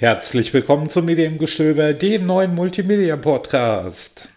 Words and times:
Herzlich 0.00 0.54
willkommen 0.54 0.88
zum 0.88 1.04
Mediengestöber, 1.04 1.92
dem 1.92 2.24
neuen 2.24 2.54
Multimedia-Podcast. 2.54 4.30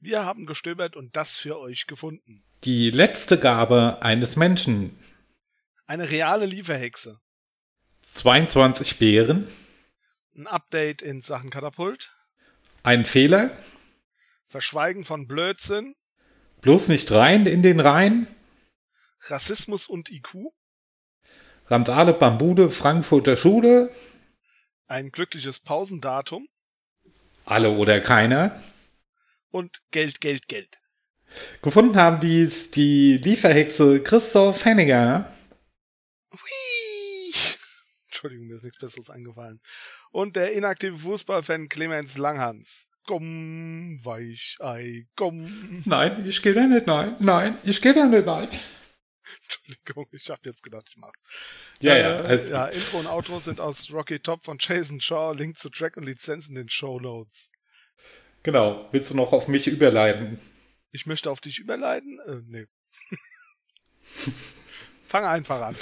Wir 0.00 0.24
haben 0.24 0.44
gestöbert 0.44 0.96
und 0.96 1.14
das 1.14 1.36
für 1.36 1.56
euch 1.56 1.86
gefunden. 1.86 2.42
Die 2.64 2.90
letzte 2.90 3.38
Gabe 3.38 3.98
eines 4.02 4.34
Menschen. 4.34 4.98
Eine 5.86 6.10
reale 6.10 6.46
Lieferhexe. 6.46 7.20
22 8.02 8.98
Beeren. 8.98 9.46
Ein 10.36 10.48
Update 10.48 11.00
in 11.00 11.20
Sachen 11.20 11.50
Katapult. 11.50 12.10
Ein 12.82 13.06
Fehler. 13.06 13.56
Verschweigen 14.48 15.04
von 15.04 15.28
Blödsinn. 15.28 15.94
Bloß 16.60 16.88
nicht 16.88 17.12
rein 17.12 17.46
in 17.46 17.62
den 17.62 17.78
Rhein. 17.78 18.26
Rassismus 19.28 19.86
und 19.86 20.10
IQ. 20.10 20.50
Randale 21.68 22.14
Bambude, 22.14 22.72
Frankfurter 22.72 23.36
Schule. 23.36 23.92
Ein 24.86 25.10
glückliches 25.10 25.60
Pausendatum. 25.60 26.48
Alle 27.44 27.70
oder 27.70 28.00
keiner. 28.00 28.60
Und 29.50 29.80
Geld, 29.90 30.20
Geld, 30.20 30.48
Geld. 30.48 30.78
Gefunden 31.62 31.96
haben 31.96 32.20
dies 32.20 32.70
die 32.70 33.16
Lieferhexe 33.18 34.02
Christoph 34.02 34.64
Henniger. 34.64 35.30
Hui. 36.32 37.32
Entschuldigung, 38.06 38.46
mir 38.46 38.56
ist 38.56 38.64
nichts 38.64 38.78
Besseres 38.78 39.10
eingefallen. 39.10 39.60
Und 40.10 40.36
der 40.36 40.52
inaktive 40.52 40.98
Fußballfan 40.98 41.68
Clemens 41.68 42.18
Langhans. 42.18 42.88
Komm, 43.06 43.98
Weichei, 44.02 45.06
komm. 45.14 45.82
Nein, 45.84 46.26
ich 46.26 46.40
gehe 46.40 46.54
da 46.54 46.66
nicht 46.66 46.86
nein. 46.86 47.16
Nein, 47.18 47.58
ich 47.64 47.82
gehe 47.82 47.92
da 47.92 48.06
nicht 48.06 48.24
nein. 48.24 48.48
Entschuldigung, 49.66 50.06
ich 50.12 50.30
habe 50.30 50.40
jetzt 50.44 50.62
gedacht, 50.62 50.86
ich 50.88 50.96
mach. 50.96 51.12
Ja, 51.80 51.94
äh, 51.94 52.00
ja. 52.00 52.16
Also, 52.18 52.52
ja, 52.52 52.66
Intro 52.66 52.98
und 52.98 53.06
Outro 53.06 53.38
sind 53.40 53.60
aus 53.60 53.90
Rocky 53.92 54.18
Top 54.18 54.44
von 54.44 54.58
Jason 54.60 55.00
Shaw. 55.00 55.32
Link 55.34 55.56
zu 55.56 55.70
Track 55.70 55.96
und 55.96 56.04
Lizenz 56.04 56.48
in 56.48 56.54
den 56.54 56.68
Show 56.68 57.00
Notes. 57.00 57.50
Genau. 58.42 58.88
Willst 58.92 59.10
du 59.10 59.16
noch 59.16 59.32
auf 59.32 59.48
mich 59.48 59.66
überleiten? 59.66 60.38
Ich 60.92 61.06
möchte 61.06 61.30
auf 61.30 61.40
dich 61.40 61.58
überleiten? 61.58 62.20
Äh, 62.26 62.40
nee. 62.46 62.66
Fang 65.06 65.24
einfach 65.24 65.60
an. 65.60 65.76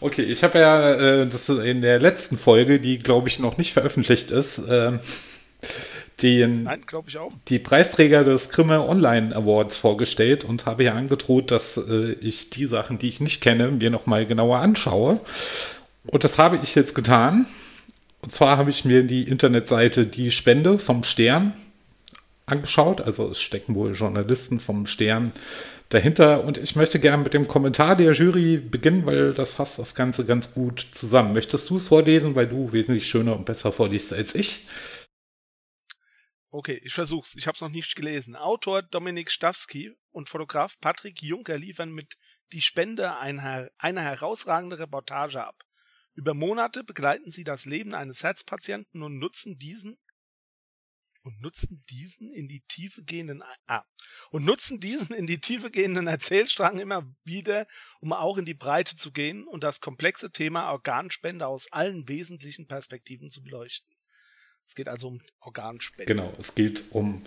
Okay, 0.00 0.22
ich 0.22 0.44
habe 0.44 0.58
ja 0.58 0.94
äh, 0.94 1.26
das 1.26 1.48
in 1.48 1.80
der 1.80 1.98
letzten 1.98 2.36
Folge, 2.36 2.80
die 2.80 2.98
glaube 2.98 3.28
ich 3.28 3.38
noch 3.38 3.56
nicht 3.56 3.72
veröffentlicht 3.72 4.30
ist, 4.30 4.58
äh, 4.58 4.98
den, 6.22 6.64
Nein, 6.64 6.80
ich 7.06 7.18
auch. 7.18 7.32
die 7.48 7.58
Preisträger 7.58 8.24
des 8.24 8.48
Grimme 8.50 8.86
Online 8.88 9.34
Awards 9.34 9.76
vorgestellt 9.76 10.44
und 10.44 10.66
habe 10.66 10.84
ja 10.84 10.92
angedroht, 10.92 11.50
dass 11.50 11.76
äh, 11.76 12.12
ich 12.20 12.50
die 12.50 12.66
Sachen, 12.66 12.98
die 12.98 13.08
ich 13.08 13.20
nicht 13.20 13.40
kenne, 13.40 13.70
mir 13.70 13.90
nochmal 13.90 14.26
genauer 14.26 14.58
anschaue. 14.58 15.20
Und 16.06 16.24
das 16.24 16.38
habe 16.38 16.60
ich 16.62 16.74
jetzt 16.74 16.94
getan. 16.94 17.46
Und 18.20 18.32
zwar 18.32 18.56
habe 18.56 18.70
ich 18.70 18.84
mir 18.84 19.02
die 19.02 19.24
Internetseite 19.24 20.06
Die 20.06 20.30
Spende 20.30 20.78
vom 20.78 21.04
Stern 21.04 21.52
angeschaut. 22.46 23.00
Also 23.00 23.30
es 23.30 23.40
stecken 23.40 23.74
wohl 23.74 23.94
Journalisten 23.94 24.60
vom 24.60 24.86
Stern 24.86 25.32
dahinter. 25.88 26.44
Und 26.44 26.58
ich 26.58 26.76
möchte 26.76 26.98
gerne 26.98 27.22
mit 27.22 27.34
dem 27.34 27.48
Kommentar 27.48 27.96
der 27.96 28.12
Jury 28.12 28.58
beginnen, 28.58 29.06
weil 29.06 29.32
das 29.32 29.54
fasst 29.54 29.78
das 29.78 29.94
Ganze 29.94 30.24
ganz 30.24 30.54
gut 30.54 30.86
zusammen. 30.94 31.32
Möchtest 31.34 31.70
du 31.70 31.76
es 31.76 31.88
vorlesen, 31.88 32.34
weil 32.34 32.46
du 32.46 32.72
wesentlich 32.72 33.06
schöner 33.06 33.36
und 33.36 33.46
besser 33.46 33.72
vorliest 33.72 34.12
als 34.12 34.34
ich? 34.34 34.66
Okay, 36.56 36.80
ich 36.84 36.94
versuch's. 36.94 37.34
Ich 37.34 37.48
habe 37.48 37.56
es 37.56 37.60
noch 37.62 37.68
nicht 37.68 37.96
gelesen. 37.96 38.36
Autor 38.36 38.80
Dominik 38.80 39.32
Stawski 39.32 39.92
und 40.12 40.28
Fotograf 40.28 40.78
Patrick 40.78 41.20
Juncker 41.20 41.58
liefern 41.58 41.90
mit 41.90 42.16
Die 42.52 42.60
Spende 42.60 43.18
eine, 43.18 43.72
eine 43.76 44.02
herausragende 44.02 44.78
Reportage 44.78 45.44
ab. 45.44 45.64
Über 46.14 46.32
Monate 46.32 46.84
begleiten 46.84 47.32
sie 47.32 47.42
das 47.42 47.64
Leben 47.64 47.92
eines 47.92 48.22
Herzpatienten 48.22 49.02
und 49.02 49.18
nutzen 49.18 49.58
diesen 49.58 49.98
und 51.24 51.40
nutzen 51.42 51.84
diesen 51.90 52.32
in 52.32 52.46
die 52.46 52.60
Tiefe 52.68 53.02
gehenden 53.02 53.42
ah, 53.66 53.82
und 54.30 54.44
nutzen 54.44 54.78
diesen 54.78 55.12
in 55.16 55.26
die 55.26 55.40
Tiefe 55.40 55.72
gehenden 55.72 56.06
Erzählstrang 56.06 56.78
immer 56.78 57.02
wieder, 57.24 57.66
um 57.98 58.12
auch 58.12 58.38
in 58.38 58.44
die 58.44 58.54
Breite 58.54 58.94
zu 58.94 59.10
gehen 59.10 59.48
und 59.48 59.64
das 59.64 59.80
komplexe 59.80 60.30
Thema 60.30 60.70
Organspende 60.70 61.48
aus 61.48 61.66
allen 61.72 62.06
wesentlichen 62.06 62.68
Perspektiven 62.68 63.28
zu 63.28 63.42
beleuchten. 63.42 63.92
Es 64.66 64.74
geht 64.74 64.88
also 64.88 65.08
um 65.08 65.20
Organspende. 65.40 66.06
Genau, 66.06 66.32
es 66.38 66.54
geht 66.54 66.84
um 66.90 67.22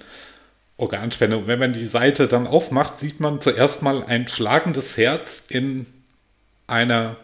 Organspende. 0.77 1.37
Und 1.37 1.47
wenn 1.47 1.59
man 1.59 1.73
die 1.73 1.85
Seite 1.85 2.27
dann 2.27 2.47
aufmacht, 2.47 2.99
sieht 2.99 3.19
man 3.19 3.41
zuerst 3.41 3.81
mal 3.81 4.03
ein 4.03 4.27
schlagendes 4.27 4.97
Herz 4.97 5.45
in 5.49 5.85
einer 6.67 7.17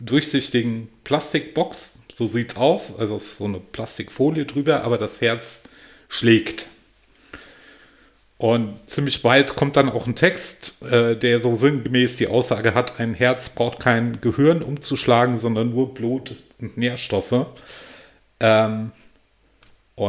durchsichtigen 0.00 0.88
Plastikbox. 1.04 2.00
So 2.14 2.26
sieht's 2.26 2.56
aus. 2.56 2.98
Also 2.98 3.16
es 3.16 3.24
ist 3.24 3.36
so 3.38 3.44
eine 3.44 3.60
Plastikfolie 3.60 4.44
drüber, 4.44 4.82
aber 4.84 4.98
das 4.98 5.20
Herz 5.20 5.62
schlägt. 6.08 6.66
Und 8.42 8.74
ziemlich 8.90 9.22
bald 9.22 9.54
kommt 9.54 9.76
dann 9.76 9.88
auch 9.88 10.08
ein 10.08 10.16
Text, 10.16 10.82
äh, 10.82 11.16
der 11.16 11.38
so 11.38 11.54
sinngemäß 11.54 12.16
die 12.16 12.26
Aussage 12.26 12.74
hat, 12.74 12.98
ein 12.98 13.14
Herz 13.14 13.50
braucht 13.50 13.78
kein 13.78 14.20
Gehirn 14.20 14.62
umzuschlagen, 14.62 15.38
sondern 15.38 15.70
nur 15.70 15.94
Blut 15.94 16.34
und 16.58 16.76
Nährstoffe. 16.76 17.46
Ähm, 18.40 18.90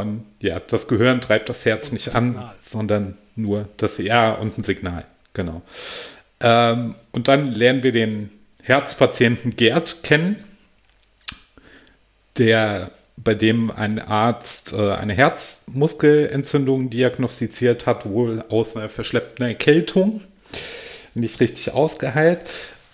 und 0.02 0.26
ja, 0.42 0.60
das 0.60 0.88
Gehirn 0.88 1.22
treibt 1.22 1.50
das 1.50 1.66
Herz 1.66 1.86
Und 1.86 1.94
nicht 1.94 2.16
an, 2.16 2.42
sondern 2.62 3.18
nur 3.36 3.68
das 3.78 3.98
Ja 3.98 4.34
und 4.34 4.58
ein 4.58 4.64
Signal. 4.64 5.06
Genau. 5.34 5.62
Ähm, 6.40 6.96
und 7.12 7.28
dann 7.28 7.54
lernen 7.54 7.84
wir 7.84 7.92
den 7.92 8.30
Herzpatienten 8.62 9.56
Gerd 9.56 10.04
kennen, 10.04 10.36
der 12.38 12.92
bei 13.18 13.34
dem 13.34 13.72
ein 13.72 14.00
Arzt 14.00 14.74
äh, 14.74 14.92
eine 14.92 15.14
Herzmuskelentzündung 15.14 16.90
diagnostiziert 16.90 17.86
hat, 17.86 18.06
wohl 18.06 18.44
aus 18.50 18.76
einer 18.76 18.90
verschleppten 18.90 19.46
Erkältung, 19.46 20.22
nicht 21.14 21.40
richtig 21.40 21.74
ausgeheilt. 21.74 22.42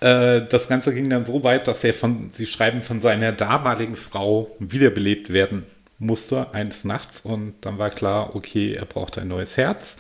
Äh, 0.02 0.42
das 0.48 0.68
Ganze 0.68 0.94
ging 0.94 1.10
dann 1.10 1.26
so 1.26 1.44
weit, 1.44 1.68
dass 1.68 1.84
er 1.84 1.94
von, 1.94 2.32
sie 2.34 2.48
schreiben, 2.48 2.84
von 2.84 3.02
seiner 3.02 3.32
damaligen 3.32 3.96
Frau 3.96 4.56
wiederbelebt 4.60 5.32
werden 5.32 5.66
musste 6.00 6.54
eines 6.54 6.86
Nachts 6.86 7.22
und 7.22 7.54
dann 7.62 7.78
war 7.78 7.90
klar, 7.90 8.36
okay, 8.36 8.74
er 8.74 8.86
braucht 8.86 9.18
ein 9.18 9.28
neues 9.28 9.58
Herz. 9.58 9.98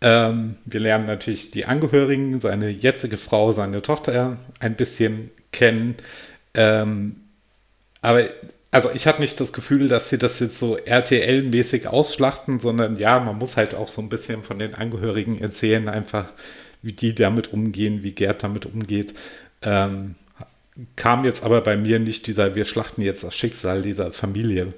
Ähm, 0.00 0.56
wir 0.64 0.80
lernen 0.80 1.06
natürlich 1.06 1.50
die 1.50 1.66
Angehörigen, 1.66 2.40
seine 2.40 2.68
jetzige 2.68 3.16
Frau, 3.16 3.52
seine 3.52 3.82
Tochter 3.82 4.38
ein 4.58 4.74
bisschen 4.74 5.30
kennen. 5.52 5.96
Ähm, 6.54 7.16
aber 8.02 8.28
also 8.72 8.90
ich 8.94 9.06
hatte 9.06 9.20
nicht 9.20 9.40
das 9.40 9.52
Gefühl, 9.52 9.88
dass 9.88 10.10
sie 10.10 10.18
das 10.18 10.38
jetzt 10.40 10.58
so 10.58 10.76
RTL-mäßig 10.76 11.88
ausschlachten, 11.88 12.60
sondern 12.60 12.96
ja, 12.98 13.18
man 13.18 13.36
muss 13.36 13.56
halt 13.56 13.74
auch 13.74 13.88
so 13.88 14.00
ein 14.00 14.08
bisschen 14.08 14.42
von 14.44 14.58
den 14.58 14.74
Angehörigen 14.74 15.40
erzählen, 15.40 15.88
einfach 15.88 16.26
wie 16.82 16.92
die 16.92 17.14
damit 17.14 17.52
umgehen, 17.52 18.02
wie 18.02 18.12
Gerd 18.12 18.42
damit 18.42 18.66
umgeht. 18.66 19.14
Ähm, 19.62 20.14
kam 20.96 21.24
jetzt 21.24 21.42
aber 21.42 21.60
bei 21.60 21.76
mir 21.76 21.98
nicht 21.98 22.26
dieser, 22.26 22.54
wir 22.54 22.64
schlachten 22.64 23.02
jetzt 23.02 23.24
das 23.24 23.34
Schicksal 23.36 23.82
dieser 23.82 24.12
Familie 24.12 24.72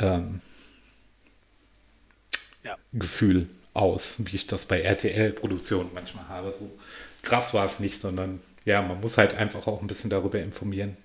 ähm, 0.00 0.40
Ja. 2.64 2.76
Gefühl 2.92 3.48
aus, 3.74 4.16
wie 4.24 4.34
ich 4.36 4.46
das 4.46 4.66
bei 4.66 4.80
RTL-Produktionen 4.80 5.90
manchmal 5.94 6.28
habe. 6.28 6.50
So 6.52 6.70
krass 7.22 7.54
war 7.54 7.66
es 7.66 7.80
nicht, 7.80 8.00
sondern 8.00 8.40
ja, 8.64 8.82
man 8.82 9.00
muss 9.00 9.18
halt 9.18 9.34
einfach 9.34 9.66
auch 9.66 9.80
ein 9.80 9.86
bisschen 9.86 10.10
darüber 10.10 10.40
informieren, 10.40 10.96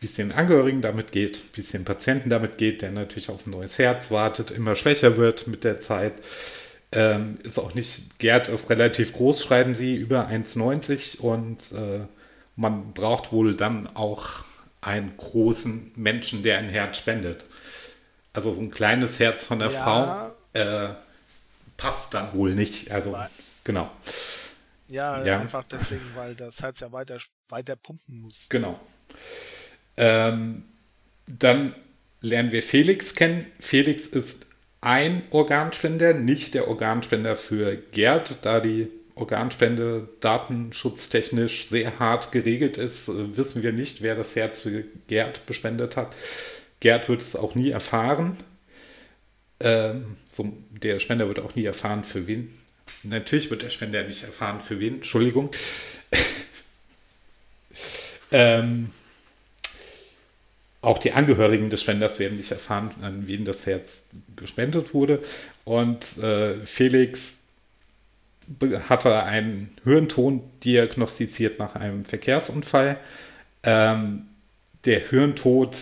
wie 0.00 0.06
es 0.06 0.14
den 0.14 0.32
Angehörigen 0.32 0.82
damit 0.82 1.12
geht, 1.12 1.40
wie 1.54 1.62
es 1.62 1.70
den 1.70 1.84
Patienten 1.84 2.30
damit 2.30 2.58
geht, 2.58 2.82
der 2.82 2.90
natürlich 2.92 3.30
auf 3.30 3.46
ein 3.46 3.50
neues 3.50 3.78
Herz 3.78 4.10
wartet, 4.10 4.50
immer 4.50 4.76
schwächer 4.76 5.16
wird 5.16 5.46
mit 5.46 5.64
der 5.64 5.80
Zeit. 5.80 6.14
Ähm, 6.92 7.38
ist 7.42 7.58
auch 7.58 7.74
nicht, 7.74 8.18
Gerd 8.18 8.48
ist 8.48 8.70
relativ 8.70 9.12
groß, 9.12 9.42
schreiben 9.42 9.74
sie, 9.74 9.96
über 9.96 10.28
1,90 10.28 11.20
und 11.20 11.72
äh, 11.72 12.06
man 12.56 12.92
braucht 12.94 13.32
wohl 13.32 13.56
dann 13.56 13.88
auch 13.96 14.44
einen 14.80 15.16
großen 15.16 15.92
Menschen, 15.96 16.42
der 16.42 16.58
ein 16.58 16.68
Herz 16.68 16.98
spendet. 16.98 17.44
Also 18.34 18.52
so 18.52 18.60
ein 18.60 18.70
kleines 18.70 19.18
Herz 19.20 19.46
von 19.46 19.58
der 19.60 19.70
Ja. 19.70 19.82
Frau 19.82 20.32
äh, 20.60 20.94
passt 21.78 22.12
dann 22.14 22.34
wohl 22.34 22.54
nicht. 22.54 22.90
Also, 22.90 23.12
Nein. 23.12 23.28
genau, 23.64 23.90
Ja, 24.88 25.24
Ja. 25.24 25.40
einfach 25.40 25.64
deswegen, 25.64 26.04
weil 26.14 26.34
das 26.34 26.62
Herz 26.62 26.80
ja 26.80 26.92
weiter, 26.92 27.18
weiter 27.48 27.76
pumpen 27.76 28.20
muss. 28.20 28.46
genau. 28.50 28.78
Ähm, 29.96 30.64
dann 31.26 31.74
lernen 32.20 32.52
wir 32.52 32.62
Felix 32.62 33.14
kennen. 33.14 33.46
Felix 33.60 34.06
ist 34.06 34.46
ein 34.80 35.22
Organspender, 35.30 36.12
nicht 36.14 36.54
der 36.54 36.68
Organspender 36.68 37.36
für 37.36 37.76
Gerd, 37.76 38.44
da 38.44 38.60
die 38.60 38.90
Organspende 39.14 40.08
datenschutztechnisch 40.20 41.68
sehr 41.68 41.98
hart 42.00 42.32
geregelt 42.32 42.76
ist, 42.78 43.08
äh, 43.08 43.36
wissen 43.36 43.62
wir 43.62 43.72
nicht, 43.72 44.02
wer 44.02 44.16
das 44.16 44.34
Herz 44.36 44.62
für 44.62 44.82
Gerd 45.06 45.46
bespendet 45.46 45.96
hat. 45.96 46.12
Gerd 46.84 47.08
wird 47.08 47.22
es 47.22 47.34
auch 47.34 47.54
nie 47.54 47.70
erfahren. 47.70 48.36
Ähm, 49.58 50.18
so, 50.28 50.54
der 50.70 50.98
Spender 50.98 51.28
wird 51.28 51.38
auch 51.38 51.54
nie 51.54 51.64
erfahren, 51.64 52.04
für 52.04 52.26
wen. 52.26 52.52
Natürlich 53.02 53.50
wird 53.50 53.62
der 53.62 53.70
Spender 53.70 54.02
nicht 54.02 54.22
erfahren, 54.22 54.60
für 54.60 54.80
wen. 54.80 54.96
Entschuldigung. 54.96 55.50
ähm, 58.32 58.90
auch 60.82 60.98
die 60.98 61.12
Angehörigen 61.12 61.70
des 61.70 61.80
Spenders 61.80 62.18
werden 62.18 62.36
nicht 62.36 62.50
erfahren, 62.50 62.90
an 63.00 63.26
wen 63.26 63.46
das 63.46 63.64
Herz 63.64 63.92
gespendet 64.36 64.92
wurde. 64.92 65.24
Und 65.64 66.18
äh, 66.18 66.66
Felix 66.66 67.38
hatte 68.90 69.22
einen 69.22 69.74
Hirnton 69.84 70.42
diagnostiziert 70.62 71.58
nach 71.58 71.76
einem 71.76 72.04
Verkehrsunfall. 72.04 72.98
Ähm, 73.62 74.26
der 74.84 75.00
Hirntod 75.08 75.78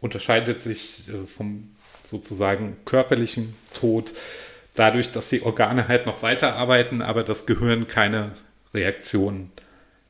unterscheidet 0.00 0.62
sich 0.62 1.08
äh, 1.08 1.26
vom 1.26 1.70
sozusagen 2.08 2.76
körperlichen 2.84 3.54
Tod 3.74 4.12
dadurch, 4.74 5.12
dass 5.12 5.28
die 5.28 5.42
Organe 5.42 5.88
halt 5.88 6.06
noch 6.06 6.22
weiterarbeiten, 6.22 7.02
aber 7.02 7.24
das 7.24 7.46
Gehirn 7.46 7.88
keine 7.88 8.32
Reaktion 8.74 9.50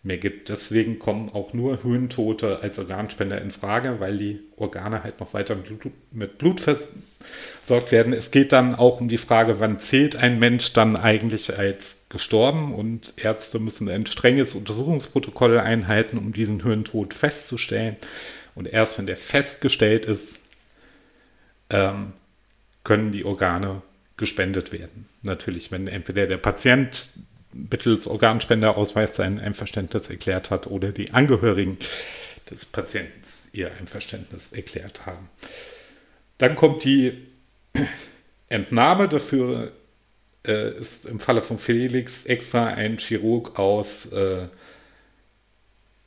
mehr 0.06 0.18
gibt. 0.18 0.48
Deswegen 0.48 0.98
kommen 0.98 1.28
auch 1.28 1.52
nur 1.52 1.82
Höhentote 1.82 2.60
als 2.62 2.78
Organspender 2.78 3.40
in 3.42 3.50
Frage, 3.50 3.96
weil 3.98 4.16
die 4.16 4.40
Organe 4.56 5.02
halt 5.02 5.20
noch 5.20 5.34
weiter 5.34 5.56
mit 6.12 6.38
Blut 6.38 6.60
versorgt 6.60 7.92
werden. 7.92 8.12
Es 8.12 8.30
geht 8.30 8.52
dann 8.52 8.74
auch 8.74 9.00
um 9.00 9.08
die 9.08 9.18
Frage, 9.18 9.60
wann 9.60 9.80
zählt 9.80 10.16
ein 10.16 10.38
Mensch 10.38 10.72
dann 10.72 10.96
eigentlich 10.96 11.58
als 11.58 12.06
gestorben 12.08 12.74
und 12.74 13.14
Ärzte 13.16 13.58
müssen 13.58 13.88
ein 13.88 14.06
strenges 14.06 14.54
Untersuchungsprotokoll 14.54 15.58
einhalten, 15.58 16.18
um 16.18 16.32
diesen 16.32 16.62
Höhentod 16.62 17.12
festzustellen. 17.12 17.96
Und 18.56 18.66
erst 18.66 18.98
wenn 18.98 19.06
der 19.06 19.16
festgestellt 19.16 20.06
ist, 20.06 20.40
ähm, 21.70 22.14
können 22.82 23.12
die 23.12 23.24
Organe 23.24 23.82
gespendet 24.16 24.72
werden. 24.72 25.08
Natürlich, 25.22 25.70
wenn 25.70 25.86
entweder 25.86 26.26
der 26.26 26.38
Patient 26.38 27.10
mittels 27.52 28.06
Organspenderausweis 28.06 29.14
sein 29.14 29.38
Einverständnis 29.38 30.10
erklärt 30.10 30.50
hat 30.50 30.66
oder 30.66 30.90
die 30.90 31.12
Angehörigen 31.12 31.78
des 32.50 32.64
Patienten 32.66 33.22
ihr 33.52 33.72
Einverständnis 33.78 34.52
erklärt 34.52 35.06
haben. 35.06 35.28
Dann 36.38 36.56
kommt 36.56 36.84
die 36.84 37.26
Entnahme. 38.48 39.08
Dafür 39.08 39.72
äh, 40.46 40.78
ist 40.78 41.06
im 41.06 41.20
Falle 41.20 41.42
von 41.42 41.58
Felix 41.58 42.26
extra 42.26 42.66
ein 42.66 42.98
Chirurg 42.98 43.58
aus 43.58 44.06
äh, 44.12 44.48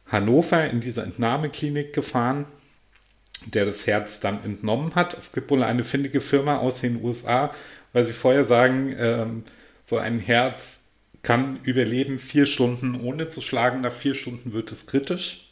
Hannover 0.09 0.69
in 0.69 0.81
diese 0.81 1.01
Entnahmeklinik 1.01 1.93
gefahren, 1.93 2.45
der 3.45 3.65
das 3.65 3.87
Herz 3.87 4.19
dann 4.19 4.43
entnommen 4.43 4.95
hat. 4.95 5.17
Es 5.17 5.31
gibt 5.31 5.49
wohl 5.51 5.63
eine 5.63 5.83
findige 5.83 6.21
Firma 6.21 6.57
aus 6.57 6.81
den 6.81 7.03
USA, 7.03 7.53
weil 7.93 8.05
sie 8.05 8.13
vorher 8.13 8.45
sagen, 8.45 8.95
ähm, 8.97 9.43
so 9.83 9.97
ein 9.97 10.19
Herz 10.19 10.79
kann 11.21 11.59
überleben 11.63 12.19
vier 12.19 12.45
Stunden 12.45 12.99
ohne 12.99 13.29
zu 13.29 13.41
schlagen. 13.41 13.81
Nach 13.81 13.91
vier 13.91 14.15
Stunden 14.15 14.53
wird 14.53 14.71
es 14.71 14.87
kritisch. 14.87 15.51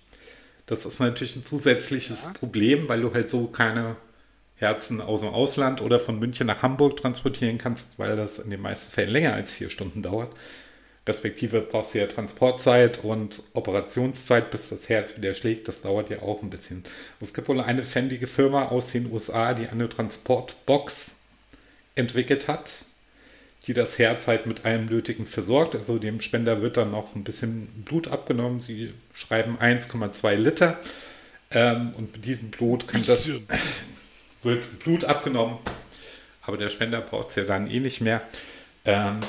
Das 0.65 0.85
ist 0.85 0.99
natürlich 0.99 1.35
ein 1.35 1.45
zusätzliches 1.45 2.25
ja. 2.25 2.31
Problem, 2.31 2.89
weil 2.89 3.01
du 3.01 3.13
halt 3.13 3.29
so 3.29 3.47
keine 3.47 3.95
Herzen 4.55 5.01
aus 5.01 5.21
dem 5.21 5.29
Ausland 5.29 5.81
oder 5.81 5.99
von 5.99 6.19
München 6.19 6.47
nach 6.47 6.61
Hamburg 6.61 6.97
transportieren 6.97 7.57
kannst, 7.57 7.99
weil 7.99 8.15
das 8.15 8.39
in 8.39 8.49
den 8.49 8.61
meisten 8.61 8.91
Fällen 8.91 9.11
länger 9.11 9.33
als 9.33 9.51
vier 9.51 9.69
Stunden 9.69 10.01
dauert. 10.01 10.35
Respektive 11.07 11.61
brauchst 11.61 11.93
du 11.93 11.99
ja 11.99 12.07
Transportzeit 12.07 13.03
und 13.03 13.43
Operationszeit, 13.53 14.51
bis 14.51 14.69
das 14.69 14.89
Herz 14.89 15.15
wieder 15.15 15.33
schlägt. 15.33 15.67
Das 15.67 15.81
dauert 15.81 16.09
ja 16.09 16.21
auch 16.21 16.43
ein 16.43 16.49
bisschen. 16.49 16.83
Es 17.21 17.33
gibt 17.33 17.47
wohl 17.47 17.61
eine 17.61 17.83
fändige 17.83 18.27
Firma 18.27 18.67
aus 18.67 18.91
den 18.91 19.11
USA, 19.11 19.53
die 19.53 19.67
eine 19.67 19.87
Transportbox 19.87 21.15
entwickelt 21.95 22.47
hat, 22.47 22.71
die 23.65 23.73
das 23.73 23.97
Herz 23.97 24.27
halt 24.27 24.45
mit 24.45 24.65
allem 24.65 24.87
Nötigen 24.87 25.25
versorgt. 25.25 25.75
Also 25.75 25.97
dem 25.97 26.19
Spender 26.19 26.61
wird 26.61 26.77
dann 26.77 26.91
noch 26.91 27.15
ein 27.15 27.23
bisschen 27.23 27.67
Blut 27.85 28.09
abgenommen. 28.09 28.61
Sie 28.61 28.93
schreiben 29.13 29.57
1,2 29.57 30.35
Liter. 30.35 30.79
Ähm, 31.51 31.93
und 31.95 32.11
mit 32.11 32.25
diesem 32.25 32.51
Blut 32.51 32.87
kann 32.87 33.01
das, 33.05 33.29
wird 34.43 34.79
Blut 34.79 35.05
abgenommen. 35.05 35.57
Aber 36.41 36.57
der 36.57 36.69
Spender 36.69 37.01
braucht 37.01 37.29
es 37.29 37.35
ja 37.35 37.43
dann 37.43 37.69
eh 37.69 37.79
nicht 37.79 38.01
mehr. 38.01 38.21
Ähm, 38.85 39.19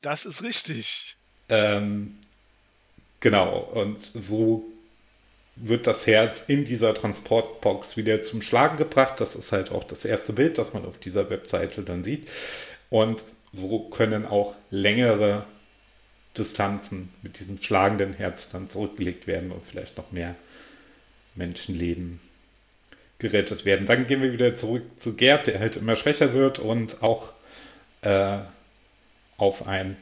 das 0.00 0.26
ist 0.26 0.42
richtig. 0.42 1.16
Ähm, 1.48 2.18
genau, 3.20 3.58
und 3.58 3.98
so 4.14 4.64
wird 5.56 5.86
das 5.86 6.06
Herz 6.06 6.44
in 6.48 6.64
dieser 6.64 6.94
Transportbox 6.94 7.96
wieder 7.96 8.22
zum 8.22 8.42
Schlagen 8.42 8.76
gebracht. 8.76 9.20
Das 9.20 9.34
ist 9.34 9.52
halt 9.52 9.70
auch 9.70 9.84
das 9.84 10.04
erste 10.04 10.32
Bild, 10.32 10.58
das 10.58 10.74
man 10.74 10.84
auf 10.84 10.98
dieser 10.98 11.30
Webseite 11.30 11.82
dann 11.82 12.04
sieht. 12.04 12.28
Und 12.90 13.24
so 13.52 13.88
können 13.88 14.26
auch 14.26 14.54
längere 14.70 15.46
Distanzen 16.36 17.08
mit 17.22 17.40
diesem 17.40 17.58
schlagenden 17.58 18.12
Herz 18.12 18.50
dann 18.50 18.68
zurückgelegt 18.68 19.26
werden 19.26 19.50
und 19.50 19.64
vielleicht 19.64 19.96
noch 19.96 20.12
mehr 20.12 20.34
Menschenleben 21.34 22.20
gerettet 23.18 23.64
werden. 23.64 23.86
Dann 23.86 24.06
gehen 24.06 24.20
wir 24.20 24.32
wieder 24.32 24.56
zurück 24.58 24.82
zu 24.98 25.16
Gerd, 25.16 25.46
der 25.46 25.58
halt 25.58 25.76
immer 25.76 25.96
schwächer 25.96 26.34
wird 26.34 26.58
und 26.58 27.02
auch 27.02 27.32
äh, 28.06 28.38
auf 29.36 29.66
ein 29.66 29.96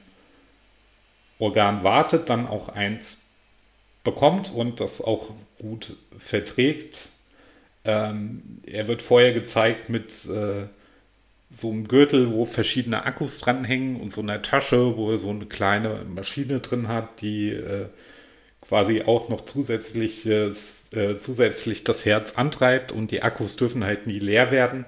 Organ 1.39 1.83
wartet, 1.83 2.31
dann 2.31 2.47
auch 2.47 2.69
eins 2.69 3.23
bekommt 4.05 4.53
und 4.55 4.81
das 4.81 5.01
auch 5.01 5.31
gut 5.59 5.97
verträgt. 6.19 7.11
Ähm, 7.85 8.61
er 8.67 8.87
wird 8.87 9.03
vorher 9.03 9.33
gezeigt 9.33 9.89
mit 9.89 10.11
äh, 10.27 10.67
so 11.51 11.71
einem 11.71 11.89
Gürtel, 11.89 12.33
wo 12.33 12.45
verschiedene 12.45 13.05
Akkus 13.05 13.39
dranhängen 13.39 13.97
und 13.97 14.15
so 14.15 14.21
einer 14.21 14.43
Tasche, 14.43 14.97
wo 14.97 15.11
er 15.11 15.19
so 15.19 15.31
eine 15.31 15.47
kleine 15.47 16.05
Maschine 16.15 16.61
drin 16.61 16.89
hat, 16.89 17.21
die 17.23 17.51
äh, 17.51 17.87
quasi 18.61 19.03
auch 19.03 19.29
noch 19.29 19.47
zusätzliches, 19.47 20.93
äh, 20.93 21.19
zusätzlich 21.19 21.85
das 21.85 22.05
Herz 22.05 22.35
antreibt 22.37 22.93
und 22.93 23.11
die 23.11 23.23
Akkus 23.23 23.57
dürfen 23.57 23.85
halt 23.85 24.07
nie 24.07 24.19
leer 24.19 24.51
werden, 24.51 24.85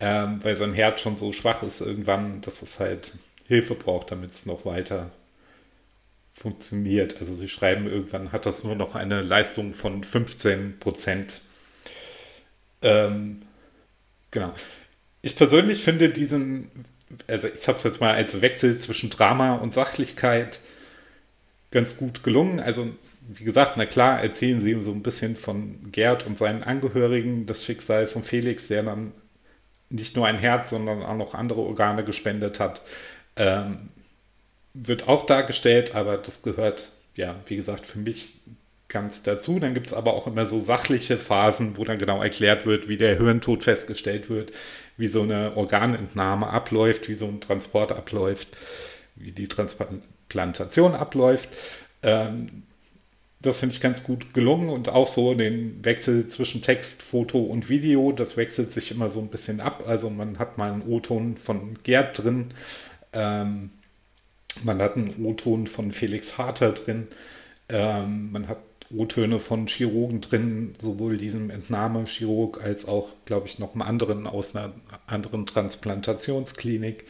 ähm, 0.00 0.40
weil 0.42 0.56
sein 0.56 0.74
Herz 0.74 1.00
schon 1.00 1.16
so 1.16 1.32
schwach 1.32 1.62
ist 1.62 1.80
irgendwann, 1.80 2.40
dass 2.40 2.62
es 2.62 2.78
halt 2.78 3.12
Hilfe 3.46 3.74
braucht, 3.74 4.10
damit 4.10 4.34
es 4.34 4.46
noch 4.46 4.64
weiter 4.64 5.10
funktioniert. 6.34 7.16
Also 7.20 7.34
sie 7.34 7.48
schreiben, 7.48 7.86
irgendwann 7.88 8.32
hat 8.32 8.46
das 8.46 8.62
nur 8.62 8.76
noch 8.76 8.94
eine 8.94 9.22
Leistung 9.22 9.74
von 9.74 10.04
15 10.04 10.78
Prozent. 10.78 11.40
Ähm, 12.82 13.42
genau. 14.30 14.52
Ich 15.22 15.34
persönlich 15.36 15.82
finde 15.82 16.10
diesen, 16.10 16.70
also 17.26 17.48
ich 17.48 17.66
habe 17.66 17.78
es 17.78 17.84
jetzt 17.84 18.00
mal 18.00 18.14
als 18.14 18.40
Wechsel 18.40 18.78
zwischen 18.78 19.10
Drama 19.10 19.56
und 19.56 19.74
Sachlichkeit 19.74 20.60
ganz 21.70 21.96
gut 21.96 22.22
gelungen. 22.22 22.60
Also 22.60 22.88
wie 23.28 23.44
gesagt, 23.44 23.76
na 23.76 23.84
klar, 23.84 24.22
erzählen 24.22 24.60
sie 24.60 24.70
ihm 24.70 24.82
so 24.82 24.92
ein 24.92 25.02
bisschen 25.02 25.36
von 25.36 25.90
Gerd 25.90 26.26
und 26.26 26.38
seinen 26.38 26.62
Angehörigen, 26.62 27.46
das 27.46 27.64
Schicksal 27.64 28.06
von 28.06 28.22
Felix, 28.24 28.68
der 28.68 28.84
dann 28.84 29.12
nicht 29.90 30.16
nur 30.16 30.26
ein 30.26 30.38
Herz, 30.38 30.70
sondern 30.70 31.02
auch 31.02 31.16
noch 31.16 31.34
andere 31.34 31.60
Organe 31.60 32.04
gespendet 32.04 32.60
hat. 32.60 32.82
Ähm, 33.36 33.88
wird 34.74 35.08
auch 35.08 35.26
dargestellt, 35.26 35.94
aber 35.94 36.18
das 36.18 36.42
gehört, 36.42 36.90
ja, 37.14 37.36
wie 37.46 37.56
gesagt, 37.56 37.86
für 37.86 37.98
mich 37.98 38.40
ganz 38.88 39.22
dazu. 39.22 39.58
Dann 39.58 39.74
gibt 39.74 39.88
es 39.88 39.94
aber 39.94 40.14
auch 40.14 40.26
immer 40.26 40.46
so 40.46 40.60
sachliche 40.60 41.16
Phasen, 41.16 41.76
wo 41.76 41.84
dann 41.84 41.98
genau 41.98 42.22
erklärt 42.22 42.66
wird, 42.66 42.88
wie 42.88 42.96
der 42.96 43.16
Hirntod 43.16 43.62
festgestellt 43.62 44.30
wird, 44.30 44.52
wie 44.96 45.06
so 45.06 45.22
eine 45.22 45.56
Organentnahme 45.56 46.48
abläuft, 46.48 47.08
wie 47.08 47.14
so 47.14 47.26
ein 47.26 47.40
Transport 47.40 47.92
abläuft, 47.92 48.48
wie 49.14 49.32
die 49.32 49.48
Transplantation 49.48 50.94
abläuft. 50.94 51.48
Ähm, 52.02 52.62
das 53.40 53.58
finde 53.58 53.74
ich 53.74 53.80
ganz 53.80 54.02
gut 54.02 54.34
gelungen 54.34 54.68
und 54.68 54.88
auch 54.88 55.06
so 55.06 55.34
den 55.34 55.84
Wechsel 55.84 56.28
zwischen 56.28 56.62
Text, 56.62 57.02
Foto 57.02 57.38
und 57.38 57.68
Video, 57.68 58.12
das 58.12 58.36
wechselt 58.36 58.72
sich 58.72 58.90
immer 58.90 59.10
so 59.10 59.20
ein 59.20 59.28
bisschen 59.28 59.60
ab. 59.60 59.84
Also 59.86 60.10
man 60.10 60.38
hat 60.38 60.58
mal 60.58 60.72
einen 60.72 60.82
O-Ton 60.82 61.36
von 61.36 61.78
Gerd 61.84 62.22
drin, 62.22 62.52
ähm, 63.12 63.70
man 64.64 64.80
hat 64.82 64.96
einen 64.96 65.24
O-Ton 65.24 65.66
von 65.66 65.92
Felix 65.92 66.38
Harter 66.38 66.72
drin. 66.72 67.08
Ähm, 67.68 68.32
man 68.32 68.48
hat 68.48 68.58
O-Töne 68.90 69.38
von 69.38 69.66
Chirurgen 69.66 70.20
drin, 70.20 70.74
sowohl 70.78 71.18
diesem 71.18 71.50
Entnahmechirurg 71.50 72.62
als 72.62 72.88
auch, 72.88 73.10
glaube 73.26 73.46
ich, 73.46 73.58
noch 73.58 73.74
einem 73.74 73.82
anderen 73.82 74.26
aus 74.26 74.56
einer 74.56 74.72
anderen 75.06 75.44
Transplantationsklinik. 75.46 77.04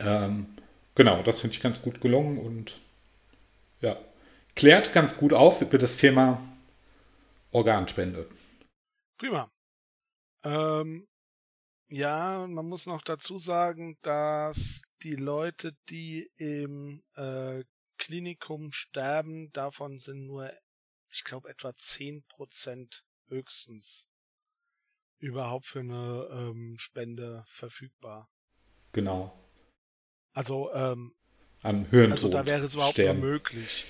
Ähm, 0.00 0.46
genau, 0.94 1.22
das 1.22 1.40
finde 1.40 1.54
ich 1.54 1.62
ganz 1.62 1.80
gut 1.80 2.00
gelungen 2.00 2.38
und 2.38 2.76
ja, 3.80 3.96
klärt 4.62 4.92
ganz 4.92 5.16
gut 5.16 5.32
auf 5.32 5.60
über 5.60 5.76
das 5.76 5.96
Thema 5.96 6.40
Organspende. 7.50 8.28
Prima. 9.18 9.50
Ähm, 10.44 11.08
ja, 11.88 12.46
man 12.46 12.68
muss 12.68 12.86
noch 12.86 13.02
dazu 13.02 13.38
sagen, 13.38 13.98
dass 14.02 14.82
die 15.02 15.16
Leute, 15.16 15.72
die 15.88 16.30
im 16.36 17.02
äh, 17.16 17.64
Klinikum 17.98 18.70
sterben, 18.70 19.50
davon 19.50 19.98
sind 19.98 20.28
nur, 20.28 20.52
ich 21.10 21.24
glaube, 21.24 21.48
etwa 21.48 21.74
zehn 21.74 22.22
Prozent 22.28 23.02
höchstens 23.26 24.06
überhaupt 25.18 25.66
für 25.66 25.80
eine 25.80 26.28
ähm, 26.30 26.76
Spende 26.78 27.42
verfügbar. 27.48 28.30
Genau. 28.92 29.36
Also, 30.34 30.72
ähm, 30.72 31.16
Am 31.62 31.84
Hirntod 31.86 32.12
also 32.12 32.28
da 32.28 32.46
wäre 32.46 32.64
es 32.64 32.74
überhaupt 32.74 32.94
sterben. 32.94 33.18
nur 33.18 33.28
möglich. 33.28 33.86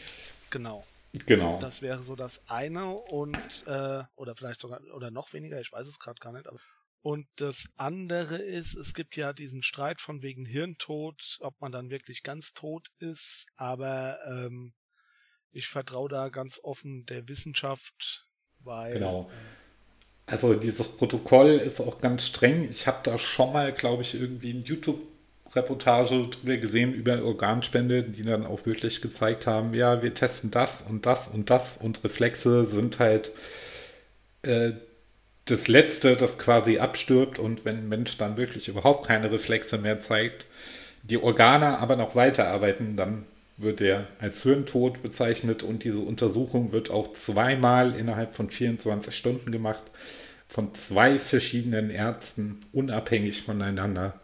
Genau. 0.52 0.87
Genau. 1.26 1.59
Das 1.59 1.82
wäre 1.82 2.02
so 2.02 2.16
das 2.16 2.42
eine 2.49 2.94
und 2.94 3.66
äh, 3.66 4.02
oder 4.14 4.35
vielleicht 4.35 4.61
sogar 4.61 4.80
oder 4.94 5.11
noch 5.11 5.32
weniger, 5.32 5.61
ich 5.61 5.73
weiß 5.73 5.87
es 5.87 5.99
gerade 5.99 6.21
gar 6.21 6.32
nicht. 6.32 6.47
Aber, 6.47 6.59
und 7.02 7.26
das 7.37 7.68
andere 7.76 8.37
ist, 8.37 8.76
es 8.76 8.94
gibt 8.94 9.16
ja 9.16 9.32
diesen 9.32 9.62
Streit 9.62 10.00
von 10.00 10.23
wegen 10.23 10.47
Hirntod, 10.47 11.38
ob 11.40 11.61
man 11.61 11.73
dann 11.73 11.90
wirklich 11.90 12.23
ganz 12.23 12.54
tot 12.54 12.88
ist, 12.99 13.49
aber 13.56 14.18
ähm, 14.26 14.73
ich 15.50 15.66
vertraue 15.68 16.09
da 16.09 16.30
ganz 16.30 16.61
offen 16.62 17.04
der 17.06 17.28
Wissenschaft, 17.28 18.26
weil 18.61 18.94
genau. 18.94 19.30
Also 20.25 20.54
dieses 20.54 20.88
Protokoll 20.88 21.50
ist 21.50 21.80
auch 21.80 21.99
ganz 21.99 22.26
streng. 22.26 22.71
Ich 22.71 22.87
habe 22.87 23.00
da 23.02 23.18
schon 23.18 23.52
mal, 23.52 23.73
glaube 23.73 24.02
ich, 24.02 24.14
irgendwie 24.14 24.52
ein 24.52 24.62
YouTube 24.62 25.12
Reportage 25.54 26.28
drüber 26.28 26.56
gesehen 26.56 26.94
über 26.94 27.23
Organspende, 27.23 28.02
die 28.02 28.23
dann 28.23 28.47
auch 28.47 28.64
wirklich 28.64 29.00
gezeigt 29.00 29.47
haben, 29.47 29.75
ja, 29.75 30.02
wir 30.02 30.14
testen 30.14 30.50
das 30.50 30.82
und 30.82 31.06
das 31.06 31.28
und 31.28 31.50
das 31.50 31.76
und 31.76 32.02
Reflexe 32.04 32.64
sind 32.64 32.99
halt 32.99 33.32
äh, 34.42 34.73
das 35.44 35.68
Letzte, 35.68 36.16
das 36.16 36.38
quasi 36.38 36.78
abstirbt 36.78 37.38
und 37.38 37.64
wenn 37.64 37.78
ein 37.78 37.88
Mensch 37.88 38.16
dann 38.16 38.37
wirklich 38.37 38.68
überhaupt 38.68 39.06
keine 39.06 39.30
Reflexe 39.30 39.76
mehr 39.76 40.00
zeigt, 40.00 40.47
die 41.02 41.18
Organe 41.18 41.78
aber 41.78 41.97
noch 41.97 42.14
weiterarbeiten, 42.14 42.97
dann 42.97 43.25
wird 43.56 43.80
er 43.80 44.06
als 44.18 44.42
Hirntod 44.42 45.02
bezeichnet 45.02 45.62
und 45.62 45.85
diese 45.85 45.99
Untersuchung 45.99 46.73
wird 46.73 46.90
auch 46.90 47.12
zweimal 47.12 47.94
innerhalb 47.94 48.35
von 48.35 48.50
24 48.50 49.16
Stunden 49.16 49.52
gemacht 49.52 49.85
von 50.49 50.75
zwei 50.75 51.18
verschiedenen 51.18 51.90
Ärzten, 51.90 52.62
unabhängig 52.73 53.42
voneinander. 53.42 54.21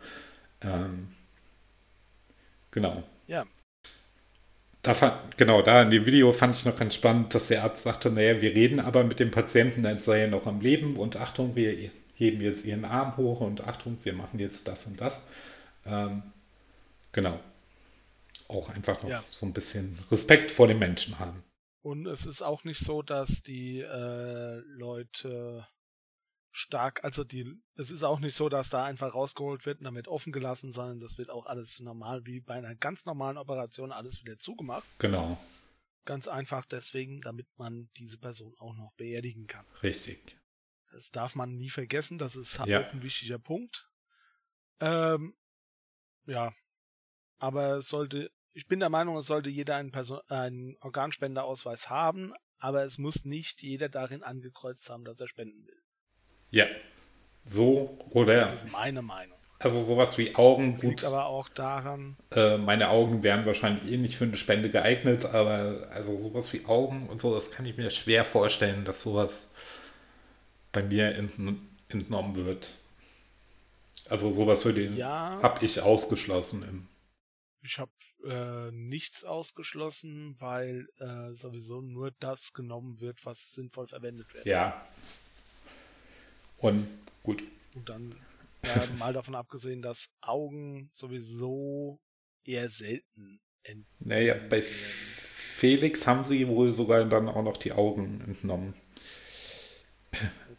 Ähm, 0.60 1.08
Genau. 2.78 3.02
Ja. 3.26 3.44
Da 4.82 4.94
fand, 4.94 5.36
genau, 5.36 5.62
da 5.62 5.82
in 5.82 5.90
dem 5.90 6.06
Video 6.06 6.32
fand 6.32 6.54
ich 6.54 6.64
noch 6.64 6.78
ganz 6.78 6.94
spannend, 6.94 7.34
dass 7.34 7.48
der 7.48 7.64
Arzt 7.64 7.82
sagte, 7.82 8.08
naja, 8.08 8.40
wir 8.40 8.54
reden 8.54 8.78
aber 8.78 9.02
mit 9.02 9.18
dem 9.18 9.32
Patienten, 9.32 9.84
als 9.84 10.04
sei 10.04 10.20
er 10.20 10.28
noch 10.28 10.46
am 10.46 10.60
Leben 10.60 10.96
und 10.96 11.16
Achtung, 11.16 11.56
wir 11.56 11.90
heben 12.14 12.40
jetzt 12.40 12.64
ihren 12.64 12.84
Arm 12.84 13.16
hoch 13.16 13.40
und 13.40 13.66
Achtung, 13.66 13.98
wir 14.04 14.12
machen 14.12 14.38
jetzt 14.38 14.68
das 14.68 14.86
und 14.86 15.00
das. 15.00 15.22
Ähm, 15.86 16.22
genau. 17.10 17.40
Auch 18.46 18.68
einfach 18.70 19.02
noch 19.02 19.10
ja. 19.10 19.24
so 19.28 19.44
ein 19.44 19.52
bisschen 19.52 19.98
Respekt 20.12 20.52
vor 20.52 20.68
den 20.68 20.78
Menschen 20.78 21.18
haben. 21.18 21.42
Und 21.82 22.06
es 22.06 22.26
ist 22.26 22.42
auch 22.42 22.62
nicht 22.62 22.78
so, 22.78 23.02
dass 23.02 23.42
die 23.42 23.80
äh, 23.80 24.54
Leute 24.68 25.66
stark, 26.58 27.04
also 27.04 27.22
die, 27.22 27.46
es 27.76 27.90
ist 27.90 28.02
auch 28.02 28.18
nicht 28.18 28.34
so, 28.34 28.48
dass 28.48 28.68
da 28.68 28.84
einfach 28.84 29.14
rausgeholt 29.14 29.64
wird 29.64 29.78
und 29.78 29.84
damit 29.84 30.08
offen 30.08 30.32
gelassen, 30.32 30.72
sondern 30.72 30.98
das 30.98 31.16
wird 31.16 31.30
auch 31.30 31.46
alles 31.46 31.78
normal, 31.78 32.26
wie 32.26 32.40
bei 32.40 32.54
einer 32.54 32.74
ganz 32.74 33.06
normalen 33.06 33.38
Operation, 33.38 33.92
alles 33.92 34.20
wieder 34.22 34.38
zugemacht. 34.38 34.84
Genau. 34.98 35.38
Ganz 36.04 36.26
einfach 36.26 36.66
deswegen, 36.66 37.20
damit 37.20 37.46
man 37.58 37.90
diese 37.96 38.18
Person 38.18 38.54
auch 38.58 38.74
noch 38.74 38.92
beerdigen 38.96 39.46
kann. 39.46 39.66
Richtig. 39.82 40.36
Das 40.90 41.10
darf 41.10 41.36
man 41.36 41.54
nie 41.54 41.70
vergessen, 41.70 42.18
das 42.18 42.34
ist 42.34 42.58
ja. 42.66 42.80
auch 42.80 42.92
ein 42.92 43.02
wichtiger 43.02 43.38
Punkt. 43.38 43.88
Ähm, 44.80 45.36
ja, 46.26 46.50
aber 47.38 47.76
es 47.78 47.88
sollte, 47.88 48.32
ich 48.52 48.66
bin 48.66 48.80
der 48.80 48.88
Meinung, 48.88 49.16
es 49.16 49.26
sollte 49.26 49.48
jeder 49.48 49.76
einen, 49.76 49.92
Person, 49.92 50.20
einen 50.26 50.76
Organspenderausweis 50.80 51.88
haben, 51.88 52.32
aber 52.58 52.84
es 52.84 52.98
muss 52.98 53.24
nicht 53.24 53.62
jeder 53.62 53.88
darin 53.88 54.24
angekreuzt 54.24 54.90
haben, 54.90 55.04
dass 55.04 55.20
er 55.20 55.28
spenden 55.28 55.64
will. 55.64 55.82
Ja. 56.50 56.66
So 57.44 57.98
oder. 58.10 58.40
Das 58.40 58.62
ist 58.62 58.72
meine 58.72 59.02
Meinung. 59.02 59.36
Also 59.60 59.82
sowas 59.82 60.16
wie 60.18 60.36
Augen. 60.36 60.74
Das 60.74 60.82
liegt 60.82 61.04
aber 61.04 61.26
auch 61.26 61.48
daran. 61.48 62.16
Äh, 62.30 62.58
meine 62.58 62.90
Augen 62.90 63.24
wären 63.24 63.44
wahrscheinlich 63.44 63.92
eh 63.92 63.96
nicht 63.96 64.16
für 64.16 64.24
eine 64.24 64.36
Spende 64.36 64.70
geeignet, 64.70 65.24
aber 65.24 65.88
also 65.90 66.22
sowas 66.22 66.52
wie 66.52 66.64
Augen 66.66 67.08
und 67.08 67.20
so, 67.20 67.34
das 67.34 67.50
kann 67.50 67.66
ich 67.66 67.76
mir 67.76 67.90
schwer 67.90 68.24
vorstellen, 68.24 68.84
dass 68.84 69.02
sowas 69.02 69.48
bei 70.70 70.82
mir 70.82 71.16
entnommen 71.16 72.36
wird. 72.36 72.74
Also 74.08 74.30
sowas 74.30 74.62
für 74.62 74.72
den 74.72 74.96
ja, 74.96 75.40
habe 75.42 75.64
ich 75.64 75.80
ausgeschlossen. 75.80 76.62
Im 76.62 76.88
ich 77.60 77.78
habe 77.78 77.90
äh, 78.24 78.70
nichts 78.70 79.24
ausgeschlossen, 79.24 80.36
weil 80.38 80.88
äh, 80.98 81.34
sowieso 81.34 81.80
nur 81.80 82.12
das 82.20 82.52
genommen 82.52 83.00
wird, 83.00 83.26
was 83.26 83.52
sinnvoll 83.52 83.88
verwendet 83.88 84.32
wird. 84.32 84.46
Ja, 84.46 84.86
und 86.58 86.86
gut. 87.22 87.42
Und 87.74 87.88
dann 87.88 88.14
ja, 88.64 88.84
mal 88.98 89.12
davon 89.12 89.34
abgesehen, 89.34 89.82
dass 89.82 90.10
Augen 90.20 90.90
sowieso 90.92 92.00
eher 92.44 92.68
selten 92.68 93.40
entnommen 93.62 93.86
Naja, 94.00 94.34
bei 94.48 94.62
Felix 94.62 96.06
haben 96.06 96.24
sie 96.24 96.48
wohl 96.48 96.72
sogar 96.72 97.04
dann 97.04 97.28
auch 97.28 97.42
noch 97.42 97.56
die 97.56 97.72
Augen 97.72 98.22
entnommen. 98.26 98.74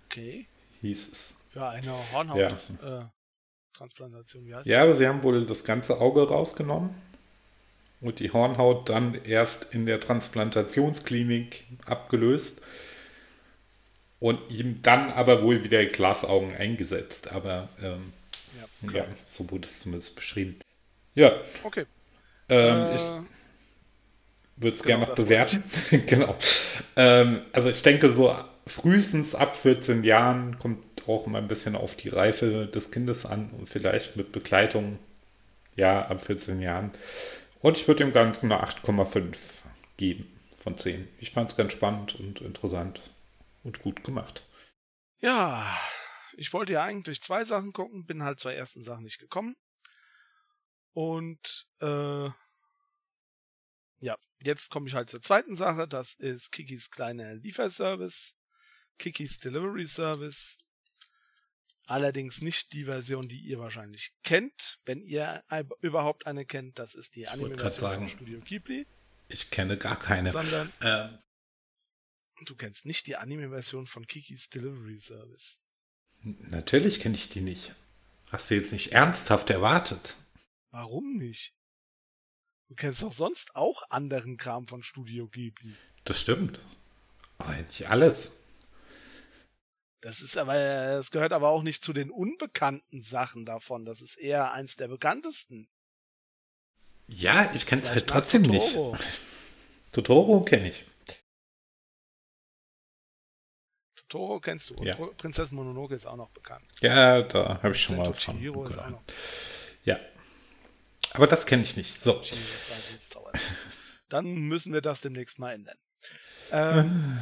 Okay. 0.05 0.47
Hieß 0.81 1.09
es. 1.11 1.35
Für 1.49 1.67
eine 1.67 1.93
Hornhauttransplantation, 2.11 4.45
ja. 4.45 4.61
Äh, 4.61 4.69
ja, 4.69 4.83
aber 4.83 4.95
sie 4.95 5.07
haben 5.07 5.23
wohl 5.23 5.45
das 5.45 5.63
ganze 5.63 5.99
Auge 5.99 6.27
rausgenommen 6.27 6.93
und 8.01 8.19
die 8.19 8.31
Hornhaut 8.31 8.89
dann 8.89 9.15
erst 9.23 9.73
in 9.73 9.85
der 9.85 9.99
Transplantationsklinik 9.99 11.65
abgelöst 11.85 12.61
und 14.19 14.39
ihm 14.49 14.81
dann 14.81 15.11
aber 15.11 15.41
wohl 15.43 15.63
wieder 15.63 15.85
Glasaugen 15.85 16.55
eingesetzt. 16.55 17.31
Aber 17.31 17.69
ähm, 17.81 18.13
ja, 18.91 18.99
ja, 18.99 19.05
so 19.25 19.49
wurde 19.51 19.65
es 19.65 19.79
zumindest 19.79 20.15
beschrieben. 20.15 20.59
Ja. 21.15 21.33
Okay. 21.63 21.85
Ähm, 22.49 22.77
äh, 22.77 22.95
ich 22.95 23.01
würde 24.57 24.75
es 24.75 24.83
genau, 24.83 24.97
gerne 24.97 25.05
noch 25.05 25.15
bewerten. 25.15 25.63
genau. 26.05 26.35
Ähm, 26.95 27.41
also 27.53 27.69
ich 27.69 27.81
denke, 27.81 28.11
so 28.11 28.35
frühestens 28.67 29.35
ab 29.35 29.55
14 29.55 30.03
Jahren 30.03 30.59
kommt 30.59 31.07
auch 31.07 31.25
mal 31.25 31.39
ein 31.39 31.47
bisschen 31.47 31.75
auf 31.75 31.95
die 31.95 32.09
Reife 32.09 32.67
des 32.67 32.91
Kindes 32.91 33.25
an 33.25 33.49
und 33.57 33.67
vielleicht 33.67 34.15
mit 34.15 34.31
Begleitung, 34.31 34.99
ja, 35.75 36.05
ab 36.05 36.23
14 36.23 36.61
Jahren. 36.61 36.91
Und 37.61 37.77
ich 37.77 37.87
würde 37.87 38.03
dem 38.03 38.13
Ganzen 38.13 38.51
eine 38.51 38.63
8,5 38.63 39.35
geben 39.97 40.27
von 40.61 40.77
10. 40.77 41.07
Ich 41.19 41.31
fand 41.31 41.49
es 41.49 41.57
ganz 41.57 41.73
spannend 41.73 42.19
und 42.19 42.41
interessant 42.41 43.01
und 43.63 43.81
gut 43.81 44.03
gemacht. 44.03 44.47
Ja, 45.19 45.77
ich 46.37 46.53
wollte 46.53 46.73
ja 46.73 46.83
eigentlich 46.83 47.21
zwei 47.21 47.43
Sachen 47.43 47.73
gucken, 47.73 48.05
bin 48.05 48.23
halt 48.23 48.39
zur 48.39 48.53
ersten 48.53 48.81
Sache 48.81 49.01
nicht 49.01 49.19
gekommen. 49.19 49.55
Und 50.93 51.67
äh, 51.81 52.29
ja, 53.99 54.17
jetzt 54.41 54.69
komme 54.71 54.87
ich 54.87 54.95
halt 54.95 55.09
zur 55.09 55.21
zweiten 55.21 55.55
Sache. 55.55 55.87
Das 55.87 56.13
ist 56.13 56.51
Kikis 56.51 56.89
kleiner 56.89 57.35
Lieferservice, 57.35 58.35
Kikis 58.97 59.39
Delivery 59.39 59.87
Service. 59.87 60.57
Allerdings 61.85 62.41
nicht 62.41 62.71
die 62.73 62.85
Version, 62.85 63.27
die 63.27 63.39
ihr 63.39 63.59
wahrscheinlich 63.59 64.13
kennt, 64.23 64.79
wenn 64.85 65.01
ihr 65.01 65.43
überhaupt 65.81 66.27
eine 66.27 66.45
kennt. 66.45 66.77
Das 66.77 66.93
ist 66.93 67.15
die 67.15 67.27
Anime-Version 67.27 67.95
von 67.95 68.07
Studio 68.07 68.39
Ghibli. 68.39 68.85
Ich 69.27 69.49
kenne 69.49 69.75
gar 69.75 69.97
keine. 69.97 70.31
Sondern 70.31 70.71
äh, 70.81 71.09
Du 72.45 72.55
kennst 72.55 72.85
nicht 72.85 73.07
die 73.07 73.15
Anime-Version 73.17 73.85
von 73.87 74.05
Kikis 74.05 74.49
Delivery 74.49 74.97
Service. 74.99 75.59
Natürlich 76.23 76.99
kenne 76.99 77.15
ich 77.15 77.29
die 77.29 77.41
nicht. 77.41 77.73
Hast 78.31 78.49
du 78.49 78.55
jetzt 78.55 78.71
nicht 78.71 78.91
ernsthaft 78.91 79.49
erwartet? 79.49 80.15
Warum 80.71 81.17
nicht? 81.17 81.53
Du 82.67 82.75
kennst 82.75 83.01
doch 83.01 83.13
sonst 83.13 83.55
auch 83.55 83.83
anderen 83.89 84.37
Kram 84.37 84.67
von 84.67 84.83
Studio 84.83 85.27
Ghibli. 85.27 85.75
Das 86.05 86.21
stimmt. 86.21 86.59
Nicht 87.57 87.87
alles. 87.89 88.31
Das 90.01 90.21
ist 90.21 90.37
aber, 90.37 90.53
das 90.53 91.11
gehört 91.11 91.33
aber 91.33 91.49
auch 91.49 91.63
nicht 91.63 91.83
zu 91.83 91.93
den 91.93 92.11
unbekannten 92.11 93.01
Sachen 93.01 93.45
davon. 93.45 93.85
Das 93.85 94.01
ist 94.01 94.17
eher 94.17 94.51
eins 94.51 94.75
der 94.75 94.87
bekanntesten. 94.87 95.67
Ja, 97.07 97.51
ich 97.53 97.65
kenne 97.65 97.81
es 97.81 97.89
halt 97.89 98.07
trotzdem 98.07 98.43
Totoro. 98.43 98.91
nicht. 98.91 99.07
Totoro 99.91 100.41
kenne 100.45 100.69
ich. 100.69 100.85
Toro 104.09 104.39
kennst 104.39 104.69
du. 104.71 104.75
Und 104.75 104.87
ja. 104.87 104.95
Prinzessin 104.95 105.55
Mononoke 105.55 105.95
ist 105.95 106.05
auch 106.05 106.15
noch 106.15 106.29
bekannt. 106.31 106.65
Ja, 106.81 107.21
da 107.21 107.59
habe 107.61 107.73
ich 107.73 107.81
schon 107.81 107.97
mal 107.97 108.13
von. 108.13 108.41
Ja. 109.85 109.99
Aber 111.13 111.27
das 111.27 111.45
kenne 111.45 111.63
ich 111.63 111.77
nicht. 111.77 112.03
So. 112.03 112.21
Dann 114.09 114.25
müssen 114.25 114.73
wir 114.73 114.81
das 114.81 115.01
demnächst 115.01 115.39
mal 115.39 115.53
ändern. 115.53 115.77
Ähm, 116.51 117.19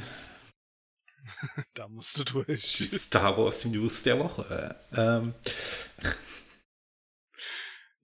da 1.74 1.88
musst 1.88 2.18
du 2.18 2.24
durch. 2.24 2.90
Star 2.90 3.38
Wars 3.38 3.66
News 3.66 4.04
der 4.04 4.20
Woche. 4.20 4.76
Ähm. 4.96 5.34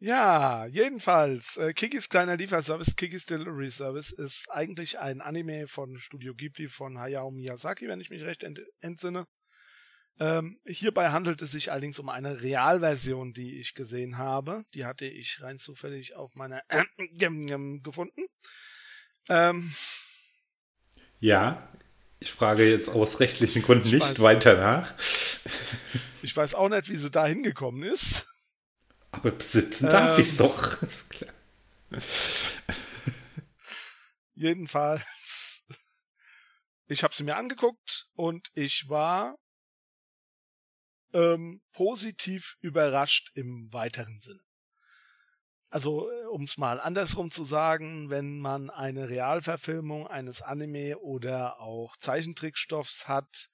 Ja, 0.06 0.66
jedenfalls, 0.66 1.56
äh, 1.56 1.72
Kikis 1.72 2.10
kleiner 2.10 2.36
Lieferservice, 2.36 2.98
Kikis 2.98 3.26
Delivery 3.26 3.72
Service, 3.72 4.12
ist 4.12 4.52
eigentlich 4.52 5.00
ein 5.00 5.22
Anime 5.22 5.66
von 5.70 5.98
Studio 5.98 6.36
Ghibli 6.36 6.68
von 6.68 7.00
Hayao 7.00 7.32
Miyazaki, 7.32 7.88
wenn 7.88 8.02
ich 8.02 8.10
mich 8.10 8.24
recht 8.24 8.44
ent 8.44 8.60
entsinne. 8.82 9.28
Ähm, 10.20 10.60
hierbei 10.66 11.12
handelt 11.12 11.42
es 11.42 11.54
sich 11.54 11.72
allerdings 11.72 12.00
um 12.00 12.10
eine 12.10 12.42
Realversion, 12.42 13.32
die 13.32 13.62
ich 13.62 13.76
gesehen 13.76 14.18
habe. 14.18 14.66
Die 14.74 14.84
hatte 14.84 15.06
ich 15.06 15.42
rein 15.42 15.58
zufällig 15.58 16.16
auf 16.18 16.36
meiner 16.36 16.64
gefunden. 17.82 18.26
Ähm, 19.30 19.74
Ja, 21.22 21.66
ich 22.20 22.34
frage 22.34 22.70
jetzt 22.70 22.90
aus 22.90 23.22
rechtlichen 23.22 23.62
Gründen 23.62 23.88
Ich 23.88 23.94
nicht 23.94 24.10
weiß. 24.10 24.20
weiter 24.20 24.58
nach. 24.58 24.94
Ich 26.24 26.36
weiß 26.36 26.56
auch 26.56 26.68
nicht, 26.68 26.90
wie 26.90 26.98
sie 26.98 27.10
da 27.10 27.26
hingekommen 27.26 27.84
ist. 27.84 28.28
Aber 29.14 29.32
besitzen 29.32 29.86
darf 29.90 30.18
Ähm. 30.18 30.24
ich 30.24 30.38
doch. 30.38 30.82
Ist 30.82 31.10
klar. 31.10 31.34
Jedenfalls, 34.34 35.64
ich 36.88 37.04
habe 37.04 37.14
sie 37.14 37.24
mir 37.24 37.38
angeguckt 37.38 38.08
und 38.16 38.50
ich 38.56 38.90
war 38.90 39.38
ähm, 41.14 41.62
positiv 41.72 42.58
überrascht 42.60 43.32
im 43.36 43.72
weiteren 43.72 44.20
Sinne. 44.20 44.42
Also, 45.70 46.10
um 46.32 46.44
es 46.44 46.58
mal 46.58 46.80
andersrum 46.80 47.30
zu 47.30 47.46
sagen, 47.46 48.10
wenn 48.10 48.40
man 48.40 48.72
eine 48.72 49.10
Realverfilmung 49.10 50.08
eines 50.08 50.42
Anime 50.42 50.98
oder 50.98 51.60
auch 51.60 51.98
Zeichentrickstoffs 51.98 53.08
hat, 53.08 53.50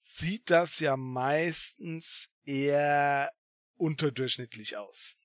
sieht 0.00 0.50
das 0.50 0.78
ja 0.80 0.96
meistens 0.98 2.30
eher 2.44 3.30
unterdurchschnittlich 3.78 4.76
aus. 4.76 5.16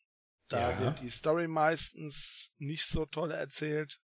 Da 0.48 0.72
Ja. 0.72 0.80
wird 0.80 1.00
die 1.00 1.10
Story 1.10 1.48
meistens 1.48 2.54
nicht 2.58 2.86
so 2.86 3.06
toll 3.06 3.32
erzählt. 3.32 4.00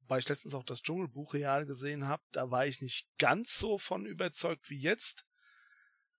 Wobei 0.00 0.18
ich 0.18 0.28
letztens 0.28 0.54
auch 0.54 0.64
das 0.64 0.82
Dschungelbuch 0.82 1.34
real 1.34 1.64
gesehen 1.66 2.06
habe, 2.08 2.22
da 2.32 2.50
war 2.50 2.66
ich 2.66 2.80
nicht 2.80 3.08
ganz 3.18 3.58
so 3.58 3.78
von 3.78 4.04
überzeugt 4.06 4.68
wie 4.68 4.78
jetzt. 4.80 5.24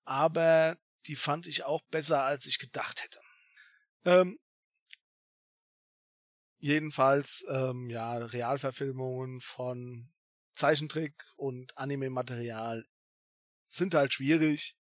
Aber 0.05 0.77
die 1.07 1.15
fand 1.15 1.47
ich 1.47 1.63
auch 1.63 1.81
besser, 1.91 2.23
als 2.23 2.45
ich 2.45 2.59
gedacht 2.59 3.03
hätte. 3.03 3.19
Ähm, 4.05 4.39
jedenfalls, 6.59 7.45
ähm, 7.49 7.89
ja, 7.89 8.17
Realverfilmungen 8.17 9.41
von 9.41 10.13
Zeichentrick 10.55 11.13
und 11.35 11.77
Anime-Material 11.77 12.85
sind 13.65 13.93
halt 13.95 14.13
schwierig. 14.13 14.77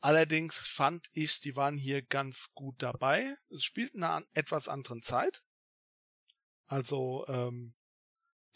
Allerdings 0.00 0.68
fand 0.68 1.08
ich, 1.12 1.40
die 1.40 1.56
waren 1.56 1.76
hier 1.76 2.02
ganz 2.02 2.52
gut 2.54 2.82
dabei. 2.82 3.36
Es 3.50 3.64
spielt 3.64 3.94
in 3.94 4.04
einer 4.04 4.24
etwas 4.34 4.68
anderen 4.68 5.02
Zeit. 5.02 5.42
Also 6.66 7.26
ähm, 7.28 7.74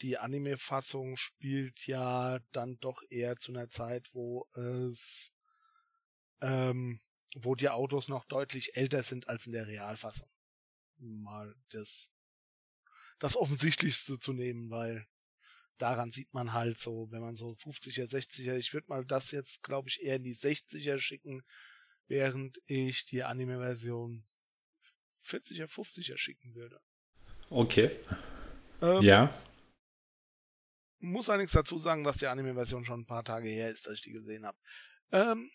die 0.01 0.17
Anime-Fassung 0.17 1.17
spielt 1.17 1.85
ja 1.87 2.39
dann 2.51 2.77
doch 2.79 3.01
eher 3.09 3.35
zu 3.35 3.51
einer 3.51 3.69
Zeit, 3.69 4.09
wo 4.13 4.47
es 4.53 5.33
ähm, 6.41 6.99
wo 7.35 7.55
die 7.55 7.69
Autos 7.69 8.09
noch 8.09 8.25
deutlich 8.25 8.75
älter 8.75 9.01
sind 9.01 9.27
als 9.27 9.47
in 9.47 9.53
der 9.53 9.67
Realfassung. 9.67 10.29
Mal 10.97 11.55
das 11.69 12.11
das 13.19 13.35
Offensichtlichste 13.35 14.19
zu 14.19 14.33
nehmen, 14.33 14.69
weil 14.69 15.07
daran 15.77 16.09
sieht 16.11 16.33
man 16.33 16.53
halt 16.53 16.77
so, 16.79 17.07
wenn 17.11 17.21
man 17.21 17.35
so 17.35 17.51
50er, 17.55 18.05
60er, 18.09 18.55
ich 18.55 18.73
würde 18.73 18.87
mal 18.87 19.05
das 19.05 19.31
jetzt, 19.31 19.63
glaube 19.63 19.89
ich, 19.89 20.01
eher 20.01 20.17
in 20.17 20.23
die 20.23 20.35
60er 20.35 20.99
schicken, 20.99 21.43
während 22.07 22.59
ich 22.65 23.05
die 23.05 23.23
Anime-Version 23.23 24.23
40er, 25.25 25.67
50er 25.67 26.17
schicken 26.17 26.53
würde. 26.55 26.79
Okay. 27.49 27.91
Ähm, 28.81 29.01
Ja. 29.01 29.33
Muss 30.99 31.29
allerdings 31.29 31.51
dazu 31.51 31.77
sagen, 31.77 32.03
dass 32.05 32.17
die 32.17 32.27
Anime-Version 32.27 32.85
schon 32.85 33.01
ein 33.01 33.05
paar 33.05 33.25
Tage 33.25 33.49
her 33.49 33.69
ist, 33.69 33.87
dass 33.87 33.95
ich 33.95 34.01
die 34.01 34.11
gesehen 34.13 34.45
habe. 34.45 34.57
Ähm, 35.11 35.51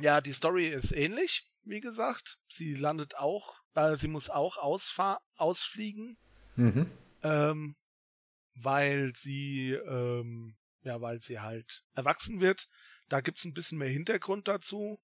ja, 0.00 0.20
die 0.20 0.32
Story 0.32 0.66
ist 0.66 0.90
ähnlich, 0.90 1.48
wie 1.62 1.78
gesagt. 1.80 2.38
Sie 2.48 2.74
landet 2.74 3.16
auch, 3.16 3.54
äh, 3.74 3.94
sie 3.94 4.08
muss 4.08 4.30
auch 4.30 4.56
ausfahr 4.56 5.22
ausfliegen, 5.36 6.16
Mhm. 6.56 6.90
ähm, 7.22 7.76
weil 8.54 9.14
sie, 9.14 9.72
ähm, 9.72 10.56
ja, 10.82 11.00
weil 11.00 11.20
sie 11.20 11.40
halt 11.40 11.84
erwachsen 11.94 12.40
wird. 12.40 12.68
Da 13.08 13.20
gibt's 13.20 13.44
ein 13.44 13.54
bisschen 13.54 13.78
mehr 13.78 13.88
Hintergrund 13.88 14.48
dazu, 14.48 15.00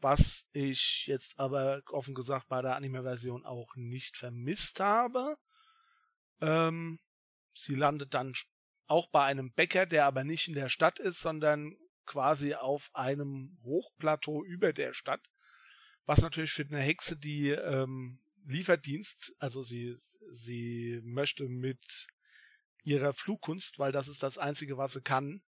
was 0.00 0.48
ich 0.52 1.06
jetzt 1.06 1.38
aber 1.38 1.82
offen 1.90 2.14
gesagt 2.14 2.48
bei 2.48 2.62
der 2.62 2.76
Anime-Version 2.76 3.44
auch 3.44 3.76
nicht 3.76 4.16
vermisst 4.16 4.80
habe. 4.80 5.36
Ähm, 6.40 6.98
sie 7.54 7.74
landet 7.74 8.14
dann 8.14 8.34
auch 8.86 9.08
bei 9.08 9.24
einem 9.24 9.52
Bäcker, 9.52 9.86
der 9.86 10.06
aber 10.06 10.24
nicht 10.24 10.48
in 10.48 10.54
der 10.54 10.68
Stadt 10.68 10.98
ist, 10.98 11.20
sondern 11.20 11.76
quasi 12.04 12.54
auf 12.54 12.90
einem 12.94 13.58
Hochplateau 13.62 14.44
über 14.44 14.72
der 14.72 14.92
Stadt. 14.92 15.24
Was 16.04 16.22
natürlich 16.22 16.52
für 16.52 16.64
eine 16.64 16.80
Hexe, 16.80 17.16
die 17.16 17.50
ähm, 17.50 18.20
Lieferdienst, 18.44 19.36
also 19.38 19.62
sie, 19.62 19.96
sie 20.30 21.00
möchte 21.04 21.48
mit 21.48 22.08
ihrer 22.82 23.12
Flugkunst, 23.12 23.78
weil 23.78 23.92
das 23.92 24.08
ist 24.08 24.22
das 24.22 24.38
Einzige, 24.38 24.76
was 24.76 24.92
sie 24.92 25.00
kann. 25.02 25.42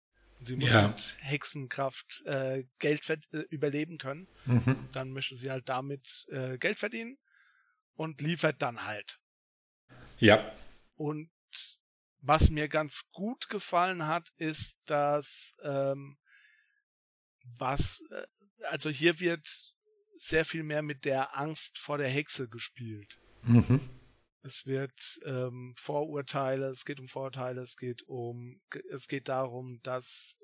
Sie 0.43 0.57
muss 0.57 0.73
Ja. 0.73 0.88
mit 0.88 1.19
Hexenkraft 1.21 2.23
äh, 2.25 2.64
Geld 2.79 3.09
äh, 3.33 3.38
überleben 3.51 3.99
können. 3.99 4.27
Mhm. 4.47 4.88
Dann 4.93 5.11
möchte 5.11 5.37
sie 5.37 5.51
halt 5.51 5.69
damit 5.69 6.27
äh, 6.31 6.57
Geld 6.59 6.79
verdienen 6.79 7.19
und 7.95 8.21
liefert 8.23 8.62
dann 8.62 8.85
halt. 8.85 9.19
Ja. 10.19 10.53
Und 10.95 11.31
was 12.23 12.51
mir 12.51 12.69
ganz 12.69 13.11
gut 13.12 13.49
gefallen 13.49 14.07
hat, 14.07 14.31
ist, 14.37 14.79
dass 14.87 15.57
ähm, 15.62 16.19
was, 17.59 18.03
äh, 18.11 18.27
also 18.66 18.90
hier 18.90 19.21
wird 19.21 19.47
sehr 20.16 20.45
viel 20.45 20.62
mehr 20.62 20.83
mit 20.83 21.05
der 21.05 21.37
Angst 21.37 21.79
vor 21.79 21.99
der 21.99 22.09
Hexe 22.09 22.49
gespielt. 22.49 23.19
Mhm. 23.43 23.81
Es 24.42 24.64
wird 24.64 25.20
ähm, 25.24 25.74
Vorurteile, 25.76 26.66
es 26.66 26.85
geht 26.85 26.98
um 26.98 27.09
Vorurteile, 27.09 27.61
es 27.61 27.76
geht 27.76 28.03
um, 28.09 28.61
es 28.90 29.07
geht 29.07 29.29
darum, 29.29 29.81
dass 29.83 30.38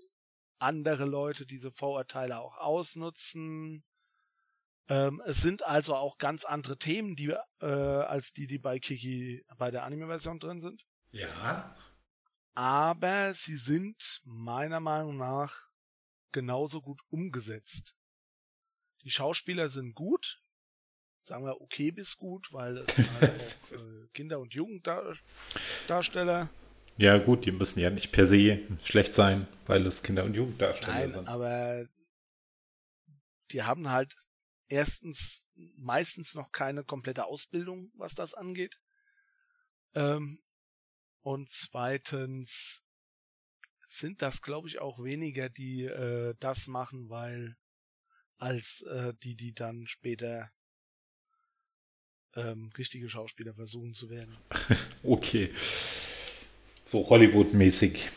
andere 0.59 1.05
Leute 1.05 1.47
diese 1.47 1.73
Vorurteile 1.73 2.39
auch 2.39 2.57
ausnutzen. 2.59 3.85
Ähm, 4.89 5.23
es 5.27 5.41
sind 5.41 5.65
also 5.65 5.97
auch 5.97 6.19
ganz 6.19 6.45
andere 6.45 6.79
Themen, 6.79 7.17
die 7.17 7.35
äh, 7.61 7.67
als 7.67 8.33
die, 8.33 8.47
die 8.47 8.59
bei 8.59 8.79
Kiki 8.79 9.45
bei 9.57 9.71
der 9.71 9.85
Anime-Version 9.85 10.39
drin 10.39 10.61
sind. 10.61 10.85
Ja. 11.11 11.75
Aber 12.55 13.35
sie 13.35 13.57
sind 13.57 14.21
meiner 14.25 14.81
Meinung 14.81 15.17
nach 15.17 15.69
genauso 16.33 16.83
gut 16.83 17.01
umgesetzt. 17.09 17.97
Die 19.03 19.11
Schauspieler 19.11 19.69
sind 19.69 19.95
gut, 19.95 20.43
sagen 21.27 21.45
wir 21.45 21.61
okay 21.61 21.91
bis 21.91 22.17
gut, 22.17 22.53
weil 22.53 22.79
es 22.79 22.87
sind 22.97 23.13
halt 23.13 23.31
auch 23.31 23.73
äh, 23.73 24.07
Kinder- 24.15 24.39
und 24.39 24.55
Jugenddarsteller. 24.55 26.49
Ja, 26.99 27.19
gut, 27.19 27.45
die 27.45 27.53
müssen 27.53 27.81
ja 27.81 27.91
nicht 27.91 28.13
per 28.13 28.25
se 28.25 28.63
schlecht 28.83 29.15
sein, 29.15 29.47
weil 29.67 29.87
es 29.87 30.03
Kinder- 30.03 30.25
und 30.25 30.35
Jugenddarsteller 30.35 30.95
Nein, 30.95 31.13
sind. 31.13 31.29
aber 31.29 31.87
die 33.51 33.63
haben 33.63 33.91
halt 33.91 34.17
erstens 34.69 35.49
meistens 35.77 36.35
noch 36.35 36.53
keine 36.53 36.85
komplette 36.85 37.27
Ausbildung, 37.27 37.91
was 37.95 38.15
das 38.15 38.33
angeht. 38.35 38.81
Ähm, 39.95 40.41
und 41.21 41.51
zweitens 41.51 42.83
sind 43.87 44.23
das, 44.23 44.43
glaube 44.43 44.69
ich, 44.69 44.79
auch 44.81 45.03
weniger, 45.03 45.49
die 45.49 45.85
äh, 45.85 46.35
das 46.41 46.67
machen, 46.67 47.09
weil 47.09 47.57
als 48.39 48.83
äh, 48.83 49.13
die, 49.23 49.37
die 49.37 49.53
dann 49.55 49.87
später 49.87 50.51
ähm, 52.37 52.71
richtige 52.77 53.09
Schauspieler 53.09 53.55
versuchen 53.55 53.95
zu 53.95 54.11
werden. 54.11 54.37
Okay. 55.03 55.55
So 56.85 57.09
Hollywood-mäßig. 57.09 58.09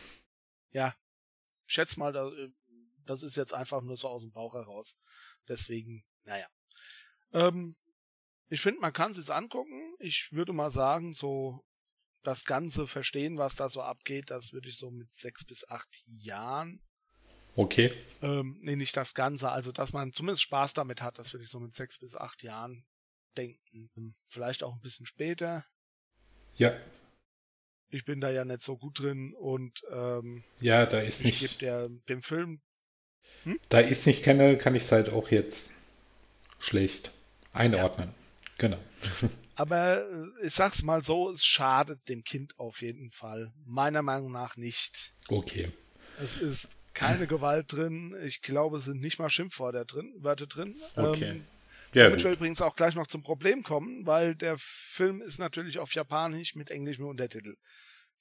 Ja, 0.72 0.96
schätz 1.68 1.98
mal, 1.98 2.12
da, 2.12 2.28
äh, 2.30 2.50
das 3.06 3.22
ist 3.22 3.38
jetzt 3.38 3.54
einfach 3.54 3.82
nur 3.82 3.96
so 3.96 4.08
aus 4.08 4.22
dem 4.22 4.32
Bauch 4.32 4.56
heraus. 4.56 4.96
Deswegen, 5.48 6.04
naja. 6.24 6.48
Ähm, 7.34 7.76
ich 8.50 8.62
finde, 8.62 8.82
man 8.82 8.94
kann 8.94 9.12
es 9.12 9.30
angucken. 9.30 9.96
Ich 10.00 10.32
würde 10.32 10.54
mal 10.54 10.72
sagen, 10.72 11.14
so 11.14 11.64
das 12.24 12.44
Ganze 12.44 12.88
verstehen, 12.88 13.38
was 13.38 13.56
da 13.56 13.70
so 13.70 13.82
abgeht, 13.82 14.32
das 14.32 14.52
würde 14.52 14.70
ich 14.70 14.78
so 14.78 14.90
mit 14.90 15.14
sechs 15.14 15.46
bis 15.46 15.68
acht 15.70 16.04
Jahren. 16.08 16.82
Okay. 17.56 17.94
Ähm, 18.22 18.58
nee, 18.62 18.76
nicht 18.76 18.98
das 18.98 19.14
Ganze, 19.14 19.52
also 19.52 19.72
dass 19.72 19.94
man 19.94 20.12
zumindest 20.12 20.44
Spaß 20.44 20.74
damit 20.74 21.02
hat, 21.02 21.20
das 21.20 21.34
würde 21.34 21.44
ich 21.44 21.52
so 21.52 21.60
mit 21.60 21.74
sechs 21.74 22.00
bis 22.00 22.16
acht 22.16 22.42
Jahren 22.44 22.86
denken. 23.40 24.14
Vielleicht 24.28 24.64
auch 24.64 24.74
ein 24.74 24.82
bisschen 24.82 25.06
später. 25.06 25.66
Ja. 26.56 26.76
Ich 27.90 28.06
bin 28.06 28.22
da 28.22 28.30
ja 28.30 28.46
nicht 28.46 28.62
so 28.62 28.78
gut 28.78 29.00
drin 29.00 29.34
und 29.34 29.82
ähm, 29.92 30.44
Ja, 30.60 30.86
da 30.86 31.00
ist 31.00 31.24
nicht, 31.24 31.62
der 31.62 31.90
dem 32.08 32.22
Film 32.22 32.62
da 33.70 33.82
ich 33.82 33.92
es 33.92 34.06
nicht 34.06 34.24
kenne, 34.24 34.58
kann 34.58 34.76
ich 34.76 34.84
es 34.84 34.92
halt 34.92 35.10
auch 35.10 35.30
jetzt 35.30 35.70
schlecht 36.60 37.12
einordnen. 37.54 38.14
Genau. 38.58 38.78
Aber 39.56 40.02
äh, 40.02 40.46
ich 40.46 40.54
sag's 40.54 40.84
mal 40.84 41.02
so, 41.02 41.30
es 41.32 41.44
schadet 41.44 42.08
dem 42.10 42.24
Kind 42.24 42.58
auf 42.60 42.82
jeden 42.82 43.12
Fall. 43.12 43.52
Meiner 43.66 44.02
Meinung 44.02 44.32
nach 44.32 44.58
nicht. 44.58 45.14
Okay. 45.28 45.72
Es 46.20 46.38
ist 46.38 46.78
keine 46.94 47.28
Gewalt 47.28 47.72
drin. 47.72 48.16
Ich 48.24 48.42
glaube, 48.42 48.78
es 48.78 48.86
sind 48.86 49.02
nicht 49.02 49.20
mal 49.20 49.30
Schimpfwörter 49.30 49.86
drin, 49.86 50.14
Wörter 50.18 50.48
drin. 50.48 50.76
Okay. 50.96 51.30
Ähm, 51.30 51.46
Ja, 51.94 52.04
damit 52.06 52.24
wir 52.24 52.32
gut. 52.32 52.38
übrigens 52.38 52.62
auch 52.62 52.76
gleich 52.76 52.96
noch 52.96 53.08
zum 53.08 53.24
Problem 53.24 53.64
kommen, 53.64 54.06
weil 54.06 54.36
der 54.36 54.56
Film 54.58 55.22
ist 55.22 55.40
natürlich 55.40 55.80
auf 55.80 55.94
Japanisch 55.94 56.56
mit 56.56 56.70
englischem 56.70 57.06
Untertitel. 57.06 57.56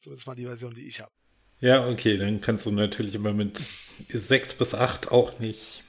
Zumindest 0.01 0.27
mal 0.27 0.35
die 0.35 0.47
Version, 0.47 0.75
die 0.75 0.87
ich 0.87 1.01
habe. 1.01 1.13
Ja, 1.61 1.89
okay, 1.89 2.17
dann 2.17 2.41
kannst 2.41 2.67
du 2.67 2.71
natürlich 2.71 3.15
immer 3.15 3.33
mit 3.33 3.59
6 3.59 4.55
bis 4.55 4.75
8 4.75 5.11
auch 5.11 5.39
nicht 5.41 5.83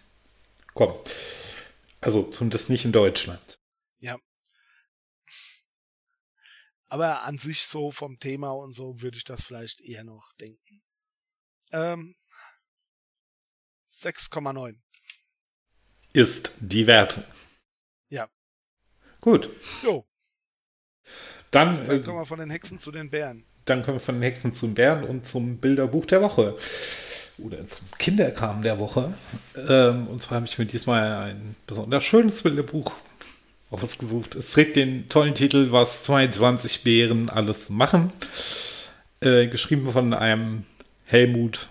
kommen. 0.73 0.97
Also 2.01 2.23
zumindest 2.31 2.69
nicht 2.69 2.85
in 2.85 2.91
Deutschland. 2.91 3.59
Ja. 3.99 4.17
Aber 6.87 7.23
an 7.23 7.37
sich 7.37 7.61
so 7.61 7.91
vom 7.91 8.19
Thema 8.19 8.51
und 8.51 8.73
so 8.73 9.01
würde 9.01 9.17
ich 9.17 9.25
das 9.25 9.43
vielleicht 9.43 9.79
eher 9.81 10.03
noch 10.03 10.33
denken. 10.33 10.81
Ähm, 11.71 12.15
6,9. 13.91 14.75
Ist 16.13 16.53
die 16.59 16.87
Wertung. 16.87 17.23
Ja. 18.09 18.27
Gut. 19.21 19.49
Jo. 19.83 20.05
Dann, 21.51 21.85
Dann 21.87 21.99
äh, 21.99 22.03
kommen 22.03 22.19
wir 22.19 22.25
von 22.25 22.39
den 22.39 22.49
Hexen 22.49 22.79
zu 22.79 22.91
den 22.91 23.09
Bären. 23.09 23.43
dann 23.65 23.83
kommen 23.83 23.97
wir 23.97 24.01
von 24.01 24.15
den 24.15 24.23
Hexen 24.23 24.53
zum 24.53 24.73
Bären 24.75 25.03
und 25.03 25.27
zum 25.27 25.57
Bilderbuch 25.57 26.05
der 26.05 26.21
Woche. 26.21 26.55
Oder 27.39 27.57
zum 27.69 27.87
Kinderkram 27.97 28.61
der 28.63 28.79
Woche. 28.79 29.13
Ähm, 29.67 30.07
und 30.07 30.21
zwar 30.21 30.37
habe 30.37 30.45
ich 30.45 30.57
mir 30.57 30.65
diesmal 30.65 31.29
ein 31.29 31.55
besonders 31.67 32.03
schönes 32.03 32.43
Bilderbuch 32.43 32.91
ausgesucht. 33.71 34.35
Es 34.35 34.51
trägt 34.51 34.75
den 34.75 35.07
tollen 35.09 35.35
Titel 35.35 35.71
Was 35.71 36.03
22 36.03 36.83
Bären 36.83 37.29
alles 37.29 37.69
machen. 37.69 38.11
Äh, 39.21 39.47
geschrieben 39.47 39.91
von 39.91 40.13
einem 40.13 40.65
Helmut 41.05 41.69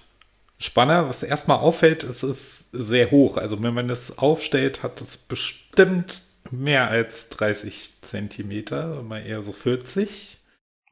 Spanner. 0.59 1.09
Was 1.09 1.23
erstmal 1.23 1.59
auffällt, 1.59 2.03
es 2.03 2.23
ist 2.23 2.67
sehr 2.73 3.11
hoch. 3.11 3.37
Also 3.37 3.63
wenn 3.63 3.75
man 3.75 3.91
es 3.91 4.19
aufstellt, 4.19 4.83
hat 4.83 5.01
es 5.01 5.17
bestimmt 5.17 6.23
mehr 6.53 6.89
als 6.89 7.29
30 7.31 8.01
Zentimeter, 8.03 9.03
mal 9.03 9.21
eher 9.25 9.43
so 9.43 9.53
40. 9.53 10.39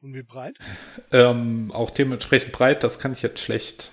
Und 0.02 0.14
wie 0.14 0.22
breit? 0.22 0.56
Ähm, 1.12 1.72
auch 1.72 1.90
dementsprechend 1.90 2.52
breit, 2.52 2.84
das 2.84 2.98
kann 2.98 3.12
ich 3.12 3.22
jetzt 3.22 3.40
schlecht 3.40 3.90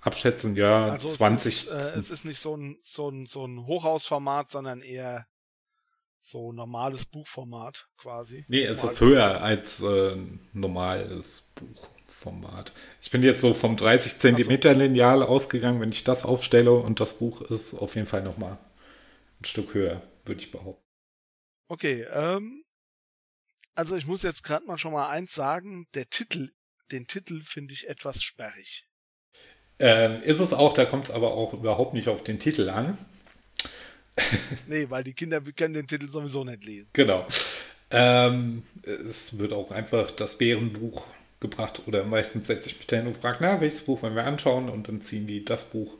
abschätzen. 0.00 0.56
Ja, 0.56 0.90
Also 0.90 1.10
20. 1.10 1.52
Es 1.54 1.62
ist, 1.64 1.70
äh, 1.70 1.98
es 1.98 2.10
ist 2.10 2.24
nicht 2.24 2.38
so 2.40 2.56
ein, 2.56 2.76
so 2.82 3.08
ein, 3.08 3.26
so 3.26 3.44
ein 3.46 3.66
Hochhausformat, 3.66 4.48
sondern 4.50 4.80
eher 4.80 5.26
so 6.20 6.52
normales 6.52 7.04
Buchformat 7.06 7.88
quasi. 7.96 8.44
nee, 8.48 8.62
es 8.62 8.76
Normal- 8.78 8.92
ist 8.92 9.00
höher 9.00 9.40
als 9.42 9.80
äh, 9.82 10.16
normales 10.52 11.52
Buchformat. 11.56 12.72
Ich 13.00 13.10
bin 13.10 13.22
jetzt 13.24 13.40
so 13.40 13.54
vom 13.54 13.76
30 13.76 14.18
Zentimeter 14.20 14.72
Lineal 14.74 15.22
ausgegangen. 15.24 15.80
Wenn 15.80 15.90
ich 15.90 16.04
das 16.04 16.24
aufstelle 16.24 16.72
und 16.72 17.00
das 17.00 17.14
Buch 17.18 17.40
ist 17.42 17.74
auf 17.74 17.96
jeden 17.96 18.06
Fall 18.06 18.22
nochmal 18.22 18.56
ein 19.40 19.44
Stück 19.44 19.74
höher, 19.74 20.00
würde 20.24 20.40
ich 20.40 20.50
behaupten. 20.50 20.84
Okay, 21.68 22.02
ähm, 22.12 22.64
also 23.74 23.96
ich 23.96 24.06
muss 24.06 24.22
jetzt 24.22 24.42
gerade 24.42 24.66
mal 24.66 24.78
schon 24.78 24.92
mal 24.92 25.08
eins 25.08 25.34
sagen, 25.34 25.86
der 25.94 26.08
Titel, 26.10 26.50
den 26.90 27.06
Titel 27.06 27.40
finde 27.40 27.72
ich 27.72 27.88
etwas 27.88 28.22
sperrig. 28.22 28.86
Ähm, 29.78 30.22
ist 30.22 30.40
es 30.40 30.52
auch, 30.52 30.74
da 30.74 30.84
kommt 30.84 31.06
es 31.06 31.10
aber 31.10 31.32
auch 31.32 31.54
überhaupt 31.54 31.94
nicht 31.94 32.08
auf 32.08 32.22
den 32.22 32.38
Titel 32.38 32.68
an. 32.70 32.98
Nee, 34.66 34.90
weil 34.90 35.02
die 35.02 35.14
Kinder 35.14 35.40
können 35.40 35.72
den 35.72 35.86
Titel 35.86 36.08
sowieso 36.08 36.44
nicht 36.44 36.64
lesen. 36.64 36.90
Genau. 36.92 37.26
Ähm, 37.90 38.62
es 38.82 39.38
wird 39.38 39.52
auch 39.52 39.70
einfach 39.70 40.10
das 40.10 40.36
Bärenbuch 40.36 41.04
gebracht 41.40 41.82
oder 41.86 42.04
meistens 42.04 42.46
setze 42.46 42.70
ich 42.70 42.78
mich 42.78 42.86
dahin 42.86 43.06
und 43.06 43.16
frage, 43.16 43.38
na, 43.40 43.60
welches 43.60 43.82
Buch 43.82 44.02
wollen 44.02 44.14
wir 44.14 44.24
anschauen 44.24 44.68
und 44.68 44.88
dann 44.88 45.02
ziehen 45.02 45.26
die 45.26 45.44
das 45.44 45.64
Buch 45.64 45.96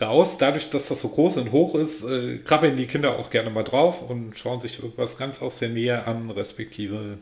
raus. 0.00 0.38
Dadurch, 0.38 0.70
dass 0.70 0.88
das 0.88 1.00
so 1.00 1.08
groß 1.08 1.38
und 1.38 1.52
hoch 1.52 1.74
ist, 1.74 2.04
äh, 2.04 2.38
krabbeln 2.38 2.76
die 2.76 2.86
Kinder 2.86 3.18
auch 3.18 3.30
gerne 3.30 3.50
mal 3.50 3.64
drauf 3.64 4.02
und 4.02 4.38
schauen 4.38 4.60
sich 4.60 4.82
irgendwas 4.82 5.18
ganz 5.18 5.40
aus 5.40 5.58
der 5.58 5.70
Nähe 5.70 6.06
an, 6.06 6.30
respektive 6.30 7.18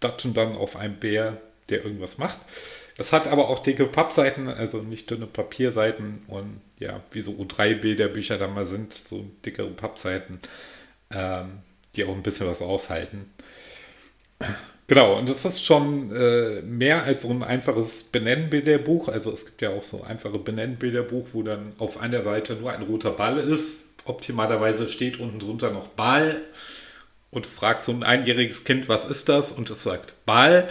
datschen 0.00 0.34
dann 0.34 0.56
auf 0.56 0.76
einen 0.76 0.96
Bär, 0.96 1.38
der 1.68 1.84
irgendwas 1.84 2.18
macht. 2.18 2.38
Es 2.96 3.12
hat 3.12 3.28
aber 3.28 3.48
auch 3.48 3.60
dicke 3.60 3.86
Pappseiten, 3.86 4.48
also 4.48 4.78
nicht 4.82 5.10
dünne 5.10 5.26
Papierseiten 5.26 6.22
und 6.26 6.60
ja, 6.78 7.02
wie 7.12 7.22
so 7.22 7.32
U3-Bilderbücher 7.32 8.36
da 8.36 8.48
mal 8.48 8.66
sind, 8.66 8.92
so 8.94 9.24
dickere 9.44 9.70
Pappseiten, 9.70 10.38
ähm, 11.10 11.60
die 11.94 12.04
auch 12.04 12.14
ein 12.14 12.22
bisschen 12.22 12.46
was 12.46 12.60
aushalten. 12.60 13.30
Genau, 14.90 15.16
und 15.16 15.30
das 15.30 15.44
ist 15.44 15.64
schon 15.64 16.10
äh, 16.12 16.62
mehr 16.62 17.04
als 17.04 17.22
so 17.22 17.30
ein 17.30 17.44
einfaches 17.44 18.02
Benennbilderbuch. 18.02 19.06
Also 19.06 19.32
es 19.32 19.46
gibt 19.46 19.62
ja 19.62 19.70
auch 19.70 19.84
so 19.84 20.02
einfache 20.02 20.40
Benennbilderbuch, 20.40 21.28
wo 21.32 21.44
dann 21.44 21.72
auf 21.78 22.00
einer 22.00 22.22
Seite 22.22 22.54
nur 22.54 22.72
ein 22.72 22.82
roter 22.82 23.12
Ball 23.12 23.38
ist. 23.38 23.84
Optimalerweise 24.04 24.88
steht 24.88 25.20
unten 25.20 25.38
drunter 25.38 25.70
noch 25.70 25.86
Ball 25.86 26.40
und 27.30 27.46
fragst 27.46 27.84
so 27.84 27.92
ein 27.92 28.02
einjähriges 28.02 28.64
Kind, 28.64 28.88
was 28.88 29.04
ist 29.04 29.28
das? 29.28 29.52
Und 29.52 29.70
es 29.70 29.84
sagt 29.84 30.14
Ball. 30.26 30.68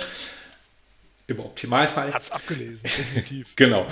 Im 1.28 1.40
Optimalfall. 1.40 2.14
Hat's 2.14 2.32
abgelesen, 2.32 2.84
definitiv. 2.84 3.54
Genau. 3.56 3.88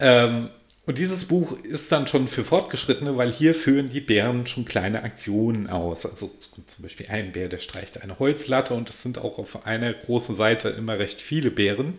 Ähm, 0.00 0.50
und 0.86 0.98
dieses 0.98 1.24
Buch 1.24 1.58
ist 1.62 1.90
dann 1.92 2.06
schon 2.06 2.28
für 2.28 2.44
Fortgeschrittene, 2.44 3.16
weil 3.16 3.32
hier 3.32 3.54
führen 3.54 3.88
die 3.88 4.02
Bären 4.02 4.46
schon 4.46 4.66
kleine 4.66 5.02
Aktionen 5.02 5.68
aus. 5.68 6.04
Also 6.04 6.30
zum 6.66 6.82
Beispiel 6.82 7.06
ein 7.08 7.32
Bär, 7.32 7.48
der 7.48 7.58
streicht 7.58 8.02
eine 8.02 8.18
Holzlatte 8.18 8.74
und 8.74 8.90
es 8.90 9.02
sind 9.02 9.18
auch 9.18 9.38
auf 9.38 9.64
einer 9.66 9.92
großen 9.94 10.34
Seite 10.34 10.68
immer 10.68 10.98
recht 10.98 11.22
viele 11.22 11.50
Bären. 11.50 11.96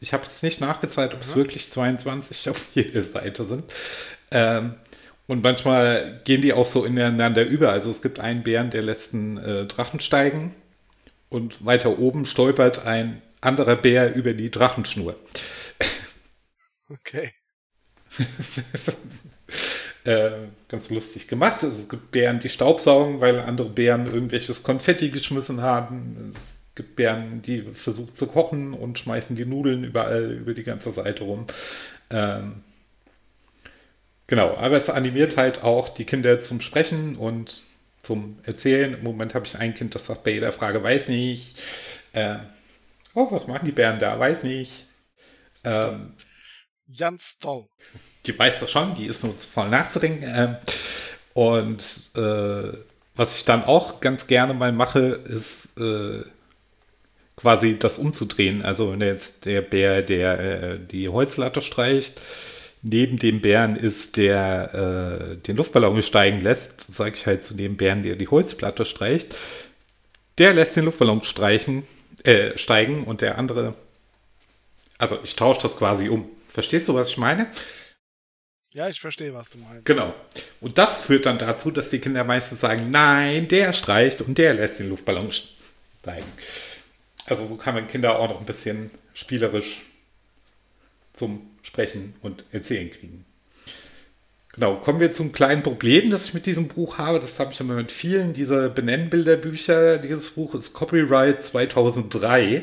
Ich 0.00 0.12
habe 0.12 0.24
jetzt 0.24 0.42
nicht 0.42 0.60
nachgezahlt, 0.60 1.14
ob 1.14 1.20
es 1.20 1.36
wirklich 1.36 1.70
22 1.70 2.50
auf 2.50 2.66
jeder 2.74 3.04
Seite 3.04 3.44
sind. 3.44 3.64
Ähm, 4.32 4.74
und 5.28 5.44
manchmal 5.44 6.20
gehen 6.24 6.42
die 6.42 6.52
auch 6.52 6.66
so 6.66 6.84
ineinander 6.84 7.44
über. 7.44 7.70
Also 7.70 7.92
es 7.92 8.02
gibt 8.02 8.18
einen 8.18 8.42
Bären, 8.42 8.70
der 8.70 8.82
lässt 8.82 9.14
einen 9.14 9.36
äh, 9.38 9.66
Drachen 9.66 10.00
steigen 10.00 10.56
und 11.28 11.64
weiter 11.64 12.00
oben 12.00 12.26
stolpert 12.26 12.84
ein 12.84 13.22
anderer 13.40 13.76
Bär 13.76 14.14
über 14.14 14.32
die 14.32 14.50
Drachenschnur. 14.50 15.14
Okay. 16.90 17.32
äh, 20.04 20.30
ganz 20.68 20.90
lustig 20.90 21.28
gemacht. 21.28 21.64
Also 21.64 21.76
es 21.76 21.88
gibt 21.88 22.10
Bären, 22.10 22.40
die 22.40 22.48
Staubsaugen, 22.48 23.20
weil 23.20 23.40
andere 23.40 23.68
Bären 23.68 24.06
irgendwelches 24.06 24.62
Konfetti 24.62 25.10
geschmissen 25.10 25.62
haben. 25.62 26.32
Es 26.34 26.52
gibt 26.74 26.96
Bären, 26.96 27.42
die 27.42 27.62
versuchen 27.62 28.16
zu 28.16 28.26
kochen 28.26 28.74
und 28.74 28.98
schmeißen 28.98 29.36
die 29.36 29.44
Nudeln 29.44 29.84
überall 29.84 30.32
über 30.32 30.54
die 30.54 30.62
ganze 30.62 30.92
Seite 30.92 31.24
rum. 31.24 31.46
Ähm, 32.10 32.62
genau, 34.26 34.56
aber 34.56 34.76
es 34.76 34.90
animiert 34.90 35.36
halt 35.36 35.62
auch 35.62 35.88
die 35.88 36.04
Kinder 36.04 36.42
zum 36.42 36.60
Sprechen 36.60 37.16
und 37.16 37.62
zum 38.02 38.38
Erzählen. 38.44 38.94
Im 38.94 39.04
Moment 39.04 39.34
habe 39.34 39.46
ich 39.46 39.56
ein 39.58 39.74
Kind, 39.74 39.94
das 39.94 40.06
sagt 40.06 40.24
bei 40.24 40.32
jeder 40.32 40.52
Frage, 40.52 40.82
weiß 40.82 41.08
nicht. 41.08 41.62
Äh, 42.12 42.38
oh, 43.14 43.28
was 43.30 43.46
machen 43.46 43.66
die 43.66 43.72
Bären 43.72 44.00
da? 44.00 44.18
Weiß 44.18 44.42
nicht. 44.42 44.86
Ähm, 45.64 46.12
Ganz 46.98 47.38
toll. 47.38 47.66
die 48.26 48.38
weiß 48.38 48.60
das 48.60 48.70
schon, 48.70 48.94
die 48.94 49.06
ist 49.06 49.24
nur 49.24 49.34
voll 49.34 49.68
nachzudenken. 49.68 50.24
Ähm, 50.26 50.56
und 51.34 52.10
äh, 52.16 52.76
was 53.14 53.36
ich 53.36 53.44
dann 53.44 53.64
auch 53.64 54.00
ganz 54.00 54.26
gerne 54.26 54.54
mal 54.54 54.72
mache, 54.72 55.00
ist 55.00 55.78
äh, 55.78 56.22
quasi 57.36 57.78
das 57.78 57.98
umzudrehen. 57.98 58.62
Also 58.62 58.92
wenn 58.92 59.00
jetzt 59.00 59.44
der 59.46 59.62
Bär, 59.62 60.02
der 60.02 60.40
äh, 60.40 60.78
die 60.78 61.08
Holzlatte 61.08 61.60
streicht, 61.60 62.20
neben 62.82 63.18
dem 63.18 63.40
Bären 63.40 63.76
ist, 63.76 64.16
der 64.16 65.32
äh, 65.32 65.36
den 65.36 65.56
Luftballon 65.56 66.02
steigen 66.02 66.42
lässt, 66.42 66.94
sage 66.94 67.14
ich 67.14 67.26
halt 67.26 67.46
zu 67.46 67.54
dem 67.54 67.76
Bären, 67.76 68.02
der 68.02 68.16
die 68.16 68.28
Holzplatte 68.28 68.84
streicht, 68.84 69.34
der 70.38 70.54
lässt 70.54 70.76
den 70.76 70.84
Luftballon 70.84 71.22
streichen, 71.22 71.84
äh, 72.24 72.56
steigen 72.56 73.04
und 73.04 73.20
der 73.20 73.38
andere, 73.38 73.74
also 74.98 75.18
ich 75.22 75.36
tausche 75.36 75.62
das 75.62 75.76
quasi 75.76 76.08
um. 76.08 76.28
Verstehst 76.52 76.86
du, 76.88 76.94
was 76.94 77.08
ich 77.08 77.16
meine? 77.16 77.48
Ja, 78.74 78.88
ich 78.88 79.00
verstehe, 79.00 79.32
was 79.32 79.50
du 79.50 79.58
meinst. 79.58 79.86
Genau. 79.86 80.14
Und 80.60 80.76
das 80.76 81.02
führt 81.02 81.24
dann 81.24 81.38
dazu, 81.38 81.70
dass 81.70 81.88
die 81.88 81.98
Kinder 81.98 82.24
meistens 82.24 82.60
sagen, 82.60 82.90
nein, 82.90 83.48
der 83.48 83.72
streicht 83.72 84.20
und 84.20 84.36
der 84.36 84.54
lässt 84.54 84.78
den 84.78 84.90
Luftballon 84.90 85.30
steigen. 85.32 86.30
Also 87.26 87.46
so 87.46 87.56
kann 87.56 87.74
man 87.74 87.88
Kinder 87.88 88.18
auch 88.18 88.28
noch 88.28 88.40
ein 88.40 88.46
bisschen 88.46 88.90
spielerisch 89.14 89.82
zum 91.14 91.50
Sprechen 91.62 92.14
und 92.20 92.44
Erzählen 92.52 92.90
kriegen. 92.90 93.24
Genau, 94.52 94.76
kommen 94.76 95.00
wir 95.00 95.14
zum 95.14 95.32
kleinen 95.32 95.62
Problem, 95.62 96.10
das 96.10 96.26
ich 96.26 96.34
mit 96.34 96.44
diesem 96.44 96.68
Buch 96.68 96.98
habe. 96.98 97.20
Das 97.20 97.40
habe 97.40 97.52
ich 97.52 97.60
immer 97.60 97.74
mit 97.74 97.92
vielen 97.92 98.34
dieser 98.34 98.68
Benennbilderbücher. 98.68 99.96
Dieses 99.96 100.30
Buch 100.30 100.54
ist 100.54 100.74
Copyright 100.74 101.46
2003. 101.46 102.62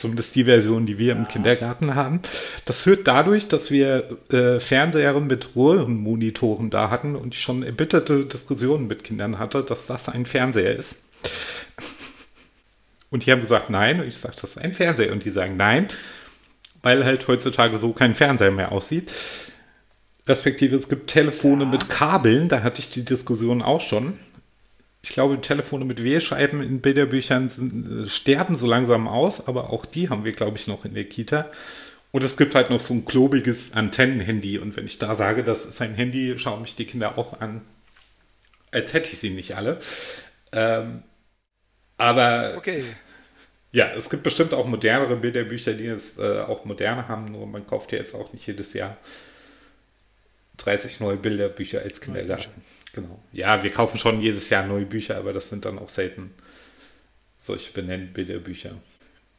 Zumindest 0.00 0.34
die 0.34 0.44
Version, 0.44 0.86
die 0.86 0.96
wir 0.96 1.12
im 1.12 1.28
Kindergarten 1.28 1.94
haben. 1.94 2.20
Das 2.64 2.82
führt 2.82 3.06
dadurch, 3.06 3.48
dass 3.48 3.70
wir 3.70 4.16
äh, 4.32 4.58
Fernseher 4.58 5.20
mit 5.20 5.50
Röhrenmonitoren 5.54 6.70
da 6.70 6.88
hatten 6.88 7.16
und 7.16 7.34
ich 7.34 7.42
schon 7.42 7.62
erbitterte 7.62 8.24
Diskussionen 8.24 8.86
mit 8.86 9.04
Kindern 9.04 9.38
hatte, 9.38 9.62
dass 9.62 9.84
das 9.84 10.08
ein 10.08 10.24
Fernseher 10.24 10.74
ist. 10.74 11.02
Und 13.10 13.26
die 13.26 13.32
haben 13.32 13.42
gesagt, 13.42 13.70
nein. 13.70 14.00
Und 14.00 14.06
ich 14.06 14.16
sage, 14.16 14.36
das 14.40 14.50
ist 14.50 14.58
ein 14.58 14.72
Fernseher. 14.72 15.10
Und 15.10 15.24
die 15.24 15.30
sagen, 15.30 15.56
nein, 15.56 15.88
weil 16.80 17.04
halt 17.04 17.26
heutzutage 17.28 17.76
so 17.76 17.92
kein 17.92 18.14
Fernseher 18.14 18.52
mehr 18.52 18.72
aussieht. 18.72 19.10
Respektive 20.26 20.76
es 20.76 20.88
gibt 20.88 21.10
Telefone 21.10 21.66
mit 21.66 21.88
Kabeln, 21.88 22.48
da 22.48 22.62
hatte 22.62 22.80
ich 22.80 22.90
die 22.90 23.04
Diskussion 23.04 23.62
auch 23.62 23.80
schon. 23.80 24.14
Ich 25.02 25.10
glaube, 25.10 25.40
Telefone 25.40 25.84
mit 25.84 26.02
Wählscheiben 26.04 26.62
in 26.62 26.80
Bilderbüchern 26.80 27.50
sind, 27.50 28.06
äh, 28.06 28.08
sterben 28.08 28.56
so 28.58 28.66
langsam 28.66 29.08
aus, 29.08 29.46
aber 29.48 29.70
auch 29.70 29.86
die 29.86 30.10
haben 30.10 30.24
wir, 30.24 30.32
glaube 30.32 30.58
ich, 30.58 30.66
noch 30.66 30.84
in 30.84 30.94
der 30.94 31.04
Kita. 31.04 31.50
Und 32.12 32.24
es 32.24 32.36
gibt 32.36 32.54
halt 32.54 32.70
noch 32.70 32.80
so 32.80 32.94
ein 32.94 33.04
klobiges 33.04 33.72
Antennenhandy. 33.74 34.58
Und 34.58 34.76
wenn 34.76 34.86
ich 34.86 34.98
da 34.98 35.14
sage, 35.14 35.44
das 35.44 35.66
ist 35.66 35.80
ein 35.82 35.94
Handy, 35.94 36.38
schauen 36.38 36.62
mich 36.62 36.76
die 36.76 36.86
Kinder 36.86 37.18
auch 37.18 37.40
an, 37.40 37.62
als 38.72 38.92
hätte 38.92 39.10
ich 39.12 39.18
sie 39.18 39.30
nicht 39.30 39.56
alle. 39.56 39.80
Ähm, 40.52 41.02
aber 41.98 42.56
Okay. 42.56 42.84
ja, 43.72 43.92
es 43.94 44.10
gibt 44.10 44.22
bestimmt 44.24 44.52
auch 44.54 44.66
modernere 44.66 45.16
Bilderbücher, 45.16 45.74
die 45.74 45.86
es 45.86 46.18
äh, 46.18 46.40
auch 46.40 46.64
moderne 46.64 47.08
haben, 47.08 47.26
nur 47.32 47.46
man 47.46 47.66
kauft 47.66 47.92
ja 47.92 47.98
jetzt 47.98 48.14
auch 48.14 48.32
nicht 48.32 48.46
jedes 48.46 48.72
Jahr 48.74 48.96
30 50.58 51.00
neue 51.00 51.16
Bilderbücher 51.16 51.80
als 51.82 52.00
Kindergarten. 52.00 52.62
Genau. 52.92 53.22
Ja, 53.32 53.62
wir 53.62 53.70
kaufen 53.70 53.98
schon 53.98 54.20
jedes 54.20 54.48
Jahr 54.50 54.66
neue 54.66 54.86
Bücher, 54.86 55.16
aber 55.16 55.32
das 55.32 55.48
sind 55.48 55.64
dann 55.64 55.78
auch 55.78 55.88
selten 55.88 56.34
solche 57.38 57.72
benannten 57.72 58.12
Bilderbücher. 58.12 58.74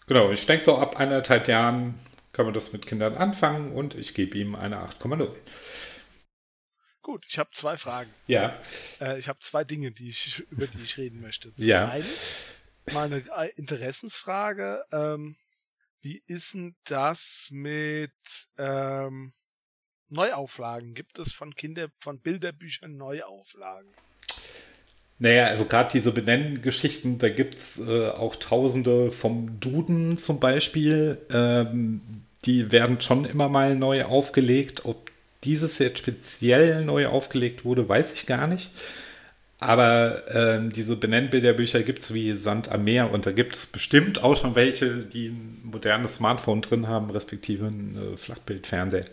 Genau, 0.08 0.32
ich 0.32 0.46
denke 0.46 0.66
so 0.66 0.78
ab 0.78 0.98
eineinhalb 0.98 1.48
Jahren 1.48 1.96
kann 2.34 2.46
man 2.46 2.54
das 2.54 2.72
mit 2.74 2.86
Kindern 2.88 3.16
anfangen 3.16 3.72
und 3.74 3.94
ich 3.96 4.14
gebe 4.14 4.38
ihm 4.38 4.56
eine 4.56 4.78
8,0. 4.78 5.30
Gut, 7.02 7.26
ich 7.28 7.40
habe 7.40 7.50
zwei 7.52 7.78
Fragen. 7.78 8.14
Ja, 8.28 8.58
Äh, 9.00 9.20
ich 9.20 9.28
habe 9.28 9.40
zwei 9.40 9.64
Dinge, 9.64 9.92
die 9.92 10.10
ich, 10.10 10.40
über 10.52 10.68
die 10.68 10.82
ich 10.84 10.98
reden 10.98 11.20
möchte. 11.20 11.54
Zum 11.56 11.66
Ja. 11.66 11.90
einen 11.90 12.08
mal 12.92 13.06
eine 13.06 13.18
äh, 13.18 13.52
Interessensfrage. 13.56 14.84
Ähm, 14.92 15.36
wie 16.02 16.24
ist 16.28 16.54
denn 16.54 16.76
das 16.86 17.50
mit 17.52 18.14
ähm, 18.58 19.32
Neuauflagen? 20.12 20.94
Gibt 20.94 21.20
es 21.20 21.32
von 21.32 21.56
Kinder, 21.56 21.88
von 22.00 22.20
Bilderbüchern 22.20 22.98
Neuauflagen? 22.98 23.90
Naja, 25.20 25.46
also 25.48 25.66
gerade 25.66 25.92
diese 25.94 26.12
Benenngeschichten, 26.12 27.20
da 27.20 27.30
gibt 27.30 27.56
es 27.56 27.80
äh, 27.80 28.08
auch 28.10 28.36
Tausende 28.36 29.12
vom 29.12 29.60
Duden 29.60 30.22
zum 30.22 30.40
Beispiel. 30.40 31.20
Ähm, 31.32 32.02
die 32.46 32.72
werden 32.72 33.00
schon 33.02 33.26
immer 33.26 33.48
mal 33.48 33.76
neu 33.76 34.04
aufgelegt. 34.06 34.86
Ob 34.86 35.12
dieses 35.44 35.78
jetzt 35.78 36.00
speziell 36.00 36.84
neu 36.86 37.08
aufgelegt 37.08 37.66
wurde, 37.66 37.88
weiß 37.88 38.14
ich 38.14 38.26
gar 38.26 38.48
nicht. 38.48 38.72
Aber 39.60 40.24
ähm, 40.34 40.72
diese 40.72 40.96
Benennbilderbücher 40.96 41.84
gibt 41.84 42.00
es 42.00 42.16
wie 42.16 42.34
Sand 42.34 42.72
am 42.72 42.84
Meer 42.84 43.12
und 43.12 43.28
da 43.28 43.32
gibt 43.32 43.56
es 43.56 43.68
bestimmt 43.68 44.24
auch 44.24 44.36
schon 44.36 44.56
welche, 44.56 45.04
die 45.04 45.28
ein 45.28 45.62
modernes 45.64 46.16
Smartphone 46.16 46.64
drin 46.64 46.88
haben, 46.88 47.12
respektive 47.12 47.68
ein 47.68 47.96
äh, 47.96 48.18
Flachbildfernseher. 48.18 49.06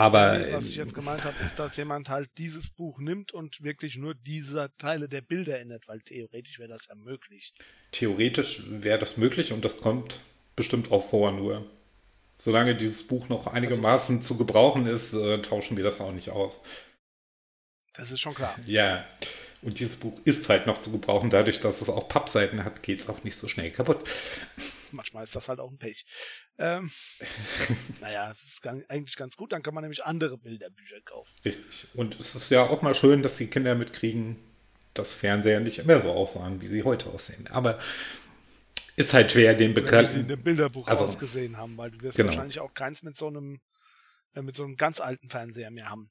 Aber 0.00 0.38
Nee, 0.38 0.54
was 0.54 0.66
ich 0.66 0.76
jetzt 0.76 0.94
gemeint 0.94 1.24
habe, 1.24 1.36
ist, 1.44 1.58
dass 1.58 1.76
jemand 1.76 2.08
halt 2.08 2.30
dieses 2.38 2.70
Buch 2.70 3.00
nimmt 3.00 3.32
und 3.32 3.62
wirklich 3.62 3.96
nur 3.96 4.14
diese 4.14 4.72
Teile 4.78 5.10
der 5.10 5.20
Bilder 5.20 5.60
ändert, 5.60 5.88
weil 5.88 6.00
theoretisch 6.00 6.58
wäre 6.58 6.70
das 6.70 6.86
ja 6.86 6.94
möglich. 6.94 7.52
Theoretisch 7.92 8.62
wäre 8.66 8.98
das 8.98 9.18
möglich 9.18 9.52
und 9.52 9.62
das 9.62 9.82
kommt 9.82 10.20
bestimmt 10.56 10.90
auch 10.90 11.06
vor, 11.06 11.32
nur 11.32 11.66
solange 12.38 12.74
dieses 12.74 13.06
Buch 13.06 13.28
noch 13.28 13.46
einigermaßen 13.46 14.22
zu 14.22 14.38
gebrauchen 14.38 14.86
ist, 14.86 15.12
äh, 15.12 15.42
tauschen 15.42 15.76
wir 15.76 15.84
das 15.84 16.00
auch 16.00 16.12
nicht 16.12 16.30
aus. 16.30 16.56
Das 17.92 18.10
ist 18.10 18.20
schon 18.20 18.34
klar. 18.34 18.58
Ja, 18.64 19.04
und 19.60 19.80
dieses 19.80 19.96
Buch 19.96 20.18
ist 20.24 20.48
halt 20.48 20.66
noch 20.66 20.80
zu 20.80 20.90
gebrauchen. 20.92 21.28
Dadurch, 21.28 21.60
dass 21.60 21.82
es 21.82 21.90
auch 21.90 22.08
Pappseiten 22.08 22.64
hat, 22.64 22.82
geht 22.82 23.00
es 23.00 23.08
auch 23.10 23.22
nicht 23.22 23.36
so 23.36 23.48
schnell 23.48 23.70
kaputt. 23.70 24.02
Manchmal 24.96 25.24
ist 25.24 25.34
das 25.36 25.48
halt 25.48 25.60
auch 25.60 25.70
ein 25.70 25.78
Pech. 25.78 26.04
Ähm, 26.58 26.90
naja, 28.00 28.30
es 28.30 28.42
ist 28.44 28.62
ganz, 28.62 28.84
eigentlich 28.88 29.16
ganz 29.16 29.36
gut, 29.36 29.52
dann 29.52 29.62
kann 29.62 29.74
man 29.74 29.82
nämlich 29.82 30.04
andere 30.04 30.38
Bilderbücher 30.38 31.00
kaufen. 31.02 31.34
Richtig. 31.44 31.88
Und 31.94 32.18
es 32.18 32.34
ist 32.34 32.50
ja 32.50 32.62
auch 32.64 32.82
mal 32.82 32.94
schön, 32.94 33.22
dass 33.22 33.36
die 33.36 33.46
Kinder 33.46 33.74
mitkriegen, 33.74 34.36
dass 34.94 35.12
Fernseher 35.12 35.60
nicht 35.60 35.78
immer 35.78 36.00
so 36.00 36.10
aussahen, 36.10 36.60
wie 36.60 36.68
sie 36.68 36.82
heute 36.82 37.08
aussehen. 37.10 37.46
Aber 37.48 37.78
ist 38.96 39.14
halt 39.14 39.32
schwer, 39.32 39.54
den 39.54 39.74
Wenn 39.74 40.06
sie 40.06 40.20
in 40.20 40.28
dem 40.28 40.42
Bilderbuch 40.42 40.86
Also- 40.88 41.04
ausgesehen 41.04 41.56
haben, 41.56 41.76
weil 41.76 41.90
du 41.90 42.00
wirst 42.02 42.16
Genau. 42.16 42.28
wahrscheinlich 42.28 42.60
auch 42.60 42.74
keins 42.74 43.02
mit 43.02 43.16
so 43.16 43.28
einem 43.28 43.60
äh, 44.34 44.42
mit 44.42 44.54
so 44.54 44.62
einem 44.64 44.76
ganz 44.76 45.00
alten 45.00 45.28
Fernseher 45.28 45.70
mehr 45.72 45.90
haben. 45.90 46.10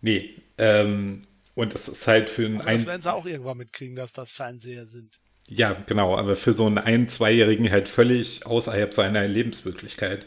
Nee. 0.00 0.34
Ähm, 0.58 1.26
und 1.54 1.74
das 1.74 1.86
ist 1.88 2.06
halt 2.06 2.28
für 2.28 2.44
einen 2.46 2.60
Aber 2.60 2.72
das 2.72 2.86
werden 2.86 3.02
sie 3.02 3.12
auch 3.12 3.26
irgendwann 3.26 3.58
mitkriegen, 3.58 3.94
dass 3.94 4.12
das 4.12 4.32
Fernseher 4.32 4.86
sind. 4.86 5.20
Ja, 5.48 5.76
genau, 5.86 6.16
aber 6.16 6.36
für 6.36 6.52
so 6.52 6.66
einen 6.66 6.78
Ein-, 6.78 7.08
Zweijährigen 7.08 7.70
halt 7.70 7.88
völlig 7.88 8.46
außerhalb 8.46 8.94
seiner 8.94 9.26
Lebenswirklichkeit. 9.26 10.26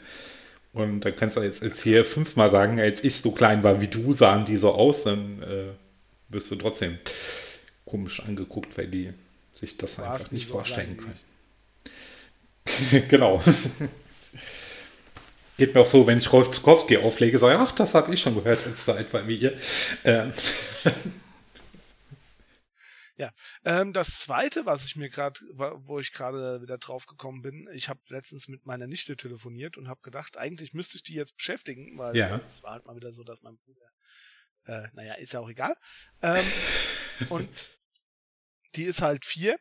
Und 0.74 1.02
dann 1.02 1.16
kannst 1.16 1.38
du 1.38 1.42
jetzt, 1.42 1.64
jetzt 1.64 1.82
hier 1.82 2.06
fünfmal 2.06 2.52
sagen, 2.52 2.80
als 2.80 3.04
ich 3.04 3.16
so 3.16 3.32
klein 3.32 3.64
war 3.64 3.82
wie 3.82 3.88
du, 3.88 4.14
sahen 4.14 4.46
die 4.46 4.58
so 4.58 4.74
aus, 4.74 5.04
dann 5.04 5.42
äh, 5.42 5.70
wirst 6.30 6.52
du 6.52 6.56
trotzdem 6.56 7.00
komisch 7.86 8.20
angeguckt, 8.20 8.78
weil 8.78 8.88
die 8.88 9.12
sich 9.56 9.78
das 9.78 9.96
Du 9.96 10.04
einfach 10.04 10.32
nicht 10.32 10.48
so 10.48 10.54
vorstellen 10.54 10.98
können. 10.98 11.20
genau. 13.10 13.44
Geht 15.58 15.74
mir 15.74 15.82
auch 15.82 15.88
so, 15.88 16.06
wenn 16.06 16.20
ich 16.20 16.32
Rolf 16.32 16.52
Zukowski 16.52 16.98
auflege, 16.98 17.40
sage 17.40 17.56
ich, 17.56 17.60
ach, 17.60 17.72
das 17.72 17.96
habe 17.96 18.14
ich 18.14 18.22
schon 18.22 18.36
gehört, 18.36 18.60
als 18.68 18.86
so 18.86 18.92
alt 18.92 19.12
war 19.12 19.28
wie 19.28 19.38
ihr. 19.38 19.54
Ähm, 20.04 20.32
Ja. 23.18 23.32
Ähm, 23.68 23.92
das 23.92 24.20
zweite, 24.22 24.66
was 24.66 24.86
ich 24.86 24.96
mir 24.96 25.10
gerade, 25.10 25.42
wo 25.52 26.00
ich 26.00 26.14
gerade 26.14 26.62
wieder 26.62 26.78
drauf 26.78 27.06
gekommen 27.06 27.42
bin, 27.42 27.68
ich 27.74 27.90
habe 27.90 28.00
letztens 28.08 28.48
mit 28.48 28.66
meiner 28.66 28.88
Nichte 28.88 29.18
telefoniert 29.18 29.76
und 29.76 29.90
habe 29.90 30.00
gedacht, 30.04 30.38
eigentlich 30.38 30.74
müsste 30.74 30.96
ich 30.96 31.04
die 31.04 31.16
jetzt 31.16 31.36
beschäftigen, 31.36 31.98
weil 31.98 32.16
Ja. 32.16 32.40
es 32.48 32.64
war 32.64 32.72
halt 32.72 32.86
mal 32.86 32.96
wieder 32.96 33.12
so, 33.12 33.26
dass 33.26 33.42
mein 33.42 33.58
Bruder, 33.58 33.92
äh, 34.68 34.88
naja, 34.94 35.16
ist 35.16 35.34
ja 35.34 35.42
auch 35.42 35.50
egal. 35.50 35.76
Ähm, 36.22 36.46
und 37.30 37.72
die 38.76 38.84
ist 38.84 39.02
halt 39.02 39.26
vier 39.26 39.60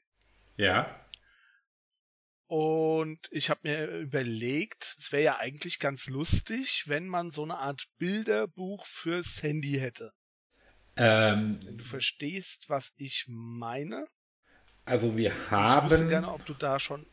ja, 0.56 1.04
und 2.48 3.26
ich 3.32 3.50
habe 3.50 3.60
mir 3.64 3.88
überlegt, 3.88 4.94
es 4.98 5.10
wäre 5.10 5.24
ja 5.24 5.36
eigentlich 5.38 5.80
ganz 5.80 6.06
lustig, 6.06 6.84
wenn 6.86 7.08
man 7.08 7.32
so 7.32 7.42
eine 7.42 7.58
Art 7.58 7.88
Bilderbuch 7.98 8.86
fürs 8.86 9.42
Handy 9.42 9.78
hätte. 9.80 10.12
Ähm, 10.96 11.58
Du 11.76 11.84
verstehst, 11.84 12.68
was 12.68 12.92
ich 12.96 13.24
meine? 13.28 14.06
also 14.84 15.16
wir 15.16 15.30
Ich 15.30 15.34
wüsste 15.34 15.50
haben... 15.50 16.08
gerne, 16.08 16.32
ob 16.32 16.44
du 16.46 16.54
da 16.54 16.78
schon 16.78 17.04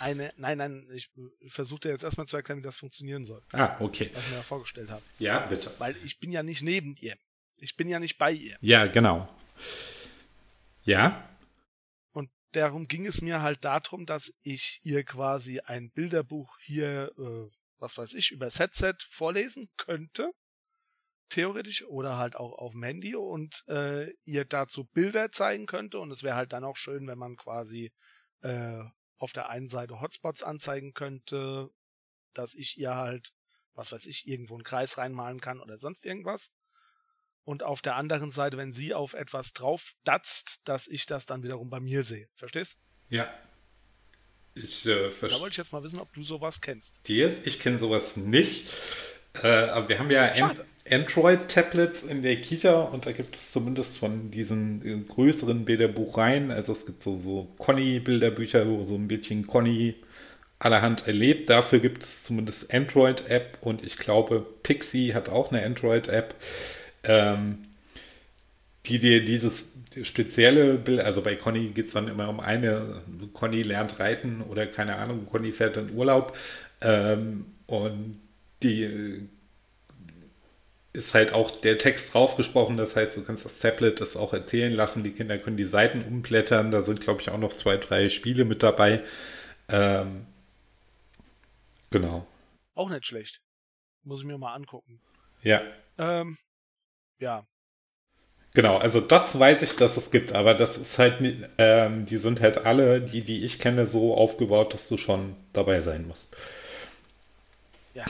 eine. 0.00 0.32
Nein, 0.36 0.58
nein, 0.58 0.86
ich 0.92 1.10
versuche 1.48 1.80
dir 1.80 1.88
jetzt 1.90 2.04
erstmal 2.04 2.26
zu 2.26 2.36
erklären, 2.36 2.58
wie 2.58 2.62
das 2.62 2.76
funktionieren 2.76 3.24
soll, 3.24 3.42
Ah, 3.52 3.76
okay. 3.80 4.10
was 4.12 4.22
ich 4.24 4.30
mir 4.30 4.36
ja 4.36 4.42
vorgestellt 4.42 4.90
habe. 4.90 5.02
Ja, 5.18 5.40
bitte. 5.46 5.72
Weil 5.78 5.96
ich 6.04 6.18
bin 6.20 6.30
ja 6.32 6.42
nicht 6.42 6.62
neben 6.62 6.94
ihr. 7.00 7.16
Ich 7.58 7.74
bin 7.76 7.88
ja 7.88 7.98
nicht 7.98 8.18
bei 8.18 8.32
ihr. 8.32 8.58
Ja, 8.60 8.86
genau. 8.86 9.26
Ja, 10.84 11.26
Und 12.12 12.30
darum 12.52 12.86
ging 12.86 13.06
es 13.06 13.22
mir 13.22 13.40
halt 13.42 13.64
darum, 13.64 14.06
dass 14.06 14.32
ich 14.42 14.80
ihr 14.84 15.02
quasi 15.04 15.60
ein 15.60 15.90
Bilderbuch 15.90 16.58
hier, 16.60 17.10
äh, 17.18 17.50
was 17.78 17.96
weiß 17.98 18.12
ich, 18.14 18.30
übers 18.30 18.58
Headset 18.58 18.94
vorlesen 19.08 19.68
könnte. 19.78 20.32
Theoretisch 21.28 21.84
oder 21.84 22.18
halt 22.18 22.36
auch 22.36 22.52
auf 22.52 22.72
dem 22.72 22.82
Handy 22.82 23.16
und 23.16 23.64
äh, 23.68 24.12
ihr 24.24 24.44
dazu 24.44 24.84
Bilder 24.84 25.30
zeigen 25.30 25.66
könnte. 25.66 25.98
Und 25.98 26.10
es 26.10 26.22
wäre 26.22 26.36
halt 26.36 26.52
dann 26.52 26.64
auch 26.64 26.76
schön, 26.76 27.06
wenn 27.06 27.18
man 27.18 27.36
quasi 27.36 27.92
äh, 28.42 28.82
auf 29.18 29.32
der 29.32 29.48
einen 29.48 29.66
Seite 29.66 30.00
Hotspots 30.00 30.42
anzeigen 30.42 30.92
könnte, 30.94 31.70
dass 32.32 32.54
ich 32.54 32.78
ihr 32.78 32.94
halt, 32.94 33.32
was 33.74 33.92
weiß 33.92 34.06
ich, 34.06 34.26
irgendwo 34.28 34.54
einen 34.54 34.62
Kreis 34.62 34.98
reinmalen 34.98 35.40
kann 35.40 35.60
oder 35.60 35.78
sonst 35.78 36.06
irgendwas. 36.06 36.52
Und 37.44 37.62
auf 37.62 37.80
der 37.80 37.96
anderen 37.96 38.30
Seite, 38.30 38.56
wenn 38.56 38.72
sie 38.72 38.92
auf 38.92 39.14
etwas 39.14 39.52
drauf 39.52 39.92
datzt, 40.04 40.60
dass 40.64 40.88
ich 40.88 41.06
das 41.06 41.26
dann 41.26 41.42
wiederum 41.42 41.70
bei 41.70 41.80
mir 41.80 42.02
sehe. 42.02 42.28
Verstehst? 42.34 42.78
ja. 43.08 43.32
Ich 44.58 44.86
äh, 44.86 45.10
Da 45.20 45.38
wollte 45.38 45.50
ich 45.50 45.56
jetzt 45.58 45.72
mal 45.72 45.82
wissen, 45.82 46.00
ob 46.00 46.10
du 46.14 46.22
sowas 46.22 46.62
kennst. 46.62 47.00
es. 47.20 47.46
Ich 47.46 47.60
kenne 47.60 47.78
sowas 47.78 48.16
nicht. 48.16 48.72
Äh, 49.42 49.48
aber 49.48 49.88
wir 49.88 49.98
haben 49.98 50.10
ja 50.10 50.30
An. 50.30 50.60
Android-Tablets 50.88 52.04
in 52.04 52.22
der 52.22 52.36
Kita 52.36 52.82
und 52.82 53.06
da 53.06 53.12
gibt 53.12 53.36
es 53.36 53.50
zumindest 53.50 53.98
von 53.98 54.30
diesen 54.30 55.06
größeren 55.08 55.64
Bilderbuchreihen, 55.64 56.50
also 56.50 56.72
es 56.72 56.86
gibt 56.86 57.02
so, 57.02 57.18
so 57.18 57.48
Conny-Bilderbücher, 57.58 58.68
wo 58.68 58.84
so 58.84 58.94
ein 58.94 59.06
Mädchen 59.06 59.46
Conny 59.46 59.96
allerhand 60.58 61.06
erlebt. 61.06 61.50
Dafür 61.50 61.80
gibt 61.80 62.02
es 62.02 62.22
zumindest 62.22 62.72
Android-App 62.72 63.58
und 63.60 63.84
ich 63.84 63.98
glaube, 63.98 64.46
Pixie 64.62 65.12
hat 65.12 65.28
auch 65.28 65.52
eine 65.52 65.64
Android-App. 65.64 66.34
Ähm, 67.02 67.66
die 68.86 68.98
dir 68.98 69.24
dieses 69.24 69.74
spezielle 70.02 70.74
Bild, 70.74 71.00
also 71.00 71.22
bei 71.22 71.34
Conny 71.34 71.68
geht 71.68 71.88
es 71.88 71.92
dann 71.92 72.08
immer 72.08 72.28
um 72.28 72.40
eine, 72.40 73.02
Conny 73.32 73.62
lernt 73.62 73.98
reiten 73.98 74.42
oder 74.42 74.66
keine 74.66 74.96
Ahnung, 74.96 75.26
Conny 75.26 75.52
fährt 75.52 75.76
in 75.76 75.94
Urlaub 75.94 76.36
ähm, 76.82 77.46
und 77.66 78.20
die 78.62 78.84
äh, 78.84 79.28
ist 80.92 81.14
halt 81.14 81.32
auch 81.34 81.50
der 81.50 81.78
Text 81.78 82.14
draufgesprochen, 82.14 82.76
das 82.78 82.96
heißt, 82.96 83.16
du 83.16 83.24
kannst 83.24 83.44
das 83.44 83.58
Tablet 83.58 84.00
das 84.00 84.16
auch 84.16 84.32
erzählen 84.32 84.72
lassen, 84.72 85.04
die 85.04 85.12
Kinder 85.12 85.38
können 85.38 85.56
die 85.58 85.66
Seiten 85.66 86.02
umblättern, 86.02 86.70
da 86.70 86.80
sind 86.82 87.00
glaube 87.02 87.20
ich 87.20 87.30
auch 87.30 87.38
noch 87.38 87.52
zwei, 87.52 87.76
drei 87.76 88.08
Spiele 88.08 88.44
mit 88.46 88.62
dabei. 88.62 89.02
Ähm, 89.68 90.26
genau, 91.90 92.26
Auch 92.74 92.90
nicht 92.90 93.04
schlecht. 93.06 93.40
Muss 94.04 94.20
ich 94.20 94.26
mir 94.26 94.38
mal 94.38 94.54
angucken. 94.54 95.02
ja. 95.42 95.62
Ähm, 95.98 96.36
ja. 97.18 97.46
Genau, 98.54 98.78
also 98.78 99.00
das 99.00 99.38
weiß 99.38 99.62
ich, 99.62 99.76
dass 99.76 99.96
es 99.98 100.10
gibt, 100.10 100.32
aber 100.32 100.54
das 100.54 100.78
ist 100.78 100.98
halt, 100.98 101.18
ähm, 101.58 102.06
die 102.06 102.16
sind 102.16 102.40
halt 102.40 102.64
alle, 102.64 103.02
die, 103.02 103.22
die 103.22 103.44
ich 103.44 103.58
kenne, 103.58 103.86
so 103.86 104.14
aufgebaut, 104.16 104.72
dass 104.72 104.88
du 104.88 104.96
schon 104.96 105.36
dabei 105.52 105.80
sein 105.82 106.06
musst. 106.08 106.34
Ja. 107.94 108.06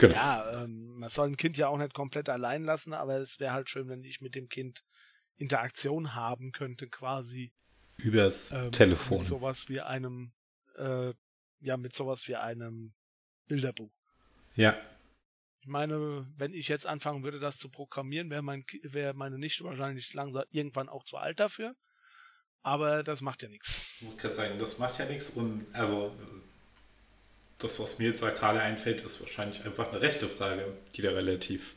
Genau. 0.00 0.14
Ja, 0.14 0.62
ähm, 0.64 0.98
man 0.98 1.10
soll 1.10 1.28
ein 1.28 1.36
Kind 1.36 1.58
ja 1.58 1.68
auch 1.68 1.76
nicht 1.76 1.92
komplett 1.92 2.28
allein 2.30 2.64
lassen, 2.64 2.94
aber 2.94 3.16
es 3.16 3.38
wäre 3.38 3.52
halt 3.52 3.68
schön, 3.68 3.88
wenn 3.88 4.02
ich 4.02 4.20
mit 4.20 4.34
dem 4.34 4.48
Kind 4.48 4.82
Interaktion 5.36 6.14
haben 6.14 6.52
könnte, 6.52 6.88
quasi. 6.88 7.52
Übers 7.98 8.52
ähm, 8.52 8.72
Telefon. 8.72 9.18
Mit 9.18 9.26
sowas 9.26 9.68
wie 9.68 9.80
einem, 9.80 10.32
äh, 10.76 11.12
ja, 11.60 11.76
mit 11.76 11.94
sowas 11.94 12.26
wie 12.28 12.36
einem 12.36 12.94
Bilderbuch. 13.46 13.92
Ja. 14.54 14.78
Ich 15.60 15.66
meine, 15.66 16.26
wenn 16.36 16.54
ich 16.54 16.68
jetzt 16.68 16.86
anfangen 16.86 17.22
würde, 17.22 17.38
das 17.38 17.58
zu 17.58 17.68
programmieren, 17.68 18.30
wäre 18.30 18.42
mein, 18.42 18.64
wäre 18.82 19.12
meine 19.12 19.38
Nichte 19.38 19.64
wahrscheinlich 19.64 20.14
langsam 20.14 20.44
irgendwann 20.50 20.88
auch 20.88 21.04
zu 21.04 21.18
alt 21.18 21.40
dafür. 21.40 21.76
Aber 22.62 23.02
das 23.02 23.20
macht 23.20 23.42
ja 23.42 23.48
nichts. 23.48 24.00
Ich 24.00 24.16
kann 24.16 24.34
sagen, 24.34 24.58
das 24.58 24.78
macht 24.78 24.98
ja 24.98 25.04
nichts 25.04 25.30
und 25.30 25.66
also 25.74 26.14
das, 27.62 27.78
was 27.78 27.98
mir 27.98 28.10
jetzt 28.10 28.20
gerade 28.20 28.60
einfällt, 28.60 29.02
ist 29.02 29.20
wahrscheinlich 29.20 29.64
einfach 29.64 29.88
eine 29.88 30.00
rechte 30.00 30.28
Frage, 30.28 30.76
die 30.94 31.02
da 31.02 31.10
relativ. 31.10 31.76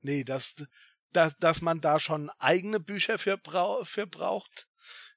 Nee, 0.00 0.24
dass, 0.24 0.66
dass, 1.12 1.36
dass 1.36 1.60
man 1.60 1.80
da 1.80 1.98
schon 1.98 2.30
eigene 2.38 2.80
Bücher 2.80 3.18
für, 3.18 3.36
brau 3.36 3.84
für 3.84 4.06
braucht, 4.06 4.68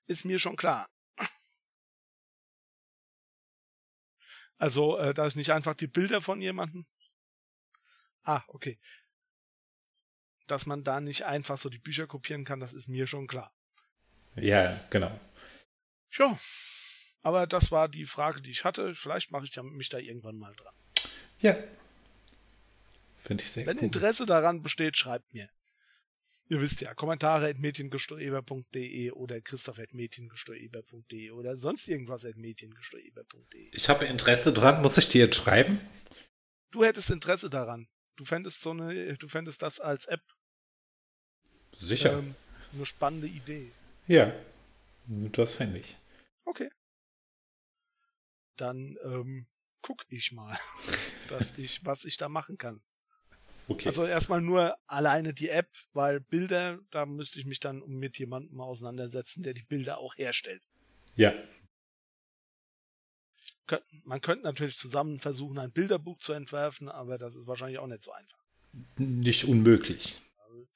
ist 0.08 0.26
mir 0.26 0.40
schon 0.40 0.56
klar. 0.56 0.90
Also, 4.58 4.98
äh, 4.98 5.14
dass 5.14 5.34
ich 5.34 5.38
nicht 5.38 5.52
einfach 5.52 5.74
die 5.74 5.88
Bilder 5.88 6.22
von 6.22 6.40
jemandem 6.40 6.86
Ah, 8.24 8.44
okay. 8.48 8.80
Dass 10.48 10.66
man 10.66 10.84
da 10.84 11.00
nicht 11.00 11.24
einfach 11.24 11.58
so 11.58 11.70
die 11.70 11.80
Bücher 11.80 12.08
kopieren 12.08 12.46
kann, 12.46 12.60
das 12.60 12.74
ist 12.74 12.88
mir 12.88 13.08
schon 13.08 13.28
klar. 13.28 13.54
Ja, 14.36 14.80
genau. 14.90 15.20
Ja, 16.12 16.38
aber 17.22 17.48
das 17.48 17.72
war 17.72 17.90
die 17.90 18.06
Frage, 18.06 18.42
die 18.42 18.52
ich 18.52 18.64
hatte. 18.64 18.96
Vielleicht 18.96 19.32
mache 19.32 19.46
ich 19.46 19.62
mich 19.62 19.90
da 19.90 19.98
irgendwann 19.98 20.38
mal 20.38 20.54
dran. 20.56 20.74
Ja. 21.40 21.58
Finde 23.18 23.44
ich 23.44 23.52
sehr 23.52 23.66
Wenn 23.66 23.78
cool. 23.78 23.84
Interesse 23.84 24.26
daran 24.26 24.62
besteht, 24.62 24.98
schreibt 24.98 25.34
mir. 25.34 25.50
Ihr 26.50 26.60
wisst 26.60 26.82
ja, 26.82 26.94
Kommentare 26.94 27.48
at 27.48 27.60
mediengestoreber.de 27.60 29.12
oder 29.12 29.40
christoph 29.40 29.80
at 29.80 29.94
mediengestoreber.de 29.94 31.32
oder 31.32 31.56
sonst 31.56 31.88
irgendwas 31.88 32.26
at 32.26 32.36
mediengestoreber.de. 32.36 33.70
Ich 33.72 33.88
habe 33.88 34.06
Interesse 34.06 34.52
dran, 34.52 34.82
muss 34.82 34.98
ich 34.98 35.08
dir 35.08 35.26
jetzt 35.26 35.38
schreiben? 35.38 35.80
Du 36.72 36.84
hättest 36.84 37.10
Interesse 37.10 37.50
daran. 37.50 37.88
Du 38.18 38.26
fändest 38.26 38.62
so 38.62 38.72
eine, 38.72 39.14
du 39.14 39.28
fändest 39.30 39.62
das 39.62 39.80
als 39.80 40.08
App 40.08 40.22
sicher 41.74 42.20
ähm, 42.20 42.36
eine 42.74 42.86
spannende 42.86 43.28
Idee. 43.28 43.72
Ja, 44.08 44.34
das 45.08 45.56
fände 45.56 45.80
ich. 45.80 45.98
Okay. 46.46 46.70
Dann 48.62 48.98
ähm, 49.04 49.46
guck 49.82 50.06
ich 50.10 50.32
mal, 50.32 50.58
dass 51.28 51.58
ich, 51.58 51.86
was 51.86 52.06
ich 52.06 52.18
da 52.18 52.30
machen 52.30 52.58
kann. 52.58 52.82
Okay. 53.68 53.88
Also 53.88 54.06
erstmal 54.06 54.42
nur 54.42 54.78
alleine 54.88 55.34
die 55.34 55.50
App, 55.50 55.70
weil 55.94 56.20
Bilder, 56.20 56.80
da 56.92 57.06
müsste 57.06 57.40
ich 57.40 57.46
mich 57.46 57.60
dann 57.60 57.84
mit 57.88 58.18
jemandem 58.18 58.60
auseinandersetzen, 58.60 59.44
der 59.44 59.54
die 59.54 59.64
Bilder 59.64 60.00
auch 60.00 60.18
herstellt. 60.18 60.62
Ja, 61.16 61.34
man 64.04 64.22
könnte 64.22 64.44
natürlich 64.44 64.78
zusammen 64.78 65.20
versuchen, 65.20 65.58
ein 65.58 65.72
Bilderbuch 65.72 66.18
zu 66.20 66.34
entwerfen, 66.34 66.90
aber 66.90 67.18
das 67.18 67.36
ist 67.36 67.48
wahrscheinlich 67.48 67.80
auch 67.80 67.88
nicht 67.88 68.02
so 68.02 68.12
einfach. 68.12 68.40
Nicht 68.98 69.46
unmöglich. 69.46 70.22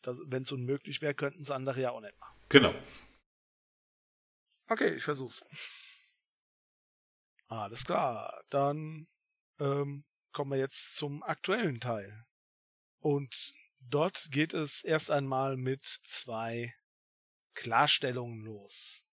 Wenn 0.03 0.43
es 0.43 0.51
unmöglich 0.51 1.01
wäre, 1.01 1.15
könnten 1.15 1.41
es 1.41 1.51
andere 1.51 1.81
ja 1.81 1.91
auch 1.91 2.01
nicht 2.01 2.19
machen. 2.19 2.37
Genau. 2.49 2.75
Okay, 4.67 4.95
ich 4.95 5.03
versuch's. 5.03 5.43
Alles 7.47 7.85
klar. 7.85 8.43
Dann 8.49 9.07
ähm, 9.59 10.05
kommen 10.31 10.51
wir 10.51 10.57
jetzt 10.57 10.95
zum 10.95 11.23
aktuellen 11.23 11.79
Teil. 11.79 12.25
Und 12.99 13.53
dort 13.79 14.27
geht 14.31 14.53
es 14.53 14.83
erst 14.83 15.11
einmal 15.11 15.57
mit 15.57 15.83
zwei 15.83 16.73
Klarstellungen 17.53 18.43
los. 18.43 19.05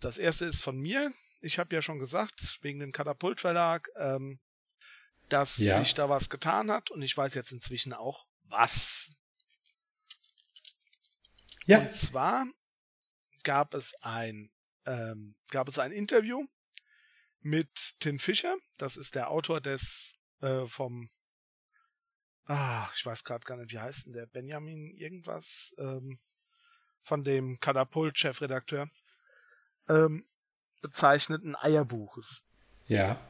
Das 0.00 0.18
erste 0.18 0.44
ist 0.44 0.62
von 0.62 0.78
mir. 0.78 1.12
Ich 1.40 1.58
habe 1.58 1.74
ja 1.74 1.82
schon 1.82 1.98
gesagt, 1.98 2.58
wegen 2.62 2.78
dem 2.78 2.92
Katapult-Verlag, 2.92 3.88
ähm, 3.96 4.40
dass 5.28 5.58
ja. 5.58 5.82
sich 5.82 5.94
da 5.94 6.08
was 6.08 6.30
getan 6.30 6.70
hat 6.70 6.90
und 6.90 7.02
ich 7.02 7.16
weiß 7.16 7.34
jetzt 7.34 7.52
inzwischen 7.52 7.92
auch, 7.92 8.26
was. 8.44 9.12
Ja. 11.66 11.80
Und 11.80 11.92
zwar 11.92 12.46
gab 13.42 13.74
es 13.74 13.94
ein, 14.02 14.50
ähm, 14.86 15.36
gab 15.50 15.68
es 15.68 15.78
ein 15.78 15.92
Interview 15.92 16.46
mit 17.40 17.94
Tim 18.00 18.18
Fischer. 18.18 18.56
Das 18.76 18.96
ist 18.96 19.14
der 19.14 19.30
Autor 19.30 19.60
des 19.60 20.14
äh, 20.40 20.66
vom 20.66 21.08
Ah, 22.48 22.88
ich 22.94 23.04
weiß 23.04 23.24
gerade 23.24 23.44
gar 23.44 23.58
nicht, 23.58 23.72
wie 23.72 23.78
heißt 23.78 24.06
denn 24.06 24.14
der 24.14 24.26
Benjamin 24.26 24.90
irgendwas 24.94 25.74
ähm, 25.76 26.18
von 27.02 27.22
dem 27.22 27.60
Katapult-Chefredakteur 27.60 28.88
ähm, 29.90 30.26
bezeichneten 30.80 31.54
Eierbuches. 31.54 32.44
Ja. 32.86 33.20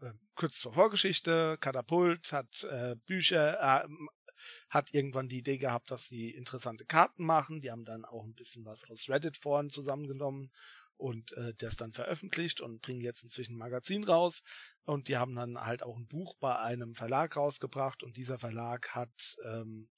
Ähm, 0.00 0.18
kurz 0.34 0.58
zur 0.58 0.72
Vorgeschichte, 0.72 1.58
Katapult 1.60 2.32
hat 2.32 2.64
äh, 2.64 2.96
Bücher, 3.04 3.84
äh, 3.84 3.88
hat 4.70 4.94
irgendwann 4.94 5.28
die 5.28 5.38
Idee 5.40 5.58
gehabt, 5.58 5.90
dass 5.90 6.06
sie 6.06 6.30
interessante 6.30 6.86
Karten 6.86 7.26
machen. 7.26 7.60
Die 7.60 7.70
haben 7.70 7.84
dann 7.84 8.06
auch 8.06 8.24
ein 8.24 8.34
bisschen 8.34 8.64
was 8.64 8.88
aus 8.88 9.10
Reddit-Foren 9.10 9.68
zusammengenommen 9.68 10.50
und 11.02 11.32
äh, 11.32 11.52
das 11.58 11.76
dann 11.76 11.92
veröffentlicht 11.92 12.60
und 12.60 12.80
bringen 12.80 13.00
jetzt 13.00 13.24
inzwischen 13.24 13.54
ein 13.54 13.58
Magazin 13.58 14.04
raus. 14.04 14.44
Und 14.84 15.08
die 15.08 15.16
haben 15.16 15.34
dann 15.34 15.60
halt 15.60 15.82
auch 15.82 15.96
ein 15.96 16.06
Buch 16.06 16.36
bei 16.38 16.56
einem 16.58 16.94
Verlag 16.94 17.36
rausgebracht 17.36 18.04
und 18.04 18.16
dieser 18.16 18.38
Verlag 18.38 18.94
hat 18.94 19.36
ähm, 19.44 19.88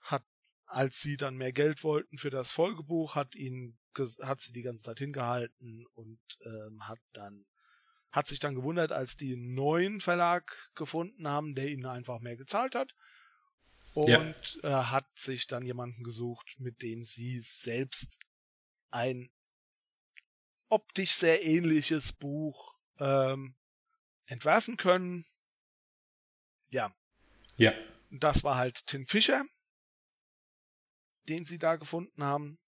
hat 0.00 0.24
als 0.64 1.00
sie 1.00 1.16
dann 1.16 1.36
mehr 1.36 1.52
Geld 1.52 1.84
wollten 1.84 2.18
für 2.18 2.30
das 2.30 2.50
Folgebuch, 2.50 3.14
hat 3.14 3.34
ihn 3.34 3.78
hat 4.22 4.40
sie 4.40 4.52
die 4.52 4.62
ganze 4.62 4.84
Zeit 4.84 4.98
hingehalten 4.98 5.84
und 5.94 6.20
ähm, 6.44 6.86
hat 6.86 7.00
dann 7.12 7.46
hat 8.10 8.26
sich 8.26 8.38
dann 8.38 8.54
gewundert, 8.54 8.92
als 8.92 9.16
die 9.16 9.34
einen 9.34 9.54
neuen 9.54 10.00
Verlag 10.00 10.70
gefunden 10.74 11.28
haben, 11.28 11.54
der 11.54 11.68
ihnen 11.68 11.84
einfach 11.84 12.20
mehr 12.20 12.36
gezahlt 12.36 12.74
hat. 12.74 12.94
Und 13.92 14.08
ja. 14.62 14.80
äh, 14.80 14.84
hat 14.84 15.06
sich 15.18 15.46
dann 15.46 15.66
jemanden 15.66 16.02
gesucht, 16.02 16.56
mit 16.58 16.80
dem 16.80 17.04
sie 17.04 17.40
selbst 17.40 18.18
ein 18.90 19.30
optisch 20.68 21.12
sehr 21.12 21.44
ähnliches 21.44 22.12
Buch 22.12 22.74
ähm, 22.98 23.54
entwerfen 24.26 24.76
können. 24.76 25.24
Ja. 26.70 26.94
Ja. 27.56 27.72
Das 28.10 28.44
war 28.44 28.56
halt 28.56 28.86
Tim 28.86 29.06
Fischer, 29.06 29.44
den 31.28 31.44
sie 31.44 31.58
da 31.58 31.76
gefunden 31.76 32.22
haben. 32.22 32.58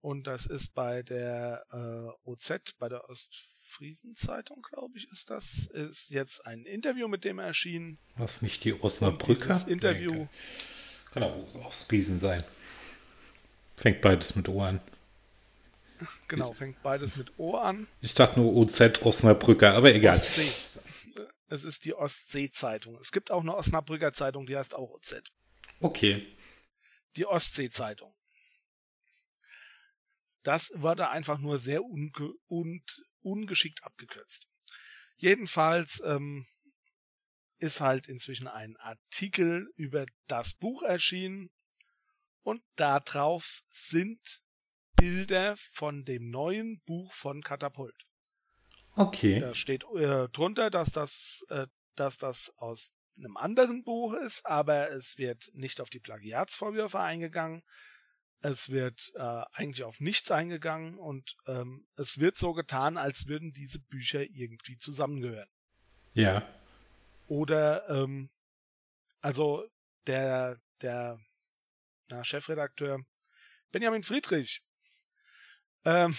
Und 0.00 0.28
das 0.28 0.46
ist 0.46 0.72
bei 0.74 1.02
der 1.02 1.64
äh, 1.70 2.28
OZ, 2.30 2.74
bei 2.78 2.88
der 2.88 3.08
Ostfriesenzeitung, 3.08 4.62
glaube 4.62 4.96
ich, 4.98 5.08
ist 5.10 5.30
das, 5.30 5.66
ist 5.66 6.10
jetzt 6.10 6.46
ein 6.46 6.64
Interview 6.64 7.08
mit 7.08 7.24
dem 7.24 7.40
erschienen. 7.40 7.98
Was 8.14 8.40
nicht 8.40 8.62
die 8.62 8.80
Osnabrücker? 8.80 9.48
Das 9.48 9.64
Interview. 9.64 10.12
Nee, 10.12 10.28
kann 11.12 11.24
auch 11.24 11.54
Ostfriesen 11.64 12.20
sein. 12.20 12.44
Fängt 13.76 14.00
beides 14.00 14.36
mit 14.36 14.48
O 14.48 14.62
an. 14.62 14.80
Genau, 16.28 16.52
fängt 16.52 16.82
beides 16.82 17.16
mit 17.16 17.38
O 17.38 17.56
an. 17.56 17.86
Ich 18.00 18.14
dachte 18.14 18.40
nur 18.40 18.54
OZ 18.54 19.02
Osnabrücker, 19.02 19.72
aber 19.74 19.94
egal. 19.94 20.16
Ostsee. 20.16 20.52
Es 21.48 21.64
ist 21.64 21.84
die 21.84 21.94
Ostsee-Zeitung. 21.94 22.96
Es 23.00 23.12
gibt 23.12 23.30
auch 23.30 23.40
eine 23.40 23.54
Osnabrücker 23.54 24.12
Zeitung, 24.12 24.46
die 24.46 24.56
heißt 24.56 24.74
auch 24.74 24.90
OZ. 24.90 25.22
Okay. 25.80 26.36
Die 27.14 27.26
Ostsee-Zeitung. 27.26 28.14
Das 30.42 30.72
wurde 30.74 31.08
einfach 31.08 31.38
nur 31.38 31.58
sehr 31.58 31.84
unge 31.84 32.32
und 32.46 33.02
ungeschickt 33.20 33.82
abgekürzt. 33.84 34.48
Jedenfalls 35.16 36.02
ähm, 36.04 36.46
ist 37.58 37.80
halt 37.80 38.08
inzwischen 38.08 38.48
ein 38.48 38.76
Artikel 38.76 39.68
über 39.76 40.06
das 40.26 40.54
Buch 40.54 40.82
erschienen 40.82 41.50
und 42.42 42.62
darauf 42.76 43.62
sind 43.68 44.42
Bilder 44.96 45.54
von 45.56 46.04
dem 46.04 46.30
neuen 46.30 46.80
Buch 46.86 47.12
von 47.12 47.42
Katapult. 47.42 47.94
Okay. 48.94 49.38
Da 49.38 49.54
steht 49.54 49.84
äh, 49.94 50.28
drunter, 50.28 50.70
dass 50.70 50.90
das, 50.90 51.44
äh, 51.50 51.66
dass 51.94 52.18
das 52.18 52.52
aus 52.56 52.92
einem 53.18 53.36
anderen 53.36 53.84
Buch 53.84 54.14
ist, 54.14 54.44
aber 54.46 54.90
es 54.90 55.18
wird 55.18 55.50
nicht 55.54 55.80
auf 55.80 55.90
die 55.90 56.00
Plagiatsvorwürfe 56.00 57.00
eingegangen. 57.00 57.62
Es 58.40 58.70
wird 58.70 59.12
äh, 59.14 59.42
eigentlich 59.52 59.84
auf 59.84 60.00
nichts 60.00 60.30
eingegangen 60.30 60.98
und 60.98 61.36
ähm, 61.46 61.86
es 61.96 62.18
wird 62.18 62.36
so 62.36 62.52
getan, 62.52 62.96
als 62.96 63.26
würden 63.26 63.52
diese 63.52 63.80
Bücher 63.80 64.22
irgendwie 64.22 64.76
zusammengehören. 64.76 65.48
Ja. 66.12 66.46
Oder 67.26 67.88
ähm, 67.88 68.30
also 69.20 69.66
der 70.06 70.60
der 70.82 71.18
na, 72.08 72.22
Chefredakteur 72.22 73.00
Benjamin 73.72 74.02
Friedrich. 74.02 74.62
Ähm, 75.86 76.16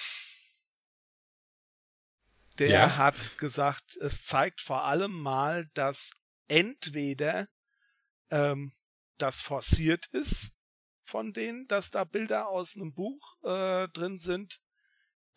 der 2.58 2.70
ja. 2.70 2.96
hat 2.96 3.38
gesagt, 3.38 3.98
es 3.98 4.26
zeigt 4.26 4.62
vor 4.62 4.86
allem 4.86 5.12
mal, 5.12 5.70
dass 5.74 6.14
entweder 6.48 7.50
ähm, 8.30 8.72
das 9.18 9.42
forciert 9.42 10.06
ist 10.08 10.54
von 11.04 11.34
denen, 11.34 11.68
dass 11.68 11.92
da 11.92 12.06
Bilder 12.06 12.48
aus 12.48 12.78
einem 12.78 12.94
Buch 12.94 13.36
äh, 13.44 13.90
drin 13.90 14.18
sind, 14.18 14.62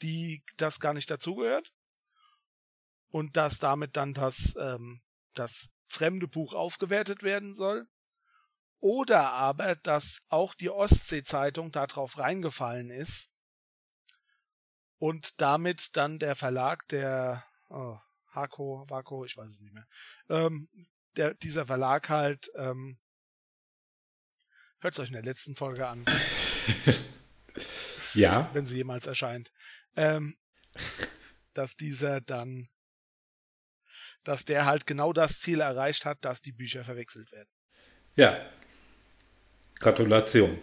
die 0.00 0.44
das 0.56 0.78
gar 0.78 0.94
nicht 0.94 1.10
dazugehört 1.10 1.72
und 3.08 3.36
dass 3.36 3.58
damit 3.58 3.96
dann 3.96 4.14
das 4.14 4.54
ähm, 4.58 5.02
das 5.34 5.70
fremde 5.88 6.28
Buch 6.28 6.54
aufgewertet 6.54 7.24
werden 7.24 7.52
soll 7.52 7.88
oder 8.78 9.32
aber 9.32 9.74
dass 9.74 10.22
auch 10.28 10.54
die 10.54 10.70
Ostsee-Zeitung 10.70 11.72
darauf 11.72 12.18
reingefallen 12.18 12.90
ist 12.90 13.32
und 15.00 15.40
damit 15.40 15.96
dann 15.96 16.18
der 16.18 16.36
Verlag, 16.36 16.86
der 16.88 17.44
oh, 17.70 17.98
Hako, 18.28 18.84
Wako, 18.88 19.24
ich 19.24 19.36
weiß 19.36 19.50
es 19.50 19.60
nicht 19.60 19.72
mehr, 19.72 19.88
ähm, 20.28 20.68
der, 21.16 21.34
dieser 21.34 21.66
Verlag 21.66 22.08
halt, 22.10 22.52
ähm, 22.54 22.98
hört 24.78 24.94
es 24.94 25.00
euch 25.00 25.08
in 25.08 25.14
der 25.14 25.24
letzten 25.24 25.56
Folge 25.56 25.88
an. 25.88 26.04
ja. 28.14 28.50
Wenn 28.52 28.66
sie 28.66 28.76
jemals 28.76 29.06
erscheint. 29.06 29.50
Ähm, 29.96 30.36
dass 31.54 31.76
dieser 31.76 32.20
dann, 32.20 32.68
dass 34.22 34.44
der 34.44 34.66
halt 34.66 34.86
genau 34.86 35.12
das 35.12 35.40
Ziel 35.40 35.60
erreicht 35.60 36.04
hat, 36.04 36.24
dass 36.24 36.42
die 36.42 36.52
Bücher 36.52 36.84
verwechselt 36.84 37.32
werden. 37.32 37.48
Ja. 38.16 38.50
Gratulation. 39.80 40.60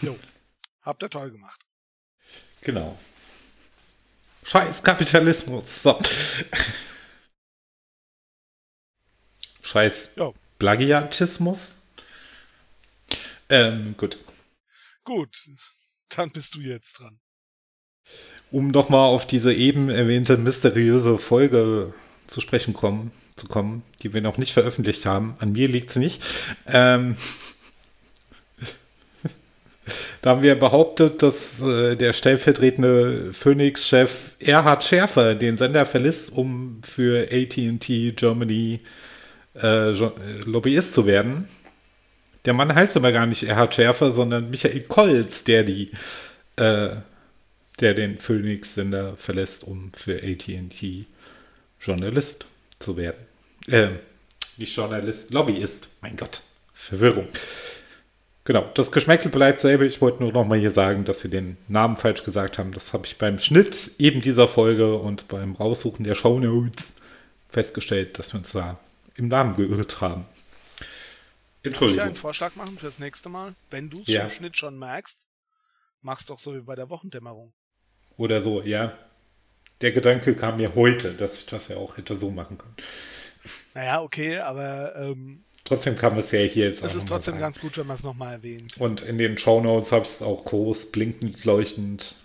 Jo. 0.00 0.16
Habt 0.82 1.02
ihr 1.02 1.10
toll 1.10 1.32
gemacht. 1.32 1.65
Genau. 2.66 2.98
Scheiß 4.42 4.82
Kapitalismus. 4.82 5.84
So. 5.84 5.96
Scheiß 9.62 10.10
jo. 10.16 10.34
Plagiatismus. 10.58 11.82
Ähm, 13.48 13.94
gut. 13.96 14.18
Gut, 15.04 15.48
dann 16.08 16.32
bist 16.32 16.56
du 16.56 16.60
jetzt 16.60 16.98
dran. 16.98 17.20
Um 18.50 18.72
nochmal 18.72 19.10
auf 19.10 19.28
diese 19.28 19.54
eben 19.54 19.88
erwähnte 19.88 20.36
mysteriöse 20.36 21.18
Folge 21.18 21.94
zu 22.26 22.40
sprechen 22.40 22.74
kommen, 22.74 23.12
zu 23.36 23.46
kommen, 23.46 23.84
die 24.02 24.12
wir 24.12 24.22
noch 24.22 24.38
nicht 24.38 24.52
veröffentlicht 24.52 25.06
haben. 25.06 25.36
An 25.38 25.52
mir 25.52 25.68
liegt 25.68 25.90
es 25.90 25.96
nicht. 25.96 26.20
Ähm, 26.66 27.16
da 30.22 30.30
haben 30.30 30.42
wir 30.42 30.54
behauptet, 30.54 31.22
dass 31.22 31.62
äh, 31.62 31.96
der 31.96 32.12
stellvertretende 32.12 33.32
Phoenix-Chef 33.32 34.34
Erhard 34.38 34.84
Schärfer 34.84 35.34
den 35.34 35.58
Sender 35.58 35.86
verlässt, 35.86 36.32
um 36.32 36.80
für 36.84 37.28
AT&T 37.30 38.12
Germany 38.12 38.80
äh, 39.54 39.90
Lobbyist 40.44 40.94
zu 40.94 41.06
werden. 41.06 41.48
Der 42.44 42.54
Mann 42.54 42.74
heißt 42.74 42.96
aber 42.96 43.12
gar 43.12 43.26
nicht 43.26 43.42
Erhard 43.42 43.74
Schärfer, 43.74 44.10
sondern 44.10 44.50
Michael 44.50 44.82
Kolz, 44.82 45.44
der 45.44 45.64
die, 45.64 45.90
äh, 46.56 46.90
der 47.80 47.94
den 47.94 48.18
Phoenix-Sender 48.18 49.16
verlässt, 49.16 49.64
um 49.64 49.92
für 49.92 50.22
AT&T 50.22 51.06
Journalist 51.80 52.46
zu 52.78 52.96
werden. 52.96 53.18
Äh, 53.68 53.88
nicht 54.56 54.74
Journalist, 54.76 55.32
Lobbyist. 55.32 55.88
Mein 56.00 56.16
Gott, 56.16 56.42
Verwirrung. 56.72 57.28
Genau, 58.46 58.70
das 58.74 58.92
Geschmäckel 58.92 59.28
bleibt 59.28 59.58
selber. 59.58 59.82
Ich 59.82 60.00
wollte 60.00 60.22
nur 60.22 60.32
noch 60.32 60.46
mal 60.46 60.56
hier 60.56 60.70
sagen, 60.70 61.04
dass 61.04 61.24
wir 61.24 61.30
den 61.30 61.56
Namen 61.66 61.96
falsch 61.96 62.22
gesagt 62.22 62.58
haben. 62.58 62.72
Das 62.72 62.92
habe 62.92 63.04
ich 63.04 63.18
beim 63.18 63.40
Schnitt 63.40 63.90
eben 63.98 64.20
dieser 64.20 64.46
Folge 64.46 64.96
und 64.96 65.26
beim 65.26 65.56
Raussuchen 65.56 66.04
der 66.04 66.14
Shownotes 66.14 66.92
festgestellt, 67.48 68.20
dass 68.20 68.32
wir 68.32 68.38
uns 68.38 68.52
da 68.52 68.78
im 69.16 69.26
Namen 69.26 69.56
geirrt 69.56 70.00
haben. 70.00 70.26
Entschuldigung. 71.64 71.96
Darf 71.96 72.06
ich 72.06 72.10
einen 72.10 72.14
Vorschlag 72.14 72.54
machen 72.54 72.78
fürs 72.78 73.00
nächste 73.00 73.28
Mal? 73.28 73.56
Wenn 73.68 73.90
du 73.90 74.02
es 74.02 74.06
ja. 74.06 74.22
im 74.22 74.30
Schnitt 74.30 74.56
schon 74.56 74.78
merkst, 74.78 75.26
mach's 76.02 76.26
doch 76.26 76.38
so 76.38 76.54
wie 76.54 76.60
bei 76.60 76.76
der 76.76 76.88
Wochendämmerung. 76.88 77.52
Oder 78.16 78.40
so, 78.40 78.62
ja. 78.62 78.96
Der 79.80 79.90
Gedanke 79.90 80.36
kam 80.36 80.58
mir 80.58 80.76
heute, 80.76 81.14
dass 81.14 81.40
ich 81.40 81.46
das 81.46 81.66
ja 81.66 81.78
auch 81.78 81.96
hätte 81.96 82.14
so 82.14 82.30
machen 82.30 82.58
können. 82.58 82.76
Naja, 83.74 84.02
okay, 84.02 84.38
aber 84.38 84.94
ähm, 84.94 85.42
Trotzdem 85.66 85.96
kam 85.96 86.16
es 86.16 86.30
ja 86.30 86.38
hier 86.38 86.70
jetzt. 86.70 86.82
Es 86.84 86.94
ist 86.94 87.08
trotzdem 87.08 87.40
ganz 87.40 87.58
gut, 87.58 87.76
wenn 87.76 87.88
man 87.88 87.96
es 87.96 88.04
nochmal 88.04 88.34
erwähnt. 88.34 88.80
Und 88.80 89.02
in 89.02 89.18
den 89.18 89.36
Shownotes 89.36 89.90
habe 89.90 90.04
ich 90.04 90.12
es 90.12 90.22
auch 90.22 90.44
groß, 90.44 90.92
blinkend, 90.92 91.44
leuchtend, 91.44 92.18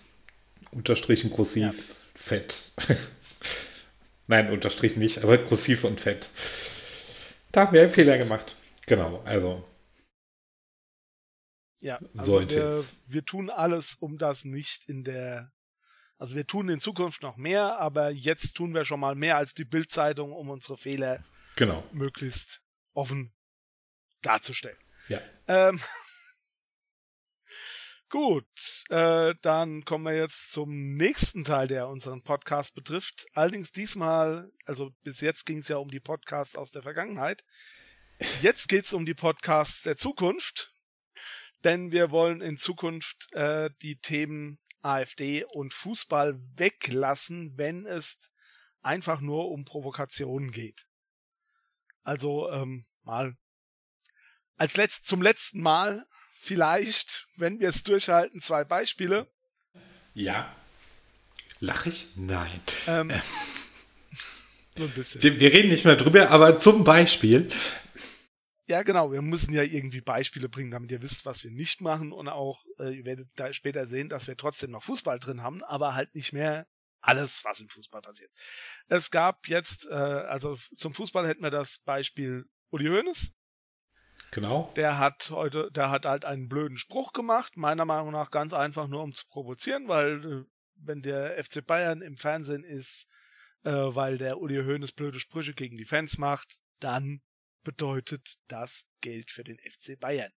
unterstrichen, 0.69 1.31
kursiv, 1.31 1.63
ja. 1.63 1.73
fett. 2.13 2.71
Nein, 4.27 4.51
unterstrichen 4.51 4.99
nicht, 4.99 5.23
aber 5.23 5.39
kursiv 5.39 5.83
und 5.85 5.99
fett. 5.99 6.29
Da 7.51 7.61
haben 7.61 7.73
wir 7.73 7.81
einen 7.81 7.91
Fehler 7.91 8.19
gemacht. 8.19 8.55
Genau, 8.85 9.23
also. 9.25 9.63
Ja, 11.79 11.99
also 12.15 12.47
wir, 12.47 12.85
wir 13.07 13.25
tun 13.25 13.49
alles, 13.49 13.95
um 13.95 14.19
das 14.19 14.45
nicht 14.45 14.87
in 14.87 15.03
der 15.03 15.51
also 16.19 16.35
wir 16.35 16.45
tun 16.45 16.69
in 16.69 16.79
Zukunft 16.79 17.23
noch 17.23 17.35
mehr, 17.35 17.79
aber 17.79 18.11
jetzt 18.11 18.53
tun 18.53 18.75
wir 18.75 18.85
schon 18.85 18.99
mal 18.99 19.15
mehr 19.15 19.37
als 19.37 19.55
die 19.55 19.65
Bildzeitung, 19.65 20.33
um 20.33 20.51
unsere 20.51 20.77
Fehler 20.77 21.25
genau. 21.55 21.83
möglichst 21.93 22.60
offen 22.93 23.33
darzustellen. 24.21 24.77
Ja. 25.07 25.21
Ähm, 25.47 25.79
gut, 28.09 28.45
äh, 28.89 29.33
dann 29.41 29.83
kommen 29.85 30.05
wir 30.05 30.15
jetzt 30.15 30.51
zum 30.51 30.95
nächsten 30.95 31.43
Teil, 31.43 31.67
der 31.67 31.87
unseren 31.87 32.23
Podcast 32.23 32.75
betrifft. 32.75 33.25
Allerdings 33.33 33.71
diesmal, 33.71 34.51
also 34.65 34.91
bis 35.03 35.21
jetzt 35.21 35.45
ging 35.45 35.59
es 35.59 35.67
ja 35.67 35.77
um 35.77 35.89
die 35.89 35.99
Podcasts 35.99 36.55
aus 36.55 36.71
der 36.71 36.83
Vergangenheit. 36.83 37.43
Jetzt 38.41 38.69
geht 38.69 38.85
es 38.85 38.93
um 38.93 39.05
die 39.05 39.15
Podcasts 39.15 39.81
der 39.81 39.97
Zukunft, 39.97 40.71
denn 41.63 41.91
wir 41.91 42.11
wollen 42.11 42.41
in 42.41 42.57
Zukunft 42.57 43.33
äh, 43.33 43.71
die 43.81 43.99
Themen 43.99 44.59
AfD 44.83 45.43
und 45.45 45.73
Fußball 45.73 46.39
weglassen, 46.55 47.57
wenn 47.57 47.85
es 47.85 48.31
einfach 48.81 49.21
nur 49.21 49.49
um 49.49 49.65
Provokationen 49.65 50.51
geht. 50.51 50.87
Also 52.03 52.51
ähm, 52.51 52.85
mal 53.03 53.35
als 54.57 54.77
letzt, 54.77 55.05
zum 55.05 55.23
letzten 55.23 55.61
Mal 55.61 56.05
vielleicht, 56.39 57.27
wenn 57.37 57.59
wir 57.59 57.69
es 57.69 57.83
durchhalten, 57.83 58.39
zwei 58.39 58.63
Beispiele. 58.63 59.27
Ja. 60.13 60.55
Lach 61.59 61.85
ich? 61.85 62.09
Nein. 62.15 62.61
Ähm, 62.87 63.09
äh. 63.09 63.19
so 64.77 64.83
ein 64.83 64.89
bisschen. 64.91 65.23
Wir, 65.23 65.39
wir, 65.39 65.51
reden 65.51 65.69
nicht 65.69 65.85
mehr 65.85 65.95
drüber, 65.95 66.29
aber 66.29 66.59
zum 66.59 66.83
Beispiel. 66.83 67.47
Ja, 68.67 68.83
genau. 68.83 69.11
Wir 69.11 69.21
müssen 69.21 69.53
ja 69.53 69.63
irgendwie 69.63 70.01
Beispiele 70.01 70.47
bringen, 70.47 70.71
damit 70.71 70.91
ihr 70.91 71.01
wisst, 71.01 71.25
was 71.25 71.43
wir 71.43 71.51
nicht 71.51 71.81
machen. 71.81 72.11
Und 72.11 72.29
auch, 72.29 72.63
äh, 72.79 72.97
ihr 72.97 73.05
werdet 73.05 73.29
da 73.35 73.51
später 73.53 73.85
sehen, 73.87 74.09
dass 74.09 74.27
wir 74.27 74.37
trotzdem 74.37 74.71
noch 74.71 74.83
Fußball 74.83 75.19
drin 75.19 75.41
haben, 75.41 75.63
aber 75.63 75.95
halt 75.95 76.13
nicht 76.15 76.33
mehr 76.33 76.67
alles, 77.01 77.43
was 77.43 77.59
im 77.59 77.69
Fußball 77.69 78.01
passiert. 78.01 78.31
Es 78.87 79.11
gab 79.11 79.47
jetzt, 79.47 79.87
äh, 79.87 79.93
also 79.93 80.55
zum 80.75 80.93
Fußball 80.93 81.27
hätten 81.27 81.43
wir 81.43 81.49
das 81.49 81.79
Beispiel 81.79 82.45
Uli 82.69 82.85
Hoeneß. 82.85 83.33
Genau. 84.31 84.71
Der 84.75 84.97
hat 84.97 85.29
heute, 85.31 85.71
der 85.71 85.89
hat 85.89 86.05
halt 86.05 86.25
einen 86.25 86.47
blöden 86.47 86.77
Spruch 86.77 87.11
gemacht, 87.11 87.57
meiner 87.57 87.85
Meinung 87.85 88.11
nach 88.11 88.31
ganz 88.31 88.53
einfach 88.53 88.87
nur 88.87 89.03
um 89.03 89.13
zu 89.13 89.25
provozieren, 89.27 89.87
weil 89.87 90.25
äh, 90.25 90.45
wenn 90.75 91.01
der 91.01 91.43
FC 91.43 91.65
Bayern 91.65 92.01
im 92.01 92.17
Fernsehen 92.17 92.63
ist, 92.63 93.07
äh, 93.63 93.71
weil 93.71 94.17
der 94.17 94.39
Uli 94.39 94.55
Hoeneß 94.55 94.93
blöde 94.93 95.19
Sprüche 95.19 95.53
gegen 95.53 95.77
die 95.77 95.85
Fans 95.85 96.17
macht, 96.17 96.61
dann 96.79 97.21
bedeutet 97.63 98.37
das 98.47 98.87
Geld 99.01 99.31
für 99.31 99.43
den 99.43 99.59
FC 99.59 99.99
Bayern. 99.99 100.31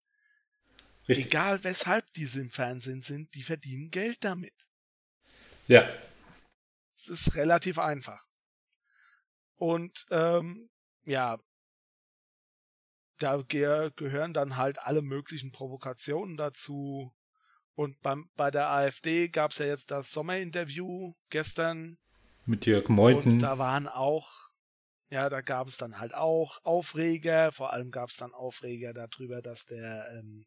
Richtig. 1.08 1.26
Egal 1.26 1.62
weshalb 1.64 2.12
diese 2.14 2.40
im 2.40 2.50
Fernsehen 2.50 3.02
sind, 3.02 3.34
die 3.34 3.42
verdienen 3.42 3.90
Geld 3.90 4.24
damit. 4.24 4.54
Ja, 5.66 5.88
es 7.08 7.26
ist 7.26 7.36
relativ 7.36 7.78
einfach. 7.78 8.26
Und 9.56 10.06
ähm, 10.10 10.68
ja, 11.04 11.38
da 13.18 13.42
ge 13.42 13.90
gehören 13.96 14.32
dann 14.32 14.56
halt 14.56 14.78
alle 14.80 15.02
möglichen 15.02 15.52
Provokationen 15.52 16.36
dazu. 16.36 17.12
Und 17.74 18.00
beim, 18.02 18.30
bei 18.36 18.50
der 18.50 18.70
AfD 18.70 19.28
gab 19.28 19.50
es 19.50 19.58
ja 19.58 19.66
jetzt 19.66 19.90
das 19.90 20.12
Sommerinterview 20.12 21.14
gestern. 21.30 21.98
Mit 22.44 22.66
Jörg 22.66 22.88
Meuthen. 22.88 23.32
Und 23.32 23.38
da 23.40 23.58
waren 23.58 23.88
auch, 23.88 24.30
ja, 25.08 25.28
da 25.28 25.40
gab 25.40 25.66
es 25.66 25.76
dann 25.76 25.98
halt 25.98 26.14
auch 26.14 26.58
Aufreger. 26.64 27.52
Vor 27.52 27.72
allem 27.72 27.90
gab 27.90 28.10
es 28.10 28.16
dann 28.16 28.34
Aufreger 28.34 28.92
darüber, 28.92 29.42
dass 29.42 29.64
der, 29.64 30.08
ähm, 30.18 30.46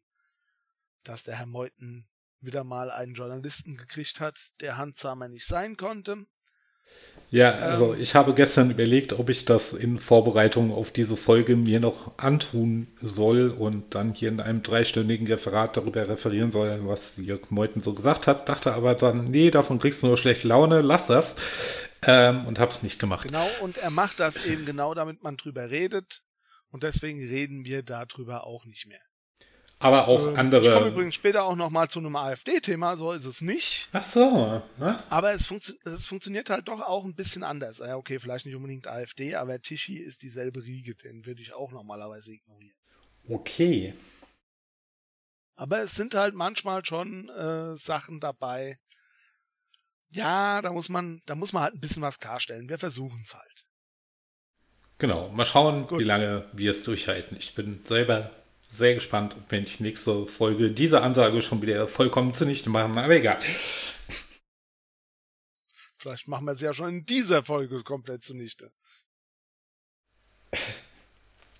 dass 1.02 1.24
der 1.24 1.36
Herr 1.36 1.46
Meuthen 1.46 2.08
wieder 2.40 2.64
mal 2.64 2.90
einen 2.90 3.14
Journalisten 3.14 3.76
gekriegt 3.76 4.20
hat, 4.20 4.52
der 4.60 4.76
handsamer 4.76 5.28
nicht 5.28 5.46
sein 5.46 5.76
konnte. 5.76 6.26
Ja, 7.30 7.52
also 7.56 7.92
ähm, 7.92 8.00
ich 8.00 8.14
habe 8.14 8.32
gestern 8.32 8.70
überlegt, 8.70 9.12
ob 9.18 9.28
ich 9.28 9.44
das 9.44 9.74
in 9.74 9.98
Vorbereitung 9.98 10.72
auf 10.72 10.90
diese 10.90 11.16
Folge 11.16 11.56
mir 11.56 11.78
noch 11.78 12.16
antun 12.16 12.86
soll 13.02 13.50
und 13.50 13.94
dann 13.94 14.14
hier 14.14 14.30
in 14.30 14.40
einem 14.40 14.62
dreistündigen 14.62 15.26
Referat 15.26 15.76
darüber 15.76 16.08
referieren 16.08 16.50
soll, 16.50 16.80
was 16.86 17.18
Jörg 17.18 17.50
Meuthen 17.50 17.82
so 17.82 17.92
gesagt 17.92 18.26
hat. 18.26 18.48
Dachte 18.48 18.72
aber 18.72 18.94
dann, 18.94 19.24
nee, 19.24 19.50
davon 19.50 19.78
kriegst 19.78 20.02
du 20.02 20.06
nur 20.06 20.16
schlechte 20.16 20.48
Laune, 20.48 20.80
lass 20.80 21.06
das. 21.06 21.36
Ähm, 22.06 22.46
und 22.46 22.58
habe 22.58 22.70
es 22.70 22.82
nicht 22.82 22.98
gemacht. 22.98 23.26
Genau, 23.26 23.46
und 23.60 23.76
er 23.76 23.90
macht 23.90 24.20
das 24.20 24.46
eben 24.46 24.64
genau, 24.64 24.94
damit 24.94 25.22
man 25.22 25.36
drüber 25.36 25.68
redet. 25.68 26.22
Und 26.70 26.82
deswegen 26.82 27.18
reden 27.18 27.64
wir 27.64 27.82
darüber 27.82 28.46
auch 28.46 28.64
nicht 28.64 28.86
mehr. 28.86 29.00
Aber 29.80 30.08
auch 30.08 30.26
ähm, 30.26 30.36
andere. 30.36 30.60
Ich 30.60 30.72
komme 30.72 30.88
übrigens 30.88 31.14
später 31.14 31.44
auch 31.44 31.54
nochmal 31.54 31.88
zu 31.88 32.00
einem 32.00 32.16
AfD-Thema, 32.16 32.96
so 32.96 33.12
ist 33.12 33.24
es 33.24 33.40
nicht. 33.40 33.88
Ach 33.92 34.02
so. 34.02 34.62
Ne? 34.78 35.02
Aber 35.08 35.32
es, 35.32 35.46
funktio 35.46 35.74
es, 35.84 36.06
funktioniert 36.06 36.50
halt 36.50 36.66
doch 36.66 36.80
auch 36.80 37.04
ein 37.04 37.14
bisschen 37.14 37.44
anders. 37.44 37.78
Ja, 37.78 37.96
okay, 37.96 38.18
vielleicht 38.18 38.44
nicht 38.44 38.56
unbedingt 38.56 38.88
AfD, 38.88 39.36
aber 39.36 39.60
Tichy 39.60 39.98
ist 39.98 40.22
dieselbe 40.22 40.64
Riege, 40.64 40.96
den 40.96 41.26
würde 41.26 41.42
ich 41.42 41.52
auch 41.52 41.70
normalerweise 41.70 42.32
ignorieren. 42.32 42.76
Okay. 43.28 43.94
Aber 45.54 45.80
es 45.80 45.94
sind 45.94 46.14
halt 46.14 46.34
manchmal 46.34 46.84
schon 46.84 47.28
äh, 47.28 47.76
Sachen 47.76 48.18
dabei. 48.18 48.78
Ja, 50.10 50.60
da 50.62 50.72
muss 50.72 50.88
man, 50.88 51.20
da 51.26 51.34
muss 51.34 51.52
man 51.52 51.62
halt 51.62 51.74
ein 51.74 51.80
bisschen 51.80 52.02
was 52.02 52.18
klarstellen. 52.18 52.68
Wir 52.68 52.78
versuchen 52.78 53.20
es 53.24 53.34
halt. 53.34 53.66
Genau, 54.98 55.28
mal 55.28 55.44
schauen, 55.44 55.86
Gut. 55.86 56.00
wie 56.00 56.04
lange 56.04 56.48
wir 56.52 56.72
es 56.72 56.82
durchhalten. 56.82 57.36
Ich 57.36 57.54
bin 57.54 57.84
selber 57.84 58.30
sehr 58.70 58.94
gespannt, 58.94 59.34
ob 59.36 59.50
wir 59.50 59.60
nicht 59.60 59.80
nächste 59.80 60.26
Folge 60.26 60.70
diese 60.70 61.02
Ansage 61.02 61.42
schon 61.42 61.62
wieder 61.62 61.88
vollkommen 61.88 62.34
zunichte 62.34 62.70
machen, 62.70 62.96
aber 62.96 63.14
egal. 63.14 63.38
Vielleicht 65.96 66.28
machen 66.28 66.44
wir 66.46 66.54
sie 66.54 66.66
ja 66.66 66.72
schon 66.72 66.88
in 66.90 67.06
dieser 67.06 67.44
Folge 67.44 67.82
komplett 67.82 68.22
zunichte. 68.22 68.70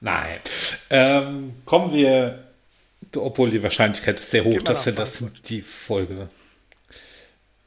Nein. 0.00 0.40
Ähm, 0.90 1.54
kommen 1.64 1.92
wir, 1.92 2.52
obwohl 3.16 3.50
die 3.50 3.62
Wahrscheinlichkeit 3.62 4.20
ist 4.20 4.30
sehr 4.30 4.44
hoch, 4.44 4.62
dass 4.62 4.86
wir 4.86 4.92
das 4.92 5.24
die 5.48 5.62
Folge. 5.62 6.30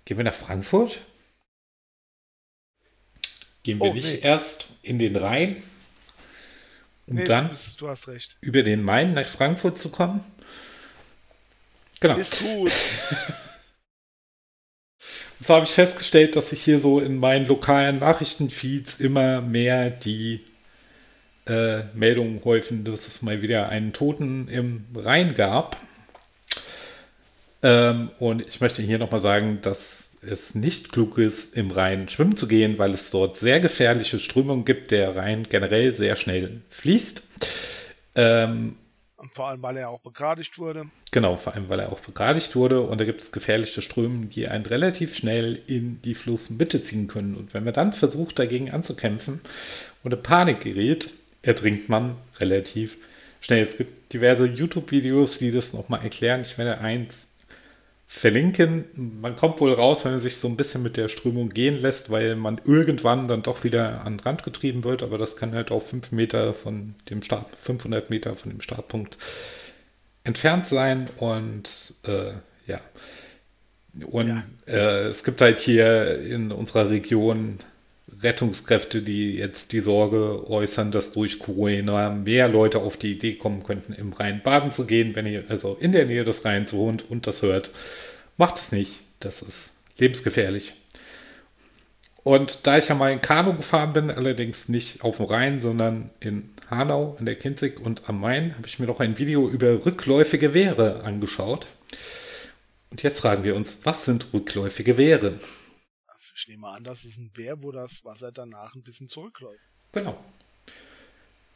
Gehen 0.06 0.18
wir 0.18 0.24
nach 0.24 0.34
Frankfurt? 0.34 1.00
Gehen 3.64 3.80
wir 3.80 3.92
oh, 3.92 3.94
nicht 3.94 4.06
nee. 4.06 4.20
erst 4.22 4.68
in 4.82 4.98
den 4.98 5.16
Rhein? 5.16 5.62
Um 7.08 7.16
nee, 7.16 7.26
dann 7.26 7.50
du 7.78 7.88
hast 7.88 8.08
recht. 8.08 8.38
über 8.42 8.64
den 8.64 8.84
Main 8.84 9.14
nach 9.14 9.28
Frankfurt 9.28 9.82
zu 9.82 9.90
kommen. 9.90 10.24
Genau. 12.00 12.16
Ist 12.16 12.40
gut. 12.40 12.72
Und 15.40 15.48
so 15.48 15.56
habe 15.56 15.66
ich 15.66 15.72
festgestellt, 15.72 16.36
dass 16.36 16.52
sich 16.52 16.64
hier 16.64 16.80
so 16.80 17.00
in 17.00 17.18
meinen 17.18 17.48
lokalen 17.48 17.98
Nachrichtenfeeds 18.00 19.00
immer 19.00 19.42
mehr 19.42 19.90
die 19.90 20.46
äh, 21.48 21.84
Meldungen 21.96 22.44
häufen, 22.46 22.84
dass 22.84 23.08
es 23.08 23.24
mal 23.24 23.42
wieder 23.42 23.70
einen 23.70 23.92
Toten 23.92 24.48
im 24.48 24.86
Rhein 24.96 25.34
gab. 25.34 25.78
Ähm, 27.64 28.12
und 28.20 28.46
ich 28.48 28.62
möchte 28.62 28.82
hier 28.84 29.00
nochmal 29.00 29.20
sagen, 29.22 29.60
dass 29.62 30.01
es 30.22 30.56
nicht 30.56 30.92
klug 30.92 31.18
ist, 31.18 31.56
im 31.56 31.72
Rhein 31.72 32.08
schwimmen 32.08 32.38
zu 32.38 32.48
gehen, 32.48 32.78
weil 32.78 32.94
es 32.94 33.10
dort 33.12 33.38
sehr 33.38 33.60
gefährliche 33.60 34.20
Strömungen 34.20 34.66
gibt, 34.66 34.92
der 34.92 35.16
Rhein 35.16 35.48
generell 35.50 35.94
sehr 35.94 36.16
schnell 36.16 36.62
fließt. 36.70 37.24
Ähm, 38.16 38.76
vor 39.34 39.48
allem, 39.48 39.62
weil 39.62 39.78
er 39.78 39.90
auch 39.90 40.00
begradigt 40.00 40.58
wurde. 40.58 40.86
Genau, 41.12 41.36
vor 41.36 41.54
allem, 41.54 41.70
weil 41.70 41.80
er 41.80 41.92
auch 41.92 42.00
begradigt 42.00 42.56
wurde. 42.56 42.82
Und 42.82 43.00
da 43.00 43.06
gibt 43.06 43.22
es 43.22 43.32
gefährliche 43.32 43.82
Strömungen, 43.82 44.30
die 44.30 44.48
einen 44.48 44.66
relativ 44.66 45.16
schnell 45.16 45.62
in 45.68 46.02
die 46.02 46.16
Flussmitte 46.16 46.84
ziehen 46.84 47.08
können. 47.08 47.36
Und 47.36 47.54
wenn 47.54 47.64
man 47.64 47.74
dann 47.74 47.94
versucht, 47.94 48.40
dagegen 48.40 48.72
anzukämpfen 48.72 49.42
und 50.04 50.14
in 50.14 50.24
Panik 50.24 50.62
gerät, 50.62 51.14
ertrinkt 51.44 51.88
man 51.88 52.16
relativ 52.40 52.98
schnell. 53.42 53.62
Es 53.62 53.78
gibt 53.78 54.14
diverse 54.14 54.46
YouTube-Videos, 54.46 55.38
die 55.38 55.52
das 55.52 55.74
nochmal 55.74 56.02
erklären. 56.04 56.42
Ich 56.42 56.58
werde 56.58 56.80
eins 56.80 57.28
verlinken. 58.14 59.20
Man 59.22 59.38
kommt 59.38 59.62
wohl 59.62 59.72
raus, 59.72 60.04
wenn 60.04 60.12
man 60.12 60.20
sich 60.20 60.36
so 60.36 60.50
ein 60.50 60.58
bisschen 60.58 60.84
mit 60.84 60.98
der 60.98 61.08
Strömung 61.08 61.50
gehen 61.50 61.82
lässt, 61.82 62.10
weil 62.10 62.36
man 62.36 62.60
irgendwann 62.66 63.30
dann 63.30 63.42
doch 63.42 63.64
wieder 63.64 64.02
an 64.02 64.18
den 64.18 64.20
Rand 64.20 64.44
getrieben 64.44 64.84
wird, 64.84 65.02
aber 65.02 65.18
das 65.18 65.38
kann 65.38 65.54
halt 65.54 65.72
auch 65.72 65.82
5 65.82 66.12
Meter 66.12 66.54
von 66.54 66.96
dem 67.10 67.24
Start, 67.24 67.48
500 67.56 68.10
Meter 68.10 68.36
von 68.36 68.52
dem 68.52 68.60
Startpunkt 68.60 69.18
entfernt 70.26 70.68
sein 70.68 71.10
und 71.18 71.70
äh, 72.06 72.34
ja. 72.68 72.82
Und 74.08 74.28
ja. 74.28 74.44
Äh, 74.68 75.08
es 75.08 75.24
gibt 75.24 75.40
halt 75.40 75.62
hier 75.62 76.20
in 76.20 76.52
unserer 76.52 76.90
Region 76.90 77.60
Rettungskräfte, 78.22 79.02
die 79.02 79.36
jetzt 79.36 79.72
die 79.72 79.80
Sorge 79.80 80.48
äußern, 80.50 80.92
dass 80.92 81.12
durch 81.12 81.40
Corona 81.40 82.10
mehr 82.10 82.48
Leute 82.48 82.80
auf 82.80 82.98
die 82.98 83.14
Idee 83.14 83.36
kommen 83.36 83.64
könnten, 83.64 83.94
im 83.94 84.14
Rhein 84.14 84.42
baden 84.44 84.74
zu 84.74 84.86
gehen. 84.86 85.16
Wenn 85.16 85.26
ihr 85.26 85.46
also 85.50 85.78
in 85.80 85.92
der 85.92 86.06
Nähe 86.06 86.24
des 86.24 86.44
Rheins 86.46 86.74
wohnt 86.74 87.10
und 87.10 87.28
das 87.28 87.42
hört, 87.42 87.72
macht 88.38 88.60
es 88.60 88.72
nicht. 88.72 88.92
Das 89.20 89.42
ist 89.42 89.78
lebensgefährlich. 89.98 90.74
Und 92.24 92.68
da 92.68 92.78
ich 92.78 92.88
ja 92.88 92.96
mal 92.96 93.12
in 93.12 93.22
Kanu 93.22 93.56
gefahren 93.56 93.94
bin, 93.94 94.12
allerdings 94.12 94.70
nicht 94.70 95.04
auf 95.04 95.18
dem 95.18 95.26
Rhein, 95.26 95.62
sondern 95.62 96.12
in 96.20 96.52
Hanau, 96.70 97.16
an 97.20 97.26
der 97.26 97.36
Kinzig 97.36 97.80
und 97.80 98.08
am 98.08 98.20
Main, 98.20 98.56
habe 98.56 98.68
ich 98.68 98.78
mir 98.78 98.86
noch 98.86 99.00
ein 99.00 99.18
Video 99.18 99.50
über 99.50 99.86
rückläufige 99.86 100.54
Wehre 100.54 101.04
angeschaut. 101.04 101.66
Und 102.92 103.02
jetzt 103.04 103.22
fragen 103.22 103.44
wir 103.44 103.56
uns, 103.56 103.80
was 103.84 104.06
sind 104.06 104.28
rückläufige 104.34 104.98
Wehre? 104.98 105.34
Ich 106.36 106.48
nehme 106.48 106.68
an, 106.68 106.84
das 106.84 107.06
ist 107.06 107.18
ein 107.18 107.30
Bär, 107.30 107.62
wo 107.62 107.72
das 107.72 108.04
Wasser 108.06 108.32
danach 108.32 108.76
ein 108.76 108.84
bisschen 108.84 109.08
zurückläuft. 109.08 109.60
Genau. 109.92 110.18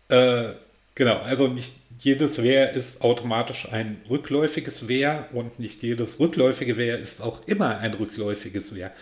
Äh, 0.09 0.53
genau, 0.93 1.17
also 1.21 1.47
nicht 1.47 1.73
jedes 1.99 2.41
Wehr 2.41 2.73
ist 2.73 3.01
automatisch 3.01 3.71
ein 3.71 4.01
rückläufiges 4.09 4.87
Wehr 4.87 5.29
und 5.33 5.59
nicht 5.59 5.81
jedes 5.81 6.19
rückläufige 6.19 6.77
Wehr 6.77 6.99
ist 6.99 7.21
auch 7.21 7.47
immer 7.47 7.77
ein 7.77 7.93
rückläufiges 7.93 8.75
Wehr. 8.75 8.93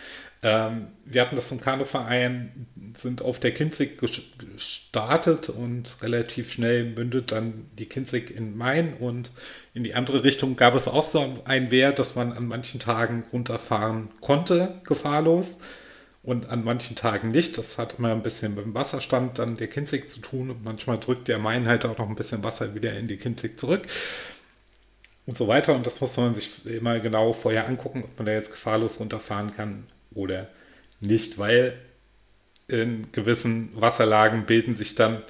Ähm, 0.42 0.88
wir 1.06 1.22
hatten 1.22 1.36
das 1.36 1.50
im 1.52 1.60
Kanuverein, 1.60 2.66
sind 2.98 3.22
auf 3.22 3.40
der 3.40 3.52
Kinzig 3.52 3.98
gestartet 3.98 5.48
und 5.48 6.02
relativ 6.02 6.52
schnell 6.52 6.84
mündet 6.84 7.32
dann 7.32 7.66
die 7.78 7.86
Kinzig 7.86 8.30
in 8.30 8.56
Main 8.56 8.94
und 8.94 9.30
in 9.74 9.82
die 9.82 9.94
andere 9.94 10.22
Richtung 10.22 10.54
gab 10.56 10.76
es 10.76 10.86
auch 10.86 11.04
so 11.04 11.34
ein 11.44 11.70
Wehr, 11.72 11.90
dass 11.90 12.14
man 12.14 12.32
an 12.32 12.46
manchen 12.46 12.78
Tagen 12.78 13.24
runterfahren 13.32 14.08
konnte, 14.20 14.80
gefahrlos 14.84 15.56
und 16.22 16.48
an 16.48 16.62
manchen 16.62 16.94
Tagen 16.94 17.32
nicht. 17.32 17.58
Das 17.58 17.76
hat 17.76 17.98
immer 17.98 18.12
ein 18.12 18.22
bisschen 18.22 18.54
mit 18.54 18.64
dem 18.64 18.74
Wasserstand 18.74 19.40
dann 19.40 19.56
der 19.56 19.66
Kinzig 19.66 20.12
zu 20.12 20.20
tun 20.20 20.50
und 20.50 20.62
manchmal 20.62 20.98
drückt 20.98 21.26
der 21.26 21.38
Main 21.38 21.66
halt 21.66 21.84
auch 21.84 21.98
noch 21.98 22.08
ein 22.08 22.14
bisschen 22.14 22.44
Wasser 22.44 22.76
wieder 22.76 22.96
in 22.96 23.08
die 23.08 23.16
Kinzig 23.16 23.58
zurück 23.58 23.82
und 25.26 25.36
so 25.36 25.48
weiter. 25.48 25.74
Und 25.74 25.84
das 25.86 26.00
muss 26.00 26.16
man 26.16 26.36
sich 26.36 26.64
immer 26.66 27.00
genau 27.00 27.32
vorher 27.32 27.66
angucken, 27.66 28.04
ob 28.04 28.16
man 28.16 28.26
da 28.26 28.32
jetzt 28.32 28.52
gefahrlos 28.52 29.00
runterfahren 29.00 29.54
kann 29.56 29.88
oder 30.14 30.48
nicht, 31.00 31.36
weil 31.38 31.76
in 32.68 33.10
gewissen 33.10 33.72
Wasserlagen 33.74 34.46
bilden 34.46 34.76
sich 34.76 34.94
dann, 34.94 35.20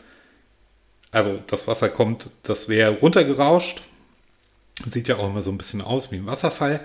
also 1.10 1.40
das 1.46 1.66
Wasser 1.66 1.88
kommt, 1.88 2.28
das 2.42 2.68
wäre 2.68 2.98
runtergerauscht, 2.98 3.82
sieht 4.90 5.08
ja 5.08 5.16
auch 5.16 5.28
immer 5.28 5.42
so 5.42 5.50
ein 5.50 5.58
bisschen 5.58 5.80
aus 5.80 6.10
wie 6.10 6.16
ein 6.16 6.26
Wasserfall. 6.26 6.80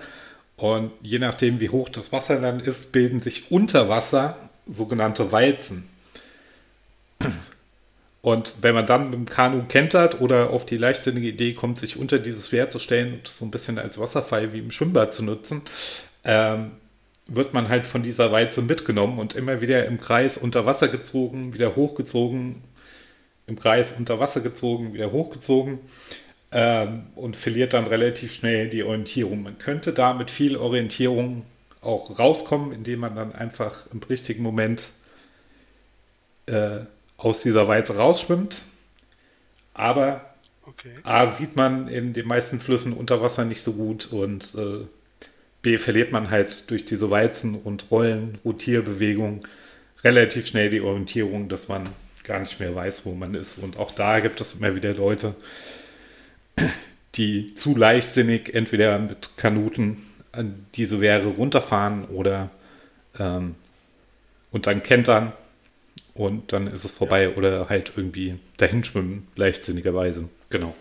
Und 0.58 0.92
je 1.02 1.20
nachdem, 1.20 1.60
wie 1.60 1.70
hoch 1.70 1.90
das 1.90 2.12
Wasser 2.12 2.40
dann 2.40 2.60
ist, 2.60 2.92
bilden 2.92 3.20
sich 3.20 3.52
unter 3.52 3.90
Wasser 3.90 4.38
sogenannte 4.66 5.32
Walzen. 5.32 5.88
Und 8.22 8.56
wenn 8.62 8.76
man 8.76 8.86
dann 8.86 9.10
mit 9.10 9.20
dem 9.20 9.30
Kanu 9.30 9.64
kentert 9.68 10.20
oder 10.20 10.50
auf 10.50 10.66
die 10.66 10.78
leichtsinnige 10.78 11.30
Idee 11.30 11.54
kommt, 11.54 11.80
sich 11.80 11.98
unter 11.98 12.20
dieses 12.20 12.52
Wehr 12.52 12.70
zu 12.70 12.78
stellen 12.78 13.14
und 13.14 13.28
so 13.28 13.46
ein 13.46 13.52
bisschen 13.52 13.80
als 13.80 13.98
Wasserfall 13.98 14.52
wie 14.52 14.60
im 14.60 14.72
Schwimmbad 14.72 15.16
zu 15.16 15.24
nutzen, 15.24 15.62
ähm, 16.26 16.72
wird 17.28 17.54
man 17.54 17.70
halt 17.70 17.86
von 17.86 18.04
dieser 18.04 18.32
Walze 18.32 18.62
mitgenommen 18.62 19.20
und 19.20 19.36
immer 19.36 19.62
wieder 19.62 19.86
im 19.86 20.02
Kreis 20.02 20.38
unter 20.38 20.66
Wasser 20.66 20.90
gezogen, 20.90 21.54
wieder 21.54 21.78
hochgezogen, 21.78 22.62
im 23.48 23.58
Kreis 23.58 23.94
unter 23.98 24.20
Wasser 24.20 24.42
gezogen, 24.42 24.94
wieder 24.94 25.12
hochgezogen 25.12 25.80
ähm, 26.52 27.04
und 27.16 27.36
verliert 27.36 27.74
dann 27.74 27.86
relativ 27.86 28.34
schnell 28.34 28.70
die 28.70 28.84
Orientierung. 28.84 29.44
Man 29.44 29.60
könnte 29.60 29.94
da 29.94 30.14
mit 30.14 30.32
viel 30.32 30.58
Orientierung 30.58 31.46
auch 31.82 32.20
rauskommen, 32.20 32.72
indem 32.72 33.00
man 33.00 33.16
dann 33.16 33.34
einfach 33.34 33.88
im 33.94 34.02
richtigen 34.04 34.44
Moment 34.44 34.84
äh, 36.48 36.80
aus 37.18 37.42
dieser 37.42 37.68
Walze 37.68 37.96
rausschwimmt. 37.96 38.64
Aber 39.74 40.34
okay. 40.66 40.92
A 41.04 41.32
sieht 41.32 41.56
man 41.56 41.88
in 41.88 42.14
den 42.14 42.28
meisten 42.28 42.60
Flüssen 42.60 42.94
unter 42.94 43.22
Wasser 43.22 43.46
nicht 43.46 43.64
so 43.64 43.74
gut 43.74 44.12
und 44.12 44.56
äh, 44.56 44.86
B 45.62 45.78
verliert 45.78 46.12
man 46.12 46.30
halt 46.30 46.70
durch 46.72 46.86
diese 46.86 47.12
Walzen 47.12 47.56
und 47.56 47.92
Rollen, 47.92 48.40
Rotierbewegungen 48.46 49.42
relativ 50.04 50.48
schnell 50.48 50.70
die 50.70 50.82
Orientierung, 50.82 51.50
dass 51.50 51.68
man 51.68 51.90
gar 52.24 52.40
nicht 52.40 52.60
mehr 52.60 52.74
weiß, 52.74 53.06
wo 53.06 53.14
man 53.14 53.36
ist. 53.36 53.58
Und 53.58 53.78
auch 53.78 53.92
da 53.92 54.20
gibt 54.20 54.40
es 54.40 54.56
immer 54.56 54.76
wieder 54.76 54.94
Leute, 54.94 55.36
die 57.16 57.56
zu 57.56 57.76
leichtsinnig 57.76 58.54
entweder 58.54 58.98
mit 59.00 59.38
Kanuten 59.38 59.98
an 60.32 60.68
diese 60.76 61.02
Wehre 61.02 61.28
runterfahren 61.28 62.06
oder 62.06 62.50
ähm, 63.18 63.56
und 64.52 64.68
dann 64.68 64.84
kentern 64.84 65.34
und 66.14 66.54
dann 66.54 66.68
ist 66.68 66.86
es 66.86 66.96
vorbei 66.96 67.24
ja. 67.24 67.30
oder 67.36 67.70
halt 67.70 67.94
irgendwie 67.96 68.40
dahinschwimmen, 68.58 69.28
leichtsinnigerweise. 69.36 70.30
Genau. 70.50 70.76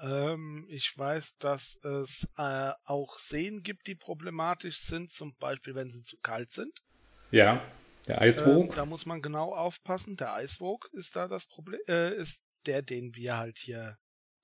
Ähm, 0.00 0.66
ich 0.68 0.92
weiß, 0.96 1.38
dass 1.38 1.78
es 1.84 2.28
äh, 2.36 2.72
auch 2.84 3.18
Seen 3.18 3.62
gibt, 3.62 3.86
die 3.86 3.94
problematisch 3.94 4.78
sind, 4.78 5.10
zum 5.10 5.34
Beispiel, 5.38 5.74
wenn 5.74 5.90
sie 5.90 6.02
zu 6.02 6.16
kalt 6.22 6.50
sind. 6.50 6.82
Ja, 7.30 7.62
der 8.06 8.20
Eiswog. 8.20 8.70
Ähm, 8.70 8.74
da 8.74 8.84
muss 8.84 9.06
man 9.06 9.22
genau 9.22 9.54
aufpassen. 9.54 10.16
Der 10.16 10.34
Eiswog 10.34 10.88
ist 10.92 11.14
da 11.14 11.28
das 11.28 11.46
Problem, 11.46 11.80
äh, 11.86 12.14
ist 12.14 12.42
der, 12.66 12.82
den 12.82 13.14
wir 13.14 13.36
halt 13.36 13.58
hier 13.58 13.96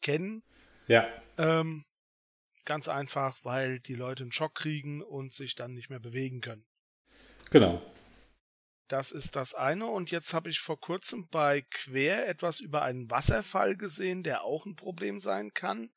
kennen. 0.09 0.43
Ja. 0.87 1.07
Ähm, 1.37 1.85
ganz 2.65 2.89
einfach, 2.89 3.37
weil 3.43 3.79
die 3.79 3.95
Leute 3.95 4.23
einen 4.23 4.33
Schock 4.33 4.55
kriegen 4.55 5.03
und 5.03 5.35
sich 5.35 5.55
dann 5.55 5.75
nicht 5.75 5.91
mehr 5.91 6.01
bewegen 6.01 6.41
können. 6.41 6.65
Genau. 7.51 7.83
Das 8.89 9.13
ist 9.13 9.37
das 9.37 9.55
eine. 9.55 9.87
Und 9.87 10.11
jetzt 10.11 10.33
habe 10.33 10.49
ich 10.49 10.61
vor 10.61 10.81
kurzem 10.81 11.29
bei 11.29 11.61
Quer 11.71 12.27
etwas 12.27 12.61
über 12.61 12.83
einen 12.83 13.11
Wasserfall 13.11 13.77
gesehen, 13.77 14.23
der 14.23 14.45
auch 14.45 14.65
ein 14.65 14.77
Problem 14.77 15.21
sein 15.21 15.53
kann, 15.53 15.91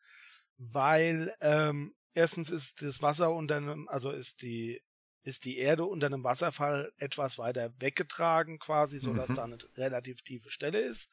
weil 0.57 1.33
ähm, 1.39 1.95
erstens 2.13 2.51
ist 2.51 2.81
das 2.81 3.01
Wasser 3.01 3.33
unter 3.33 3.57
einem, 3.57 3.87
also 3.87 4.11
ist 4.11 4.41
die 4.41 4.81
ist 5.23 5.45
die 5.45 5.59
Erde 5.59 5.85
unter 5.85 6.07
einem 6.07 6.23
Wasserfall 6.23 6.91
etwas 6.97 7.37
weiter 7.37 7.71
weggetragen 7.79 8.57
quasi, 8.57 8.97
so 8.97 9.13
dass 9.13 9.29
mhm. 9.29 9.35
da 9.35 9.43
eine 9.43 9.57
relativ 9.75 10.23
tiefe 10.23 10.49
Stelle 10.49 10.79
ist. 10.79 11.11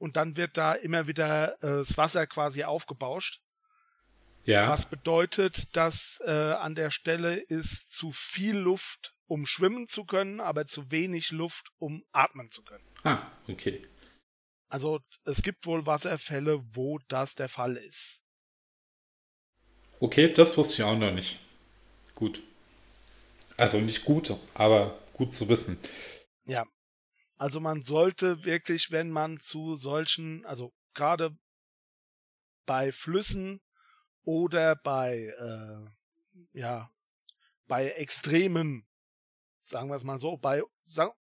Und 0.00 0.16
dann 0.16 0.36
wird 0.36 0.56
da 0.56 0.72
immer 0.72 1.06
wieder 1.06 1.54
äh, 1.62 1.78
das 1.78 1.96
Wasser 1.96 2.26
quasi 2.26 2.64
aufgebauscht. 2.64 3.40
Ja. 4.44 4.68
Was 4.68 4.86
bedeutet, 4.86 5.76
dass 5.76 6.20
äh, 6.26 6.30
an 6.30 6.74
der 6.74 6.90
Stelle 6.90 7.34
ist 7.34 7.92
zu 7.92 8.10
viel 8.10 8.56
Luft 8.56 9.14
um 9.30 9.46
schwimmen 9.46 9.86
zu 9.86 10.04
können, 10.04 10.40
aber 10.40 10.66
zu 10.66 10.90
wenig 10.90 11.30
Luft, 11.30 11.70
um 11.78 12.04
atmen 12.10 12.50
zu 12.50 12.64
können. 12.64 12.84
Ah, 13.04 13.30
okay. 13.48 13.86
Also 14.68 15.00
es 15.24 15.42
gibt 15.42 15.66
wohl 15.66 15.86
Wasserfälle, 15.86 16.64
wo 16.72 16.98
das 17.06 17.36
der 17.36 17.48
Fall 17.48 17.76
ist. 17.76 18.22
Okay, 20.00 20.32
das 20.32 20.56
wusste 20.56 20.74
ich 20.74 20.82
auch 20.82 20.98
noch 20.98 21.12
nicht. 21.12 21.38
Gut. 22.16 22.42
Also 23.56 23.78
nicht 23.78 24.04
gut, 24.04 24.34
aber 24.54 24.98
gut 25.12 25.36
zu 25.36 25.48
wissen. 25.48 25.78
Ja. 26.44 26.66
Also 27.40 27.60
man 27.60 27.82
sollte 27.82 28.44
wirklich, 28.44 28.90
wenn 28.90 29.10
man 29.10 29.38
zu 29.38 29.76
solchen, 29.76 30.44
also 30.44 30.72
gerade 30.94 31.36
bei 32.66 32.92
Flüssen 32.92 33.60
oder 34.22 34.76
bei 34.76 35.32
äh, 35.38 36.58
ja 36.58 36.90
bei 37.66 37.90
extremen 37.90 38.86
sagen 39.70 39.88
wir 39.88 39.96
es 39.96 40.04
mal 40.04 40.18
so, 40.18 40.36
bei, 40.36 40.62
sagen, 40.86 41.12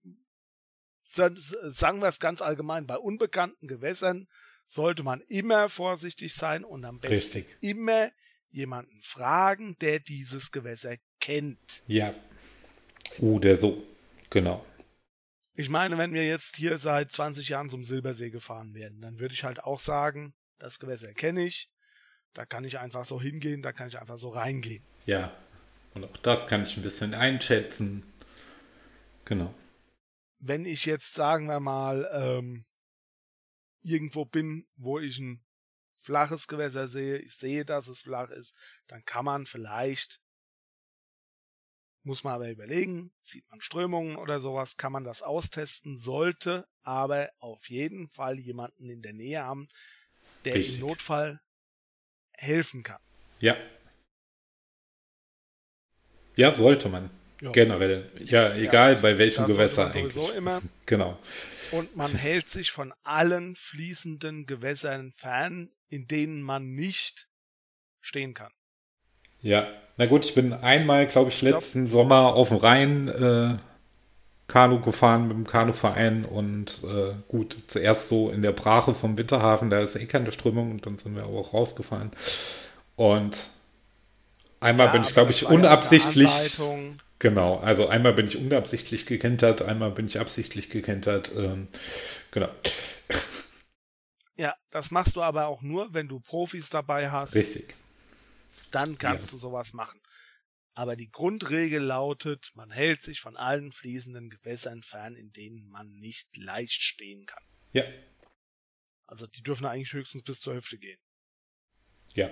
sagen 1.05 2.01
wir 2.01 2.09
es 2.09 2.19
ganz 2.19 2.43
allgemein, 2.43 2.87
bei 2.87 2.97
unbekannten 2.97 3.69
Gewässern 3.69 4.27
sollte 4.67 5.03
man 5.03 5.21
immer 5.29 5.69
vorsichtig 5.69 6.35
sein 6.35 6.65
und 6.65 6.85
am 6.85 6.99
besten 6.99 7.39
Richtig. 7.39 7.57
immer 7.63 8.11
jemanden 8.51 9.01
fragen, 9.01 9.77
der 9.81 10.01
dieses 10.01 10.51
Gewässer 10.51 10.97
kennt. 11.21 11.83
Ja. 11.87 12.15
Oder 13.19 13.57
so. 13.57 13.83
Genau. 14.31 14.65
Ich 15.59 15.71
meine, 15.71 15.99
wenn 15.99 16.15
wir 16.15 16.25
jetzt 16.25 16.55
hier 16.55 16.79
seit 16.79 17.11
20 17.11 17.49
Jahren 17.49 17.69
zum 17.69 17.83
Silbersee 17.83 18.31
gefahren 18.31 18.75
werden, 18.75 19.01
dann 19.01 19.19
würde 19.19 19.35
ich 19.35 19.43
halt 19.43 19.59
auch 19.59 19.81
sagen, 19.81 20.33
das 20.59 20.79
Gewässer 20.79 21.13
kenne 21.15 21.43
ich, 21.43 21.69
da 22.33 22.47
kann 22.47 22.63
ich 22.63 22.79
einfach 22.79 23.05
so 23.05 23.21
hingehen, 23.21 23.61
da 23.61 23.73
kann 23.73 23.89
ich 23.89 23.99
einfach 23.99 24.19
so 24.19 24.29
reingehen. 24.29 24.85
Ja. 25.05 25.37
Und 25.95 26.05
auch 26.05 26.17
das 26.19 26.47
kann 26.47 26.63
ich 26.63 26.77
ein 26.77 26.85
bisschen 26.85 27.13
einschätzen. 27.13 28.05
Genau. 29.25 29.53
Wenn 30.39 30.65
ich 30.65 30.85
jetzt, 30.87 31.15
sagen 31.15 31.47
wir 31.47 31.59
mal, 31.59 32.09
ähm, 32.13 32.65
irgendwo 33.83 34.27
bin, 34.27 34.65
wo 34.77 35.01
ich 35.01 35.19
ein 35.19 35.45
flaches 35.97 36.47
Gewässer 36.47 36.87
sehe, 36.87 37.19
ich 37.19 37.35
sehe, 37.35 37.65
dass 37.65 37.89
es 37.89 38.03
flach 38.03 38.31
ist, 38.31 38.55
dann 38.87 39.05
kann 39.05 39.25
man 39.25 39.45
vielleicht, 39.45 40.21
muss 42.03 42.25
man 42.25 42.35
aber 42.35 42.51
überlegen, 42.51 43.13
sieht 43.23 43.49
man 43.51 43.61
Strömungen 43.61 44.17
oder 44.17 44.41
sowas, 44.41 44.77
kann 44.77 44.93
man 44.93 45.05
das 45.05 45.23
austesten, 45.23 45.97
sollte 45.97 46.67
aber 46.83 47.31
auf 47.39 47.69
jeden 47.69 48.09
Fall 48.09 48.39
jemanden 48.39 48.89
in 48.89 49.03
der 49.03 49.13
Nähe 49.13 49.43
haben, 49.43 49.69
der 50.45 50.55
Richtig. 50.55 50.77
im 50.77 50.87
Notfall 50.87 51.41
helfen 52.33 52.83
kann. 52.83 53.01
Ja. 53.41 53.57
Ja, 56.37 56.55
sollte 56.55 56.89
man. 56.89 57.11
Ja. 57.41 57.53
Generell. 57.53 58.11
Ja, 58.25 58.55
egal 58.55 58.95
ja, 58.95 59.01
bei 59.01 59.19
welchem 59.19 59.47
Gewässer 59.47 59.93
eigentlich. 59.93 60.35
Immer. 60.35 60.61
Genau. 60.87 61.19
Und 61.71 61.97
man 61.97 62.15
hält 62.15 62.49
sich 62.49 62.71
von 62.71 62.95
allen 63.03 63.55
fließenden 63.55 64.47
Gewässern 64.47 65.13
fern, 65.13 65.71
in 65.89 66.07
denen 66.07 66.41
man 66.43 66.73
nicht 66.73 67.29
stehen 68.01 68.33
kann. 68.33 68.53
Ja, 69.43 69.69
na 69.97 70.07
gut, 70.07 70.25
ich 70.25 70.35
bin 70.35 70.53
einmal, 70.53 71.07
glaube 71.07 71.31
ich, 71.31 71.43
letzten 71.43 71.89
glaub, 71.89 71.93
Sommer 71.93 72.35
auf 72.35 72.49
dem 72.49 72.59
Rhein 72.59 73.09
äh, 73.09 73.57
Kanu 74.49 74.81
gefahren 74.81 75.29
mit 75.29 75.37
dem 75.37 75.47
Kanuverein 75.47 76.25
und 76.25 76.83
äh, 76.85 77.15
gut, 77.29 77.57
zuerst 77.69 78.09
so 78.09 78.31
in 78.31 78.43
der 78.43 78.53
Brache 78.53 78.95
vom 78.95 79.19
Winterhafen, 79.19 79.71
da 79.71 79.81
ist 79.81 79.95
eh 79.95 80.07
keine 80.07 80.33
Strömung 80.33 80.71
und 80.71 80.87
dann 80.87 80.99
sind 80.99 81.15
wir 81.15 81.27
auch 81.27 81.53
rausgefahren. 81.53 82.13
Und 82.97 83.37
einmal 84.61 84.87
ja, 84.87 84.93
bin 84.93 85.03
ich, 85.03 85.13
glaube 85.13 85.31
ich, 85.33 85.47
unabsichtlich. 85.47 86.59
Genau, 87.19 87.59
also 87.59 87.89
einmal 87.89 88.13
bin 88.13 88.27
ich 88.27 88.39
unabsichtlich 88.39 89.05
gekentert, 89.05 89.61
einmal 89.63 89.91
bin 89.91 90.07
ich 90.07 90.19
absichtlich 90.19 90.71
gekentert. 90.71 91.31
Ähm, 91.37 91.69
genau. 92.31 92.49
Ja, 94.41 94.55
das 94.71 94.93
machst 94.93 95.17
du 95.17 95.23
aber 95.23 95.49
auch 95.49 95.63
nur, 95.63 95.93
wenn 95.95 96.07
du 96.07 96.21
Profis 96.21 96.71
dabei 96.71 97.11
hast. 97.11 97.35
Richtig. 97.35 97.75
Dann 98.71 98.99
kannst 98.99 99.27
ja. 99.27 99.31
du 99.33 99.37
sowas 99.39 99.73
machen. 99.73 100.01
Aber 100.75 100.95
die 100.95 101.11
Grundregel 101.11 101.83
lautet, 101.83 102.53
man 102.55 102.71
hält 102.71 103.03
sich 103.03 103.21
von 103.21 103.37
allen 103.37 103.73
fließenden 103.73 104.31
Gewässern 104.31 104.83
fern, 104.83 105.17
in 105.17 105.33
denen 105.33 105.69
man 105.69 105.91
nicht 105.99 106.37
leicht 106.37 106.83
stehen 106.83 107.27
kann. 107.27 107.43
Ja. 107.73 107.83
Also 109.07 109.27
die 109.27 109.43
dürfen 109.43 109.67
eigentlich 109.67 109.93
höchstens 109.93 110.23
bis 110.23 110.41
zur 110.41 110.55
Hüfte 110.55 110.79
gehen. 110.79 111.01
Ja. 112.15 112.31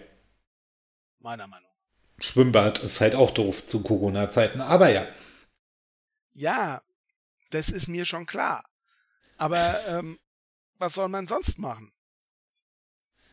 Meiner 1.19 1.47
Meinung 1.47 1.77
Schwimmbad 2.19 2.79
ist 2.83 3.01
halt 3.01 3.15
auch 3.15 3.31
doof 3.31 3.69
zu 3.69 3.83
Corona-Zeiten, 3.83 4.61
aber 4.61 4.91
ja. 4.91 5.07
Ja, 6.33 6.83
das 7.51 7.69
ist 7.69 7.89
mir 7.89 8.05
schon 8.05 8.27
klar. 8.27 8.65
Aber 9.37 9.79
ähm, 9.89 10.19
was 10.79 10.95
soll 10.95 11.09
man 11.09 11.27
sonst 11.27 11.59
machen? 11.59 11.93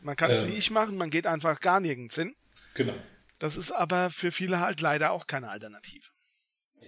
Man 0.00 0.16
kann 0.16 0.30
es 0.30 0.42
ähm, 0.42 0.48
wie 0.48 0.56
ich 0.56 0.70
machen, 0.70 0.96
man 0.96 1.10
geht 1.10 1.26
einfach 1.26 1.60
gar 1.60 1.80
nirgends 1.80 2.14
hin. 2.14 2.36
Genau. 2.74 2.94
Das 3.38 3.56
ist 3.56 3.72
aber 3.72 4.10
für 4.10 4.30
viele 4.30 4.60
halt 4.60 4.80
leider 4.80 5.10
auch 5.12 5.26
keine 5.26 5.48
Alternative. 5.48 6.08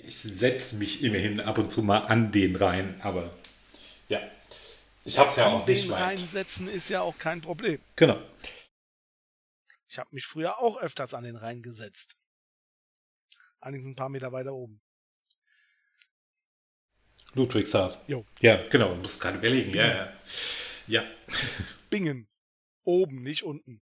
Ich 0.04 0.18
setze 0.18 0.76
mich 0.76 1.02
immerhin 1.02 1.40
ab 1.40 1.58
und 1.58 1.72
zu 1.72 1.82
mal 1.82 1.98
an 1.98 2.32
den 2.32 2.56
rein, 2.56 3.00
aber 3.02 3.34
ja. 4.08 4.20
Ich 5.04 5.18
hab's 5.18 5.36
ja 5.36 5.46
an 5.46 5.54
auch 5.54 5.66
nicht 5.66 5.84
den 5.84 5.92
reinsetzen 5.92 6.68
ist 6.68 6.90
ja 6.90 7.00
auch 7.00 7.18
kein 7.18 7.40
Problem. 7.40 7.80
Genau. 7.96 8.20
Ich 9.88 9.98
habe 9.98 10.10
mich 10.12 10.26
früher 10.26 10.58
auch 10.58 10.78
öfters 10.78 11.14
an 11.14 11.24
den 11.24 11.36
Rhein 11.36 11.62
gesetzt. 11.62 12.16
Allerdings 13.60 13.86
ein 13.86 13.96
paar 13.96 14.08
Meter 14.08 14.32
weiter 14.32 14.52
oben. 14.52 14.80
Ludwigshafen. 17.34 18.00
Jo. 18.06 18.24
Ja, 18.40 18.66
genau. 18.68 18.88
Du 18.88 18.96
musst 18.96 19.20
gerade 19.20 19.38
überlegen. 19.38 19.74
Ja, 19.74 19.86
ja. 19.86 20.12
ja. 20.86 21.04
Bingen. 21.90 22.28
Oben, 22.84 23.22
nicht 23.22 23.42
unten. 23.42 23.82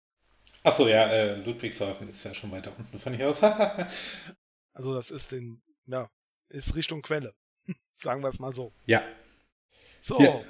Achso, 0.66 0.88
ja, 0.88 1.06
äh, 1.08 1.36
Ludwigshafen 1.36 2.10
ist 2.10 2.24
ja 2.24 2.34
schon 2.34 2.50
weiter 2.50 2.72
unten 2.76 2.98
von 2.98 3.14
hier 3.14 3.30
aus. 3.30 3.40
also 4.72 4.94
das 4.94 5.12
ist 5.12 5.32
in, 5.32 5.62
ja, 5.86 6.10
ist 6.48 6.74
Richtung 6.74 7.02
Quelle. 7.02 7.32
Sagen 7.94 8.20
wir 8.20 8.28
es 8.28 8.40
mal 8.40 8.52
so. 8.52 8.72
Ja. 8.84 9.06
So. 10.00 10.20
Ja. 10.20 10.40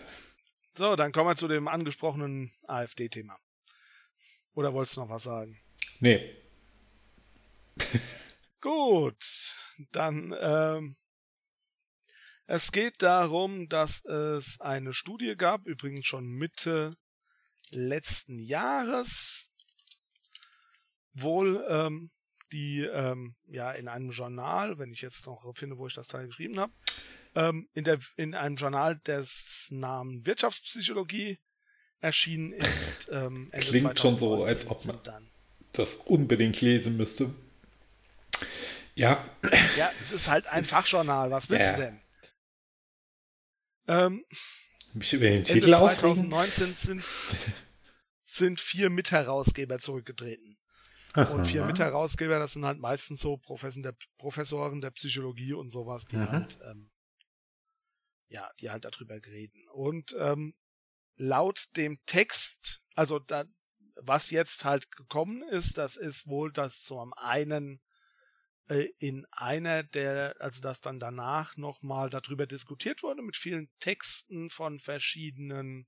So, 0.74 0.96
dann 0.96 1.12
kommen 1.12 1.28
wir 1.28 1.36
zu 1.36 1.48
dem 1.48 1.68
angesprochenen 1.68 2.50
AfD-Thema. 2.66 3.38
Oder 4.54 4.72
wolltest 4.72 4.96
du 4.96 5.00
noch 5.02 5.10
was 5.10 5.24
sagen? 5.24 5.58
Nee. 6.00 6.34
Gut, 8.62 9.54
dann 9.92 10.34
ähm, 10.40 10.96
es 12.46 12.72
geht 12.72 13.02
darum, 13.02 13.68
dass 13.68 14.02
es 14.06 14.60
eine 14.62 14.94
Studie 14.94 15.36
gab, 15.36 15.66
übrigens 15.66 16.06
schon 16.06 16.26
Mitte 16.26 16.96
letzten 17.70 18.38
Jahres, 18.38 19.50
wohl 21.16 21.64
ähm, 21.68 22.10
die 22.52 22.82
ähm, 22.82 23.34
ja 23.48 23.72
in 23.72 23.88
einem 23.88 24.10
Journal, 24.10 24.78
wenn 24.78 24.92
ich 24.92 25.02
jetzt 25.02 25.26
noch 25.26 25.44
finde, 25.56 25.78
wo 25.78 25.86
ich 25.86 25.94
das 25.94 26.08
Teil 26.08 26.26
geschrieben 26.26 26.60
habe, 26.60 26.72
ähm, 27.34 27.68
in 27.74 27.84
der 27.84 27.98
in 28.16 28.34
einem 28.34 28.56
Journal 28.56 28.98
des 29.06 29.68
Namen 29.70 30.24
Wirtschaftspsychologie 30.26 31.38
erschienen 32.00 32.52
ist. 32.52 33.08
Ähm, 33.08 33.50
Ende 33.52 33.66
Klingt 33.68 34.00
schon 34.00 34.18
so, 34.18 34.42
als 34.42 34.66
ob 34.66 34.84
man 34.84 34.98
das 35.72 35.94
unbedingt 35.94 36.60
lesen 36.60 36.96
müsste. 36.96 37.32
Ja. 38.96 39.22
Ja, 39.76 39.92
es 40.00 40.10
ist 40.10 40.28
halt 40.28 40.48
ein 40.48 40.64
Fachjournal. 40.74 41.30
Was 41.30 41.48
willst 41.48 41.66
ja. 41.66 41.76
du 41.76 41.82
denn? 41.82 42.00
Ähm, 43.86 44.24
Mich 44.94 45.12
über 45.12 45.26
den 45.26 45.38
Ende 45.38 45.52
Titel 45.52 45.74
aufregen? 45.74 46.30
2019 46.30 46.74
sind, 46.74 47.04
sind 48.24 48.60
vier 48.60 48.90
Mitherausgeber 48.90 49.78
zurückgetreten. 49.78 50.58
Und 51.16 51.46
vier 51.46 51.62
Aha. 51.62 51.72
Mitherausgeber, 51.72 52.38
das 52.38 52.52
sind 52.52 52.64
halt 52.64 52.78
meistens 52.78 53.20
so 53.20 53.36
Professoren 53.36 53.82
der, 53.82 53.96
Professoren 54.18 54.80
der 54.80 54.90
Psychologie 54.90 55.52
und 55.54 55.70
sowas, 55.70 56.04
die 56.04 56.16
Mhm. 56.16 56.28
halt, 56.28 56.58
ähm, 56.62 56.90
ja, 58.28 58.50
die 58.60 58.70
halt 58.70 58.84
darüber 58.84 59.14
reden. 59.14 59.66
Und 59.72 60.14
ähm, 60.18 60.54
laut 61.16 61.66
dem 61.76 61.98
Text, 62.06 62.82
also 62.94 63.18
da, 63.18 63.44
was 63.96 64.30
jetzt 64.30 64.64
halt 64.64 64.90
gekommen 64.90 65.42
ist, 65.42 65.78
das 65.78 65.96
ist 65.96 66.26
wohl, 66.26 66.52
dass 66.52 66.82
zum 66.82 67.14
einen 67.14 67.80
äh, 68.68 68.88
in 68.98 69.26
einer 69.30 69.82
der, 69.84 70.36
also 70.40 70.60
dass 70.60 70.80
dann 70.80 70.98
danach 70.98 71.56
nochmal 71.56 72.10
darüber 72.10 72.46
diskutiert 72.46 73.02
wurde 73.02 73.22
mit 73.22 73.36
vielen 73.36 73.70
Texten 73.78 74.50
von 74.50 74.80
verschiedenen 74.80 75.86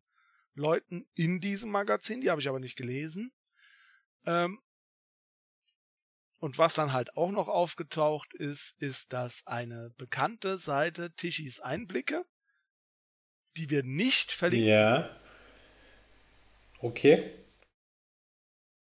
Leuten 0.55 1.09
in 1.15 1.41
diesem 1.41 1.71
Magazin, 1.71 2.21
die 2.21 2.31
habe 2.31 2.41
ich 2.41 2.49
aber 2.49 2.61
nicht 2.61 2.77
gelesen. 2.77 3.33
Ähm, 4.27 4.61
und 6.39 6.59
was 6.59 6.75
dann 6.75 6.93
halt 6.93 7.17
auch 7.17 7.31
noch 7.31 7.49
aufgetaucht 7.49 8.33
ist, 8.35 8.75
ist, 8.81 9.13
dass 9.13 9.47
eine 9.47 9.91
bekannte 9.97 10.59
Seite 10.59 11.13
Tischis 11.15 11.61
Einblicke, 11.61 12.25
die 13.57 13.71
wir 13.71 13.83
nicht 13.83 14.31
verlinken, 14.33 14.69
Ja. 14.69 15.11
Okay. 16.81 17.31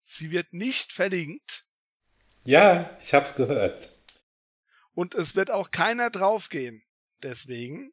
sie 0.04 0.32
wird 0.32 0.54
nicht 0.54 0.94
verlinkt 0.94 1.66
Ja, 2.46 2.98
ich 3.02 3.14
hab's 3.14 3.36
gehört. 3.36 3.90
und 4.94 5.14
es 5.16 5.36
wird 5.36 5.52
auch 5.52 5.72
keiner 5.72 6.10
draufgehen. 6.10 6.84
Deswegen, 7.24 7.92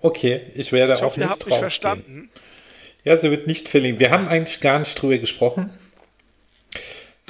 Okay, 0.00 0.50
ich 0.54 0.72
werde 0.72 0.94
ich 0.94 1.00
auch 1.00 1.02
hoffe, 1.06 1.20
ihr 1.20 1.26
nicht 1.26 1.32
habt 1.32 1.46
mich 1.46 1.56
verstanden. 1.58 2.30
Ja, 3.04 3.20
sie 3.20 3.30
wird 3.30 3.46
nicht 3.46 3.68
verlinkt. 3.68 4.00
Wir 4.00 4.10
haben 4.10 4.28
eigentlich 4.28 4.60
gar 4.60 4.78
nicht 4.78 4.94
drüber 4.94 5.18
gesprochen. 5.18 5.70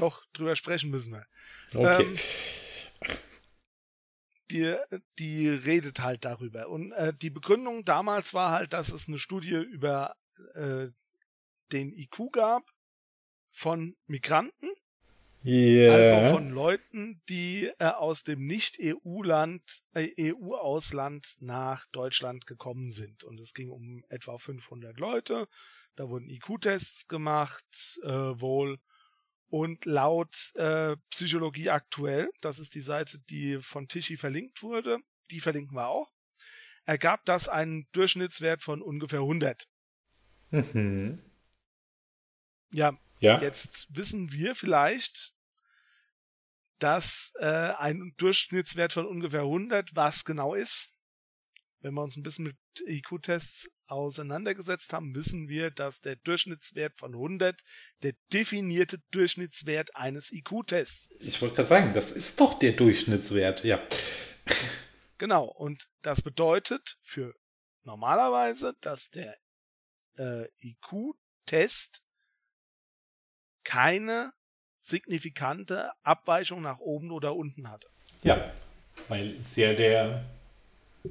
Doch, 0.00 0.24
drüber 0.32 0.56
sprechen 0.56 0.90
müssen 0.90 1.12
wir. 1.12 1.26
Okay. 1.74 2.04
Ähm, 2.04 2.18
die, 4.50 4.76
die 5.18 5.48
redet 5.48 6.00
halt 6.00 6.24
darüber. 6.24 6.68
Und 6.68 6.92
äh, 6.92 7.12
die 7.14 7.30
Begründung 7.30 7.84
damals 7.84 8.34
war 8.34 8.50
halt, 8.50 8.72
dass 8.72 8.92
es 8.92 9.08
eine 9.08 9.18
Studie 9.18 9.54
über 9.54 10.16
äh, 10.54 10.88
den 11.72 11.92
IQ 11.92 12.32
gab 12.32 12.64
von 13.52 13.96
Migranten, 14.06 14.70
ja. 15.42 15.92
also 15.92 16.34
von 16.34 16.50
Leuten, 16.50 17.22
die 17.28 17.70
äh, 17.78 17.86
aus 17.86 18.24
dem 18.24 18.46
Nicht-EU-Land, 18.46 19.84
äh, 19.94 20.32
EU-Ausland 20.32 21.36
nach 21.40 21.86
Deutschland 21.92 22.46
gekommen 22.46 22.92
sind. 22.92 23.24
Und 23.24 23.40
es 23.40 23.54
ging 23.54 23.70
um 23.70 24.04
etwa 24.08 24.38
500 24.38 24.98
Leute. 24.98 25.48
Da 25.96 26.08
wurden 26.08 26.28
IQ-Tests 26.28 27.08
gemacht, 27.08 28.00
äh, 28.02 28.08
wohl. 28.08 28.78
Und 29.50 29.84
laut 29.84 30.52
äh, 30.54 30.96
Psychologie 31.10 31.70
aktuell, 31.70 32.30
das 32.40 32.58
ist 32.58 32.74
die 32.74 32.80
Seite, 32.80 33.18
die 33.18 33.58
von 33.60 33.88
Tischi 33.88 34.16
verlinkt 34.16 34.62
wurde, 34.62 34.98
die 35.30 35.40
verlinken 35.40 35.76
wir 35.76 35.88
auch, 35.88 36.10
ergab 36.84 37.24
das 37.24 37.48
einen 37.48 37.88
Durchschnittswert 37.92 38.62
von 38.62 38.80
ungefähr 38.80 39.20
100. 39.20 39.68
mhm. 40.50 41.22
Ja, 42.72 42.96
Ja. 43.20 43.38
Jetzt 43.40 43.88
wissen 43.90 44.32
wir 44.32 44.54
vielleicht, 44.54 45.34
dass 46.78 47.32
äh, 47.38 47.72
ein 47.76 48.14
Durchschnittswert 48.16 48.92
von 48.92 49.06
ungefähr 49.06 49.42
100 49.42 49.94
was 49.94 50.24
genau 50.24 50.54
ist. 50.54 50.96
Wenn 51.80 51.94
wir 51.94 52.02
uns 52.02 52.16
ein 52.16 52.22
bisschen 52.22 52.44
mit 52.46 52.56
IQ-Tests 52.86 53.68
auseinandergesetzt 53.90 54.92
haben, 54.92 55.14
wissen 55.14 55.48
wir, 55.48 55.70
dass 55.70 56.00
der 56.00 56.16
Durchschnittswert 56.16 56.98
von 56.98 57.14
100 57.14 57.60
der 58.02 58.12
definierte 58.32 58.98
Durchschnittswert 59.10 59.96
eines 59.96 60.32
IQ-Tests 60.32 61.10
ist. 61.12 61.28
Ich 61.28 61.42
wollte 61.42 61.56
gerade 61.56 61.68
sagen, 61.68 61.94
das 61.94 62.12
ist 62.12 62.40
doch 62.40 62.58
der 62.58 62.72
Durchschnittswert. 62.72 63.64
Ja. 63.64 63.80
Genau. 65.18 65.44
Und 65.44 65.88
das 66.02 66.22
bedeutet 66.22 66.96
für 67.02 67.34
normalerweise, 67.82 68.74
dass 68.80 69.10
der 69.10 69.36
äh, 70.16 70.46
IQ-Test 70.62 72.02
keine 73.64 74.32
signifikante 74.78 75.92
Abweichung 76.02 76.62
nach 76.62 76.78
oben 76.78 77.10
oder 77.10 77.36
unten 77.36 77.70
hatte. 77.70 77.88
Ja. 78.22 78.52
Weil 79.08 79.36
es 79.36 79.56
ja 79.56 79.74
der 79.74 80.24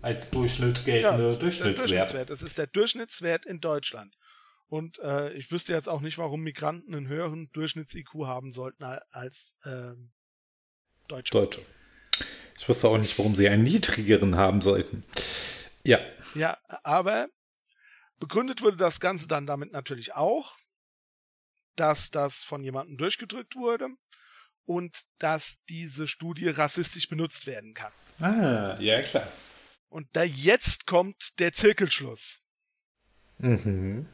als 0.01 0.29
Durchschnitt 0.29 0.85
geltende 0.85 1.29
der 1.29 1.37
Durchschnittswert. 1.37 1.77
Durchschnittswert. 1.77 2.29
Das 2.29 2.41
ist 2.41 2.57
der 2.57 2.67
Durchschnittswert 2.67 3.45
in 3.45 3.59
Deutschland. 3.59 4.15
Und 4.67 4.99
äh, 4.99 5.33
ich 5.33 5.51
wüsste 5.51 5.73
jetzt 5.73 5.89
auch 5.89 6.01
nicht, 6.01 6.17
warum 6.17 6.41
Migranten 6.41 6.93
einen 6.93 7.07
höheren 7.07 7.49
Durchschnitts-IQ 7.53 8.25
haben 8.25 8.51
sollten 8.51 8.83
als 8.83 9.55
ähm, 9.65 10.11
Deutsche. 11.07 11.31
Deutsche. 11.31 11.61
Ich 12.57 12.69
wusste 12.69 12.87
auch 12.87 12.97
nicht, 12.97 13.17
warum 13.17 13.35
sie 13.35 13.49
einen 13.49 13.63
niedrigeren 13.63 14.35
haben 14.35 14.61
sollten. 14.61 15.03
Ja. 15.85 15.99
Ja, 16.35 16.57
aber 16.83 17.29
begründet 18.19 18.61
wurde 18.61 18.77
das 18.77 18.99
Ganze 18.99 19.27
dann 19.27 19.47
damit 19.47 19.71
natürlich 19.71 20.13
auch, 20.13 20.55
dass 21.75 22.11
das 22.11 22.43
von 22.43 22.63
jemandem 22.63 22.97
durchgedrückt 22.97 23.55
wurde 23.55 23.87
und 24.65 25.03
dass 25.17 25.57
diese 25.67 26.07
Studie 26.07 26.49
rassistisch 26.49 27.07
benutzt 27.07 27.47
werden 27.47 27.73
kann. 27.73 27.91
Ah, 28.19 28.77
ja 28.79 29.01
klar. 29.01 29.27
Und 29.89 30.07
da 30.13 30.23
jetzt 30.23 30.85
kommt 30.87 31.39
der 31.39 31.51
Zirkelschluss. 31.51 32.41
Mhm. 33.39 34.07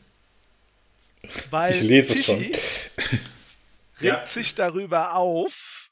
Weil 1.49 1.73
Ich 1.75 1.81
lese 1.81 2.13
es 2.19 2.25
Tischi 2.27 2.55
regt 3.99 4.01
Ja. 4.01 4.27
sich 4.27 4.55
darüber 4.55 5.13
auf. 5.15 5.91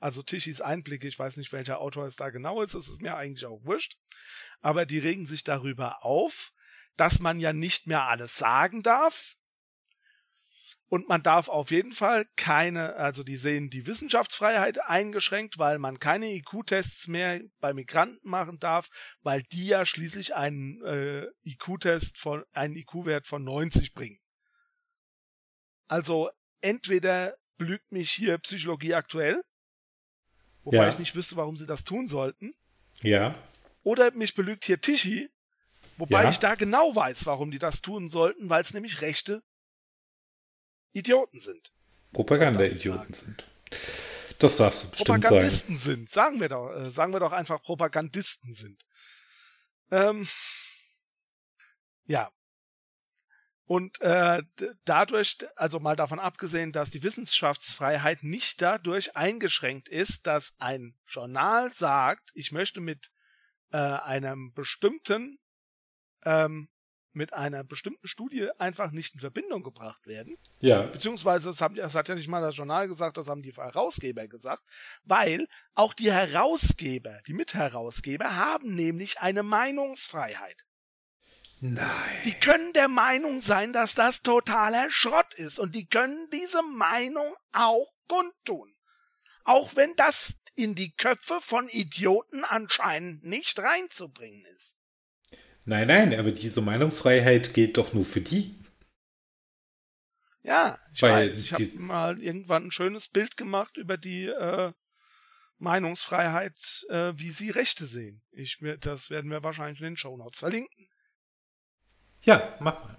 Also 0.00 0.22
Tischis 0.22 0.60
Einblicke, 0.60 1.06
ich 1.06 1.18
weiß 1.18 1.36
nicht, 1.36 1.52
welcher 1.52 1.80
Autor 1.80 2.06
es 2.06 2.16
da 2.16 2.30
genau 2.30 2.60
ist, 2.60 2.74
es 2.74 2.88
ist 2.88 3.00
mir 3.02 3.16
eigentlich 3.16 3.46
auch 3.46 3.64
wurscht. 3.64 3.96
Aber 4.60 4.84
die 4.84 4.98
regen 4.98 5.26
sich 5.26 5.44
darüber 5.44 6.04
auf, 6.04 6.52
dass 6.96 7.20
man 7.20 7.38
ja 7.38 7.52
nicht 7.52 7.86
mehr 7.86 8.02
alles 8.08 8.36
sagen 8.36 8.82
darf. 8.82 9.36
Und 10.92 11.08
man 11.08 11.22
darf 11.22 11.48
auf 11.48 11.70
jeden 11.70 11.92
Fall 11.92 12.26
keine, 12.36 12.96
also 12.96 13.22
die 13.22 13.38
sehen 13.38 13.70
die 13.70 13.86
Wissenschaftsfreiheit 13.86 14.78
eingeschränkt, 14.90 15.58
weil 15.58 15.78
man 15.78 15.98
keine 15.98 16.30
IQ-Tests 16.34 17.08
mehr 17.08 17.40
bei 17.60 17.72
Migranten 17.72 18.28
machen 18.28 18.58
darf, 18.58 18.90
weil 19.22 19.42
die 19.42 19.68
ja 19.68 19.86
schließlich 19.86 20.34
einen 20.34 20.84
äh, 20.84 21.28
IQ-Test 21.44 22.18
von, 22.18 22.44
einen 22.52 22.76
IQ-Wert 22.76 23.26
von 23.26 23.42
90 23.42 23.94
bringen. 23.94 24.20
Also 25.88 26.28
entweder 26.60 27.34
belügt 27.56 27.90
mich 27.90 28.10
hier 28.10 28.36
Psychologie 28.36 28.92
aktuell, 28.92 29.40
wobei 30.62 30.76
Ja. 30.76 30.88
ich 30.90 30.98
nicht 30.98 31.14
wüsste, 31.14 31.36
warum 31.36 31.56
sie 31.56 31.64
das 31.64 31.84
tun 31.84 32.06
sollten, 32.06 32.52
Ja. 33.00 33.34
oder 33.82 34.10
mich 34.10 34.34
belügt 34.34 34.66
hier 34.66 34.78
Tischi, 34.78 35.30
wobei 35.96 36.24
Ja. 36.24 36.28
ich 36.28 36.38
da 36.38 36.54
genau 36.54 36.94
weiß, 36.94 37.24
warum 37.24 37.50
die 37.50 37.58
das 37.58 37.80
tun 37.80 38.10
sollten, 38.10 38.50
weil 38.50 38.60
es 38.60 38.74
nämlich 38.74 39.00
rechte 39.00 39.42
Idioten 40.92 41.40
sind. 41.40 41.72
Propaganda-Idioten 42.12 43.14
sind. 43.14 43.46
Das 44.38 44.56
darfst 44.56 44.84
du 44.84 44.90
bestimmt 44.90 45.08
sagen. 45.08 45.22
Propagandisten 45.22 45.76
sind. 45.76 46.10
Sagen 46.10 46.40
wir 46.40 46.48
doch, 46.48 46.70
äh, 46.70 46.90
sagen 46.90 47.12
wir 47.12 47.20
doch 47.20 47.32
einfach 47.32 47.62
Propagandisten 47.62 48.52
sind. 48.52 48.84
Ähm, 49.90 50.26
ja. 52.04 52.30
Und 53.64 54.00
äh, 54.00 54.42
dadurch, 54.84 55.38
also 55.56 55.78
mal 55.78 55.96
davon 55.96 56.18
abgesehen, 56.18 56.72
dass 56.72 56.90
die 56.90 57.02
Wissenschaftsfreiheit 57.02 58.22
nicht 58.22 58.60
dadurch 58.60 59.16
eingeschränkt 59.16 59.88
ist, 59.88 60.26
dass 60.26 60.54
ein 60.58 60.94
Journal 61.06 61.72
sagt, 61.72 62.30
ich 62.34 62.52
möchte 62.52 62.80
mit 62.80 63.10
äh, 63.70 63.78
einem 63.78 64.52
bestimmten 64.52 65.38
ähm, 66.24 66.68
mit 67.14 67.32
einer 67.32 67.64
bestimmten 67.64 68.06
Studie 68.06 68.48
einfach 68.58 68.90
nicht 68.90 69.14
in 69.14 69.20
Verbindung 69.20 69.62
gebracht 69.62 70.06
werden, 70.06 70.36
Ja. 70.60 70.82
beziehungsweise 70.82 71.48
das, 71.50 71.60
haben, 71.60 71.74
das 71.74 71.94
hat 71.94 72.08
ja 72.08 72.14
nicht 72.14 72.28
mal 72.28 72.40
das 72.42 72.56
Journal 72.56 72.88
gesagt, 72.88 73.16
das 73.16 73.28
haben 73.28 73.42
die 73.42 73.52
Herausgeber 73.52 74.28
gesagt, 74.28 74.62
weil 75.04 75.46
auch 75.74 75.94
die 75.94 76.12
Herausgeber, 76.12 77.20
die 77.26 77.34
Mitherausgeber 77.34 78.36
haben 78.36 78.74
nämlich 78.74 79.20
eine 79.20 79.42
Meinungsfreiheit. 79.42 80.64
Nein. 81.60 82.22
Die 82.24 82.34
können 82.34 82.72
der 82.72 82.88
Meinung 82.88 83.40
sein, 83.40 83.72
dass 83.72 83.94
das 83.94 84.22
totaler 84.22 84.90
Schrott 84.90 85.32
ist 85.34 85.60
und 85.60 85.74
die 85.76 85.86
können 85.86 86.28
diese 86.32 86.60
Meinung 86.62 87.32
auch 87.52 87.92
kundtun. 88.08 88.74
Auch 89.44 89.76
wenn 89.76 89.94
das 89.96 90.34
in 90.54 90.74
die 90.74 90.92
Köpfe 90.92 91.38
von 91.40 91.68
Idioten 91.68 92.44
anscheinend 92.44 93.24
nicht 93.24 93.58
reinzubringen 93.60 94.44
ist. 94.56 94.76
Nein, 95.64 95.86
nein, 95.86 96.18
aber 96.18 96.32
diese 96.32 96.60
Meinungsfreiheit 96.60 97.54
gilt 97.54 97.76
doch 97.76 97.92
nur 97.92 98.04
für 98.04 98.20
die. 98.20 98.54
Ja, 100.42 100.78
ich 100.92 101.02
Weil 101.02 101.30
weiß. 101.30 101.40
Ich 101.40 101.52
habe 101.52 101.68
mal 101.76 102.20
irgendwann 102.20 102.66
ein 102.66 102.70
schönes 102.72 103.08
Bild 103.08 103.36
gemacht 103.36 103.76
über 103.76 103.96
die 103.96 104.26
äh, 104.26 104.72
Meinungsfreiheit, 105.58 106.86
äh, 106.88 107.12
wie 107.14 107.30
sie 107.30 107.50
Rechte 107.50 107.86
sehen. 107.86 108.22
Ich, 108.32 108.58
das 108.80 109.10
werden 109.10 109.30
wir 109.30 109.44
wahrscheinlich 109.44 109.80
in 109.80 109.86
den 109.86 109.96
Show 109.96 110.16
Notes 110.16 110.40
verlinken. 110.40 110.88
Ja, 112.24 112.56
mach 112.58 112.82
mal. 112.82 112.96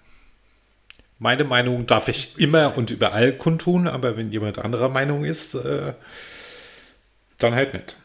Meine 1.19 1.43
Meinung 1.43 1.85
darf 1.85 2.07
ich 2.07 2.37
immer 2.39 2.77
und 2.77 2.91
überall 2.91 3.37
kundtun, 3.37 3.87
aber 3.87 4.17
wenn 4.17 4.31
jemand 4.31 4.59
anderer 4.59 4.89
Meinung 4.89 5.23
ist, 5.23 5.55
äh, 5.55 5.93
dann 7.37 7.55
halt 7.55 7.73
nicht. 7.73 7.95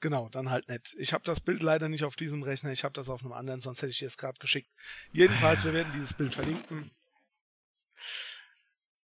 Genau, 0.00 0.28
dann 0.28 0.50
halt 0.50 0.68
nicht. 0.68 0.94
Ich 0.98 1.12
habe 1.12 1.24
das 1.24 1.40
Bild 1.40 1.62
leider 1.62 1.88
nicht 1.88 2.04
auf 2.04 2.14
diesem 2.14 2.42
Rechner, 2.42 2.70
ich 2.70 2.84
habe 2.84 2.92
das 2.92 3.08
auf 3.08 3.22
einem 3.22 3.32
anderen, 3.32 3.60
sonst 3.60 3.82
hätte 3.82 3.90
ich 3.90 3.98
dir 3.98 4.06
es 4.06 4.16
gerade 4.16 4.38
geschickt. 4.38 4.70
Jedenfalls, 5.12 5.64
wir 5.64 5.72
werden 5.72 5.92
dieses 5.92 6.14
Bild 6.14 6.34
verlinken. 6.34 6.90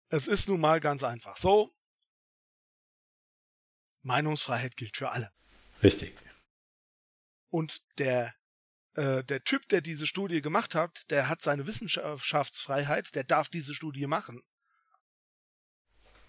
Es 0.09 0.27
ist 0.27 0.49
nun 0.49 0.59
mal 0.59 0.79
ganz 0.79 1.03
einfach 1.03 1.37
so. 1.37 1.71
Meinungsfreiheit 4.01 4.75
gilt 4.75 4.97
für 4.97 5.11
alle. 5.11 5.31
Richtig. 5.83 6.17
Und 7.49 7.83
der 7.97 8.33
äh, 8.95 9.23
der 9.23 9.43
Typ, 9.43 9.67
der 9.69 9.81
diese 9.81 10.07
Studie 10.07 10.41
gemacht 10.41 10.75
hat, 10.75 11.09
der 11.09 11.29
hat 11.29 11.41
seine 11.41 11.67
Wissenschaftsfreiheit, 11.67 13.15
der 13.15 13.23
darf 13.23 13.47
diese 13.47 13.73
Studie 13.73 14.07
machen. 14.07 14.43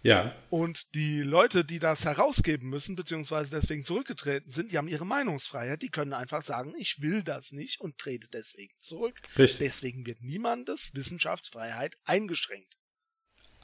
Ja. 0.02 0.34
Und 0.48 0.94
die 0.94 1.22
Leute, 1.22 1.64
die 1.64 1.78
das 1.78 2.04
herausgeben 2.04 2.68
müssen, 2.68 2.96
beziehungsweise 2.96 3.56
deswegen 3.56 3.84
zurückgetreten 3.84 4.50
sind, 4.50 4.72
die 4.72 4.78
haben 4.78 4.88
ihre 4.88 5.04
Meinungsfreiheit, 5.04 5.82
die 5.82 5.90
können 5.90 6.14
einfach 6.14 6.42
sagen, 6.42 6.74
ich 6.78 7.02
will 7.02 7.22
das 7.22 7.52
nicht 7.52 7.80
und 7.80 7.98
trete 7.98 8.28
deswegen 8.28 8.72
zurück. 8.78 9.16
Richtig. 9.36 9.58
Deswegen 9.58 10.06
wird 10.06 10.22
niemandes 10.22 10.94
Wissenschaftsfreiheit 10.94 11.96
eingeschränkt. 12.04 12.76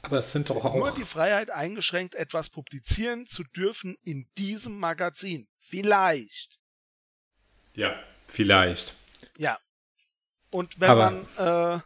Aber 0.03 0.19
es 0.19 0.31
sind 0.31 0.49
doch 0.49 0.63
auch. 0.63 0.75
Nur 0.75 0.91
die 0.91 1.05
Freiheit 1.05 1.49
eingeschränkt, 1.49 2.13
etwas 2.13 2.49
publizieren 2.49 3.25
zu 3.25 3.43
dürfen 3.43 3.97
in 4.03 4.29
diesem 4.37 4.77
Magazin. 4.77 5.47
Vielleicht. 5.59 6.59
Ja, 7.73 7.99
vielleicht. 8.27 8.95
Ja. 9.37 9.59
Und 10.51 10.79
wenn 10.79 10.89
Aber 10.89 11.11
man 11.11 11.77
äh, 11.77 11.81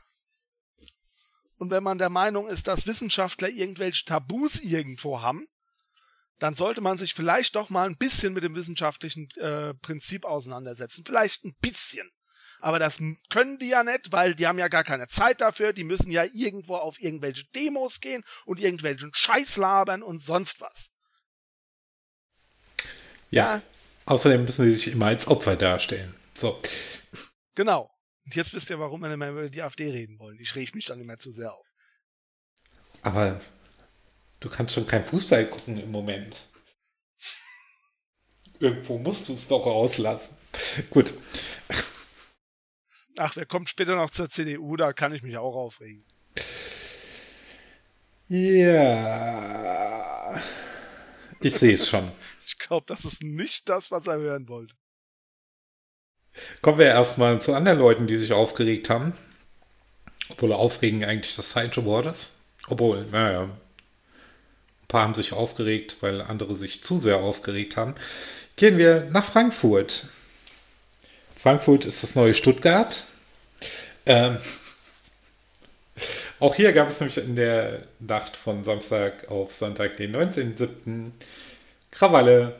und 1.62 1.70
wenn 1.70 1.84
man 1.84 2.00
der 2.00 2.10
Meinung 2.10 2.48
ist, 2.48 2.68
dass 2.68 2.88
Wissenschaftler 2.88 3.48
irgendwelche 3.48 4.04
Tabus 4.04 4.60
irgendwo 4.60 5.22
haben, 5.22 5.46
dann 6.40 6.56
sollte 6.56 6.82
man 6.82 6.98
sich 6.98 7.14
vielleicht 7.14 7.56
doch 7.56 7.70
mal 7.70 7.88
ein 7.88 7.98
bisschen 7.98 8.34
mit 8.34 8.44
dem 8.44 8.56
wissenschaftlichen 8.56 9.30
äh, 9.38 9.76
Prinzip 9.76 10.26
auseinandersetzen. 10.26 11.04
Vielleicht 11.06 11.46
ein 11.46 11.54
bisschen. 11.62 12.10
Aber 12.62 12.80
das 12.80 12.98
können 13.30 13.60
die 13.60 13.68
ja 13.68 13.84
nicht, 13.84 14.12
weil 14.12 14.34
die 14.34 14.48
haben 14.48 14.58
ja 14.58 14.70
gar 14.70 14.84
keine 14.84 15.08
Zeit 15.08 15.40
dafür. 15.40 15.72
Die 15.72 15.84
müssen 15.84 16.10
ja 16.10 16.24
irgendwo 16.34 16.78
auf 16.78 17.00
irgendwelche 17.00 17.46
Demos 17.54 18.00
gehen 18.00 18.24
und 18.46 18.60
irgendwelchen 18.60 19.12
Scheiß 19.14 19.58
labern 19.58 20.02
und 20.02 20.18
sonst 20.18 20.62
was. 20.62 20.90
Ja. 23.30 23.58
ja. 23.58 23.62
Außerdem 24.06 24.46
müssen 24.46 24.66
sie 24.66 24.74
sich 24.74 24.88
immer 24.88 25.06
als 25.06 25.28
Opfer 25.28 25.56
darstellen. 25.56 26.16
So. 26.34 26.60
Genau. 27.54 27.91
Und 28.26 28.36
jetzt 28.36 28.54
wisst 28.54 28.70
ihr, 28.70 28.80
warum 28.80 29.02
wir 29.02 29.10
nicht 29.10 29.18
mehr 29.18 29.32
über 29.32 29.50
die 29.50 29.62
AfD 29.62 29.92
reden 29.92 30.20
wollen. 30.20 30.38
Ich 30.40 30.56
reg 30.56 30.76
mich 30.76 30.86
dann 30.86 31.00
nicht 31.00 31.08
mehr 31.08 31.18
zu 31.18 31.32
sehr 31.32 31.54
auf. 31.54 31.68
Aber 33.02 33.42
du 34.40 34.50
kannst 34.50 34.76
schon 34.76 34.86
kein 34.88 35.04
Fußball 35.04 35.48
gucken 35.50 35.82
im 35.82 35.92
Moment. 35.92 36.48
Irgendwo 38.60 39.00
musst 39.00 39.28
du 39.28 39.34
es 39.34 39.48
doch 39.48 39.66
rauslassen. 39.66 40.36
Gut. 40.92 41.14
Ach, 43.18 43.36
wer 43.36 43.46
kommt 43.46 43.70
später 43.70 43.96
noch 43.96 44.12
zur 44.12 44.30
CDU? 44.30 44.76
Da 44.78 44.94
kann 44.94 45.14
ich 45.14 45.24
mich 45.24 45.38
auch 45.38 45.56
aufregen. 45.56 46.06
Ja. 48.28 49.22
Ich 51.42 51.58
sehe 51.58 51.74
es 51.74 51.90
schon. 51.90 52.10
ich 52.46 52.58
glaube, 52.58 52.86
das 52.88 53.04
ist 53.04 53.24
nicht 53.24 53.68
das, 53.68 53.92
was 53.92 54.08
er 54.08 54.18
hören 54.18 54.48
wollte. 54.48 54.76
Kommen 56.62 56.80
wir 56.80 56.88
erstmal 56.88 57.42
zu 57.42 57.54
anderen 57.54 57.80
Leuten, 57.80 58.08
die 58.08 58.18
sich 58.18 58.34
aufgeregt 58.34 58.90
haben. 58.90 59.14
Obwohl 60.30 60.54
aufregen 60.54 61.04
eigentlich 61.04 61.36
das 61.36 61.52
falsche 61.52 61.86
Wort 61.86 62.06
ist. 62.06 62.40
Obwohl, 62.68 63.06
naja, 63.12 63.44
ein 63.44 64.88
paar 64.88 65.04
haben 65.04 65.16
sich 65.16 65.34
aufgeregt, 65.34 65.98
weil 66.02 66.22
andere 66.22 66.56
sich 66.56 66.84
zu 66.84 66.98
sehr 66.98 67.18
aufgeregt 67.18 67.78
haben. 67.78 67.96
Gehen 68.56 68.78
wir 68.78 69.08
nach 69.12 69.26
Frankfurt. 69.26 70.08
Frankfurt 71.36 71.86
ist 71.86 72.04
das 72.04 72.16
neue 72.16 72.34
Stuttgart. 72.34 73.04
Ähm, 74.06 74.38
auch 76.40 76.56
hier 76.56 76.74
gab 76.74 76.90
es 76.90 77.00
nämlich 77.00 77.18
in 77.18 77.36
der 77.36 77.84
Nacht 78.00 78.36
von 78.38 78.64
Samstag 78.64 79.30
auf 79.30 79.54
Sonntag, 79.54 79.98
den 79.98 80.16
19.07. 80.16 81.12
Krawalle 81.92 82.56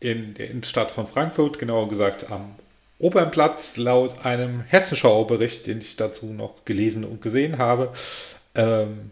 in 0.00 0.34
der 0.34 0.50
Innenstadt 0.50 0.90
von 0.90 1.06
Frankfurt, 1.06 1.58
genauer 1.58 1.88
gesagt 1.88 2.30
am 2.30 2.56
Opernplatz. 3.04 3.76
Laut 3.76 4.24
einem 4.24 4.62
Hessenschau-Bericht, 4.62 5.66
den 5.66 5.80
ich 5.80 5.96
dazu 5.96 6.26
noch 6.26 6.64
gelesen 6.64 7.04
und 7.04 7.20
gesehen 7.20 7.58
habe, 7.58 7.92
ähm, 8.54 9.10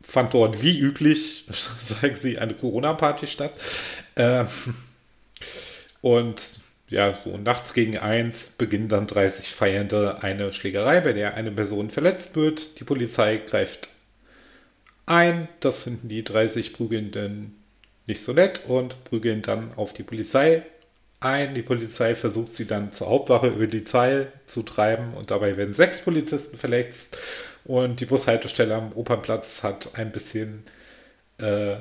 fand 0.00 0.32
dort 0.32 0.62
wie 0.62 0.78
üblich, 0.78 1.46
sagen 1.82 2.16
sie, 2.16 2.38
eine 2.38 2.54
Corona-Party 2.54 3.26
statt. 3.26 3.52
Ähm, 4.16 4.46
und 6.00 6.60
ja, 6.88 7.14
so 7.14 7.36
nachts 7.36 7.74
gegen 7.74 7.98
eins 7.98 8.50
beginnen 8.50 8.88
dann 8.88 9.06
30 9.06 9.48
Feiernde 9.48 10.22
eine 10.22 10.52
Schlägerei, 10.52 11.00
bei 11.00 11.12
der 11.12 11.34
eine 11.34 11.50
Person 11.50 11.90
verletzt 11.90 12.36
wird. 12.36 12.78
Die 12.78 12.84
Polizei 12.84 13.38
greift 13.38 13.88
ein. 15.06 15.48
Das 15.60 15.82
finden 15.82 16.08
die 16.08 16.22
30 16.22 16.74
Prügelnden 16.74 17.56
nicht 18.06 18.22
so 18.22 18.32
nett 18.32 18.66
und 18.68 19.02
prügeln 19.04 19.42
dann 19.42 19.72
auf 19.76 19.92
die 19.92 20.02
Polizei 20.02 20.62
ein. 21.24 21.54
Die 21.54 21.62
Polizei 21.62 22.14
versucht 22.14 22.56
sie 22.56 22.66
dann 22.66 22.92
zur 22.92 23.08
Hauptwache 23.08 23.48
über 23.48 23.66
die 23.66 23.84
Zeil 23.84 24.32
zu 24.46 24.62
treiben 24.62 25.14
und 25.14 25.30
dabei 25.30 25.56
werden 25.56 25.74
sechs 25.74 26.00
Polizisten 26.00 26.56
verletzt. 26.56 27.18
Und 27.64 28.00
die 28.00 28.06
Bushaltestelle 28.06 28.74
am 28.74 28.92
Opernplatz 28.92 29.62
hat 29.62 29.90
ein 29.94 30.10
bisschen 30.10 30.64
äh, 31.38 31.76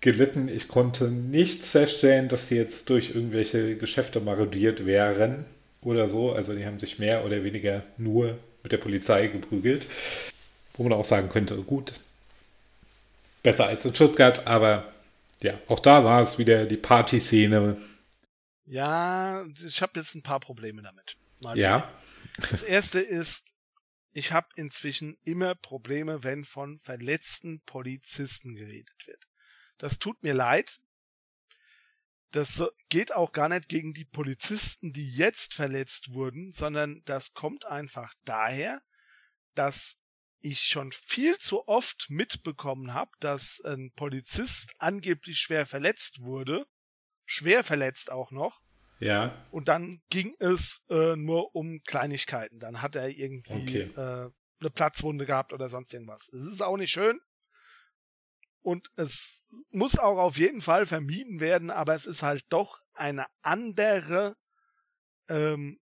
gelitten. 0.00 0.48
Ich 0.48 0.68
konnte 0.68 1.04
nicht 1.04 1.62
feststellen, 1.64 2.28
dass 2.28 2.48
sie 2.48 2.56
jetzt 2.56 2.90
durch 2.90 3.14
irgendwelche 3.14 3.76
Geschäfte 3.76 4.20
marodiert 4.20 4.86
wären 4.86 5.44
oder 5.82 6.08
so. 6.08 6.32
Also 6.32 6.54
die 6.54 6.66
haben 6.66 6.80
sich 6.80 6.98
mehr 6.98 7.24
oder 7.24 7.44
weniger 7.44 7.84
nur 7.96 8.36
mit 8.62 8.72
der 8.72 8.78
Polizei 8.78 9.28
geprügelt. 9.28 9.86
Wo 10.76 10.82
man 10.82 10.92
auch 10.92 11.04
sagen 11.04 11.28
könnte, 11.28 11.56
gut, 11.58 11.92
besser 13.44 13.66
als 13.66 13.84
in 13.84 13.94
Stuttgart, 13.94 14.46
aber 14.46 14.92
ja, 15.42 15.54
auch 15.68 15.78
da 15.78 16.02
war 16.04 16.22
es 16.22 16.38
wieder 16.38 16.64
die 16.64 16.76
Partyszene 16.76 17.76
ja, 18.66 19.44
ich 19.64 19.82
habe 19.82 19.92
jetzt 20.00 20.14
ein 20.14 20.22
paar 20.22 20.40
Probleme 20.40 20.82
damit. 20.82 21.16
Mal 21.40 21.58
ja. 21.58 21.92
Das 22.50 22.62
erste 22.62 23.00
ist, 23.00 23.52
ich 24.12 24.32
habe 24.32 24.48
inzwischen 24.56 25.18
immer 25.24 25.54
Probleme, 25.54 26.22
wenn 26.22 26.44
von 26.44 26.78
verletzten 26.78 27.60
Polizisten 27.62 28.54
geredet 28.54 29.06
wird. 29.06 29.28
Das 29.78 29.98
tut 29.98 30.22
mir 30.22 30.34
leid. 30.34 30.80
Das 32.30 32.62
geht 32.88 33.12
auch 33.12 33.32
gar 33.32 33.48
nicht 33.48 33.68
gegen 33.68 33.92
die 33.92 34.04
Polizisten, 34.04 34.92
die 34.92 35.08
jetzt 35.08 35.54
verletzt 35.54 36.12
wurden, 36.12 36.50
sondern 36.50 37.02
das 37.04 37.32
kommt 37.32 37.64
einfach 37.64 38.14
daher, 38.24 38.82
dass 39.54 39.98
ich 40.40 40.60
schon 40.60 40.90
viel 40.92 41.38
zu 41.38 41.68
oft 41.68 42.06
mitbekommen 42.08 42.92
habe, 42.92 43.10
dass 43.20 43.60
ein 43.60 43.92
Polizist 43.92 44.74
angeblich 44.78 45.38
schwer 45.38 45.64
verletzt 45.64 46.20
wurde 46.20 46.66
schwer 47.24 47.64
verletzt 47.64 48.10
auch 48.10 48.30
noch. 48.30 48.62
Ja. 49.00 49.46
Und 49.50 49.68
dann 49.68 50.02
ging 50.10 50.34
es 50.38 50.84
äh, 50.88 51.16
nur 51.16 51.54
um 51.54 51.82
Kleinigkeiten. 51.84 52.58
Dann 52.58 52.80
hat 52.80 52.94
er 52.94 53.08
irgendwie 53.08 53.52
okay. 53.52 53.90
äh, 53.96 54.30
eine 54.60 54.70
Platzwunde 54.70 55.26
gehabt 55.26 55.52
oder 55.52 55.68
sonst 55.68 55.92
irgendwas. 55.92 56.28
Es 56.28 56.42
ist 56.44 56.62
auch 56.62 56.76
nicht 56.76 56.92
schön. 56.92 57.20
Und 58.62 58.90
es 58.96 59.42
muss 59.70 59.98
auch 59.98 60.16
auf 60.16 60.38
jeden 60.38 60.62
Fall 60.62 60.86
vermieden 60.86 61.38
werden, 61.38 61.70
aber 61.70 61.94
es 61.94 62.06
ist 62.06 62.22
halt 62.22 62.46
doch 62.48 62.80
eine 62.94 63.26
andere, 63.42 64.36
ähm, 65.28 65.78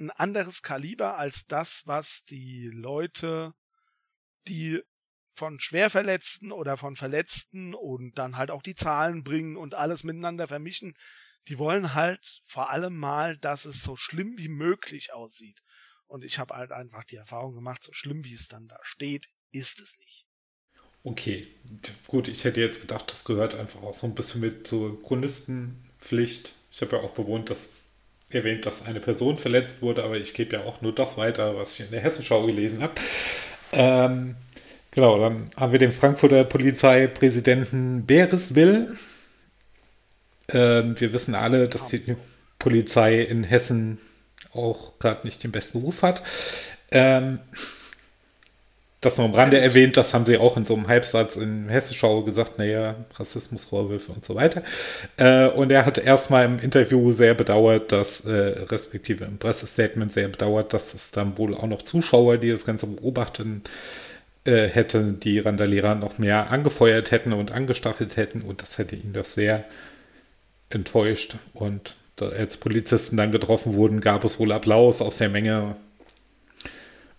ein 0.00 0.10
anderes 0.10 0.62
Kaliber 0.62 1.16
als 1.16 1.46
das, 1.46 1.82
was 1.86 2.24
die 2.24 2.70
Leute, 2.72 3.54
die 4.48 4.82
von 5.42 5.58
Schwerverletzten 5.58 6.52
oder 6.52 6.76
von 6.76 6.94
Verletzten 6.94 7.74
und 7.74 8.16
dann 8.16 8.36
halt 8.36 8.52
auch 8.52 8.62
die 8.62 8.76
Zahlen 8.76 9.24
bringen 9.24 9.56
und 9.56 9.74
alles 9.74 10.04
miteinander 10.04 10.46
vermischen. 10.46 10.94
Die 11.48 11.58
wollen 11.58 11.94
halt 11.94 12.42
vor 12.46 12.70
allem 12.70 12.96
mal, 12.96 13.36
dass 13.38 13.64
es 13.64 13.82
so 13.82 13.96
schlimm 13.96 14.38
wie 14.38 14.46
möglich 14.46 15.12
aussieht. 15.12 15.60
Und 16.06 16.22
ich 16.22 16.38
habe 16.38 16.54
halt 16.54 16.70
einfach 16.70 17.02
die 17.02 17.16
Erfahrung 17.16 17.56
gemacht, 17.56 17.82
so 17.82 17.92
schlimm 17.92 18.22
wie 18.22 18.34
es 18.34 18.46
dann 18.46 18.68
da 18.68 18.78
steht, 18.82 19.26
ist 19.50 19.80
es 19.80 19.98
nicht. 19.98 20.26
Okay, 21.02 21.48
gut, 22.06 22.28
ich 22.28 22.44
hätte 22.44 22.60
jetzt 22.60 22.80
gedacht, 22.80 23.10
das 23.10 23.24
gehört 23.24 23.56
einfach 23.56 23.82
auch 23.82 23.98
so 23.98 24.06
ein 24.06 24.14
bisschen 24.14 24.42
mit 24.42 24.68
zur 24.68 25.02
Chronistenpflicht. 25.02 26.52
Ich 26.70 26.80
habe 26.82 26.98
ja 26.98 27.02
auch 27.02 27.14
bewohnt, 27.14 27.50
dass 27.50 27.70
erwähnt, 28.30 28.64
dass 28.64 28.82
eine 28.82 29.00
Person 29.00 29.38
verletzt 29.38 29.82
wurde, 29.82 30.04
aber 30.04 30.18
ich 30.18 30.34
gebe 30.34 30.54
ja 30.56 30.64
auch 30.66 30.82
nur 30.82 30.94
das 30.94 31.16
weiter, 31.16 31.56
was 31.56 31.74
ich 31.74 31.80
in 31.80 31.90
der 31.90 32.00
Hessenschau 32.00 32.46
gelesen 32.46 32.80
habe. 32.80 32.94
Ähm, 33.72 34.36
Genau, 34.92 35.18
dann 35.18 35.50
haben 35.56 35.72
wir 35.72 35.78
den 35.78 35.92
Frankfurter 35.92 36.44
Polizeipräsidenten 36.44 38.04
Bereswil. 38.04 38.94
Ähm, 40.50 41.00
wir 41.00 41.14
wissen 41.14 41.34
alle, 41.34 41.66
dass 41.68 41.86
die 41.86 42.02
Polizei 42.58 43.22
in 43.22 43.42
Hessen 43.42 43.98
auch 44.52 44.98
gerade 44.98 45.26
nicht 45.26 45.42
den 45.44 45.50
besten 45.50 45.78
Ruf 45.78 46.02
hat. 46.02 46.22
Ähm, 46.90 47.38
das 49.00 49.16
noch 49.16 49.24
am 49.24 49.34
Rande 49.34 49.58
erwähnt, 49.58 49.96
das 49.96 50.12
haben 50.12 50.26
sie 50.26 50.36
auch 50.36 50.58
in 50.58 50.66
so 50.66 50.74
einem 50.74 50.88
Halbsatz 50.88 51.36
in 51.36 51.70
Hessenschau 51.70 52.22
gesagt, 52.22 52.58
naja, 52.58 52.94
Rassismusvorwürfe 53.16 54.12
und 54.12 54.26
so 54.26 54.34
weiter. 54.34 54.62
Äh, 55.16 55.48
und 55.48 55.72
er 55.72 55.86
hat 55.86 55.96
erstmal 55.96 56.44
im 56.44 56.58
Interview 56.58 57.12
sehr 57.12 57.34
bedauert, 57.34 57.92
dass, 57.92 58.26
äh, 58.26 58.30
respektive 58.30 59.24
im 59.24 59.38
Pressestatement 59.38 60.12
sehr 60.12 60.28
bedauert, 60.28 60.74
dass 60.74 60.92
es 60.92 61.10
dann 61.12 61.38
wohl 61.38 61.54
auch 61.54 61.66
noch 61.66 61.80
Zuschauer, 61.80 62.36
die 62.36 62.50
das 62.50 62.66
Ganze 62.66 62.86
beobachten, 62.86 63.62
äh, 63.64 64.11
hätten, 64.44 65.20
die 65.20 65.38
Randalierer 65.38 65.94
noch 65.94 66.18
mehr 66.18 66.50
angefeuert 66.50 67.10
hätten 67.10 67.32
und 67.32 67.52
angestachelt 67.52 68.16
hätten 68.16 68.42
und 68.42 68.62
das 68.62 68.78
hätte 68.78 68.96
ihn 68.96 69.12
doch 69.12 69.24
sehr 69.24 69.64
enttäuscht. 70.68 71.36
Und 71.52 71.96
als 72.18 72.56
Polizisten 72.56 73.16
dann 73.16 73.32
getroffen 73.32 73.74
wurden, 73.74 74.00
gab 74.00 74.24
es 74.24 74.38
wohl 74.38 74.52
Applaus 74.52 75.00
aus 75.00 75.16
der 75.16 75.28
Menge 75.28 75.76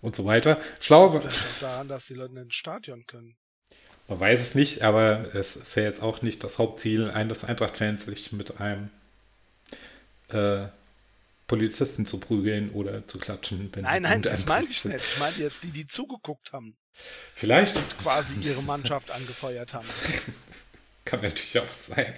und 0.00 0.14
so 0.14 0.24
weiter. 0.24 0.60
Schlau. 0.80 1.18
Das 1.18 1.34
liegt 1.34 1.62
daran, 1.62 1.88
dass 1.88 2.06
die 2.06 2.14
Leute 2.14 2.38
ins 2.38 2.54
Stadion 2.54 3.06
können. 3.06 3.36
Man 4.08 4.20
weiß 4.20 4.40
es 4.40 4.54
nicht, 4.54 4.82
aber 4.82 5.34
es 5.34 5.56
ist 5.56 5.74
ja 5.76 5.84
jetzt 5.84 6.02
auch 6.02 6.20
nicht 6.20 6.44
das 6.44 6.58
Hauptziel 6.58 7.10
eines 7.10 7.42
Eintracht-Fans, 7.42 8.04
sich 8.04 8.32
mit 8.32 8.60
einem 8.60 8.90
äh, 10.28 10.66
Polizisten 11.46 12.04
zu 12.04 12.20
prügeln 12.20 12.70
oder 12.70 13.06
zu 13.08 13.18
klatschen. 13.18 13.70
nein, 13.80 14.02
nein, 14.02 14.22
das 14.22 14.44
meine 14.44 14.66
ich 14.66 14.84
nicht. 14.84 14.96
Ich 14.96 15.18
meine 15.18 15.36
jetzt 15.38 15.64
die, 15.64 15.70
die 15.70 15.86
zugeguckt 15.86 16.52
haben. 16.52 16.76
Vielleicht. 17.34 17.76
Und 17.76 17.98
quasi 17.98 18.34
ihre 18.40 18.62
Mannschaft 18.62 19.10
angefeuert 19.10 19.74
haben. 19.74 19.88
Kann 21.04 21.20
natürlich 21.20 21.58
auch 21.58 21.72
sein. 21.72 22.14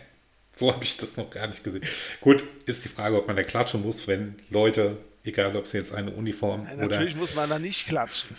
So 0.55 0.73
habe 0.73 0.85
ich 0.85 0.97
das 0.97 1.17
noch 1.17 1.31
gar 1.31 1.47
nicht 1.47 1.63
gesehen. 1.65 1.85
Gut, 2.21 2.45
ist 2.67 2.85
die 2.85 2.89
Frage, 2.89 3.17
ob 3.19 3.27
man 3.27 3.37
da 3.37 3.43
klatschen 3.43 3.83
muss, 3.83 4.07
wenn 4.07 4.39
Leute 4.49 4.99
Egal, 5.27 5.57
ob 5.57 5.67
sie 5.67 5.79
jetzt 5.79 5.93
eine 5.93 6.13
Uniform 6.13 6.65
Nein, 6.65 6.79
oder. 6.79 6.87
Natürlich 6.89 7.17
muss 7.17 7.35
man 7.35 7.51
da 7.51 7.59
nicht 7.59 7.89
klatschen. 7.89 8.37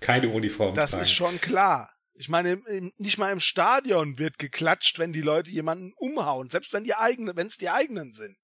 Keine 0.00 0.28
Uniform 0.28 0.74
Das 0.74 0.92
tragen. 0.92 1.02
ist 1.02 1.12
schon 1.12 1.40
klar. 1.40 1.92
Ich 2.14 2.30
meine, 2.30 2.60
nicht 2.96 3.18
mal 3.18 3.30
im 3.30 3.40
Stadion 3.40 4.18
wird 4.18 4.38
geklatscht, 4.38 4.98
wenn 4.98 5.12
die 5.12 5.20
Leute 5.20 5.50
jemanden 5.50 5.92
umhauen, 5.96 6.48
selbst 6.48 6.72
wenn 6.72 6.84
die 6.84 6.94
eigene, 6.94 7.36
wenn 7.36 7.46
es 7.46 7.58
die 7.58 7.68
eigenen 7.68 8.12
sind. 8.12 8.38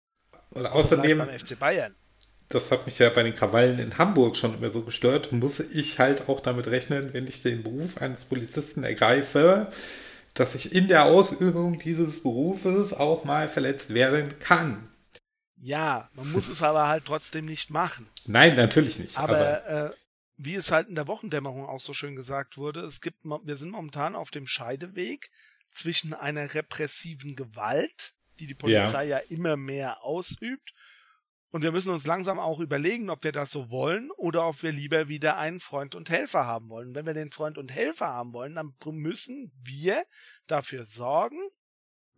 Und 0.50 0.66
außerdem, 0.66 1.18
beim 1.18 1.38
FC 1.38 1.58
Bayern. 1.58 1.94
Das 2.54 2.70
hat 2.70 2.86
mich 2.86 2.98
ja 2.98 3.08
bei 3.10 3.22
den 3.22 3.34
Krawallen 3.34 3.78
in 3.78 3.98
Hamburg 3.98 4.36
schon 4.36 4.54
immer 4.54 4.70
so 4.70 4.82
gestört, 4.82 5.32
muss 5.32 5.60
ich 5.60 5.98
halt 5.98 6.28
auch 6.28 6.40
damit 6.40 6.66
rechnen, 6.66 7.12
wenn 7.12 7.26
ich 7.26 7.40
den 7.40 7.62
Beruf 7.62 7.98
eines 7.98 8.24
Polizisten 8.24 8.84
ergreife, 8.84 9.72
dass 10.34 10.54
ich 10.54 10.74
in 10.74 10.88
der 10.88 11.04
Ausübung 11.04 11.78
dieses 11.78 12.22
Berufes 12.22 12.92
auch 12.92 13.24
mal 13.24 13.48
verletzt 13.48 13.94
werden 13.94 14.38
kann. 14.40 14.88
Ja, 15.56 16.10
man 16.14 16.30
muss 16.32 16.48
es 16.48 16.62
aber 16.62 16.88
halt 16.88 17.04
trotzdem 17.04 17.44
nicht 17.44 17.70
machen. 17.70 18.08
Nein, 18.26 18.56
natürlich 18.56 18.98
nicht. 18.98 19.16
Aber, 19.16 19.36
aber 19.36 19.90
äh, 19.90 19.90
wie 20.36 20.56
es 20.56 20.72
halt 20.72 20.88
in 20.88 20.96
der 20.96 21.06
Wochendämmerung 21.06 21.66
auch 21.66 21.80
so 21.80 21.92
schön 21.92 22.16
gesagt 22.16 22.56
wurde, 22.56 22.80
es 22.80 23.00
gibt, 23.00 23.24
wir 23.24 23.56
sind 23.56 23.70
momentan 23.70 24.16
auf 24.16 24.30
dem 24.30 24.46
Scheideweg 24.46 25.30
zwischen 25.70 26.14
einer 26.14 26.54
repressiven 26.54 27.36
Gewalt, 27.36 28.14
die 28.40 28.46
die 28.46 28.54
Polizei 28.54 29.04
ja, 29.04 29.18
ja 29.18 29.24
immer 29.28 29.56
mehr 29.56 30.02
ausübt, 30.02 30.74
und 31.52 31.62
wir 31.62 31.70
müssen 31.70 31.92
uns 31.92 32.06
langsam 32.06 32.40
auch 32.40 32.58
überlegen, 32.58 33.08
ob 33.08 33.22
wir 33.22 33.32
das 33.32 33.52
so 33.52 33.70
wollen 33.70 34.10
oder 34.16 34.48
ob 34.48 34.62
wir 34.62 34.72
lieber 34.72 35.06
wieder 35.06 35.38
einen 35.38 35.60
Freund 35.60 35.94
und 35.94 36.10
Helfer 36.10 36.46
haben 36.46 36.68
wollen. 36.68 36.94
Wenn 36.96 37.06
wir 37.06 37.14
den 37.14 37.30
Freund 37.30 37.56
und 37.56 37.70
Helfer 37.70 38.08
haben 38.08 38.32
wollen, 38.32 38.56
dann 38.56 38.74
müssen 38.84 39.52
wir 39.62 40.04
dafür 40.46 40.84
sorgen, 40.84 41.38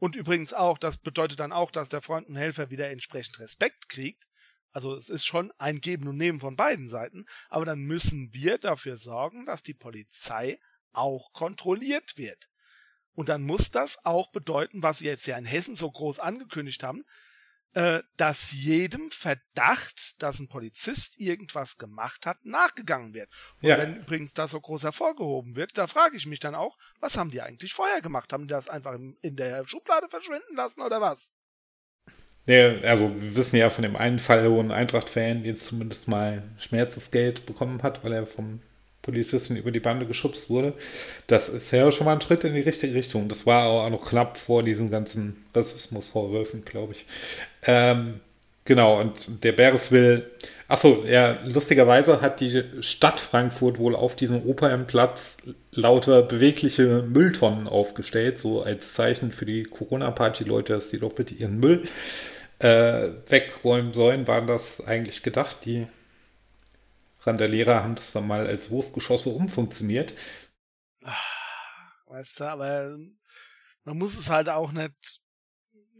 und 0.04 0.16
übrigens 0.16 0.52
auch, 0.52 0.76
das 0.76 0.98
bedeutet 0.98 1.40
dann 1.40 1.50
auch, 1.50 1.70
dass 1.70 1.88
der 1.88 2.02
Freund 2.02 2.28
und 2.28 2.36
Helfer 2.36 2.70
wieder 2.70 2.90
entsprechend 2.90 3.40
Respekt 3.40 3.88
kriegt. 3.88 4.26
Also 4.70 4.94
es 4.94 5.08
ist 5.08 5.24
schon 5.24 5.50
ein 5.56 5.80
Geben 5.80 6.08
und 6.08 6.18
Nehmen 6.18 6.40
von 6.40 6.56
beiden 6.56 6.90
Seiten. 6.90 7.24
Aber 7.48 7.64
dann 7.64 7.80
müssen 7.80 8.34
wir 8.34 8.58
dafür 8.58 8.98
sorgen, 8.98 9.46
dass 9.46 9.62
die 9.62 9.72
Polizei 9.72 10.58
auch 10.92 11.32
kontrolliert 11.32 12.18
wird. 12.18 12.50
Und 13.14 13.30
dann 13.30 13.44
muss 13.44 13.70
das 13.70 14.04
auch 14.04 14.30
bedeuten, 14.30 14.82
was 14.82 14.98
sie 14.98 15.06
jetzt 15.06 15.26
ja 15.26 15.38
in 15.38 15.46
Hessen 15.46 15.74
so 15.74 15.90
groß 15.90 16.18
angekündigt 16.18 16.82
haben, 16.82 17.04
äh, 17.74 18.02
dass 18.16 18.52
jedem 18.52 19.10
Verdacht, 19.10 20.22
dass 20.22 20.38
ein 20.38 20.48
Polizist 20.48 21.18
irgendwas 21.20 21.76
gemacht 21.76 22.24
hat, 22.26 22.44
nachgegangen 22.44 23.14
wird. 23.14 23.28
Und 23.60 23.68
ja. 23.68 23.78
wenn 23.78 23.96
übrigens 23.96 24.34
das 24.34 24.52
so 24.52 24.60
groß 24.60 24.84
hervorgehoben 24.84 25.56
wird, 25.56 25.76
da 25.76 25.86
frage 25.86 26.16
ich 26.16 26.26
mich 26.26 26.40
dann 26.40 26.54
auch, 26.54 26.78
was 27.00 27.16
haben 27.16 27.30
die 27.30 27.42
eigentlich 27.42 27.74
vorher 27.74 28.00
gemacht? 28.00 28.32
Haben 28.32 28.46
die 28.46 28.54
das 28.54 28.68
einfach 28.68 28.94
in 28.94 29.36
der 29.36 29.66
Schublade 29.66 30.08
verschwinden 30.08 30.54
lassen 30.56 30.82
oder 30.82 31.00
was? 31.00 31.32
Ja, 32.46 32.78
also 32.82 33.10
wir 33.20 33.34
wissen 33.34 33.56
ja 33.56 33.70
von 33.70 33.82
dem 33.82 33.96
einen 33.96 34.18
Fall, 34.18 34.50
wo 34.50 34.60
ein 34.60 34.70
Eintracht-Fan 34.70 35.44
jetzt 35.44 35.66
zumindest 35.66 36.08
mal 36.08 36.42
Schmerzensgeld 36.58 37.46
bekommen 37.46 37.82
hat, 37.82 38.04
weil 38.04 38.12
er 38.12 38.26
vom 38.26 38.60
Polizisten 39.04 39.56
über 39.56 39.70
die 39.70 39.80
Bande 39.80 40.06
geschubst 40.06 40.50
wurde. 40.50 40.72
Das 41.26 41.48
ist 41.48 41.70
ja 41.70 41.90
schon 41.92 42.06
mal 42.06 42.14
ein 42.14 42.20
Schritt 42.20 42.42
in 42.44 42.54
die 42.54 42.60
richtige 42.60 42.94
Richtung. 42.94 43.28
Das 43.28 43.46
war 43.46 43.68
auch 43.68 43.90
noch 43.90 44.08
knapp 44.08 44.36
vor 44.36 44.62
diesen 44.62 44.90
ganzen 44.90 45.44
Rassismusvorwürfen, 45.54 46.64
glaube 46.64 46.94
ich. 46.94 47.06
Ähm, 47.66 48.20
genau, 48.64 49.00
und 49.00 49.44
der 49.44 49.52
Bereswil, 49.52 50.30
achso, 50.68 51.04
ja, 51.06 51.38
lustigerweise 51.44 52.20
hat 52.22 52.40
die 52.40 52.64
Stadt 52.80 53.20
Frankfurt 53.20 53.78
wohl 53.78 53.94
auf 53.94 54.16
diesem 54.16 54.42
Opernplatz 54.46 55.36
lauter 55.72 56.22
bewegliche 56.22 57.04
Mülltonnen 57.06 57.68
aufgestellt, 57.68 58.40
so 58.40 58.62
als 58.62 58.94
Zeichen 58.94 59.32
für 59.32 59.44
die 59.44 59.64
Corona-Party-Leute, 59.64 60.72
dass 60.72 60.88
die 60.88 60.98
doch 60.98 61.12
bitte 61.12 61.34
ihren 61.34 61.60
Müll 61.60 61.82
äh, 62.58 63.08
wegräumen 63.28 63.92
sollen. 63.92 64.26
Waren 64.26 64.46
das 64.46 64.86
eigentlich 64.86 65.22
gedacht, 65.22 65.58
die 65.66 65.86
Randalierer 67.26 67.82
haben 67.82 67.94
das 67.94 68.12
dann 68.12 68.26
mal 68.26 68.46
als 68.46 68.70
Wurfgeschosse 68.70 69.30
umfunktioniert. 69.30 70.14
Weißt 72.06 72.40
du, 72.40 72.44
aber 72.44 72.96
man 73.84 73.98
muss 73.98 74.16
es 74.16 74.30
halt 74.30 74.48
auch 74.48 74.72
nicht. 74.72 75.20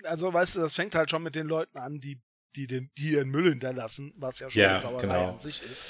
Also, 0.04 0.32
weißt 0.32 0.56
du, 0.56 0.60
das 0.60 0.74
fängt 0.74 0.94
halt 0.94 1.10
schon 1.10 1.22
mit 1.22 1.34
den 1.34 1.46
Leuten 1.46 1.78
an, 1.78 1.98
die, 1.98 2.20
die, 2.56 2.66
den, 2.66 2.90
die 2.98 3.12
ihren 3.12 3.30
Müll 3.30 3.50
hinterlassen, 3.50 4.12
was 4.16 4.38
ja 4.38 4.50
schon 4.50 4.62
ja, 4.62 4.70
eine 4.70 4.80
Sauerei 4.80 5.02
genau. 5.02 5.32
an 5.32 5.40
sich 5.40 5.62
ist. 5.62 5.86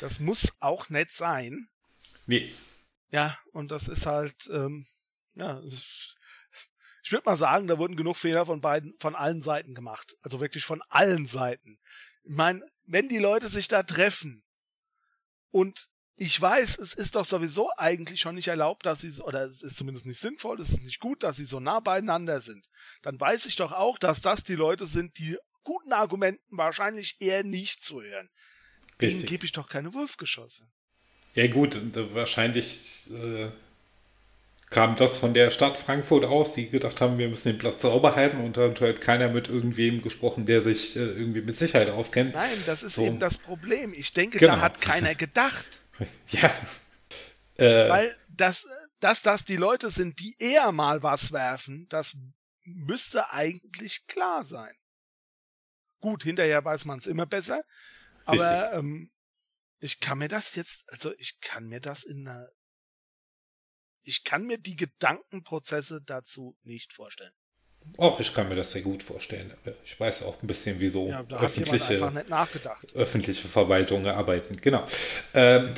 Das 0.00 0.20
muss 0.20 0.52
auch 0.60 0.88
nett 0.88 1.10
sein. 1.10 1.68
Nee. 2.26 2.50
Ja, 3.10 3.38
und 3.52 3.70
das 3.70 3.88
ist 3.88 4.06
halt, 4.06 4.48
ähm, 4.52 4.86
ja, 5.34 5.62
ich 7.06 7.12
würde 7.12 7.28
mal 7.28 7.36
sagen, 7.36 7.68
da 7.68 7.78
wurden 7.78 7.96
genug 7.96 8.16
Fehler 8.16 8.46
von 8.46 8.60
beiden, 8.60 8.94
von 8.98 9.14
allen 9.14 9.40
Seiten 9.42 9.74
gemacht. 9.74 10.16
Also 10.22 10.40
wirklich 10.40 10.64
von 10.64 10.82
allen 10.88 11.26
Seiten. 11.26 11.78
Ich 12.24 12.34
meine, 12.34 12.66
wenn 12.84 13.08
die 13.08 13.18
Leute 13.18 13.48
sich 13.48 13.68
da 13.68 13.84
treffen 13.84 14.42
und 15.56 15.88
ich 16.16 16.38
weiß, 16.38 16.76
es 16.76 16.92
ist 16.92 17.16
doch 17.16 17.24
sowieso 17.24 17.70
eigentlich 17.78 18.20
schon 18.20 18.34
nicht 18.34 18.48
erlaubt, 18.48 18.84
dass 18.84 19.00
sie, 19.00 19.22
oder 19.22 19.46
es 19.46 19.62
ist 19.62 19.78
zumindest 19.78 20.04
nicht 20.04 20.20
sinnvoll, 20.20 20.60
es 20.60 20.68
ist 20.68 20.82
nicht 20.82 21.00
gut, 21.00 21.22
dass 21.22 21.36
sie 21.36 21.46
so 21.46 21.60
nah 21.60 21.80
beieinander 21.80 22.42
sind. 22.42 22.68
Dann 23.00 23.18
weiß 23.18 23.46
ich 23.46 23.56
doch 23.56 23.72
auch, 23.72 23.98
dass 23.98 24.20
das 24.20 24.44
die 24.44 24.54
Leute 24.54 24.84
sind, 24.84 25.16
die 25.16 25.38
guten 25.64 25.94
Argumenten 25.94 26.44
wahrscheinlich 26.58 27.16
eher 27.20 27.42
nicht 27.42 27.82
zuhören. 27.82 28.28
Denen 29.00 29.24
gebe 29.24 29.46
ich 29.46 29.52
doch 29.52 29.70
keine 29.70 29.94
Wurfgeschosse. 29.94 30.68
Ja 31.34 31.46
gut, 31.46 31.78
wahrscheinlich 32.12 33.10
äh, 33.10 33.50
kam 34.70 34.96
das 34.96 35.18
von 35.18 35.32
der 35.32 35.50
Stadt 35.50 35.76
Frankfurt 35.76 36.24
aus, 36.24 36.54
die 36.54 36.68
gedacht 36.68 37.00
haben, 37.00 37.18
wir 37.18 37.28
müssen 37.28 37.52
den 37.52 37.58
Platz 37.58 37.82
sauber 37.82 38.16
halten 38.16 38.38
und 38.40 38.56
dann 38.56 38.78
hat 38.78 39.00
keiner 39.00 39.28
mit 39.28 39.48
irgendwem 39.48 40.02
gesprochen, 40.02 40.44
der 40.44 40.60
sich 40.60 40.96
äh, 40.96 41.00
irgendwie 41.00 41.42
mit 41.42 41.58
Sicherheit 41.58 41.90
auskennt. 41.90 42.34
Nein, 42.34 42.58
das 42.66 42.82
ist 42.82 42.96
so. 42.96 43.02
eben 43.02 43.20
das 43.20 43.38
Problem. 43.38 43.94
Ich 43.94 44.12
denke, 44.12 44.38
genau. 44.38 44.56
da 44.56 44.60
hat 44.60 44.80
keiner 44.80 45.14
gedacht. 45.14 45.82
ja. 46.30 46.50
Äh, 47.56 47.88
Weil 47.88 48.16
das, 48.28 48.66
dass 49.00 49.22
das 49.22 49.44
die 49.44 49.56
Leute 49.56 49.90
sind, 49.90 50.18
die 50.18 50.34
eher 50.38 50.72
mal 50.72 51.02
was 51.02 51.32
werfen, 51.32 51.86
das 51.88 52.16
müsste 52.64 53.30
eigentlich 53.30 54.06
klar 54.08 54.44
sein. 54.44 54.74
Gut, 56.00 56.24
hinterher 56.24 56.64
weiß 56.64 56.84
man 56.84 56.98
es 56.98 57.06
immer 57.06 57.26
besser, 57.26 57.62
aber 58.24 58.72
ähm, 58.72 59.10
ich 59.78 60.00
kann 60.00 60.18
mir 60.18 60.28
das 60.28 60.56
jetzt, 60.56 60.84
also 60.90 61.12
ich 61.18 61.38
kann 61.40 61.68
mir 61.68 61.80
das 61.80 62.02
in 62.04 62.26
einer 62.26 62.48
ich 64.06 64.24
kann 64.24 64.46
mir 64.46 64.56
die 64.56 64.76
Gedankenprozesse 64.76 66.00
dazu 66.00 66.56
nicht 66.62 66.92
vorstellen. 66.92 67.32
Auch 67.98 68.18
ich 68.20 68.32
kann 68.32 68.48
mir 68.48 68.56
das 68.56 68.72
sehr 68.72 68.82
gut 68.82 69.02
vorstellen. 69.02 69.52
Ich 69.84 69.98
weiß 69.98 70.22
auch 70.24 70.40
ein 70.42 70.46
bisschen, 70.46 70.80
wieso 70.80 71.08
ja, 71.08 71.24
öffentliche, 71.28 72.00
öffentliche 72.94 73.48
Verwaltungen 73.48 74.06
arbeiten. 74.06 74.60
Genau. 74.60 74.86
Ähm, 75.34 75.72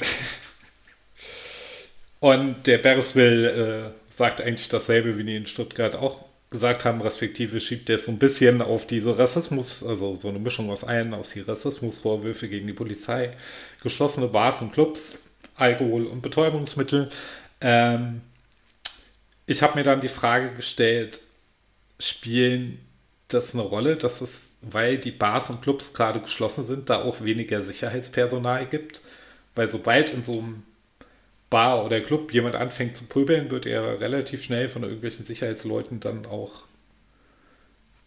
und 2.20 2.66
der 2.66 2.78
Bereswil 2.78 3.92
äh, 3.94 4.14
sagt 4.14 4.40
eigentlich 4.40 4.68
dasselbe, 4.68 5.18
wie 5.18 5.24
die 5.24 5.36
in 5.36 5.46
Stuttgart 5.46 5.94
auch 5.96 6.24
gesagt 6.50 6.84
haben, 6.86 7.02
respektive 7.02 7.60
schiebt 7.60 7.90
er 7.90 7.98
so 7.98 8.10
ein 8.10 8.18
bisschen 8.18 8.62
auf 8.62 8.86
diese 8.86 9.18
Rassismus, 9.18 9.84
also 9.84 10.16
so 10.16 10.28
eine 10.28 10.38
Mischung 10.38 10.70
aus 10.70 10.84
allen, 10.84 11.12
aus 11.12 11.30
die 11.30 11.40
Rassismusvorwürfe 11.40 12.48
gegen 12.48 12.66
die 12.66 12.72
Polizei, 12.72 13.36
geschlossene 13.82 14.28
Bars 14.28 14.62
und 14.62 14.72
Clubs, 14.72 15.18
Alkohol 15.56 16.06
und 16.06 16.22
Betäubungsmittel, 16.22 17.10
ähm, 17.60 18.22
ich 19.46 19.62
habe 19.62 19.78
mir 19.78 19.84
dann 19.84 20.00
die 20.00 20.08
Frage 20.08 20.54
gestellt, 20.54 21.20
spielen 21.98 22.78
das 23.28 23.54
eine 23.54 23.62
Rolle, 23.62 23.96
dass 23.96 24.20
es, 24.20 24.56
weil 24.62 24.98
die 24.98 25.10
Bars 25.10 25.50
und 25.50 25.62
Clubs 25.62 25.94
gerade 25.94 26.20
geschlossen 26.20 26.66
sind, 26.66 26.90
da 26.90 27.02
auch 27.02 27.22
weniger 27.22 27.62
Sicherheitspersonal 27.62 28.66
gibt? 28.66 29.02
Weil 29.54 29.70
sobald 29.70 30.10
in 30.10 30.24
so 30.24 30.32
einem 30.32 30.62
Bar 31.50 31.84
oder 31.84 32.00
Club 32.00 32.32
jemand 32.32 32.54
anfängt 32.54 32.96
zu 32.96 33.04
pöbeln, 33.04 33.50
wird 33.50 33.66
er 33.66 34.00
relativ 34.00 34.44
schnell 34.44 34.68
von 34.68 34.82
irgendwelchen 34.82 35.24
Sicherheitsleuten 35.24 36.00
dann 36.00 36.26
auch 36.26 36.62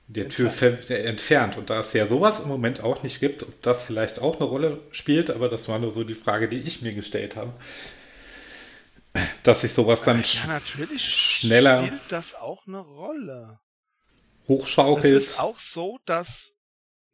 der 0.07 0.29
Tür 0.29 0.51
entfernt. 0.89 1.57
Und 1.57 1.69
da 1.69 1.79
es 1.79 1.93
ja 1.93 2.05
sowas 2.05 2.39
im 2.39 2.47
Moment 2.47 2.83
auch 2.83 3.01
nicht 3.03 3.19
gibt, 3.19 3.43
ob 3.43 3.61
das 3.61 3.83
vielleicht 3.83 4.21
auch 4.21 4.35
eine 4.35 4.45
Rolle 4.45 4.79
spielt, 4.91 5.31
aber 5.31 5.49
das 5.49 5.67
war 5.67 5.79
nur 5.79 5.91
so 5.91 6.03
die 6.03 6.13
Frage, 6.13 6.47
die 6.49 6.59
ich 6.59 6.81
mir 6.81 6.93
gestellt 6.93 7.35
habe. 7.35 7.53
Dass 9.43 9.61
sich 9.61 9.73
sowas 9.73 10.03
dann 10.03 10.21
ja, 10.21 10.47
natürlich 10.47 11.03
schneller 11.03 11.85
spielt 11.85 12.11
das 12.11 12.35
auch 12.35 12.65
eine 12.67 12.79
Rolle. 12.79 13.59
Hochschaukelt. 14.47 15.05
Es 15.05 15.29
ist 15.29 15.39
auch 15.39 15.57
so, 15.57 15.99
dass 16.05 16.55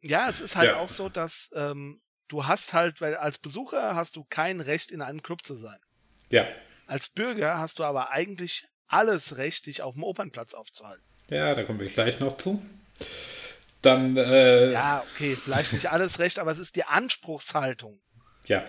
ja, 0.00 0.28
es 0.28 0.40
ist 0.40 0.56
halt 0.56 0.70
ja. 0.70 0.76
auch 0.76 0.90
so, 0.90 1.08
dass 1.08 1.50
ähm, 1.54 2.00
du 2.28 2.46
hast 2.46 2.72
halt, 2.72 3.00
weil 3.00 3.16
als 3.16 3.38
Besucher 3.38 3.96
hast 3.96 4.16
du 4.16 4.24
kein 4.24 4.60
Recht 4.60 4.90
in 4.90 5.02
einem 5.02 5.22
Club 5.22 5.44
zu 5.44 5.54
sein. 5.54 5.78
Ja. 6.30 6.46
Als 6.86 7.08
Bürger 7.08 7.58
hast 7.58 7.78
du 7.78 7.84
aber 7.84 8.10
eigentlich 8.10 8.66
alles 8.86 9.36
Recht, 9.36 9.66
dich 9.66 9.82
auf 9.82 9.94
dem 9.94 10.04
Opernplatz 10.04 10.54
aufzuhalten. 10.54 11.04
Ja, 11.28 11.54
da 11.54 11.64
kommen 11.64 11.80
wir 11.80 11.88
gleich 11.88 12.20
noch 12.20 12.36
zu. 12.38 12.62
Dann. 13.82 14.16
Äh, 14.16 14.72
ja, 14.72 15.04
okay, 15.12 15.36
vielleicht 15.36 15.72
nicht 15.72 15.90
alles 15.90 16.18
Recht, 16.18 16.38
aber 16.38 16.50
es 16.50 16.58
ist 16.58 16.76
die 16.76 16.84
Anspruchshaltung. 16.84 18.00
Ja. 18.46 18.64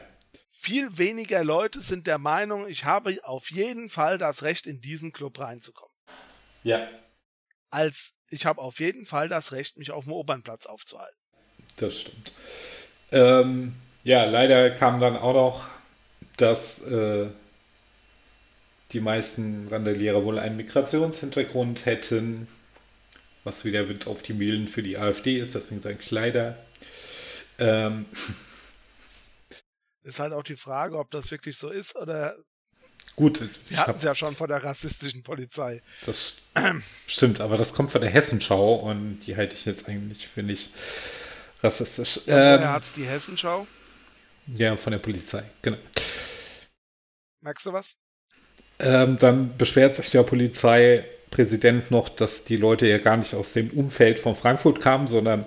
Viel 0.62 0.98
weniger 0.98 1.42
Leute 1.46 1.80
sind 1.80 2.06
der 2.06 2.18
Meinung, 2.18 2.68
ich 2.68 2.84
habe 2.84 3.18
auf 3.24 3.50
jeden 3.50 3.90
Fall 3.90 4.18
das 4.18 4.44
Recht, 4.44 4.68
in 4.68 4.82
diesen 4.82 5.14
Club 5.14 5.40
reinzukommen. 5.40 5.96
Ja. 6.64 6.86
Als 7.70 8.16
ich 8.30 8.46
habe 8.46 8.62
auf 8.62 8.82
jeden 8.82 9.06
Fall 9.06 9.30
das 9.30 9.54
Recht, 9.54 9.78
mich 9.78 9.92
auf 9.92 10.04
dem 10.04 10.12
Opernplatz 10.12 10.66
aufzuhalten. 10.66 11.16
Das 11.78 12.02
stimmt. 12.02 12.34
Ähm, 13.14 13.74
ja, 14.04 14.26
leider 14.26 14.70
kam 14.72 15.00
dann 15.00 15.16
auch 15.16 15.34
noch, 15.34 15.70
dass 16.36 16.82
äh, 16.82 17.30
die 18.92 19.00
meisten 19.00 19.70
Randalierer 19.70 20.26
wohl 20.26 20.40
einen 20.40 20.58
Migrationshintergrund 20.58 21.86
hätten, 21.86 22.50
was 23.46 23.64
wieder 23.64 23.88
Wind 23.88 24.08
auf 24.08 24.24
die 24.24 24.34
Mühlen 24.34 24.68
für 24.68 24.84
die 24.84 24.98
AfD 24.98 25.40
ist, 25.40 25.56
deswegen 25.56 25.82
sein 25.82 26.00
Kleider. 26.00 26.58
Ähm. 27.60 28.08
Ist 30.10 30.20
halt 30.20 30.34
auch 30.34 30.42
die 30.42 30.56
Frage, 30.56 30.98
ob 30.98 31.12
das 31.12 31.30
wirklich 31.30 31.56
so 31.56 31.70
ist 31.70 31.96
oder. 31.96 32.36
Gut, 33.16 33.42
wir 33.70 33.78
hatten 33.78 33.98
es 33.98 34.04
ja 34.04 34.16
schon 34.16 34.36
von 34.36 34.48
der 34.48 34.64
rassistischen 34.64 35.22
Polizei. 35.22 35.82
Das 36.08 36.42
stimmt, 37.08 37.42
aber 37.42 37.58
das 37.58 37.74
kommt 37.74 37.92
von 37.92 38.02
der 38.02 38.10
Hessenschau 38.10 38.76
und 38.76 39.20
die 39.20 39.36
halte 39.36 39.56
ich 39.56 39.66
jetzt 39.66 39.88
eigentlich 39.88 40.28
für 40.28 40.42
nicht 40.42 40.72
rassistisch. 41.62 42.18
Und 42.18 42.24
ähm, 42.28 42.68
hat 42.68 42.84
es 42.84 42.94
die 42.94 43.04
Hessenschau? 43.04 43.68
Ja, 44.56 44.76
von 44.78 44.92
der 44.92 45.00
Polizei, 45.00 45.44
genau. 45.62 45.78
Merkst 47.42 47.68
du 47.68 47.74
was? 47.74 47.96
Ähm, 48.80 49.20
dann 49.20 49.58
beschwert 49.58 49.96
sich 49.96 50.10
der 50.10 50.24
Polizeipräsident 50.24 51.92
noch, 51.92 52.10
dass 52.10 52.46
die 52.46 52.58
Leute 52.58 52.88
ja 52.88 52.98
gar 52.98 53.18
nicht 53.18 53.36
aus 53.36 53.54
dem 53.54 53.70
Umfeld 53.72 54.20
von 54.20 54.36
Frankfurt 54.36 54.82
kamen, 54.82 55.08
sondern 55.08 55.46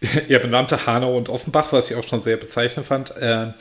er 0.28 0.38
benannte 0.38 0.86
Hanau 0.86 1.16
und 1.16 1.28
Offenbach, 1.28 1.72
was 1.72 1.90
ich 1.90 1.96
auch 1.96 2.04
schon 2.04 2.22
sehr 2.22 2.36
bezeichnend 2.36 2.86
fand. 2.86 3.16
Äh, 3.16 3.52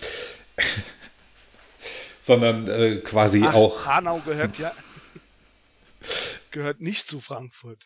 sondern 2.22 2.68
äh, 2.68 2.98
quasi 2.98 3.44
Ach, 3.46 3.56
auch. 3.56 3.86
Hanau 3.86 4.20
gehört 4.26 4.58
ja 4.58 4.72
gehört 6.52 6.82
nicht 6.82 7.08
zu 7.08 7.20
Frankfurt. 7.20 7.86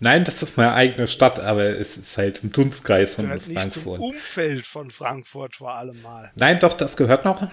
Nein, 0.00 0.24
das 0.24 0.42
ist 0.42 0.58
eine 0.58 0.74
eigene 0.74 1.08
Stadt, 1.08 1.38
aber 1.40 1.64
es 1.64 1.96
ist 1.96 2.18
halt 2.18 2.42
im 2.42 2.52
Dunstkreis 2.52 3.14
von 3.14 3.26
gehört 3.26 3.42
Frankfurt. 3.42 3.64
Nicht 3.64 3.72
zum 3.72 4.00
Umfeld 4.00 4.66
von 4.66 4.90
Frankfurt 4.90 5.56
vor 5.56 5.74
allem 5.74 6.02
mal. 6.02 6.30
Nein, 6.34 6.58
doch, 6.60 6.74
das 6.74 6.96
gehört 6.96 7.24
noch. 7.24 7.48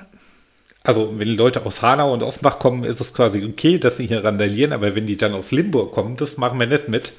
Also, 0.84 1.20
wenn 1.20 1.28
Leute 1.28 1.64
aus 1.66 1.84
Hanau 1.84 2.12
und 2.12 2.24
Offenbach 2.24 2.58
kommen, 2.58 2.84
ist 2.84 3.00
es 3.00 3.14
quasi 3.14 3.46
okay, 3.46 3.78
dass 3.78 3.98
sie 3.98 4.08
hier 4.08 4.24
randalieren, 4.24 4.74
aber 4.74 4.96
wenn 4.96 5.06
die 5.06 5.18
dann 5.18 5.36
aus 5.36 5.52
Limburg 5.52 5.92
kommen, 5.92 6.18
das 6.18 6.38
machen 6.38 6.60
wir 6.60 6.66
nicht 6.66 6.90
mit. 6.90 7.14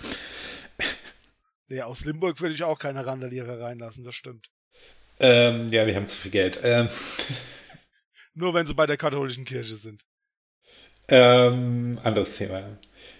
Nee, 1.69 1.83
aus 1.83 2.05
Limburg 2.05 2.41
würde 2.41 2.55
ich 2.55 2.65
auch 2.65 2.79
keine 2.79 3.07
Randalierer 3.07 3.61
reinlassen, 3.61 4.05
das 4.05 4.15
stimmt. 4.15 4.51
Ähm, 5.21 5.71
ja, 5.71 5.87
wir 5.87 5.95
haben 5.95 6.09
zu 6.09 6.17
viel 6.17 6.31
Geld. 6.31 6.61
Ähm. 6.63 6.89
Nur 8.35 8.55
wenn 8.55 8.67
sie 8.67 8.75
bei 8.75 8.87
der 8.87 8.97
katholischen 8.97 9.45
Kirche 9.45 9.77
sind. 9.77 10.05
Ähm, 11.09 11.99
anderes 12.03 12.37
Thema. 12.37 12.79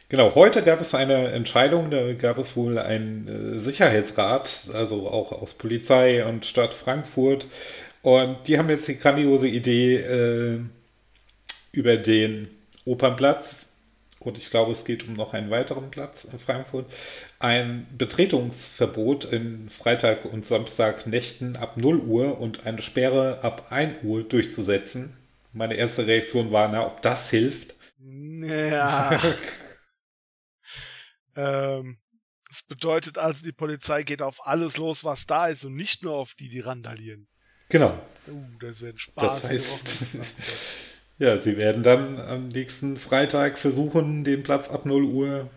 Genau, 0.09 0.35
heute 0.35 0.63
gab 0.63 0.81
es 0.81 0.95
eine 0.95 1.29
Entscheidung, 1.33 1.91
da 1.91 2.13
gab 2.13 2.39
es 2.39 2.57
wohl 2.57 2.79
einen 2.79 3.57
äh, 3.57 3.59
Sicherheitsrat, 3.59 4.71
also 4.75 5.09
auch 5.09 5.33
aus 5.33 5.55
Polizei 5.55 6.25
und 6.25 6.45
Stadt 6.45 6.75
Frankfurt. 6.75 7.47
Und 8.03 8.47
die 8.47 8.59
haben 8.59 8.69
jetzt 8.69 8.89
die 8.89 8.99
grandiose 8.99 9.49
Idee 9.49 9.97
äh, 9.97 10.61
über 11.73 11.97
den 11.97 12.49
Opernplatz, 12.85 13.73
und 14.21 14.39
ich 14.39 14.51
glaube, 14.51 14.73
es 14.73 14.85
geht 14.85 15.09
um 15.09 15.15
noch 15.15 15.33
einen 15.33 15.51
weiteren 15.51 15.91
Platz 15.91 16.25
in 16.25 16.39
Frankfurt, 16.39 16.87
ein 17.43 17.89
Betretungsverbot 17.99 19.25
in 19.25 19.69
Freitag 19.69 20.25
und 20.25 20.47
Samstag 20.47 21.07
Nächten 21.09 21.57
ab 21.57 21.77
0 21.77 21.99
Uhr 21.99 22.39
und 22.39 22.67
eine 22.67 22.81
Sperre 22.81 23.43
ab 23.43 23.67
1 23.71 24.05
Uhr 24.05 24.23
durchzusetzen. 24.23 25.17
Meine 25.53 25.75
erste 25.75 26.07
Reaktion 26.07 26.53
war, 26.53 26.69
na, 26.69 26.87
ob 26.87 27.03
das 27.03 27.31
hilft. 27.31 27.75
Ja. 27.99 29.21
ähm, 31.37 31.99
das 32.49 32.63
bedeutet 32.63 33.19
also, 33.19 33.45
die 33.45 33.53
Polizei 33.53 34.05
geht 34.05 34.23
auf 34.23 34.47
alles 34.47 34.77
los, 34.77 35.03
was 35.03 35.27
da 35.27 35.49
ist 35.49 35.65
und 35.65 35.75
nicht 35.75 36.05
nur 36.05 36.15
auf 36.15 36.35
die, 36.35 36.49
die 36.49 36.61
randalieren. 36.61 37.27
Genau. 37.69 37.99
Uh, 38.29 38.45
das 38.61 38.81
wird 38.83 38.95
ein 38.95 38.99
Spaß. 38.99 39.41
Das 39.41 39.51
heißt, 39.51 40.07
ja, 41.19 41.39
sie 41.39 41.57
werden 41.57 41.83
dann 41.83 42.21
am 42.21 42.49
nächsten 42.49 42.99
Freitag 42.99 43.59
versuchen, 43.59 44.23
den 44.23 44.45
Platz 44.45 44.69
ab 44.69 44.87
0 44.87 45.03
Uhr 45.05 45.51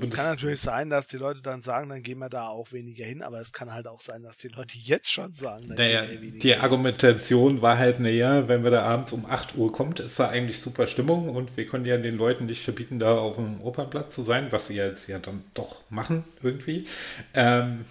es 0.00 0.10
kann 0.10 0.26
natürlich 0.26 0.60
sein, 0.60 0.90
dass 0.90 1.08
die 1.08 1.16
Leute 1.16 1.42
dann 1.42 1.60
sagen, 1.60 1.88
dann 1.88 2.02
gehen 2.02 2.18
wir 2.18 2.28
da 2.28 2.48
auch 2.48 2.72
weniger 2.72 3.04
hin, 3.04 3.22
aber 3.22 3.40
es 3.40 3.52
kann 3.52 3.72
halt 3.72 3.86
auch 3.86 4.00
sein, 4.00 4.22
dass 4.22 4.38
die 4.38 4.48
Leute 4.48 4.76
jetzt 4.78 5.10
schon 5.10 5.34
sagen, 5.34 5.68
dann 5.68 5.76
naja, 5.76 6.02
gehen 6.02 6.10
wir 6.10 6.20
weniger 6.22 6.38
Die 6.40 6.56
Argumentation 6.56 7.62
war 7.62 7.78
halt, 7.78 8.00
naja, 8.00 8.48
wenn 8.48 8.64
wir 8.64 8.70
da 8.70 8.82
abends 8.82 9.12
um 9.12 9.26
8 9.26 9.56
Uhr 9.56 9.72
kommt, 9.72 10.00
ist 10.00 10.18
da 10.18 10.28
eigentlich 10.28 10.60
super 10.60 10.86
Stimmung 10.86 11.28
und 11.28 11.56
wir 11.56 11.66
können 11.66 11.84
ja 11.84 11.96
den 11.96 12.16
Leuten 12.16 12.46
nicht 12.46 12.62
verbieten, 12.62 12.98
da 12.98 13.16
auf 13.16 13.36
dem 13.36 13.60
Opernplatz 13.60 14.14
zu 14.14 14.22
sein, 14.22 14.48
was 14.50 14.68
sie 14.68 14.76
jetzt 14.76 15.08
ja 15.08 15.18
dann 15.18 15.44
doch 15.54 15.82
machen 15.90 16.24
irgendwie. 16.42 16.86
Ähm, 17.34 17.84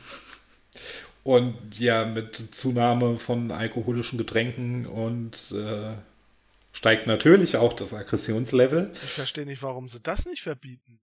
und 1.23 1.79
ja, 1.79 2.05
mit 2.05 2.35
Zunahme 2.35 3.19
von 3.19 3.51
alkoholischen 3.51 4.17
Getränken 4.17 4.87
und 4.87 5.51
äh, 5.51 5.93
steigt 6.73 7.07
natürlich 7.07 7.57
auch 7.57 7.73
das 7.73 7.93
Aggressionslevel. 7.93 8.91
Ich 9.03 9.11
verstehe 9.11 9.45
nicht, 9.45 9.61
warum 9.61 9.87
sie 9.87 9.99
das 9.99 10.25
nicht 10.25 10.41
verbieten. 10.41 10.99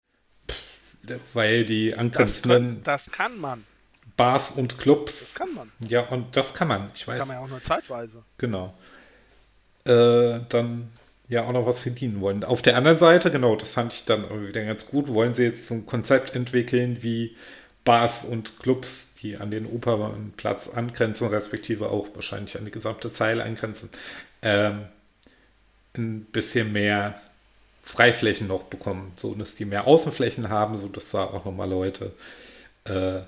Weil 1.32 1.64
die 1.64 1.94
angrenzenden. 1.94 2.82
Das, 2.84 3.06
das 3.06 3.14
kann 3.14 3.38
man. 3.40 3.64
Bars 4.16 4.50
und 4.50 4.78
Clubs. 4.78 5.20
Das 5.20 5.34
kann 5.34 5.54
man. 5.54 5.70
Ja, 5.88 6.02
und 6.08 6.36
das 6.36 6.54
kann 6.54 6.68
man. 6.68 6.90
Ich 6.94 7.06
weiß. 7.06 7.18
Kann 7.18 7.28
man 7.28 7.36
ja 7.36 7.42
auch 7.42 7.48
nur 7.48 7.62
zeitweise. 7.62 8.22
Genau. 8.36 8.74
Äh, 9.84 10.40
dann 10.48 10.90
ja 11.28 11.44
auch 11.44 11.52
noch 11.52 11.66
was 11.66 11.80
verdienen 11.80 12.20
wollen. 12.20 12.42
Auf 12.42 12.62
der 12.62 12.76
anderen 12.76 12.98
Seite, 12.98 13.30
genau, 13.30 13.54
das 13.54 13.74
fand 13.74 13.92
ich 13.92 14.04
dann 14.04 14.24
wieder 14.48 14.64
ganz 14.64 14.86
gut, 14.86 15.08
wollen 15.08 15.34
sie 15.34 15.44
jetzt 15.44 15.68
so 15.68 15.74
ein 15.74 15.86
Konzept 15.86 16.34
entwickeln 16.34 16.98
wie 17.02 17.36
Bars 17.84 18.24
und 18.24 18.58
Clubs, 18.60 19.14
die 19.22 19.38
an 19.38 19.50
den 19.50 19.66
Opernplatz 19.66 20.68
angrenzen, 20.68 21.28
respektive 21.28 21.90
auch 21.90 22.08
wahrscheinlich 22.14 22.58
an 22.58 22.64
die 22.64 22.70
gesamte 22.70 23.12
Zeile 23.12 23.44
angrenzen, 23.44 23.90
ähm, 24.42 24.86
ein 25.96 26.24
bisschen 26.24 26.72
mehr 26.72 27.20
Freiflächen 27.88 28.48
noch 28.48 28.64
bekommen, 28.64 29.12
so 29.16 29.34
dass 29.34 29.54
die 29.54 29.64
mehr 29.64 29.86
Außenflächen 29.86 30.50
haben, 30.50 30.76
so 30.76 30.88
dass 30.88 31.10
da 31.10 31.24
auch 31.24 31.46
nochmal 31.46 31.70
Leute 31.70 32.12
äh, 32.84 33.20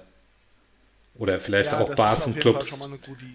oder 1.14 1.40
vielleicht 1.40 1.72
ja, 1.72 1.80
auch 1.80 1.94
Bars 1.94 2.26
und 2.26 2.38
Clubs 2.38 2.78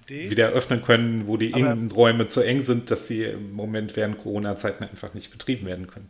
wieder 0.08 0.50
öffnen 0.50 0.84
können, 0.84 1.26
wo 1.26 1.38
die 1.38 1.50
Innenräume 1.50 2.28
zu 2.28 2.42
eng 2.42 2.62
sind, 2.62 2.92
dass 2.92 3.08
sie 3.08 3.24
im 3.24 3.54
Moment 3.54 3.96
während 3.96 4.20
Corona-Zeiten 4.20 4.84
einfach 4.84 5.16
nicht 5.16 5.32
betrieben 5.32 5.66
werden 5.66 5.88
können. 5.88 6.10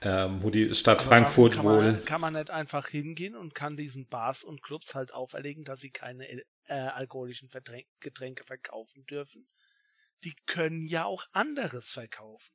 Ähm, 0.00 0.42
wo 0.42 0.50
die 0.50 0.72
Stadt 0.74 1.02
Frankfurt 1.02 1.56
kann 1.56 1.64
wohl. 1.64 1.82
Man, 1.82 2.04
kann 2.04 2.20
man 2.20 2.34
nicht 2.34 2.50
einfach 2.50 2.86
hingehen 2.86 3.34
und 3.34 3.56
kann 3.56 3.76
diesen 3.76 4.06
Bars 4.06 4.44
und 4.44 4.62
Clubs 4.62 4.94
halt 4.94 5.12
auferlegen, 5.12 5.64
dass 5.64 5.80
sie 5.80 5.90
keine 5.90 6.28
äh, 6.28 6.42
alkoholischen 6.68 7.48
Getränke 8.00 8.44
verkaufen 8.44 9.04
dürfen? 9.06 9.48
Die 10.22 10.34
können 10.46 10.86
ja 10.86 11.04
auch 11.04 11.24
anderes 11.32 11.90
verkaufen. 11.90 12.52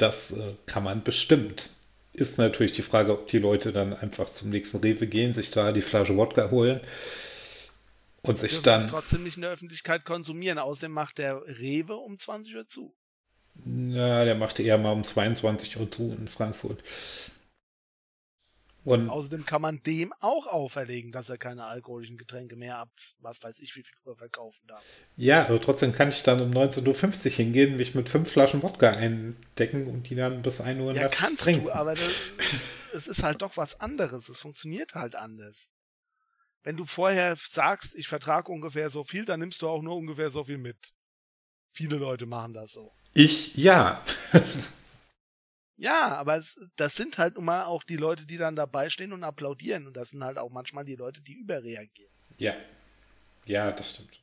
Das 0.00 0.30
äh, 0.30 0.54
kann 0.64 0.82
man 0.82 1.02
bestimmt. 1.02 1.70
Ist 2.14 2.38
natürlich 2.38 2.72
die 2.72 2.82
Frage, 2.82 3.12
ob 3.12 3.28
die 3.28 3.38
Leute 3.38 3.70
dann 3.70 3.92
einfach 3.92 4.32
zum 4.32 4.48
nächsten 4.48 4.78
Rewe 4.78 5.06
gehen, 5.06 5.34
sich 5.34 5.50
da 5.50 5.72
die 5.72 5.82
Flasche 5.82 6.16
Wodka 6.16 6.50
holen 6.50 6.80
und 8.22 8.40
sich 8.40 8.62
dann. 8.62 8.82
Das 8.82 8.90
trotzdem 8.90 9.24
nicht 9.24 9.36
in 9.36 9.42
der 9.42 9.50
Öffentlichkeit 9.50 10.04
konsumieren. 10.04 10.58
Außerdem 10.58 10.92
macht 10.92 11.18
der 11.18 11.42
Rewe 11.46 11.96
um 11.96 12.18
20 12.18 12.56
Uhr 12.56 12.66
zu. 12.66 12.94
Ja, 13.66 14.24
der 14.24 14.36
macht 14.36 14.58
eher 14.58 14.78
mal 14.78 14.92
um 14.92 15.04
22 15.04 15.78
Uhr 15.78 15.90
zu 15.90 16.16
in 16.18 16.28
Frankfurt. 16.28 16.82
Und 18.84 19.10
Außerdem 19.10 19.44
kann 19.44 19.60
man 19.60 19.82
dem 19.82 20.12
auch 20.20 20.46
auferlegen, 20.46 21.12
dass 21.12 21.28
er 21.28 21.36
keine 21.36 21.64
alkoholischen 21.66 22.16
Getränke 22.16 22.56
mehr 22.56 22.78
ab, 22.78 22.90
was 23.18 23.42
weiß 23.42 23.58
ich, 23.58 23.76
wie 23.76 23.82
viel 23.82 23.96
Uhr 24.04 24.16
verkaufen 24.16 24.66
darf. 24.66 24.82
Ja, 25.16 25.46
aber 25.46 25.60
trotzdem 25.60 25.92
kann 25.92 26.08
ich 26.08 26.22
dann 26.22 26.40
um 26.40 26.50
19.50 26.50 27.26
Uhr 27.26 27.30
hingehen, 27.32 27.76
mich 27.76 27.94
mit 27.94 28.08
fünf 28.08 28.30
Flaschen 28.30 28.62
Wodka 28.62 28.90
eindecken 28.90 29.86
und 29.86 30.08
die 30.08 30.14
dann 30.14 30.40
bis 30.40 30.60
1 30.60 30.80
Uhr 30.80 30.94
ja, 30.94 31.02
nachts 31.02 31.18
kannst 31.18 31.44
trinken. 31.44 31.66
du, 31.66 31.72
aber 31.72 31.94
das, 31.94 32.10
es 32.94 33.06
ist 33.06 33.22
halt 33.22 33.42
doch 33.42 33.56
was 33.56 33.80
anderes. 33.80 34.28
Es 34.30 34.40
funktioniert 34.40 34.94
halt 34.94 35.14
anders. 35.14 35.70
Wenn 36.62 36.76
du 36.76 36.86
vorher 36.86 37.36
sagst, 37.36 37.94
ich 37.94 38.08
vertrage 38.08 38.50
ungefähr 38.50 38.88
so 38.90 39.04
viel, 39.04 39.24
dann 39.24 39.40
nimmst 39.40 39.60
du 39.62 39.68
auch 39.68 39.82
nur 39.82 39.96
ungefähr 39.96 40.30
so 40.30 40.44
viel 40.44 40.58
mit. 40.58 40.94
Viele 41.72 41.96
Leute 41.96 42.26
machen 42.26 42.54
das 42.54 42.72
so. 42.72 42.92
Ich, 43.14 43.56
ja. 43.56 44.02
Ja, 45.80 46.14
aber 46.16 46.36
es, 46.36 46.68
das 46.76 46.94
sind 46.94 47.16
halt 47.16 47.36
nun 47.36 47.46
mal 47.46 47.64
auch 47.64 47.84
die 47.84 47.96
Leute, 47.96 48.26
die 48.26 48.36
dann 48.36 48.54
dabei 48.54 48.90
stehen 48.90 49.14
und 49.14 49.24
applaudieren. 49.24 49.86
Und 49.86 49.96
das 49.96 50.10
sind 50.10 50.22
halt 50.22 50.36
auch 50.36 50.50
manchmal 50.50 50.84
die 50.84 50.94
Leute, 50.94 51.22
die 51.22 51.32
überreagieren. 51.32 52.12
Ja. 52.36 52.54
Ja, 53.46 53.72
das 53.72 53.92
stimmt. 53.92 54.22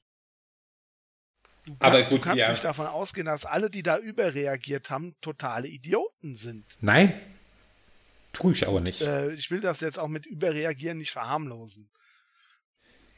Du, 1.65 1.75
kann, 1.75 1.89
aber 1.89 2.03
gut, 2.03 2.13
du 2.13 2.19
kannst 2.19 2.41
ja. 2.41 2.51
nicht 2.51 2.63
davon 2.63 2.85
ausgehen, 2.85 3.25
dass 3.25 3.47
alle, 3.47 3.71
die 3.71 3.81
da 3.81 3.97
überreagiert 3.97 4.91
haben, 4.91 5.15
totale 5.19 5.67
Idioten 5.67 6.35
sind. 6.35 6.77
Nein. 6.79 7.19
Tue 8.33 8.53
ich 8.53 8.67
aber 8.67 8.79
nicht. 8.79 9.01
Äh, 9.01 9.31
ich 9.33 9.49
will 9.49 9.59
das 9.59 9.81
jetzt 9.81 9.97
auch 9.97 10.09
mit 10.09 10.27
überreagieren 10.27 10.99
nicht 10.99 11.11
verharmlosen. 11.11 11.89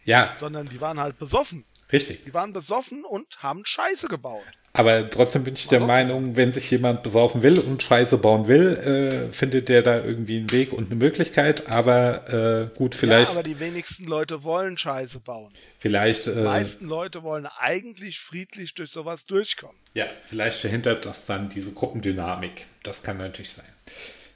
Ja. 0.06 0.34
Sondern 0.38 0.70
die 0.70 0.80
waren 0.80 0.98
halt 0.98 1.20
besoffen. 1.20 1.66
Richtig. 1.92 2.24
Die 2.24 2.34
waren 2.34 2.54
besoffen 2.54 3.04
und 3.04 3.44
haben 3.44 3.66
Scheiße 3.66 4.08
gebaut. 4.08 4.46
Aber 4.72 5.10
trotzdem 5.10 5.44
bin 5.44 5.56
ich 5.56 5.68
der 5.68 5.80
Meinung, 5.80 6.36
wenn 6.36 6.54
sich 6.54 6.70
jemand 6.70 7.02
besaufen 7.02 7.42
will 7.42 7.60
und 7.60 7.82
Scheiße 7.82 8.18
bauen 8.18 8.48
will, 8.48 9.30
äh, 9.30 9.34
findet 9.34 9.68
der 9.68 9.82
da 9.82 10.04
irgendwie 10.04 10.38
einen 10.38 10.52
Weg 10.52 10.74
und 10.74 10.86
eine 10.86 10.96
Möglichkeit. 10.96 11.72
Aber 11.72 12.70
äh, 12.72 12.78
gut, 12.78 12.94
vielleicht. 12.94 13.34
Ja, 13.34 13.40
aber 13.40 13.48
die 13.48 13.60
wenigsten 13.60 14.06
Leute 14.06 14.44
wollen 14.44 14.78
Scheiße 14.78 15.22
bauen. 15.22 15.52
Vielleicht. 15.80 16.28
Die 16.28 16.32
äh, 16.32 16.44
meisten 16.44 16.88
Leute 16.88 17.24
wollen 17.24 17.48
eigentlich 17.48 18.20
friedlich 18.20 18.76
durch 18.76 18.92
sowas 18.92 19.26
durchkommen. 19.26 19.78
Ja, 19.96 20.06
vielleicht 20.24 20.60
verhindert 20.60 21.06
das 21.06 21.26
dann 21.26 21.50
diese 21.50 21.74
Gruppendynamik. 21.74 22.66
Das 22.84 23.02
kann 23.02 23.18
natürlich 23.18 23.52
sein. 23.52 23.66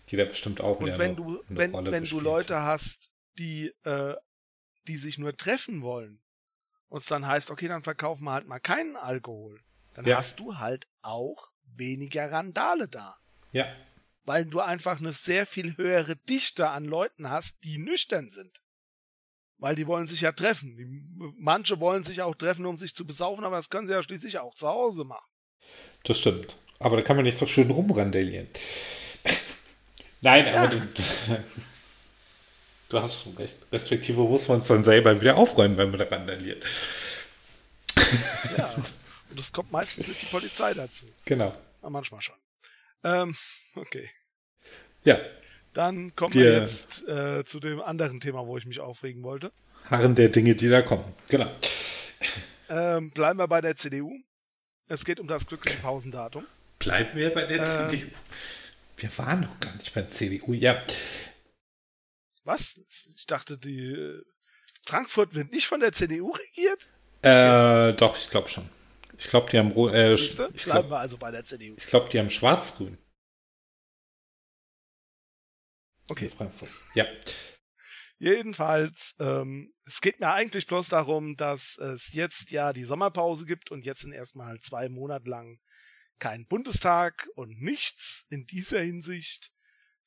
Die 0.10 0.18
da 0.18 0.26
bestimmt 0.26 0.62
auch 0.62 0.80
Und 0.80 0.88
wenn 0.88 1.02
eine, 1.02 1.16
du, 1.16 1.44
eine 1.48 1.60
wenn, 1.60 1.72
Rolle 1.72 1.92
wenn 1.92 2.06
du 2.06 2.20
Leute 2.20 2.62
hast, 2.62 3.12
die, 3.38 3.72
äh, 3.84 4.16
die 4.88 4.98
sich 4.98 5.18
nur 5.20 5.36
treffen 5.38 5.84
wollen, 5.84 6.20
und 6.90 7.02
es 7.02 7.08
dann 7.08 7.26
heißt, 7.26 7.50
okay, 7.50 7.68
dann 7.68 7.82
verkaufen 7.82 8.26
wir 8.26 8.34
halt 8.34 8.48
mal 8.48 8.60
keinen 8.60 8.96
Alkohol 8.96 9.60
dann 9.94 10.06
ja. 10.06 10.18
hast 10.18 10.40
du 10.40 10.58
halt 10.58 10.88
auch 11.02 11.52
weniger 11.66 12.32
Randale 12.32 12.88
da. 12.88 13.18
Ja. 13.52 13.68
Weil 14.26 14.46
du 14.46 14.60
einfach 14.60 15.00
eine 15.00 15.12
sehr 15.12 15.46
viel 15.46 15.78
höhere 15.78 16.16
Dichte 16.16 16.70
an 16.70 16.86
Leuten 16.86 17.30
hast, 17.30 17.64
die 17.64 17.78
nüchtern 17.78 18.30
sind. 18.30 18.62
Weil 19.58 19.76
die 19.76 19.88
wollen 19.88 20.06
sich 20.06 20.22
ja 20.22 20.32
treffen. 20.32 20.76
Die, 20.78 21.34
manche 21.38 21.80
wollen 21.80 22.04
sich 22.04 22.22
auch 22.22 22.36
treffen, 22.36 22.66
um 22.66 22.78
sich 22.78 22.96
zu 22.96 23.06
besaufen, 23.06 23.46
aber 23.46 23.58
das 23.58 23.70
können 23.70 23.88
sie 23.88 23.94
ja 23.94 24.04
schließlich 24.04 24.40
auch 24.40 24.56
zu 24.56 24.68
Hause 24.68 25.04
machen. 25.04 25.30
Das 26.04 26.20
stimmt. 26.20 26.56
Aber 26.80 26.98
da 26.98 27.02
kann 27.02 27.16
man 27.16 27.24
nicht 27.24 27.38
so 27.38 27.48
schön 27.48 27.70
rumrandalieren. 27.72 28.48
Nein, 30.22 30.48
ja. 30.48 30.64
aber 30.64 30.76
du, 30.76 30.82
du 32.90 33.02
hast 33.02 33.24
schon 33.24 33.38
recht. 33.38 33.56
Respektive 33.72 34.22
muss 34.22 34.48
man 34.48 34.62
es 34.62 34.68
dann 34.68 34.84
selber 34.84 35.20
wieder 35.22 35.38
aufräumen, 35.38 35.78
wenn 35.78 35.92
man 35.92 36.00
da 36.00 36.06
randaliert. 36.06 36.66
Ja. 38.58 38.74
Und 39.34 39.40
es 39.40 39.52
kommt 39.52 39.72
meistens 39.72 40.08
nicht 40.08 40.22
die 40.22 40.28
Polizei 40.28 40.76
dazu. 40.76 41.08
Genau. 41.26 41.54
Aber 41.82 41.90
manchmal 41.90 42.22
schon. 42.22 42.36
Ähm, 43.04 43.36
okay. 43.74 44.08
Ja. 45.04 45.20
Dann 45.74 46.16
kommen 46.16 46.36
wir, 46.36 46.52
wir 46.52 46.60
jetzt 46.60 47.08
äh, 47.08 47.44
zu 47.44 47.60
dem 47.60 47.82
anderen 47.82 48.20
Thema, 48.20 48.46
wo 48.46 48.58
ich 48.58 48.68
mich 48.68 48.80
aufregen 48.80 49.24
wollte. 49.24 49.52
Harren 49.86 50.14
der 50.14 50.30
Dinge, 50.30 50.54
die 50.54 50.70
da 50.70 50.84
kommen. 50.84 51.04
Genau. 51.30 51.52
Ähm, 52.70 53.10
bleiben 53.10 53.40
wir 53.40 53.48
bei 53.48 53.60
der 53.60 53.76
CDU. 53.76 54.16
Es 54.88 55.04
geht 55.04 55.20
um 55.20 55.28
das 55.28 55.48
glückliche 55.48 55.80
Pausendatum. 55.80 56.46
Bleiben 56.78 57.18
wir 57.18 57.34
bei 57.34 57.48
der 57.48 57.64
äh, 57.64 57.90
CDU. 57.90 58.12
Wir 58.98 59.18
waren 59.18 59.42
noch 59.42 59.60
gar 59.60 59.76
nicht 59.78 59.96
bei 59.96 60.04
der 60.04 60.12
CDU, 60.12 60.54
ja. 60.54 60.80
Was? 62.44 62.80
Ich 63.16 63.26
dachte, 63.26 63.58
die 63.58 63.94
äh, 63.94 64.22
Frankfurt 64.84 65.34
wird 65.34 65.52
nicht 65.52 65.66
von 65.66 65.80
der 65.80 65.92
CDU 65.92 66.30
regiert? 66.34 66.88
Äh, 67.24 67.94
doch, 67.94 68.16
ich 68.16 68.30
glaube 68.30 68.48
schon. 68.48 68.70
Ich 69.18 69.28
glaube, 69.28 69.50
die 69.50 69.58
haben. 69.58 69.72
Äh? 69.94 70.14
Ich 70.14 70.36
Bleiben 70.36 70.56
glaub, 70.56 70.90
wir 70.90 70.98
also 70.98 71.18
bei 71.18 71.32
der 71.32 71.44
CDU. 71.46 71.76
Ich 71.78 71.88
glaube, 71.88 72.10
die 72.10 72.20
haben 72.20 72.30
schwarz-grün. 72.30 72.98
Okay. 76.10 76.30
Frankfurt. 76.30 76.70
Ja. 76.96 77.06
Jedenfalls, 78.20 79.16
ähm, 79.20 79.74
es 79.86 80.00
geht 80.00 80.20
mir 80.20 80.32
eigentlich 80.32 80.68
bloß 80.68 80.90
darum, 80.90 81.36
dass 81.36 81.78
es 81.78 82.14
jetzt 82.14 82.52
ja 82.52 82.72
die 82.72 82.86
Sommerpause 82.86 83.46
gibt 83.46 83.72
und 83.72 83.86
jetzt 83.86 84.02
sind 84.02 84.14
erstmal 84.14 84.60
zwei 84.60 84.90
Monate 84.90 85.30
lang 85.30 85.60
kein 86.20 86.46
Bundestag 86.48 87.28
und 87.36 87.60
nichts 87.62 88.26
in 88.30 88.46
dieser 88.46 88.80
Hinsicht. 88.80 89.52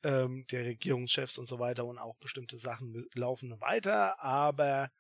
Ähm, 0.03 0.47
der 0.51 0.65
Regierungschefs 0.65 1.39
und 1.39 1.47
so 1.47 1.59
weiter 1.59 1.85
und 1.85 1.99
auch 1.99 2.17
bestimmte 2.19 2.59
Sachen 2.59 3.07
laufen 3.15 3.61
weiter, 3.61 4.23
aber 4.23 4.91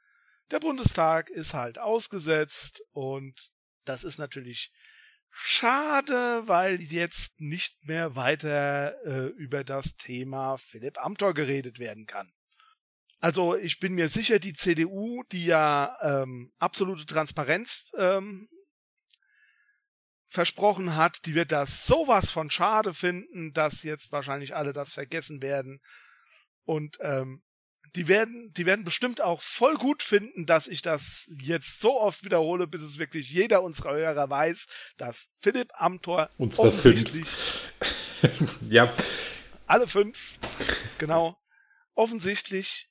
der 0.50 0.58
Bundestag 0.58 1.28
ist 1.28 1.54
halt 1.54 1.78
ausgesetzt 1.78 2.82
und 2.92 3.52
das 3.88 4.04
ist 4.04 4.18
natürlich 4.18 4.70
schade, 5.30 6.42
weil 6.46 6.80
jetzt 6.82 7.40
nicht 7.40 7.84
mehr 7.86 8.16
weiter 8.16 8.94
äh, 9.04 9.26
über 9.36 9.64
das 9.64 9.96
Thema 9.96 10.56
Philipp 10.56 10.98
Amthor 10.98 11.34
geredet 11.34 11.78
werden 11.78 12.06
kann. 12.06 12.32
Also 13.20 13.56
ich 13.56 13.78
bin 13.78 13.94
mir 13.94 14.08
sicher, 14.08 14.38
die 14.38 14.54
CDU, 14.54 15.22
die 15.32 15.46
ja 15.46 15.96
ähm, 16.00 16.52
absolute 16.58 17.06
Transparenz 17.06 17.90
ähm, 17.96 18.48
versprochen 20.28 20.96
hat, 20.96 21.24
die 21.26 21.34
wird 21.34 21.52
das 21.52 21.86
sowas 21.86 22.30
von 22.30 22.50
schade 22.50 22.92
finden, 22.92 23.52
dass 23.52 23.82
jetzt 23.82 24.12
wahrscheinlich 24.12 24.54
alle 24.54 24.72
das 24.72 24.94
vergessen 24.94 25.40
werden. 25.42 25.80
Und 26.64 26.98
ähm, 27.00 27.42
die 27.96 28.08
werden, 28.08 28.52
die 28.52 28.66
werden 28.66 28.84
bestimmt 28.84 29.22
auch 29.22 29.40
voll 29.40 29.74
gut 29.74 30.02
finden, 30.02 30.44
dass 30.44 30.68
ich 30.68 30.82
das 30.82 31.30
jetzt 31.40 31.80
so 31.80 31.98
oft 31.98 32.24
wiederhole, 32.24 32.66
bis 32.66 32.82
es 32.82 32.98
wirklich 32.98 33.30
jeder 33.30 33.62
unserer 33.62 33.94
Hörer 33.94 34.28
weiß, 34.28 34.66
dass 34.98 35.30
Philipp 35.38 35.72
Amthor 35.74 36.28
Unsere 36.36 36.68
offensichtlich, 36.68 37.34
ja, 38.68 38.92
alle 39.66 39.86
fünf, 39.86 40.38
genau, 40.98 41.38
offensichtlich 41.94 42.90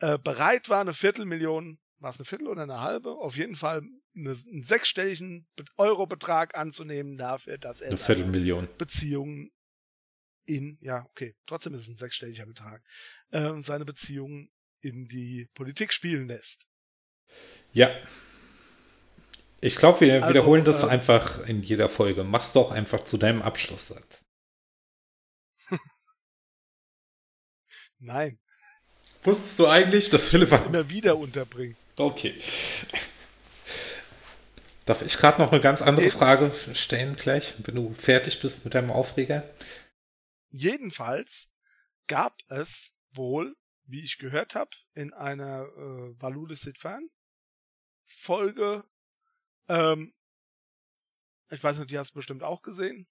äh, 0.00 0.18
bereit 0.18 0.70
war, 0.70 0.80
eine 0.80 0.94
Viertelmillion, 0.94 1.78
war 1.98 2.10
es 2.10 2.18
eine 2.18 2.24
Viertel 2.24 2.48
oder 2.48 2.62
eine 2.62 2.80
halbe, 2.80 3.10
auf 3.10 3.36
jeden 3.36 3.56
Fall 3.56 3.82
eine, 4.16 4.30
einen 4.30 4.62
sechsstelligen 4.62 5.46
Eurobetrag 5.76 6.56
anzunehmen 6.56 7.18
dafür, 7.18 7.58
dass 7.58 7.82
er 7.82 7.88
eine 7.88 7.98
Viertelmillion. 7.98 8.68
Beziehungen 8.78 9.50
in, 10.46 10.78
ja, 10.80 11.04
okay, 11.10 11.34
trotzdem 11.46 11.74
ist 11.74 11.82
es 11.82 11.88
ein 11.88 11.96
sechsstelliger 11.96 12.46
Betrag, 12.46 12.82
äh, 13.30 13.52
seine 13.60 13.84
Beziehungen 13.84 14.50
in 14.80 15.06
die 15.08 15.48
Politik 15.54 15.92
spielen 15.92 16.28
lässt. 16.28 16.66
Ja. 17.72 17.90
Ich 19.60 19.76
glaube, 19.76 20.00
wir 20.00 20.14
also, 20.22 20.28
wiederholen 20.28 20.64
das 20.64 20.82
äh, 20.82 20.86
einfach 20.86 21.46
in 21.46 21.62
jeder 21.62 21.88
Folge. 21.88 22.24
Mach's 22.24 22.52
doch 22.52 22.70
einfach 22.70 23.04
zu 23.04 23.18
deinem 23.18 23.42
Abschlusssatz. 23.42 24.24
Nein. 27.98 28.38
Wusstest 29.22 29.58
du 29.58 29.66
eigentlich, 29.66 30.08
dass 30.08 30.30
Philipp 30.30 30.48
das 30.48 30.62
immer 30.62 30.88
wieder 30.88 31.18
unterbringt? 31.18 31.76
Okay. 31.96 32.34
Darf 34.86 35.02
ich 35.02 35.16
gerade 35.18 35.40
noch 35.40 35.52
eine 35.52 35.60
ganz 35.60 35.82
andere 35.82 36.10
Frage 36.10 36.50
stellen 36.74 37.14
gleich, 37.16 37.54
wenn 37.64 37.74
du 37.74 37.92
fertig 37.92 38.40
bist 38.40 38.64
mit 38.64 38.74
deinem 38.74 38.90
Aufreger? 38.90 39.44
Jedenfalls 40.50 41.50
gab 42.06 42.38
es 42.48 42.96
wohl, 43.12 43.56
wie 43.84 44.02
ich 44.02 44.18
gehört 44.18 44.54
habe, 44.54 44.70
in 44.94 45.12
einer 45.12 45.62
äh, 45.62 46.20
Valule 46.20 46.54
Sitfan 46.54 47.08
Folge, 48.06 48.84
ähm, 49.68 50.12
ich 51.50 51.62
weiß 51.62 51.78
nicht, 51.78 51.90
die 51.90 51.98
hast 51.98 52.10
du 52.10 52.16
bestimmt 52.16 52.42
auch 52.42 52.62
gesehen, 52.62 53.06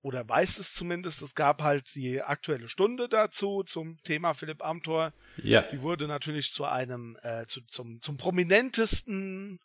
oder 0.00 0.28
weißt 0.28 0.58
es 0.58 0.74
zumindest, 0.74 1.22
es 1.22 1.34
gab 1.34 1.62
halt 1.62 1.94
die 1.94 2.22
aktuelle 2.22 2.68
Stunde 2.68 3.08
dazu 3.08 3.64
zum 3.64 4.00
Thema 4.04 4.32
Philipp 4.32 4.64
Amthor. 4.64 5.12
Ja. 5.38 5.62
Die 5.62 5.82
wurde 5.82 6.06
natürlich 6.06 6.52
zu 6.52 6.64
einem, 6.66 7.18
äh, 7.22 7.46
zu, 7.46 7.62
zum, 7.62 8.00
zum 8.00 8.16
prominentesten 8.16 9.58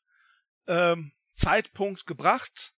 ähm, 0.67 1.11
Zeitpunkt 1.33 2.07
gebracht 2.07 2.73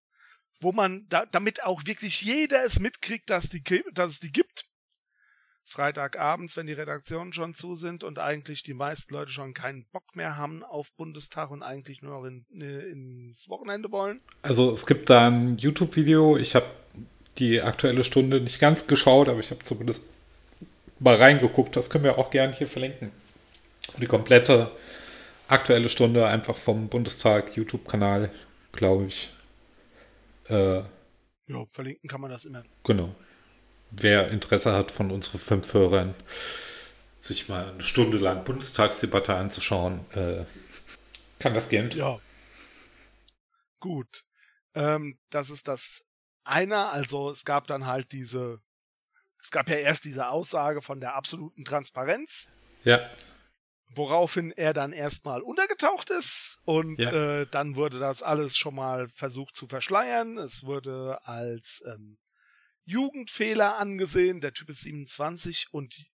wo 0.60 0.72
man, 0.72 1.06
da, 1.08 1.26
damit 1.26 1.64
auch 1.64 1.82
wirklich 1.86 2.22
jeder 2.22 2.64
es 2.64 2.80
mitkriegt, 2.80 3.30
dass, 3.30 3.48
die, 3.48 3.62
dass 3.92 4.12
es 4.12 4.20
die 4.20 4.32
gibt. 4.32 4.64
Freitagabends, 5.68 6.56
wenn 6.56 6.68
die 6.68 6.74
Redaktionen 6.74 7.32
schon 7.32 7.52
zu 7.52 7.74
sind 7.74 8.04
und 8.04 8.20
eigentlich 8.20 8.62
die 8.62 8.72
meisten 8.72 9.12
Leute 9.12 9.32
schon 9.32 9.52
keinen 9.52 9.84
Bock 9.90 10.14
mehr 10.14 10.36
haben 10.36 10.62
auf 10.62 10.92
Bundestag 10.92 11.50
und 11.50 11.64
eigentlich 11.64 12.02
nur 12.02 12.20
noch 12.20 12.24
in, 12.24 12.44
ins 12.60 13.48
Wochenende 13.48 13.90
wollen. 13.90 14.22
Also 14.42 14.70
es 14.70 14.86
gibt 14.86 15.10
da 15.10 15.26
ein 15.26 15.58
YouTube-Video, 15.58 16.36
ich 16.36 16.54
habe 16.54 16.66
die 17.38 17.60
aktuelle 17.60 18.04
Stunde 18.04 18.40
nicht 18.40 18.60
ganz 18.60 18.86
geschaut, 18.86 19.28
aber 19.28 19.40
ich 19.40 19.50
habe 19.50 19.64
zumindest 19.64 20.04
mal 21.00 21.16
reingeguckt. 21.16 21.74
Das 21.74 21.90
können 21.90 22.04
wir 22.04 22.16
auch 22.16 22.30
gerne 22.30 22.54
hier 22.54 22.68
verlinken. 22.68 23.10
Die 24.00 24.06
komplette 24.06 24.70
aktuelle 25.48 25.88
Stunde 25.88 26.26
einfach 26.26 26.56
vom 26.56 26.88
Bundestag 26.88 27.56
YouTube-Kanal, 27.56 28.30
glaube 28.72 29.06
ich. 29.06 29.30
Äh, 30.48 30.82
ja, 31.48 31.64
verlinken 31.68 32.08
kann 32.08 32.20
man 32.20 32.30
das 32.30 32.44
immer. 32.44 32.64
Genau. 32.84 33.14
Wer 33.90 34.30
Interesse 34.30 34.72
hat 34.72 34.90
von 34.90 35.10
unseren 35.10 35.38
fünf 35.38 35.72
Hörern, 35.72 36.14
sich 37.20 37.48
mal 37.48 37.70
eine 37.70 37.82
Stunde 37.82 38.18
lang 38.18 38.44
Bundestagsdebatte 38.44 39.34
anzuschauen, 39.34 40.04
äh, 40.12 40.44
kann 41.38 41.54
das 41.54 41.68
gerne. 41.68 41.94
Ja. 41.94 42.18
Gut. 43.80 44.24
Ähm, 44.74 45.18
das 45.30 45.50
ist 45.50 45.68
das 45.68 46.04
eine. 46.44 46.90
Also 46.90 47.30
es 47.30 47.44
gab 47.44 47.66
dann 47.66 47.86
halt 47.86 48.12
diese, 48.12 48.60
es 49.40 49.50
gab 49.50 49.68
ja 49.68 49.76
erst 49.76 50.04
diese 50.04 50.28
Aussage 50.28 50.82
von 50.82 51.00
der 51.00 51.14
absoluten 51.14 51.64
Transparenz. 51.64 52.48
Ja. 52.84 53.00
Woraufhin 53.94 54.50
er 54.50 54.72
dann 54.72 54.92
erstmal 54.92 55.42
untergetaucht 55.42 56.10
ist 56.10 56.60
und 56.64 56.98
ja. 56.98 57.40
äh, 57.40 57.46
dann 57.50 57.76
wurde 57.76 57.98
das 57.98 58.22
alles 58.22 58.56
schon 58.56 58.74
mal 58.74 59.08
versucht 59.08 59.54
zu 59.54 59.68
verschleiern. 59.68 60.38
Es 60.38 60.64
wurde 60.64 61.20
als 61.24 61.82
ähm, 61.86 62.18
Jugendfehler 62.84 63.76
angesehen. 63.76 64.40
Der 64.40 64.52
Typ 64.52 64.70
ist 64.70 64.82
27 64.82 65.68
und 65.72 66.06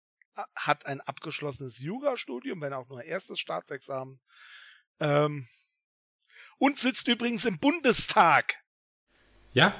hat 0.55 0.87
ein 0.87 1.01
abgeschlossenes 1.01 1.79
Jurastudium, 1.79 2.61
wenn 2.61 2.73
auch 2.73 2.89
nur 2.89 3.05
erstes 3.05 3.39
Staatsexamen. 3.39 4.21
Ähm, 5.01 5.47
und 6.59 6.79
sitzt 6.79 7.09
übrigens 7.09 7.45
im 7.45 7.59
Bundestag. 7.59 8.63
Ja. 9.53 9.75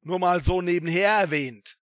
Nur 0.00 0.18
mal 0.18 0.42
so 0.42 0.62
nebenher 0.62 1.10
erwähnt. 1.10 1.78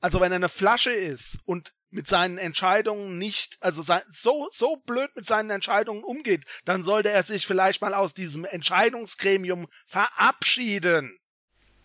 Also 0.00 0.20
wenn 0.20 0.32
er 0.32 0.36
eine 0.36 0.48
Flasche 0.48 0.92
ist 0.92 1.38
und 1.44 1.74
mit 1.90 2.06
seinen 2.06 2.38
Entscheidungen 2.38 3.18
nicht, 3.18 3.56
also 3.60 3.82
so, 4.10 4.48
so 4.52 4.76
blöd 4.76 5.10
mit 5.16 5.26
seinen 5.26 5.50
Entscheidungen 5.50 6.04
umgeht, 6.04 6.44
dann 6.64 6.82
sollte 6.82 7.10
er 7.10 7.22
sich 7.22 7.46
vielleicht 7.46 7.80
mal 7.80 7.94
aus 7.94 8.14
diesem 8.14 8.44
Entscheidungsgremium 8.44 9.66
verabschieden. 9.86 11.18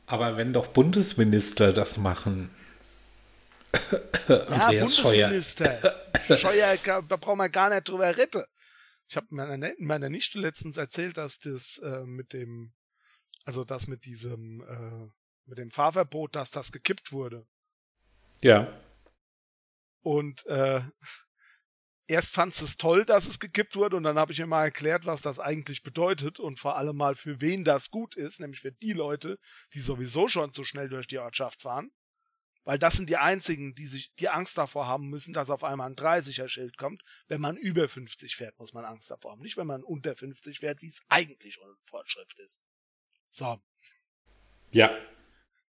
Aber 0.05 0.37
wenn 0.37 0.53
doch 0.53 0.67
Bundesminister 0.67 1.71
das 1.71 1.97
machen. 1.97 2.51
ja, 4.27 4.67
Bundesminister. 4.67 5.95
Scheuer, 6.27 6.37
Scheuer 6.37 7.01
da 7.07 7.15
brauchen 7.15 7.39
wir 7.39 7.49
gar 7.49 7.69
nicht 7.69 7.87
drüber 7.87 8.15
reden. 8.15 8.43
Ich 9.07 9.15
habe 9.15 9.27
meiner, 9.29 9.71
meiner 9.79 10.09
Nichte 10.09 10.39
letztens 10.39 10.77
erzählt, 10.77 11.17
dass 11.17 11.39
das 11.39 11.79
äh, 11.79 12.03
mit 12.05 12.33
dem, 12.33 12.73
also 13.45 13.63
das 13.63 13.87
mit 13.87 14.05
diesem, 14.05 14.61
äh, 14.61 15.09
mit 15.45 15.57
dem 15.57 15.71
Fahrverbot, 15.71 16.35
dass 16.35 16.51
das 16.51 16.71
gekippt 16.71 17.11
wurde. 17.11 17.45
Ja. 18.41 18.67
Und 20.03 20.45
äh, 20.45 20.81
erst 22.07 22.33
fand 22.33 22.53
es 22.53 22.77
toll, 22.77 23.05
dass 23.05 23.27
es 23.27 23.39
gekippt 23.39 23.75
wurde 23.75 23.95
und 23.95 24.03
dann 24.03 24.17
habe 24.17 24.33
ich 24.33 24.39
ihr 24.39 24.45
mal 24.47 24.65
erklärt, 24.65 25.05
was 25.05 25.21
das 25.21 25.39
eigentlich 25.39 25.83
bedeutet 25.83 26.39
und 26.39 26.59
vor 26.59 26.77
allem 26.77 26.97
mal 26.97 27.15
für 27.15 27.41
wen 27.41 27.63
das 27.63 27.89
gut 27.89 28.15
ist, 28.15 28.39
nämlich 28.39 28.61
für 28.61 28.71
die 28.71 28.93
Leute, 28.93 29.39
die 29.73 29.79
sowieso 29.79 30.27
schon 30.27 30.53
zu 30.53 30.63
schnell 30.63 30.89
durch 30.89 31.07
die 31.07 31.19
Ortschaft 31.19 31.61
fahren. 31.63 31.91
Weil 32.65 32.79
das 32.79 32.93
sind 32.95 33.09
die 33.09 33.17
einzigen, 33.17 33.75
die 33.75 33.87
sich, 33.87 34.13
die 34.15 34.29
Angst 34.29 34.57
davor 34.57 34.87
haben 34.87 35.09
müssen, 35.09 35.33
dass 35.33 35.49
auf 35.49 35.65
einmal 35.65 35.89
ein 35.89 35.97
30er 35.97 36.47
Schild 36.47 36.77
kommt. 36.77 37.03
Wenn 37.27 37.41
man 37.41 37.57
über 37.57 37.89
50 37.89 38.37
fährt, 38.37 38.57
muss 38.57 38.73
man 38.73 38.85
Angst 38.85 39.11
davor 39.11 39.31
haben. 39.31 39.41
Nicht, 39.41 39.57
wenn 39.57 39.67
man 39.67 39.83
unter 39.83 40.15
50 40.15 40.59
fährt, 40.59 40.81
wie 40.81 40.87
es 40.87 41.01
eigentlich 41.09 41.55
schon 41.55 41.75
Fortschrift 41.83 42.39
ist. 42.39 42.61
So. 43.29 43.61
Ja. 44.71 44.97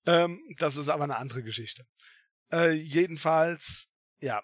Ähm, 0.05 0.43
das 0.59 0.77
ist 0.77 0.91
aber 0.91 1.05
eine 1.05 1.17
andere 1.17 1.43
Geschichte. 1.43 1.87
Äh, 2.53 2.73
jedenfalls, 2.73 3.92
ja. 4.23 4.43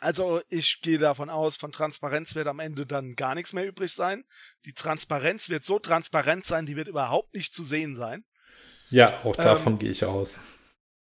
Also 0.00 0.42
ich 0.48 0.80
gehe 0.82 0.98
davon 0.98 1.30
aus, 1.30 1.56
von 1.56 1.70
Transparenz 1.70 2.34
wird 2.34 2.48
am 2.48 2.58
Ende 2.58 2.86
dann 2.86 3.14
gar 3.14 3.34
nichts 3.34 3.52
mehr 3.52 3.66
übrig 3.66 3.92
sein. 3.92 4.24
Die 4.64 4.72
Transparenz 4.72 5.48
wird 5.48 5.64
so 5.64 5.78
transparent 5.78 6.44
sein, 6.44 6.66
die 6.66 6.76
wird 6.76 6.88
überhaupt 6.88 7.34
nicht 7.34 7.54
zu 7.54 7.62
sehen 7.62 7.94
sein. 7.94 8.24
Ja, 8.90 9.22
auch 9.24 9.36
davon 9.36 9.74
ähm, 9.74 9.78
gehe 9.78 9.90
ich 9.90 10.04
aus 10.04 10.40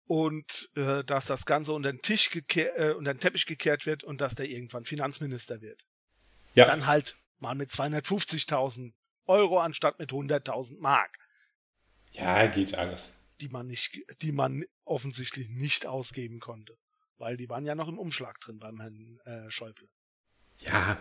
und 0.07 0.71
äh, 0.77 1.03
dass 1.05 1.27
das 1.27 1.47
Ganze 1.47 1.73
unter 1.73 1.93
den 1.93 2.01
Tisch 2.01 2.31
gekehrt, 2.31 2.79
äh, 2.79 2.93
unter 2.93 3.13
den 3.13 3.21
Teppich 3.21 3.47
gekehrt 3.47 3.87
wird 3.87 4.05
und 4.05 4.21
dass 4.21 4.35
der 4.35 4.47
irgendwann 4.47 4.85
Finanzminister 4.85 5.61
wird. 5.61 5.85
Ja. 6.55 6.65
Dann 6.65 6.87
halt 6.87 7.17
mal 7.39 7.55
mit 7.55 7.71
250.000 7.71 8.93
Euro 9.27 9.59
anstatt 9.59 9.99
mit 9.99 10.11
100.000 10.11 10.81
Mark. 10.81 11.19
Ja, 12.13 12.47
geht 12.47 12.75
alles. 12.75 13.15
Die 13.41 13.49
man 13.49 13.67
nicht, 13.67 14.01
die 14.23 14.33
man 14.33 14.65
offensichtlich 14.85 15.49
nicht 15.51 15.87
ausgeben 15.87 16.41
konnte, 16.41 16.79
weil 17.19 17.37
die 17.37 17.49
waren 17.49 17.65
ja 17.65 17.75
noch 17.75 17.89
im 17.89 17.99
Umschlag 17.99 18.41
drin 18.41 18.59
beim 18.59 18.81
Herrn 18.81 19.21
äh, 19.25 19.51
Schäuble. 19.51 19.89
Ja, 20.59 20.99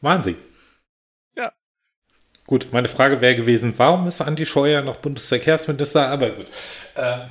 Wahnsinn. 0.00 0.38
Ja. 1.36 1.52
Gut, 2.46 2.68
meine 2.72 2.88
Frage 2.88 3.20
wäre 3.20 3.36
gewesen, 3.36 3.74
warum 3.76 4.06
ist 4.08 4.20
Andi 4.20 4.46
Scheuer 4.46 4.82
noch 4.82 4.96
Bundesverkehrsminister? 4.96 6.08
Aber 6.08 6.30
gut. 6.30 6.46
Ähm 6.96 7.28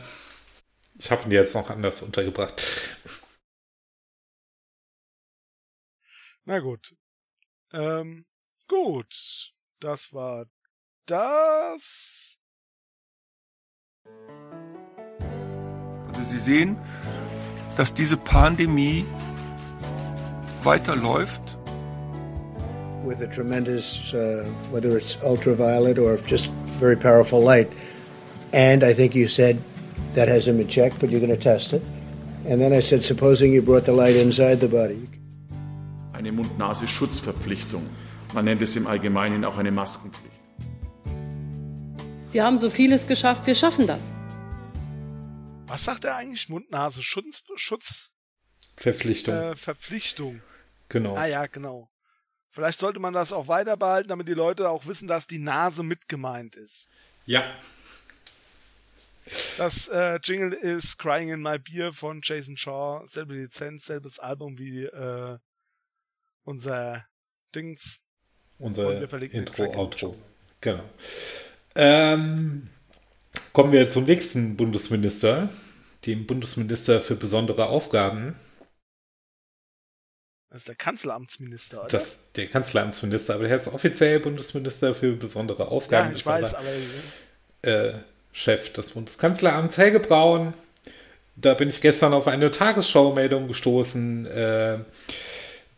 ich 0.99 1.11
habe 1.11 1.23
ihn 1.23 1.31
jetzt 1.31 1.53
noch 1.53 1.69
anders 1.69 2.01
untergebracht. 2.01 2.61
Na 6.45 6.59
gut. 6.59 6.95
Ähm, 7.71 8.25
gut. 8.67 9.53
Das 9.79 10.11
war 10.13 10.45
das. 11.05 12.39
Also 16.07 16.23
Sie 16.31 16.39
sehen, 16.39 16.77
dass 17.77 17.93
diese 17.93 18.17
Pandemie 18.17 19.05
weiterläuft. 20.63 21.41
With 23.05 23.21
a 23.21 23.27
tremendous, 23.27 24.13
uh, 24.13 24.43
whether 24.71 24.97
it's 24.97 25.17
ultraviolet 25.23 25.97
or 25.97 26.17
just 26.27 26.51
very 26.79 26.97
powerful 26.97 27.41
light. 27.41 27.69
And 28.51 28.83
I 28.83 28.93
think 28.93 29.15
you 29.15 29.27
said 29.27 29.59
that 30.15 30.27
hasn't 30.27 30.57
been 30.57 30.67
checked, 30.67 30.99
but 30.99 31.09
you're 31.09 31.21
going 31.21 31.37
to 31.37 31.41
test 31.41 31.71
it. 31.73 31.81
And 32.49 32.59
then 32.59 32.73
I 32.73 32.81
said, 32.81 33.03
supposing 33.05 33.53
you 33.53 33.61
brought 33.61 33.85
the 33.85 33.93
light 33.93 34.15
inside 34.15 34.59
the 34.59 34.67
body. 34.67 35.07
Eine 36.13 36.31
Mund-Nase-Schutzverpflichtung. 36.31 37.83
Man 38.33 38.45
nennt 38.45 38.61
es 38.61 38.75
im 38.75 38.87
Allgemeinen 38.87 39.45
auch 39.45 39.57
eine 39.57 39.71
Maskenpflicht. 39.71 40.35
Wir 42.31 42.43
haben 42.43 42.57
so 42.57 42.69
vieles 42.69 43.07
geschafft, 43.07 43.45
wir 43.47 43.55
schaffen 43.55 43.87
das. 43.87 44.11
Was 45.67 45.83
sagt 45.83 46.03
er 46.05 46.15
eigentlich? 46.15 46.49
Mund-Nase-Schutz? 46.49 47.43
Schutz? 47.55 48.13
Verpflichtung. 48.75 49.33
Äh, 49.33 49.55
Verpflichtung. 49.55 50.41
Genau. 50.89 51.15
Ah 51.15 51.25
ja, 51.25 51.45
genau. 51.47 51.89
Vielleicht 52.49 52.79
sollte 52.79 52.99
man 52.99 53.13
das 53.13 53.33
auch 53.33 53.47
weiter 53.47 53.77
behalten, 53.77 54.09
damit 54.09 54.27
die 54.27 54.33
Leute 54.33 54.69
auch 54.69 54.85
wissen, 54.85 55.07
dass 55.07 55.27
die 55.27 55.39
Nase 55.39 55.83
mit 55.83 56.07
gemeint 56.07 56.55
ist. 56.55 56.89
Ja, 57.25 57.57
das 59.57 59.87
äh, 59.87 60.19
Jingle 60.23 60.53
ist 60.53 60.97
Crying 60.97 61.29
in 61.29 61.41
My 61.41 61.57
Beer 61.59 61.91
von 61.91 62.21
Jason 62.23 62.57
Shaw. 62.57 63.05
Selbe 63.05 63.35
Lizenz, 63.35 63.85
selbes 63.85 64.19
Album 64.19 64.57
wie 64.57 64.85
äh, 64.85 65.37
unser 66.43 67.05
Dings. 67.53 68.01
Unser 68.59 69.01
Intro, 69.31 69.65
Outro. 69.75 70.17
Genau. 70.61 70.83
Ähm, 71.75 72.69
kommen 73.57 73.71
wir 73.71 73.89
zum 73.89 74.03
nächsten 74.03 74.55
Bundesminister, 74.55 75.49
dem 76.05 76.27
Bundesminister 76.27 77.01
für 77.01 77.15
besondere 77.15 77.69
Aufgaben. 77.69 78.35
Das 80.51 80.59
ist 80.59 80.67
der 80.67 80.75
Kanzleramtsminister, 80.75 81.79
oder? 81.79 81.87
Das, 81.87 82.19
der 82.35 82.45
Kanzleramtsminister, 82.49 83.33
aber 83.33 83.49
er 83.49 83.55
ist 83.55 83.67
offiziell 83.67 84.19
Bundesminister 84.19 84.93
für 84.93 85.13
besondere 85.13 85.69
Aufgaben. 85.69 86.09
Ja, 86.09 86.15
ich 86.15 86.23
weiß, 86.23 86.53
aber 86.53 86.67
äh, 87.63 87.93
Chef 88.31 88.71
des 88.73 88.91
Bundeskanzleramts 88.91 89.75
Helge 89.79 90.01
Braun. 90.01 90.53
Da 91.35 91.55
bin 91.55 91.69
ich 91.69 91.81
gestern 91.81 92.13
auf 92.13 92.27
eine 92.27 92.51
Tagesschau-Meldung 92.51 93.47
gestoßen, 93.47 94.27
äh, 94.27 94.77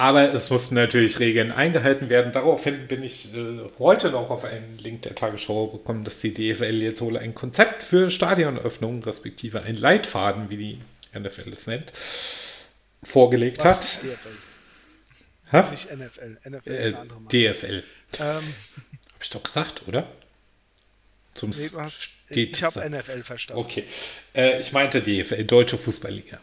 aber 0.00 0.32
es 0.32 0.48
mussten 0.48 0.76
natürlich 0.76 1.20
Regeln 1.20 1.52
eingehalten 1.52 2.08
werden. 2.08 2.32
Daraufhin 2.32 2.86
bin 2.88 3.02
ich 3.02 3.34
äh, 3.34 3.60
heute 3.78 4.08
noch 4.08 4.30
auf 4.30 4.46
einen 4.46 4.78
Link 4.78 5.02
der 5.02 5.14
Tagesschau 5.14 5.66
gekommen, 5.66 6.04
dass 6.04 6.16
die 6.16 6.32
DFL 6.32 6.82
jetzt 6.82 7.02
wohl 7.02 7.18
ein 7.18 7.34
Konzept 7.34 7.82
für 7.82 8.10
Stadionöffnungen, 8.10 9.02
respektive 9.02 9.62
ein 9.62 9.76
Leitfaden, 9.76 10.48
wie 10.48 10.56
die 10.56 10.80
NFL 11.12 11.52
es 11.52 11.66
nennt, 11.66 11.92
vorgelegt 13.02 13.64
Was 13.64 14.02
hat. 14.02 14.10
Ha? 15.52 15.70
Nicht 15.70 15.90
NFL. 15.90 16.38
NFL 16.48 16.70
ist 16.70 16.84
Äh, 16.84 16.86
eine 16.88 16.98
andere 16.98 17.20
Marke. 17.20 17.52
DFL. 17.52 17.82
Ähm, 18.18 18.54
Hab 19.14 19.22
ich 19.22 19.30
doch 19.30 19.42
gesagt, 19.42 19.88
oder? 19.88 20.10
Zum 21.34 21.50
nee, 21.50 21.70
hast, 21.76 22.08
ich 22.28 22.62
habe 22.62 22.88
NFL 22.88 23.22
verstanden. 23.22 23.62
Okay. 23.62 23.84
Äh, 24.34 24.60
ich 24.60 24.72
meinte 24.72 25.00
DFL, 25.00 25.44
Deutsche 25.44 25.78
Fußballliga. 25.78 26.38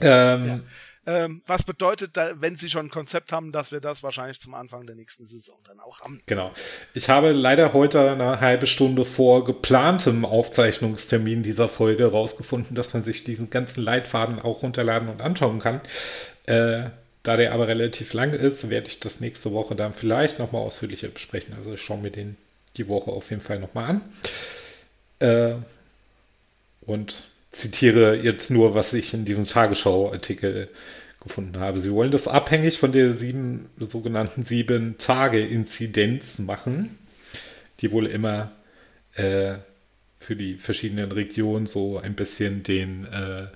Ähm, 0.00 0.62
Ähm, 1.06 1.42
was 1.46 1.62
bedeutet, 1.62 2.16
wenn 2.16 2.56
sie 2.56 2.68
schon 2.68 2.86
ein 2.86 2.90
Konzept 2.90 3.32
haben, 3.32 3.52
dass 3.52 3.70
wir 3.70 3.80
das 3.80 4.02
wahrscheinlich 4.02 4.40
zum 4.40 4.54
Anfang 4.54 4.86
der 4.86 4.96
nächsten 4.96 5.24
Saison 5.24 5.56
dann 5.64 5.78
auch 5.78 6.00
haben? 6.00 6.20
Genau. 6.26 6.50
Ich 6.94 7.08
habe 7.08 7.30
leider 7.30 7.72
heute 7.72 8.10
eine 8.10 8.40
halbe 8.40 8.66
Stunde 8.66 9.04
vor 9.04 9.44
geplantem 9.44 10.24
Aufzeichnungstermin 10.24 11.44
dieser 11.44 11.68
Folge 11.68 12.10
rausgefunden, 12.10 12.74
dass 12.74 12.92
man 12.92 13.04
sich 13.04 13.22
diesen 13.22 13.50
ganzen 13.50 13.82
Leitfaden 13.82 14.40
auch 14.40 14.62
runterladen 14.62 15.08
und 15.08 15.20
anschauen 15.20 15.60
kann. 15.60 15.80
Äh, 16.46 16.90
da 17.22 17.36
der 17.36 17.52
aber 17.52 17.68
relativ 17.68 18.12
lang 18.12 18.32
ist, 18.32 18.68
werde 18.70 18.88
ich 18.88 19.00
das 19.00 19.20
nächste 19.20 19.52
Woche 19.52 19.74
dann 19.74 19.94
vielleicht 19.94 20.38
nochmal 20.38 20.62
ausführlicher 20.62 21.08
besprechen. 21.08 21.54
Also 21.56 21.74
ich 21.74 21.82
schaue 21.82 21.98
mir 21.98 22.10
den 22.10 22.36
die 22.76 22.88
Woche 22.88 23.10
auf 23.10 23.30
jeden 23.30 23.42
Fall 23.42 23.58
nochmal 23.58 23.90
an. 23.90 24.04
Äh, 25.18 25.54
und 26.82 27.35
zitiere 27.56 28.16
jetzt 28.16 28.50
nur, 28.50 28.74
was 28.74 28.92
ich 28.92 29.14
in 29.14 29.24
diesem 29.24 29.46
Tagesschau-Artikel 29.46 30.68
gefunden 31.20 31.58
habe. 31.58 31.80
Sie 31.80 31.92
wollen 31.92 32.10
das 32.10 32.28
abhängig 32.28 32.78
von 32.78 32.92
der 32.92 33.12
sieben, 33.12 33.68
sogenannten 33.78 34.44
sieben 34.44 34.96
Tage 34.98 35.44
Inzidenz 35.44 36.38
machen, 36.38 36.98
die 37.80 37.90
wohl 37.90 38.06
immer 38.06 38.52
äh, 39.14 39.54
für 40.20 40.36
die 40.36 40.54
verschiedenen 40.54 41.12
Regionen 41.12 41.66
so 41.66 41.98
ein 41.98 42.14
bisschen 42.14 42.62
den 42.62 43.06
äh, 43.06 43.46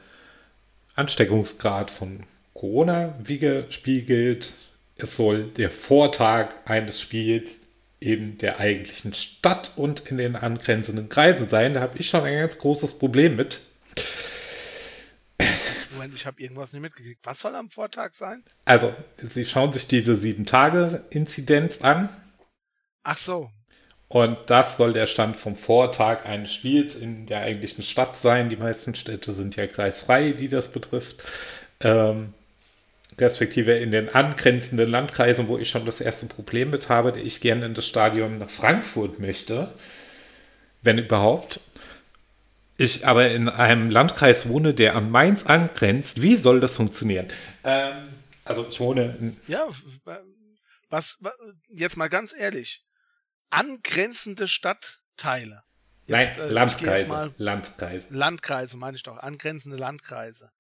Ansteckungsgrad 0.95 1.91
von 1.91 2.25
Corona 2.55 3.15
widerspiegelt. 3.23 4.53
Es 4.97 5.17
soll 5.17 5.45
der 5.45 5.71
Vortag 5.71 6.51
eines 6.67 7.01
Spiels 7.01 7.53
in 8.01 8.39
der 8.39 8.59
eigentlichen 8.61 9.15
Stadt 9.15 9.73
und 9.77 10.11
in 10.11 10.19
den 10.19 10.37
angrenzenden 10.37 11.09
Kreisen 11.09 11.49
sein. 11.49 11.75
Da 11.75 11.81
habe 11.81 11.99
ich 11.99 12.09
schon 12.09 12.25
ein 12.25 12.39
ganz 12.39 12.59
großes 12.59 12.99
Problem 12.99 13.37
mit. 13.37 13.61
Moment, 15.93 16.15
ich 16.15 16.25
habe 16.27 16.41
irgendwas 16.41 16.73
nicht 16.73 16.83
mitgekriegt. 16.83 17.21
Was 17.25 17.41
soll 17.41 17.55
am 17.55 17.69
Vortag 17.71 18.15
sein? 18.15 18.43
Also, 18.65 18.95
Sie 19.23 19.45
schauen 19.45 19.73
sich 19.73 19.87
diese 19.87 20.17
sieben 20.17 20.47
Tage 20.47 21.05
Inzidenz 21.11 21.83
an 21.83 22.09
Ach 23.03 23.17
so. 23.17 23.51
und 24.09 24.39
das 24.47 24.77
soll 24.77 24.93
der 24.93 25.07
Stand 25.07 25.37
vom 25.37 25.57
Vortag 25.57 26.25
eines 26.25 26.53
Spiels 26.55 26.95
in 26.95 27.27
der 27.27 27.41
eigentlichen 27.41 27.83
Stadt 27.85 28.17
sein. 28.21 28.49
Die 28.49 28.57
meisten 28.57 28.95
Städte 28.95 29.35
sind 29.35 29.57
ja 29.57 29.67
kreisfrei, 29.67 30.33
die 30.33 30.49
das 30.49 30.73
betrifft. 30.73 31.23
Ähm, 31.81 32.35
respektive 33.19 33.73
in 33.73 33.91
den 33.91 34.09
angrenzenden 34.09 34.89
Landkreisen, 34.91 35.49
wo 35.49 35.59
ich 35.59 35.69
schon 35.69 35.85
das 35.85 36.01
erste 36.01 36.27
Problem 36.27 36.71
mit 36.71 36.89
habe, 36.89 37.13
der 37.13 37.25
ich 37.25 37.41
gerne 37.41 37.67
in 37.67 37.75
das 37.75 37.87
Stadion 37.87 38.39
nach 38.39 38.49
Frankfurt 38.51 39.19
möchte, 39.19 39.73
wenn 40.83 40.97
überhaupt. 40.99 41.61
Ich 42.81 43.07
aber 43.07 43.31
in 43.31 43.51
einem 43.51 43.91
Landkreis 43.91 44.49
wohne, 44.49 44.73
der 44.73 44.97
an 44.97 45.11
Mainz 45.11 45.45
angrenzt. 45.45 46.23
Wie 46.23 46.35
soll 46.35 46.61
das 46.61 46.77
funktionieren? 46.77 47.27
Ähm, 47.63 48.09
also 48.43 48.67
ich 48.67 48.81
wohne 48.81 49.17
in 49.21 49.37
Ja, 49.49 49.67
was, 50.89 51.19
was 51.21 51.39
jetzt 51.69 51.99
mal 51.99 52.09
ganz 52.09 52.33
ehrlich. 52.33 52.83
Angrenzende 53.51 54.49
Stadtteile. 54.49 55.63
Nein, 56.07 56.27
Jetzt, 56.27 56.39
äh, 56.39 56.45
ich 56.45 56.49
geh 56.49 56.55
Landkreise. 56.55 57.07
mal 57.07 57.35
Landkreise. 57.37 58.07
Landkreise 58.09 58.77
meine 58.79 58.97
ich 58.97 59.03
doch, 59.03 59.19
angrenzende 59.19 59.77
Landkreise. 59.77 60.51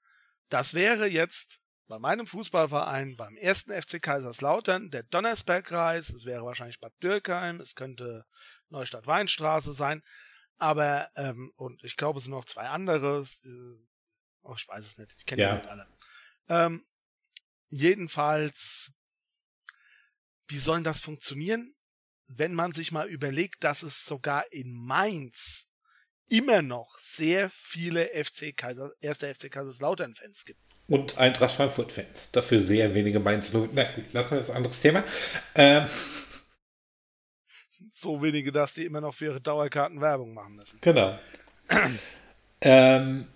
Das 0.50 0.74
wäre 0.74 1.06
jetzt 1.06 1.60
bei 1.88 1.98
meinem 1.98 2.26
Fußballverein, 2.26 3.16
beim 3.16 3.36
ersten 3.38 3.72
FC 3.72 4.00
Kaiserslautern, 4.00 4.90
der 4.90 5.04
Donnersbergkreis, 5.04 6.10
es 6.10 6.26
wäre 6.26 6.44
wahrscheinlich 6.44 6.80
Bad 6.80 6.92
Dürkheim, 7.02 7.60
es 7.60 7.74
könnte 7.74 8.26
Neustadt-Weinstraße 8.68 9.72
sein, 9.72 10.02
aber, 10.60 11.10
ähm, 11.16 11.52
und 11.56 11.82
ich 11.84 11.96
glaube, 11.96 12.18
es 12.18 12.24
sind 12.24 12.34
noch 12.34 12.44
zwei 12.44 12.68
andere, 12.68 13.22
äh, 13.44 13.86
oh, 14.42 14.54
ich 14.56 14.68
weiß 14.68 14.84
es 14.84 14.98
nicht, 14.98 15.14
ich 15.18 15.26
kenne 15.26 15.42
Ja. 15.42 15.52
die 15.54 15.58
nicht 15.62 15.68
alle. 15.70 15.86
Ähm, 16.48 16.84
jedenfalls, 17.68 18.92
wie 20.48 20.58
soll 20.58 20.76
denn 20.78 20.84
das 20.84 21.00
funktionieren, 21.00 21.74
wenn 22.26 22.54
man 22.54 22.72
sich 22.72 22.92
mal 22.92 23.08
überlegt, 23.08 23.64
dass 23.64 23.82
es 23.82 24.04
sogar 24.04 24.50
in 24.52 24.72
Mainz 24.74 25.68
immer 26.28 26.62
noch 26.62 26.96
sehr 26.98 27.50
viele 27.50 28.06
FC 28.24 28.56
Kaiser, 28.56 28.92
erste 29.00 29.32
FC 29.34 29.50
Kaiserslautern-Fans 29.50 30.44
gibt. 30.44 30.60
Und 30.86 31.18
Eintracht 31.18 31.54
Frankfurt-Fans. 31.54 32.30
Dafür 32.32 32.60
sehr 32.60 32.94
wenige 32.94 33.20
Mainz. 33.20 33.52
Na 33.52 33.60
gut, 33.60 34.12
lassen 34.12 34.30
wir 34.32 34.38
das 34.38 34.50
ein 34.50 34.56
anderes 34.56 34.80
Thema. 34.80 35.04
Ähm, 35.54 35.86
So 37.92 38.22
wenige, 38.22 38.52
dass 38.52 38.74
die 38.74 38.84
immer 38.84 39.00
noch 39.00 39.14
für 39.14 39.26
ihre 39.26 39.40
Dauerkarten 39.40 40.00
Werbung 40.00 40.34
machen 40.34 40.56
müssen. 40.56 40.78
genau. 40.80 41.18
ähm, 42.60 43.26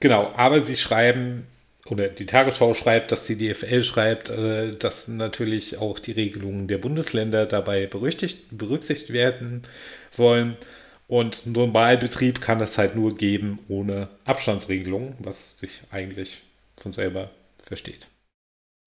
genau, 0.00 0.32
aber 0.36 0.60
sie 0.60 0.76
schreiben, 0.76 1.46
oder 1.86 2.08
die 2.08 2.26
Tagesschau 2.26 2.74
schreibt, 2.74 3.12
dass 3.12 3.24
die 3.24 3.36
DFL 3.36 3.82
schreibt, 3.82 4.30
äh, 4.30 4.76
dass 4.76 5.08
natürlich 5.08 5.78
auch 5.78 5.98
die 5.98 6.12
Regelungen 6.12 6.68
der 6.68 6.78
Bundesländer 6.78 7.46
dabei 7.46 7.86
berücksichtigt, 7.86 9.12
werden 9.12 9.62
sollen. 10.10 10.56
Und 11.06 11.46
Normalbetrieb 11.46 12.40
kann 12.40 12.60
es 12.60 12.78
halt 12.78 12.96
nur 12.96 13.16
geben 13.16 13.58
ohne 13.68 14.08
Abstandsregelung, 14.24 15.16
was 15.18 15.58
sich 15.58 15.82
eigentlich 15.90 16.42
von 16.78 16.92
selber 16.92 17.30
versteht. 17.62 18.08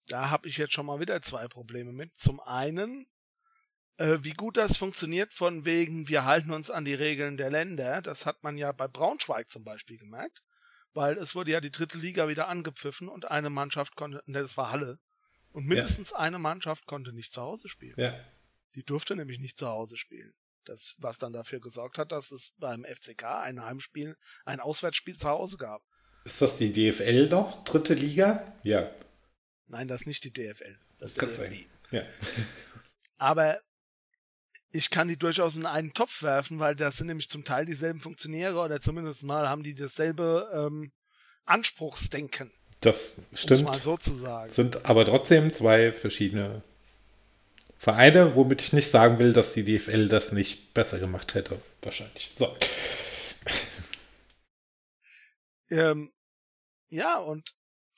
Da 0.08 0.30
habe 0.30 0.48
ich 0.48 0.56
jetzt 0.56 0.72
schon 0.72 0.86
mal 0.86 1.00
wieder 1.00 1.20
zwei 1.22 1.46
Probleme 1.46 1.92
mit. 1.92 2.18
Zum 2.18 2.40
einen, 2.40 3.06
äh, 3.98 4.18
wie 4.22 4.32
gut 4.32 4.56
das 4.56 4.76
funktioniert 4.76 5.32
von 5.32 5.64
wegen, 5.64 6.08
wir 6.08 6.24
halten 6.24 6.52
uns 6.52 6.70
an 6.70 6.84
die 6.84 6.94
Regeln 6.94 7.36
der 7.36 7.50
Länder. 7.50 8.00
Das 8.00 8.26
hat 8.26 8.42
man 8.42 8.56
ja 8.56 8.72
bei 8.72 8.88
Braunschweig 8.88 9.50
zum 9.50 9.64
Beispiel 9.64 9.98
gemerkt, 9.98 10.42
weil 10.94 11.18
es 11.18 11.34
wurde 11.34 11.50
ja 11.50 11.60
die 11.60 11.70
dritte 11.70 11.98
Liga 11.98 12.28
wieder 12.28 12.48
angepfiffen 12.48 13.08
und 13.08 13.30
eine 13.30 13.50
Mannschaft 13.50 13.96
konnte, 13.96 14.22
ne, 14.26 14.40
das 14.40 14.56
war 14.56 14.70
Halle, 14.70 14.98
und 15.52 15.66
mindestens 15.66 16.12
eine 16.12 16.38
Mannschaft 16.38 16.86
konnte 16.86 17.12
nicht 17.12 17.32
zu 17.32 17.42
Hause 17.42 17.68
spielen. 17.68 17.94
Ja. 17.96 18.14
Die 18.74 18.84
durfte 18.84 19.16
nämlich 19.16 19.40
nicht 19.40 19.58
zu 19.58 19.66
Hause 19.66 19.96
spielen. 19.96 20.32
Das, 20.64 20.94
was 20.98 21.18
dann 21.18 21.32
dafür 21.32 21.60
gesorgt 21.60 21.98
hat, 21.98 22.12
dass 22.12 22.30
es 22.30 22.52
beim 22.58 22.84
FCK 22.84 23.24
ein 23.24 23.64
Heimspiel, 23.64 24.16
ein 24.44 24.60
Auswärtsspiel 24.60 25.16
zu 25.16 25.28
Hause 25.28 25.56
gab. 25.56 25.82
Ist 26.24 26.42
das 26.42 26.58
die 26.58 26.72
DFL 26.72 27.28
noch? 27.28 27.64
Dritte 27.64 27.94
Liga? 27.94 28.52
Ja. 28.62 28.90
Nein, 29.66 29.88
das 29.88 30.02
ist 30.02 30.06
nicht 30.06 30.24
die 30.24 30.32
DFL. 30.32 30.78
Das 31.00 31.12
ist 31.12 31.18
Kann 31.18 31.32
sein. 31.32 31.50
DFB. 31.52 31.66
Ja. 31.90 32.02
Aber 33.16 33.58
ich 34.70 34.90
kann 34.90 35.08
die 35.08 35.16
durchaus 35.16 35.56
in 35.56 35.66
einen 35.66 35.92
Topf 35.94 36.22
werfen, 36.22 36.58
weil 36.58 36.74
das 36.76 36.98
sind 36.98 37.06
nämlich 37.06 37.28
zum 37.28 37.44
Teil 37.44 37.64
dieselben 37.64 38.00
Funktionäre 38.00 38.58
oder 38.58 38.80
zumindest 38.80 39.24
mal 39.24 39.48
haben 39.48 39.62
die 39.62 39.74
dasselbe 39.74 40.50
ähm, 40.54 40.92
Anspruchsdenken, 41.46 42.52
Das 42.80 43.26
um 43.30 43.36
stimmt. 43.36 43.64
mal 43.64 43.80
so 43.80 43.96
zu 43.96 44.14
sagen. 44.14 44.52
Sind 44.52 44.84
aber 44.84 45.04
trotzdem 45.06 45.54
zwei 45.54 45.92
verschiedene 45.92 46.62
Vereine, 47.78 48.34
womit 48.34 48.60
ich 48.60 48.72
nicht 48.72 48.90
sagen 48.90 49.18
will, 49.18 49.32
dass 49.32 49.54
die 49.54 49.64
DFL 49.64 50.08
das 50.08 50.32
nicht 50.32 50.74
besser 50.74 50.98
gemacht 50.98 51.34
hätte. 51.34 51.60
Wahrscheinlich. 51.80 52.32
So. 52.36 52.54
Ähm, 55.70 56.12
ja, 56.88 57.18
und 57.18 57.54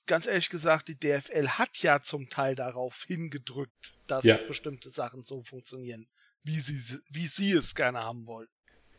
ganz 0.06 0.26
ehrlich 0.26 0.50
gesagt, 0.50 0.88
die 0.88 0.98
DFL 0.98 1.48
hat 1.50 1.76
ja 1.78 2.00
zum 2.00 2.28
Teil 2.28 2.54
darauf 2.54 3.04
hingedrückt, 3.06 3.94
dass 4.06 4.24
Ja. 4.24 4.36
bestimmte 4.38 4.90
Sachen 4.90 5.22
so 5.22 5.42
funktionieren, 5.44 6.08
wie 6.44 6.58
sie, 6.58 6.98
wie 7.10 7.26
sie 7.26 7.52
es 7.52 7.74
gerne 7.74 8.00
haben 8.00 8.26
wollen. 8.26 8.48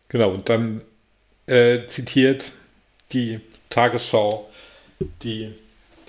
Genau, 0.09 0.31
und 0.31 0.49
dann 0.49 0.81
äh, 1.45 1.87
zitiert 1.87 2.51
die 3.13 3.39
Tagesschau 3.69 4.49
die, 5.23 5.53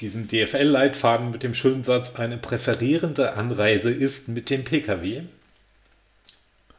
diesen 0.00 0.28
DFL-Leitfaden 0.28 1.30
mit 1.30 1.42
dem 1.42 1.54
schönen 1.54 1.84
Satz, 1.84 2.14
eine 2.16 2.36
präferierende 2.36 3.34
Anreise 3.34 3.90
ist 3.90 4.28
mit 4.28 4.50
dem 4.50 4.64
Pkw. 4.64 5.22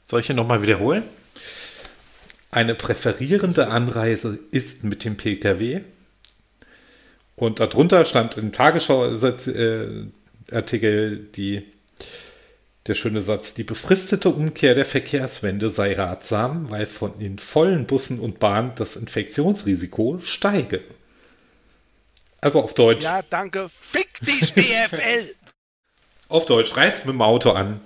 Soll 0.04 0.20
ich 0.20 0.30
ihn 0.30 0.36
nochmal 0.36 0.62
wiederholen? 0.62 1.04
Eine 2.52 2.76
präferierende 2.76 3.68
Anreise 3.68 4.38
ist 4.52 4.84
mit 4.84 5.06
dem 5.06 5.18
Pkw. 5.18 5.82
Und 7.36 7.60
darunter 7.60 8.06
stand 8.06 8.38
im 8.38 8.52
Tagesschau-Artikel 8.52 11.28
die, 11.36 11.64
der 12.88 12.96
schöne 12.96 13.22
Satz, 13.22 13.54
die 13.54 13.64
befristete 13.64 14.30
Umkehr 14.30 14.76
der 14.76 14.86
Verkehrswende 14.86 15.70
sei 15.70 15.94
ratsam, 15.94 16.70
weil 16.70 16.86
von 16.86 17.20
in 17.20 17.40
vollen 17.40 17.88
Bussen 17.88 18.20
und 18.20 18.40
Bahnen 18.40 18.74
das 18.76 18.96
Infektionsrisiko 18.96 20.20
steige. 20.24 20.82
Also 22.42 22.62
auf 22.62 22.74
Deutsch. 22.74 23.04
Ja, 23.04 23.22
danke. 23.30 23.70
Fick 23.70 24.20
dich, 24.20 24.54
DFL! 24.54 25.34
Auf 26.30 26.46
Deutsch, 26.46 26.76
reist 26.76 27.06
mit 27.06 27.14
dem 27.14 27.22
Auto 27.22 27.52
an. 27.52 27.80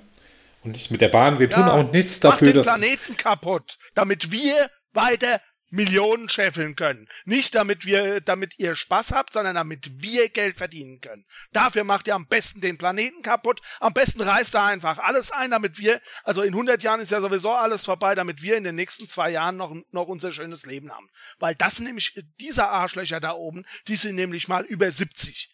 Und 0.64 0.72
nicht 0.72 0.90
mit 0.90 1.02
der 1.02 1.10
Bahn. 1.10 1.38
Wir 1.38 1.50
tun 1.50 1.60
Ja, 1.60 1.74
auch 1.74 1.92
nichts 1.92 2.22
Mach 2.24 2.32
dafür, 2.32 2.48
den 2.48 2.56
dass. 2.58 2.66
Planeten 2.66 3.18
kaputt, 3.18 3.78
damit 3.94 4.32
wir 4.32 4.70
weiter 4.94 5.42
Millionen 5.70 6.30
scheffeln 6.30 6.76
können. 6.76 7.08
Nicht 7.26 7.56
damit 7.56 7.86
wir, 7.86 8.22
damit 8.22 8.58
ihr 8.58 8.76
Spaß 8.76 9.12
habt, 9.12 9.34
sondern 9.34 9.56
damit 9.56 10.02
wir 10.02 10.30
Geld 10.30 10.58
verdienen 10.58 11.02
können. 11.02 11.26
Dafür 11.52 11.84
macht 11.84 12.08
ihr 12.08 12.16
am 12.16 12.28
besten 12.28 12.62
den 12.62 12.78
Planeten 12.78 13.22
kaputt. 13.22 13.62
Am 13.80 13.94
besten 13.94 14.22
reißt 14.22 14.54
da 14.54 14.68
einfach 14.68 15.00
alles 15.00 15.32
ein, 15.32 15.52
damit 15.52 15.78
wir, 15.80 16.02
also 16.24 16.42
in 16.42 16.54
100 16.54 16.84
Jahren 16.84 17.02
ist 17.02 17.12
ja 17.12 17.22
sowieso 17.22 17.52
alles 17.52 17.86
vorbei, 17.86 18.16
damit 18.16 18.42
wir 18.42 18.58
in 18.58 18.64
den 18.64 18.76
nächsten 18.76 19.08
zwei 19.08 19.30
Jahren 19.30 19.58
noch, 19.58 19.76
noch 19.92 20.08
unser 20.08 20.32
schönes 20.32 20.66
Leben 20.66 20.92
haben. 20.92 21.10
Weil 21.40 21.56
das 21.56 21.80
nämlich, 21.80 22.18
diese 22.40 22.68
Arschlöcher 22.68 23.20
da 23.20 23.34
oben, 23.34 23.66
die 23.88 23.96
sind 23.96 24.16
nämlich 24.16 24.48
mal 24.48 24.64
über 24.64 24.90
70. 24.90 25.50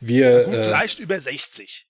Wir, 0.00 0.44
Gut, 0.44 0.54
äh, 0.54 0.64
vielleicht 0.64 0.98
über 0.98 1.20
60. 1.20 1.86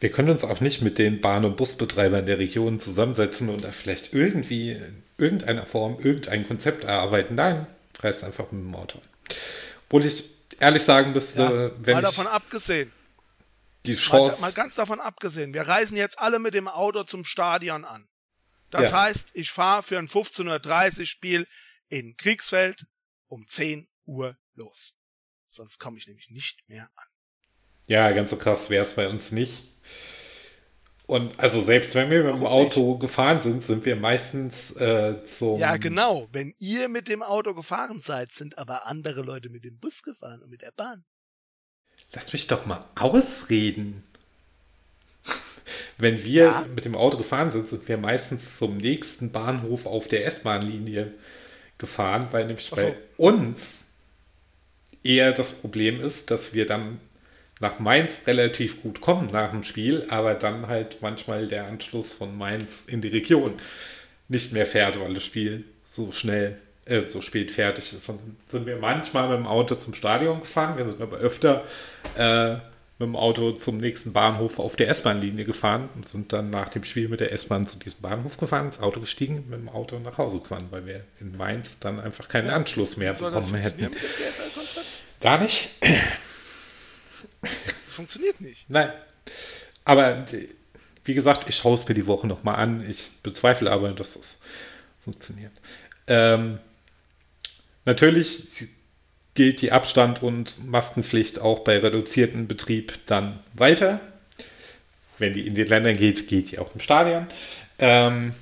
wir 0.00 0.10
können 0.10 0.30
uns 0.30 0.44
auch 0.44 0.60
nicht 0.60 0.80
mit 0.80 0.98
den 0.98 1.20
Bahn- 1.20 1.44
und 1.44 1.58
Busbetreibern 1.58 2.24
der 2.24 2.38
Region 2.38 2.80
zusammensetzen 2.80 3.50
und 3.50 3.64
da 3.64 3.72
vielleicht 3.72 4.14
irgendwie 4.14 4.80
irgendeiner 5.18 5.66
Form 5.66 5.98
irgendein 6.00 6.46
Konzept 6.46 6.84
erarbeiten. 6.84 7.34
Nein, 7.36 7.66
reist 8.00 8.24
einfach 8.24 8.50
mit 8.52 8.62
dem 8.62 8.74
Auto. 8.74 9.00
Obwohl 9.86 10.04
ich 10.04 10.24
ehrlich 10.60 10.82
sagen 10.82 11.12
müsste, 11.12 11.42
Ja, 11.42 11.84
wenn 11.84 11.94
mal 11.94 12.00
ich 12.02 12.06
davon 12.06 12.26
abgesehen. 12.26 12.92
die 13.86 13.92
Mal, 13.92 13.96
Chance... 13.98 14.40
mal 14.40 14.52
ganz 14.52 14.74
davon 14.74 15.00
abgesehen. 15.00 15.54
Wir 15.54 15.62
reisen 15.62 15.96
jetzt 15.96 16.18
alle 16.18 16.38
mit 16.38 16.54
dem 16.54 16.68
Auto 16.68 17.04
zum 17.04 17.24
Stadion 17.24 17.84
an. 17.84 18.08
Das 18.70 18.90
Ja. 18.90 19.02
heißt, 19.02 19.30
ich 19.34 19.50
fahre 19.50 19.82
für 19.82 19.98
ein 19.98 20.08
15.30 20.08 21.00
Uhr 21.00 21.06
Spiel 21.06 21.46
in 21.88 22.16
Kriegsfeld 22.16 22.84
um 23.28 23.46
10 23.46 23.88
Uhr 24.06 24.36
los. 24.54 24.94
Sonst 25.48 25.78
komme 25.78 25.98
ich 25.98 26.06
nämlich 26.06 26.30
nicht 26.30 26.68
mehr 26.68 26.90
an. 26.96 27.06
Ja, 27.86 28.10
ganz 28.10 28.30
so 28.30 28.36
krass 28.36 28.68
wäre 28.68 28.84
es 28.84 28.94
bei 28.94 29.08
uns 29.08 29.30
nicht. 29.30 29.62
Und 31.06 31.38
also 31.38 31.60
selbst 31.62 31.94
wenn 31.94 32.10
wir 32.10 32.24
mit 32.24 32.34
dem 32.34 32.46
Auto 32.46 32.98
gefahren 32.98 33.40
sind, 33.40 33.64
sind 33.64 33.84
wir 33.84 33.94
meistens 33.94 34.72
äh, 34.72 35.14
zum... 35.24 35.60
Ja, 35.60 35.76
genau. 35.76 36.26
Wenn 36.32 36.52
ihr 36.58 36.88
mit 36.88 37.08
dem 37.08 37.22
Auto 37.22 37.54
gefahren 37.54 38.00
seid, 38.00 38.32
sind 38.32 38.58
aber 38.58 38.86
andere 38.86 39.22
Leute 39.22 39.48
mit 39.48 39.64
dem 39.64 39.78
Bus 39.78 40.02
gefahren 40.02 40.42
und 40.42 40.50
mit 40.50 40.62
der 40.62 40.72
Bahn. 40.72 41.04
Lass 42.12 42.32
mich 42.32 42.48
doch 42.48 42.66
mal 42.66 42.84
ausreden. 42.96 44.02
Wenn 45.98 46.24
wir 46.24 46.44
Ja. 46.44 46.66
mit 46.74 46.84
dem 46.84 46.96
Auto 46.96 47.18
gefahren 47.18 47.52
sind, 47.52 47.68
sind 47.68 47.86
wir 47.88 47.98
meistens 47.98 48.58
zum 48.58 48.76
nächsten 48.76 49.30
Bahnhof 49.30 49.86
auf 49.86 50.08
der 50.08 50.26
S-Bahn-Linie 50.26 51.14
gefahren, 51.78 52.28
weil 52.32 52.46
nämlich 52.46 52.66
so. 52.66 52.74
bei 52.76 52.96
uns 53.16 53.84
eher 55.04 55.30
das 55.32 55.52
Problem 55.52 56.00
ist, 56.00 56.32
dass 56.32 56.52
wir 56.52 56.66
dann 56.66 57.00
nach 57.60 57.78
Mainz 57.78 58.22
relativ 58.26 58.82
gut 58.82 59.00
kommen 59.00 59.30
nach 59.32 59.50
dem 59.50 59.62
Spiel, 59.62 60.06
aber 60.08 60.34
dann 60.34 60.66
halt 60.66 60.98
manchmal 61.00 61.46
der 61.48 61.66
Anschluss 61.66 62.12
von 62.12 62.36
Mainz 62.36 62.84
in 62.86 63.00
die 63.00 63.08
Region 63.08 63.54
nicht 64.28 64.52
mehr 64.52 64.66
fährt, 64.66 65.00
weil 65.00 65.14
das 65.14 65.24
Spiel 65.24 65.64
so 65.84 66.12
schnell, 66.12 66.58
äh, 66.84 67.02
so 67.02 67.22
spät 67.22 67.50
fertig 67.50 67.92
ist. 67.92 68.08
Und 68.08 68.18
dann 68.18 68.36
sind 68.48 68.66
wir 68.66 68.76
manchmal 68.76 69.28
mit 69.30 69.38
dem 69.38 69.46
Auto 69.46 69.74
zum 69.76 69.94
Stadion 69.94 70.40
gefahren, 70.40 70.76
wir 70.76 70.84
sind 70.84 71.00
aber 71.00 71.16
öfter 71.16 71.64
äh, 72.16 72.56
mit 72.98 73.08
dem 73.08 73.16
Auto 73.16 73.52
zum 73.52 73.78
nächsten 73.78 74.12
Bahnhof 74.12 74.58
auf 74.58 74.76
der 74.76 74.88
S-Bahn-Linie 74.88 75.44
gefahren 75.44 75.88
und 75.94 76.08
sind 76.08 76.32
dann 76.32 76.50
nach 76.50 76.70
dem 76.70 76.84
Spiel 76.84 77.08
mit 77.08 77.20
der 77.20 77.32
S-Bahn 77.32 77.66
zu 77.66 77.78
diesem 77.78 78.00
Bahnhof 78.00 78.36
gefahren, 78.36 78.66
ins 78.66 78.80
Auto 78.80 79.00
gestiegen, 79.00 79.44
mit 79.48 79.60
dem 79.60 79.68
Auto 79.68 79.98
nach 79.98 80.18
Hause 80.18 80.40
gefahren, 80.40 80.68
weil 80.70 80.86
wir 80.86 81.04
in 81.20 81.36
Mainz 81.36 81.78
dann 81.78 82.00
einfach 82.00 82.28
keinen 82.28 82.50
Anschluss 82.50 82.96
mehr 82.96 83.14
bekommen 83.14 83.54
hätten. 83.54 83.90
Gar 85.20 85.38
nicht? 85.38 85.70
Das 87.46 87.94
funktioniert 87.94 88.40
nicht. 88.40 88.68
Nein. 88.68 88.90
Aber 89.84 90.12
die- 90.14 90.48
wie 91.04 91.14
gesagt, 91.14 91.48
ich 91.48 91.56
schaue 91.56 91.76
es 91.76 91.86
mir 91.86 91.94
die 91.94 92.06
Woche 92.06 92.26
nochmal 92.26 92.56
an. 92.56 92.88
Ich 92.88 93.04
bezweifle 93.22 93.70
aber, 93.70 93.92
dass 93.92 94.14
das 94.14 94.40
funktioniert. 95.04 95.52
Ähm, 96.08 96.58
natürlich 97.84 98.66
gilt 99.34 99.60
die 99.62 99.70
Abstand- 99.70 100.22
und 100.22 100.64
Maskenpflicht 100.66 101.38
auch 101.38 101.60
bei 101.60 101.78
reduziertem 101.78 102.48
Betrieb 102.48 102.98
dann 103.06 103.38
weiter. 103.54 104.00
Wenn 105.18 105.32
die 105.32 105.46
in 105.46 105.54
den 105.54 105.68
Ländern 105.68 105.96
geht, 105.96 106.26
geht 106.28 106.50
die 106.50 106.58
auch 106.58 106.74
im 106.74 106.80
Stadion. 106.80 107.26
Ähm, 107.78 108.34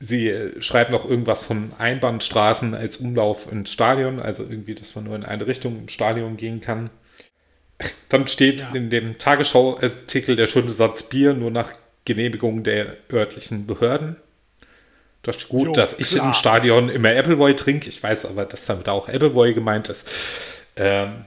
Sie 0.00 0.28
äh, 0.28 0.62
schreiben 0.62 0.92
noch 0.92 1.04
irgendwas 1.04 1.44
von 1.44 1.72
Einbahnstraßen 1.78 2.74
als 2.74 2.98
Umlauf 2.98 3.50
ins 3.50 3.72
Stadion, 3.72 4.20
also 4.20 4.44
irgendwie, 4.44 4.74
dass 4.74 4.94
man 4.94 5.04
nur 5.04 5.16
in 5.16 5.24
eine 5.24 5.46
Richtung 5.46 5.76
im 5.78 5.88
Stadion 5.88 6.36
gehen 6.36 6.60
kann. 6.60 6.90
Dann 8.08 8.26
steht 8.26 8.60
Ja. 8.60 8.70
in 8.74 8.90
dem 8.90 9.18
Tagesschau-Artikel 9.18 10.36
der 10.36 10.46
schöne 10.46 10.72
Satz 10.72 11.02
Bier 11.02 11.34
nur 11.34 11.50
nach 11.50 11.72
Genehmigung 12.04 12.64
der 12.64 12.96
örtlichen 13.12 13.66
Behörden. 13.66 14.16
Das 15.22 15.36
ist 15.36 15.48
gut, 15.48 15.66
Jo, 15.68 15.74
dass 15.74 15.98
ich 15.98 16.10
klar. 16.10 16.28
im 16.28 16.32
Stadion 16.34 16.88
immer 16.88 17.10
Appleboy 17.10 17.54
trinke. 17.54 17.88
Ich 17.88 18.02
weiß 18.02 18.24
aber, 18.24 18.46
dass 18.46 18.64
damit 18.64 18.88
auch 18.88 19.08
Appleboy 19.08 19.52
gemeint 19.52 19.88
ist. 19.90 20.06
Ähm, 20.76 21.26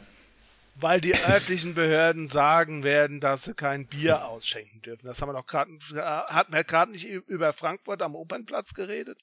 Weil 0.76 1.02
die 1.02 1.14
örtlichen 1.14 1.76
Behörden 1.76 2.28
sagen 2.28 2.84
werden, 2.84 3.20
dass 3.20 3.44
sie 3.44 3.54
kein 3.54 3.86
Bier 3.86 4.26
ausschenken 4.26 4.82
dürfen. 4.82 5.06
Das 5.06 5.22
haben 5.22 5.30
wir 5.30 5.34
doch 5.34 5.46
gerade, 5.46 5.70
hatten 5.94 6.54
wir 6.54 6.64
gerade 6.64 6.92
nicht 6.94 7.06
über 7.06 7.54
Frankfurt 7.54 8.02
am 8.02 8.16
Opernplatz 8.16 8.74
geredet? 8.74 9.20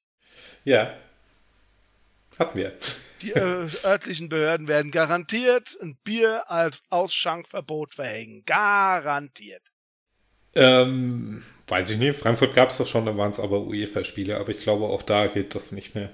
ja. 0.65 0.93
Hatten 2.39 2.59
wir. 2.59 2.77
Die 3.23 3.33
äh, 3.33 3.69
örtlichen 3.85 4.29
Behörden 4.29 4.69
werden 4.69 4.91
garantiert 4.91 5.77
ein 5.83 5.97
Bier 6.05 6.49
als 6.51 6.83
Ausschankverbot 6.89 7.95
verhängen. 7.95 8.45
Garantiert. 8.47 9.63
Ähm, 10.55 11.43
weiß 11.67 11.91
ich 11.91 11.99
nicht. 11.99 12.19
Frankfurt 12.19 12.55
gab 12.55 12.71
es 12.71 12.79
das 12.79 12.89
schon, 12.89 13.07
da 13.07 13.17
waren 13.17 13.33
es 13.33 13.41
aber 13.41 13.63
UEFA-Spiele, 13.63 14.39
aber 14.39 14.51
ich 14.51 14.61
glaube, 14.61 14.87
auch 14.87 15.03
da 15.03 15.27
geht 15.27 15.55
das 15.55 15.73
nicht 15.73 15.95
mehr. 15.95 16.11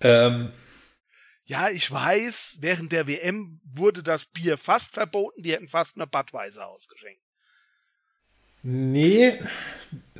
Ähm, 0.00 0.52
Ja, 1.44 1.68
ich 1.68 1.90
weiß, 1.90 2.58
während 2.60 2.92
der 2.92 3.06
WM 3.08 3.60
wurde 3.64 4.02
das 4.02 4.26
Bier 4.26 4.56
fast 4.56 4.94
verboten. 4.94 5.42
Die 5.42 5.52
hätten 5.52 5.68
fast 5.68 5.96
eine 5.96 6.06
Budweiser 6.06 6.68
ausgeschenkt. 6.68 7.20
nee, 8.62 9.38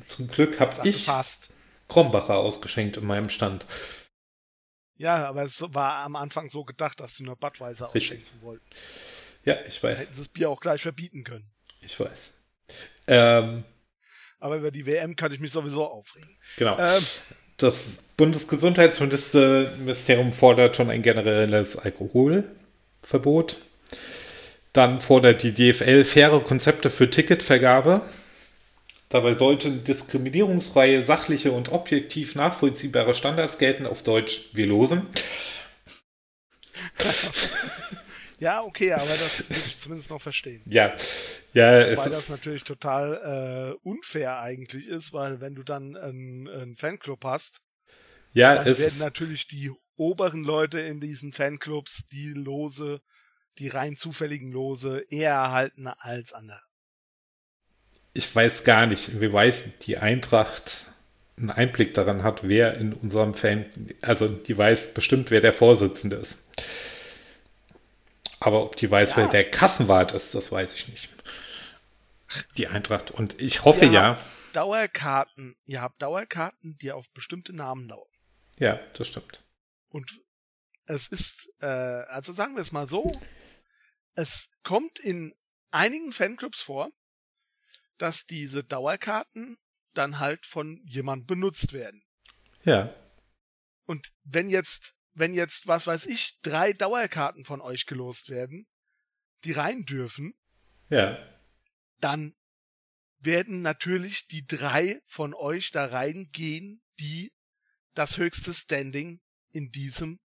zum 0.08 0.28
Glück 0.28 0.58
habe 0.58 0.74
Sagte 0.74 0.88
ich 0.88 1.04
fast. 1.04 1.50
Krombacher 1.88 2.36
ausgeschenkt 2.36 2.96
in 2.96 3.04
meinem 3.06 3.28
Stand. 3.28 3.66
Ja, 5.02 5.26
aber 5.28 5.42
es 5.42 5.62
war 5.74 5.96
am 6.04 6.16
Anfang 6.16 6.48
so 6.48 6.64
gedacht, 6.64 7.00
dass 7.00 7.16
sie 7.16 7.24
nur 7.24 7.36
Budweiser 7.36 7.92
Richtig. 7.94 8.20
ausschenken 8.20 8.42
wollten. 8.46 8.64
Ja, 9.44 9.56
ich 9.66 9.80
Da 9.80 9.88
hätten 9.88 10.00
weiß. 10.00 10.08
sie 10.10 10.16
das 10.18 10.28
Bier 10.28 10.48
auch 10.48 10.60
gleich 10.60 10.80
verbieten 10.82 11.24
können. 11.24 11.50
Ich 11.80 11.98
weiß. 11.98 12.34
Ähm, 13.08 13.64
Aber 14.38 14.56
über 14.56 14.70
die 14.70 14.86
WM 14.86 15.16
kann 15.16 15.32
ich 15.32 15.40
mich 15.40 15.50
sowieso 15.50 15.84
aufregen. 15.84 16.36
genau. 16.56 16.78
Ähm, 16.78 17.04
Das 17.56 18.04
Bundesgesundheitsministerium 18.16 20.32
fordert 20.32 20.76
schon 20.76 20.88
ein 20.90 21.02
generelles 21.02 21.76
Alkoholverbot. 21.76 23.56
Dann 24.72 25.00
fordert 25.00 25.42
die 25.42 25.52
DFL 25.52 26.04
faire 26.04 26.38
Konzepte 26.40 26.90
für 26.90 27.10
Ticketvergabe. 27.10 28.02
Dabei 29.12 29.34
sollten 29.34 29.84
diskriminierungsfreie, 29.84 31.02
sachliche 31.02 31.52
und 31.52 31.70
objektiv 31.70 32.34
nachvollziehbare 32.34 33.14
Standards 33.14 33.59
gelten. 33.59 33.84
Auf 33.84 34.02
Deutsch, 34.02 34.48
wir 34.55 34.66
losen. 34.66 35.06
ja, 38.39 38.62
okay, 38.62 38.94
aber 38.94 39.14
das 39.18 39.51
will 39.51 39.59
ich 39.66 39.76
zumindest 39.76 40.09
noch 40.09 40.22
verstehen. 40.22 40.62
Ja, 40.64 40.97
ja, 41.52 41.82
ist, 41.82 42.06
das 42.06 42.30
natürlich 42.30 42.64
total 42.64 43.76
äh, 43.84 43.86
unfair 43.86 44.39
eigentlich 44.39 44.89
ist, 44.89 45.12
weil 45.12 45.43
wenn 45.43 45.56
du 45.56 45.62
dann 45.62 45.94
einen, 45.94 46.48
einen 46.48 46.74
Fanclub 46.74 47.22
hast, 47.26 47.60
ja, 48.32 48.64
dann 48.64 48.78
werden 48.78 48.98
natürlich 48.98 49.47
die 49.47 49.70
oberen 49.97 50.43
Leute 50.43 50.80
in 50.80 51.01
diesen 51.01 51.34
Fanclubs 51.34 52.06
die 52.06 52.30
Lose, 52.30 53.02
die 53.59 53.68
rein 53.68 53.94
zufälligen 53.94 54.51
Lose 54.51 55.05
eher 55.10 55.32
erhalten 55.32 55.86
als 55.86 56.32
andere. 56.32 56.62
Ich 58.14 58.34
weiß 58.34 58.64
gar 58.64 58.86
nicht, 58.86 59.09
inwieweit 59.09 59.84
die 59.86 59.98
Eintracht 59.98 60.86
einen 61.36 61.51
Einblick 61.51 61.94
daran 61.94 62.22
hat, 62.22 62.47
wer 62.47 62.74
in 62.76 62.93
unserem 62.93 63.34
Fan, 63.34 63.64
also 64.02 64.28
die 64.28 64.56
weiß 64.56 64.94
bestimmt, 64.94 65.30
wer 65.30 65.40
der 65.40 65.52
Vorsitzende 65.55 66.16
ist. 66.16 66.39
Aber 68.40 68.64
ob 68.64 68.76
die 68.76 68.90
weiß, 68.90 69.10
Ja. 69.10 69.16
wer 69.18 69.28
der 69.28 69.51
Kassenwart 69.51 70.12
ist, 70.12 70.34
das 70.34 70.51
weiß 70.52 70.74
ich 70.74 70.89
nicht. 70.89 71.09
Die 72.56 72.68
Eintracht. 72.68 73.10
Und 73.10 73.40
ich 73.40 73.64
hoffe 73.64 73.84
Ihr 73.86 73.93
ja, 73.93 74.02
habt 74.16 74.26
Dauerkarten, 74.56 75.56
ihr 75.64 75.80
habt 75.80 76.01
Dauerkarten, 76.02 76.76
die 76.80 76.93
auf 76.93 77.09
bestimmte 77.10 77.55
Namen 77.55 77.89
lauten. 77.89 78.12
ja, 78.59 78.78
das 78.94 79.09
stimmt. 79.09 79.43
Und 79.90 80.20
es 80.86 81.09
ist, 81.09 81.51
äh, 81.60 81.66
also 81.66 82.32
sagen 82.32 82.55
wir 82.55 82.62
es 82.62 82.72
mal 82.72 82.86
so, 82.89 83.18
es 84.14 84.51
kommt 84.62 84.98
in 84.98 85.34
einigen 85.70 86.12
Fanclubs 86.12 86.62
vor, 86.62 86.90
dass 88.02 88.26
diese 88.26 88.64
Dauerkarten 88.64 89.58
dann 89.94 90.18
halt 90.18 90.44
von 90.44 90.84
jemand 90.84 91.28
benutzt 91.28 91.72
werden. 91.72 92.02
Ja, 92.64 92.92
Und 93.86 94.12
wenn 94.24 94.50
jetzt, 94.50 94.96
wenn 95.12 95.34
jetzt, 95.34 95.68
was 95.68 95.86
weiß 95.86 96.06
ich, 96.06 96.40
drei 96.40 96.72
Dauerkarten 96.72 97.44
von 97.44 97.60
euch 97.60 97.86
gelost 97.86 98.28
werden, 98.28 98.66
die 99.44 99.52
rein 99.52 99.84
dürfen, 99.84 100.34
ja, 100.88 101.16
dann 102.00 102.34
werden 103.20 103.62
natürlich 103.62 104.26
die 104.26 104.48
drei 104.48 105.00
von 105.06 105.32
euch 105.32 105.70
da 105.70 105.84
reingehen, 105.84 106.82
die 106.98 107.32
das 107.94 108.16
höchste 108.16 108.52
Standing 108.52 109.20
in 109.52 109.70
diesem 109.70 110.18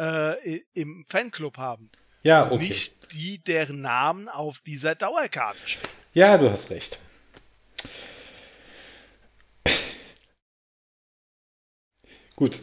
äh, 0.00 0.60
im 0.72 1.04
Fanclub 1.06 1.58
haben. 1.58 1.90
Ja, 2.22 2.50
okay. 2.50 2.68
Nicht 2.68 3.12
die, 3.12 3.38
deren 3.42 3.82
Namen 3.82 4.30
auf 4.30 4.60
dieser 4.60 4.94
Dauerkarte 4.94 5.68
stehen. 5.68 6.05
Ja, 6.16 6.38
du 6.38 6.50
hast 6.50 6.70
recht. 6.70 6.98
Gut. 12.34 12.58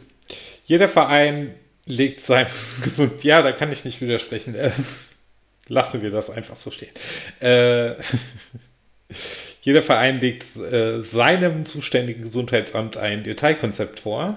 Jeder 0.64 0.88
Verein 0.88 1.54
legt 1.86 2.26
sein 2.26 2.48
gesund. 2.82 3.22
Ja, 3.22 3.42
da 3.42 3.52
kann 3.52 3.70
ich 3.70 3.84
nicht 3.84 4.00
widersprechen. 4.00 4.56
Äh, 4.56 4.72
lassen 5.68 6.02
wir 6.02 6.10
das 6.10 6.30
einfach 6.30 6.56
so 6.56 6.72
stehen. 6.72 6.90
Äh, 7.38 7.94
jeder 9.62 9.82
Verein 9.82 10.18
legt 10.20 10.56
äh, 10.56 11.02
seinem 11.02 11.64
zuständigen 11.64 12.22
Gesundheitsamt 12.24 12.96
ein 12.96 13.22
Detailkonzept 13.22 14.00
vor. 14.00 14.36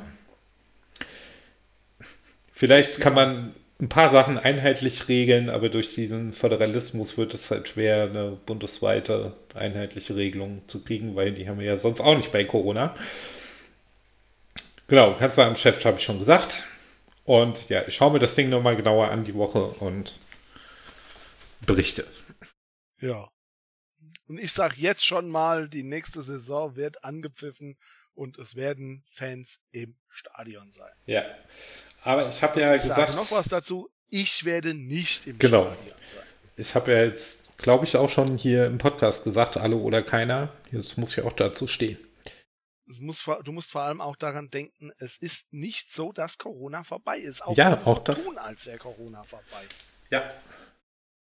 Vielleicht 2.53 2.99
kann 2.99 3.15
man 3.15 3.55
ein 3.79 3.89
paar 3.89 4.09
Sachen 4.09 4.39
einheitlich 4.39 5.07
regeln, 5.07 5.49
aber 5.49 5.69
durch 5.69 5.93
diesen 5.93 6.33
Föderalismus 6.33 7.17
wird 7.17 7.33
es 7.33 7.51
halt 7.51 7.69
schwer, 7.69 8.03
eine 8.03 8.31
bundesweite 8.31 9.33
einheitliche 9.53 10.15
Regelung 10.15 10.63
zu 10.67 10.83
kriegen, 10.83 11.15
weil 11.15 11.33
die 11.33 11.47
haben 11.47 11.59
wir 11.59 11.67
ja 11.67 11.77
sonst 11.77 12.01
auch 12.01 12.17
nicht 12.17 12.31
bei 12.31 12.43
Corona. 12.43 12.95
Genau, 14.87 15.13
Kanzler 15.13 15.45
am 15.45 15.55
Chef 15.55 15.83
habe 15.85 15.97
ich 15.97 16.03
schon 16.03 16.19
gesagt. 16.19 16.63
Und 17.23 17.69
ja, 17.69 17.85
ich 17.87 17.95
schaue 17.95 18.13
mir 18.13 18.19
das 18.19 18.35
Ding 18.35 18.49
nochmal 18.49 18.77
genauer 18.77 19.09
an 19.09 19.25
die 19.25 19.35
Woche 19.35 19.63
und 19.65 20.13
berichte. 21.65 22.07
Ja. 22.99 23.29
Und 24.27 24.39
ich 24.39 24.53
sage 24.53 24.75
jetzt 24.77 25.05
schon 25.05 25.29
mal, 25.29 25.69
die 25.69 25.83
nächste 25.83 26.21
Saison 26.21 26.75
wird 26.75 27.03
angepfiffen 27.03 27.77
und 28.13 28.37
es 28.37 28.55
werden 28.55 29.03
Fans 29.11 29.61
im 29.71 29.95
Stadion 30.09 30.71
sein. 30.71 30.91
Ja. 31.05 31.23
Aber 32.01 32.27
ich 32.27 32.41
habe 32.41 32.59
ja 32.59 32.75
ich 32.75 32.81
gesagt. 32.81 33.15
noch 33.15 33.31
was 33.31 33.47
dazu. 33.47 33.89
Ich 34.09 34.45
werde 34.45 34.73
nicht 34.73 35.27
im 35.27 35.37
genau. 35.37 35.65
Stadion 35.65 35.97
sein. 36.13 36.23
Ich 36.55 36.75
habe 36.75 36.91
ja 36.91 37.03
jetzt, 37.03 37.57
glaube 37.57 37.85
ich, 37.85 37.97
auch 37.97 38.09
schon 38.09 38.37
hier 38.37 38.65
im 38.65 38.77
Podcast 38.77 39.23
gesagt, 39.23 39.57
alle 39.57 39.75
oder 39.75 40.01
keiner. 40.01 40.53
Jetzt 40.71 40.97
muss 40.97 41.17
ich 41.17 41.23
auch 41.23 41.33
dazu 41.33 41.67
stehen. 41.67 41.97
Muss, 42.99 43.25
du 43.43 43.51
musst 43.51 43.69
vor 43.69 43.81
allem 43.81 43.99
auch 43.99 44.15
daran 44.15 44.49
denken, 44.49 44.93
es 44.97 45.17
ist 45.17 45.51
nicht 45.51 45.91
so, 45.91 46.13
dass 46.13 46.37
Corona 46.37 46.83
vorbei 46.83 47.17
ist. 47.17 47.45
Auch 47.45 47.57
ja, 47.57 47.73
auch 47.73 47.79
so 47.79 47.93
das. 47.95 48.23
tun, 48.23 48.37
als 48.37 48.65
wäre 48.65 48.77
Corona 48.77 49.23
vorbei. 49.23 49.65
Ja. 50.09 50.23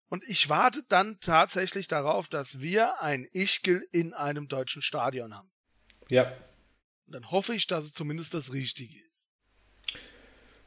Und 0.09 0.27
ich 0.27 0.49
warte 0.49 0.83
dann 0.89 1.19
tatsächlich 1.21 1.87
darauf, 1.87 2.27
dass 2.27 2.59
wir 2.59 3.01
ein 3.01 3.27
Ichgel 3.31 3.87
in 3.91 4.13
einem 4.13 4.49
deutschen 4.49 4.81
Stadion 4.81 5.33
haben. 5.33 5.49
Ja. 6.09 6.31
Und 7.07 7.13
dann 7.13 7.31
hoffe 7.31 7.55
ich, 7.55 7.65
dass 7.65 7.85
es 7.85 7.93
zumindest 7.93 8.33
das 8.33 8.51
Richtige 8.53 8.99
ist. 9.07 9.12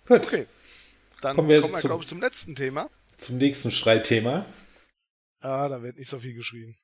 Gut. 0.06 0.24
Okay. 0.26 0.46
Dann 1.20 1.34
Kommen 1.36 1.48
wir 1.48 1.60
kommen 1.60 1.74
wir, 1.74 1.80
zum- 1.80 1.88
glaube 1.88 2.02
ich, 2.04 2.08
zum 2.08 2.20
letzten 2.20 2.54
Thema. 2.56 2.90
Zum 3.18 3.38
nächsten 3.38 3.70
Streitthema. 3.72 4.44
Ah, 5.40 5.68
da 5.68 5.82
wird 5.82 5.96
nicht 5.96 6.08
so 6.10 6.18
viel 6.18 6.34
geschrieben. 6.34 6.76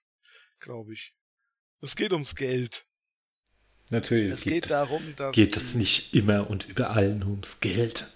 Glaube 0.60 0.92
ich. 0.94 1.14
Es 1.80 1.96
geht 1.96 2.12
ums 2.12 2.34
Geld. 2.34 2.86
Natürlich. 3.90 4.32
Es 4.32 4.44
geht 4.44 4.70
darum, 4.70 5.14
dass. 5.16 5.34
geht 5.34 5.56
es 5.56 5.74
nicht 5.74 6.14
immer 6.14 6.48
und 6.48 6.68
überall 6.68 7.14
nur 7.14 7.30
ums 7.30 7.60
Geld. 7.60 8.08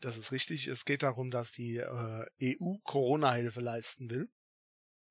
Das 0.00 0.16
ist 0.16 0.32
richtig. 0.32 0.66
Es 0.66 0.84
geht 0.84 1.02
darum, 1.02 1.30
dass 1.30 1.52
die 1.52 1.76
äh, 1.76 2.26
EU 2.60 2.76
Corona-Hilfe 2.84 3.60
leisten 3.60 4.10
will. 4.10 4.28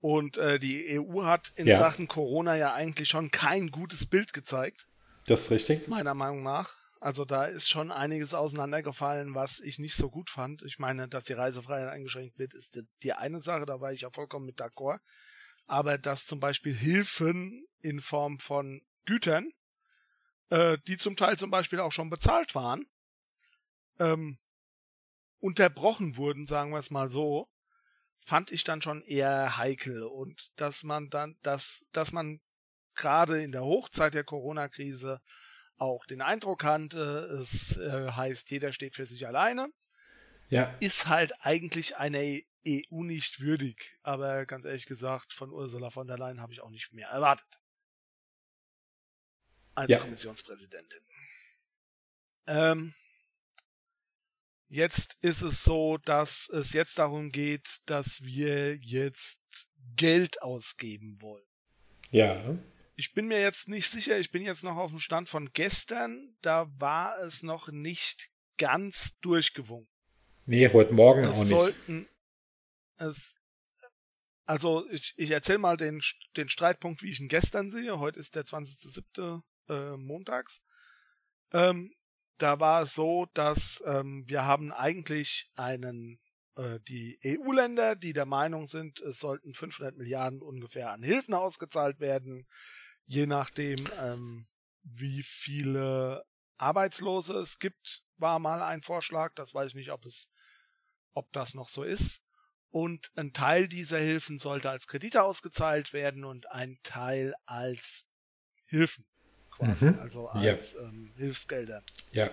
Und 0.02 0.38
äh, 0.38 0.60
die 0.60 1.00
EU 1.00 1.24
hat 1.24 1.52
in 1.56 1.68
Ja. 1.68 1.78
Sachen 1.78 2.08
Corona 2.08 2.56
ja 2.56 2.74
eigentlich 2.74 3.10
schon 3.10 3.32
kein 3.32 3.70
gutes 3.70 4.06
Bild 4.08 4.34
gezeigt, 4.34 4.88
Das 5.28 5.42
ist 5.42 5.52
richtig? 5.52 5.88
meiner 5.88 6.14
Meinung 6.14 6.42
nach. 6.42 6.76
Also 7.00 7.24
da 7.24 7.46
ist 7.46 7.70
schon 7.70 7.92
einiges 7.92 8.34
auseinandergefallen, 8.34 9.34
was 9.34 9.62
ich 9.62 9.80
nicht 9.80 9.96
so 9.96 10.10
gut 10.10 10.30
fand. 10.30 10.64
Ich 10.64 10.80
meine, 10.80 11.08
dass 11.08 11.24
die 11.24 11.34
Reisefreiheit 11.34 11.88
eingeschränkt 11.88 12.38
wird, 12.38 12.54
ist 12.54 12.78
die, 13.04 13.14
eine 13.14 13.40
Sache, 13.40 13.66
da 13.66 13.80
war 13.80 13.94
ich 13.94 14.02
ja 14.02 14.10
vollkommen 14.12 14.46
mit 14.46 14.60
d'accord. 14.60 15.00
Aber 15.66 15.98
dass 15.98 16.26
zum 16.26 16.42
Beispiel 16.42 16.74
Hilfen 16.74 17.66
in 17.80 18.02
Form 18.02 18.38
von 18.40 18.82
Gütern, 19.06 19.50
äh, 20.50 20.78
die 20.88 20.98
zum 20.98 21.16
Teil 21.16 21.38
zum 21.38 21.52
Beispiel 21.52 21.80
auch 21.80 21.94
schon 21.94 22.10
bezahlt 22.10 22.54
waren, 22.54 22.86
ähm, 23.98 24.38
unterbrochen 25.40 26.18
wurden, 26.18 26.46
sagen 26.46 26.72
wir 26.72 26.80
es 26.80 26.92
mal 26.92 27.10
so, 27.10 27.48
fand 28.20 28.52
ich 28.52 28.66
dann 28.66 28.82
schon 28.82 29.02
eher 29.04 29.58
heikel 29.58 30.04
und 30.04 30.52
dass 30.60 30.84
man 30.84 31.10
dann, 31.10 31.38
dass, 31.44 31.86
dass 31.94 32.12
man 32.12 32.42
gerade 32.96 33.42
in 33.42 33.54
der 33.54 33.64
Hochzeit 33.64 34.14
der 34.14 34.26
Corona-Krise 34.26 35.22
auch 35.80 36.06
den 36.06 36.22
Eindruck 36.22 36.64
hatte, 36.64 37.00
es 37.42 37.78
äh, 37.78 38.12
heißt, 38.12 38.52
jeder 38.52 38.72
steht 38.74 38.96
für 38.96 39.06
sich 39.06 39.26
alleine, 39.28 39.68
Ja. 40.50 40.76
ist 40.80 41.08
halt 41.08 41.34
eigentlich 41.40 41.98
einer 41.98 42.20
EU 42.68 43.04
nicht 43.04 43.40
würdig. 43.40 43.98
Aber 44.04 44.46
ganz 44.46 44.66
ehrlich 44.66 44.86
gesagt, 44.86 45.34
von 45.34 45.52
Ursula 45.52 45.90
von 45.90 46.08
der 46.08 46.18
Leyen 46.18 46.42
habe 46.42 46.54
ich 46.54 46.62
auch 46.62 46.70
nicht 46.70 46.92
mehr 46.94 47.10
erwartet. 47.10 47.60
Als 49.76 49.90
Ja. 49.90 50.00
Kommissionspräsidentin. 50.00 51.00
Ähm, 52.48 52.94
jetzt 54.68 55.18
ist 55.22 55.42
es 55.42 55.64
so, 55.64 55.98
dass 55.98 56.50
es 56.50 56.74
jetzt 56.74 57.00
darum 57.00 57.32
geht, 57.32 57.82
dass 57.86 58.24
wir 58.24 58.76
jetzt 58.78 59.70
Geld 59.96 60.42
ausgeben 60.42 61.22
wollen. 61.22 61.46
Ja. 62.12 62.58
Ich 63.00 63.14
bin 63.14 63.30
mir 63.30 63.40
jetzt 63.40 63.70
nicht 63.70 63.90
sicher, 63.90 64.20
ich 64.20 64.30
bin 64.30 64.44
jetzt 64.44 64.66
noch 64.66 64.76
auf 64.76 64.92
dem 64.92 65.00
Stand 65.00 65.30
von 65.30 65.54
gestern, 65.54 66.36
da 66.42 66.68
war 66.82 67.18
es 67.20 67.44
noch 67.44 67.70
nicht 67.70 68.30
ganz 68.58 69.18
durchgewunken. 69.22 69.88
Nee, 70.46 70.70
heute 70.74 70.94
Morgen 70.94 71.24
Es 71.24 71.36
auch 71.36 71.40
nicht. 71.40 71.48
sollten 71.48 72.10
es 72.98 73.38
also 74.46 74.86
ich, 74.90 75.14
ich 75.16 75.32
erzähle 75.32 75.60
mal 75.60 75.78
den, 75.78 76.02
den 76.36 76.50
Streitpunkt, 76.50 77.02
wie 77.02 77.12
ich 77.12 77.22
ihn 77.22 77.30
gestern 77.30 77.70
sehe. 77.70 78.00
Heute 78.00 78.20
ist 78.20 78.36
der 78.36 78.44
20.07. 78.44 79.44
Äh, 79.70 79.96
montags. 79.96 80.62
Ähm, 81.54 81.94
da 82.38 82.60
war 82.60 82.82
es 82.82 82.96
so, 82.96 83.28
dass 83.34 83.82
ähm, 83.86 84.26
wir 84.28 84.44
haben 84.44 84.74
eigentlich 84.74 85.50
einen 85.56 86.20
äh, 86.58 86.80
die 86.82 87.18
EU-Länder, 87.24 87.96
die 87.96 88.12
der 88.12 88.26
Meinung 88.26 88.68
sind, 88.68 89.00
es 89.00 89.20
sollten 89.20 89.54
500 89.54 89.96
Milliarden 89.96 90.42
ungefähr 90.42 90.92
an 90.92 91.02
Hilfen 91.02 91.34
ausgezahlt 91.34 92.02
werden, 92.02 92.46
je 93.10 93.26
nachdem, 93.26 93.90
ähm, 93.98 94.48
wie 94.84 95.24
viele 95.24 96.24
Arbeitslose 96.58 97.34
es 97.38 97.58
gibt, 97.58 98.04
war 98.18 98.38
mal 98.38 98.62
ein 98.62 98.84
Vorschlag. 98.84 99.34
Das 99.36 99.54
weiß 99.54 99.70
ich 99.70 99.76
nicht, 99.76 99.92
ob 99.92 100.06
es, 100.06 100.30
ob 101.14 101.32
das 101.34 101.56
noch 101.56 101.70
so 101.70 101.84
ist. 101.84 102.24
Und 102.70 103.12
ein 103.16 103.34
Teil 103.34 103.68
dieser 103.68 103.98
Hilfen 104.00 104.38
sollte 104.38 104.70
als 104.70 104.86
Kredite 104.86 105.24
ausgezahlt 105.24 105.92
werden 105.92 106.24
und 106.24 106.52
ein 106.52 106.78
Teil 106.84 107.34
als 107.48 108.08
Hilfen 108.66 109.06
quasi, 109.50 109.88
Mhm. 109.88 110.00
also 110.00 110.26
Ja. 110.36 110.52
als 110.52 110.76
ähm, 110.76 111.12
Hilfsgelder. 111.18 111.84
Ja. 112.12 112.30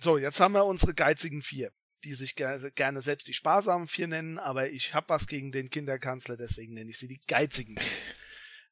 So, 0.00 0.18
jetzt 0.18 0.40
haben 0.40 0.54
wir 0.54 0.64
unsere 0.64 0.94
geizigen 0.94 1.42
vier, 1.42 1.70
die 2.02 2.14
sich 2.14 2.34
gerne, 2.34 2.72
gerne 2.72 3.02
selbst 3.02 3.28
die 3.28 3.34
sparsamen 3.34 3.86
vier 3.86 4.08
nennen, 4.08 4.38
aber 4.40 4.68
ich 4.68 4.94
habe 4.94 5.10
was 5.10 5.28
gegen 5.28 5.52
den 5.52 5.70
Kinderkanzler, 5.70 6.36
deswegen 6.36 6.74
nenne 6.74 6.90
ich 6.90 6.98
sie 6.98 7.06
die 7.06 7.20
geizigen 7.28 7.78
vier. 7.78 7.98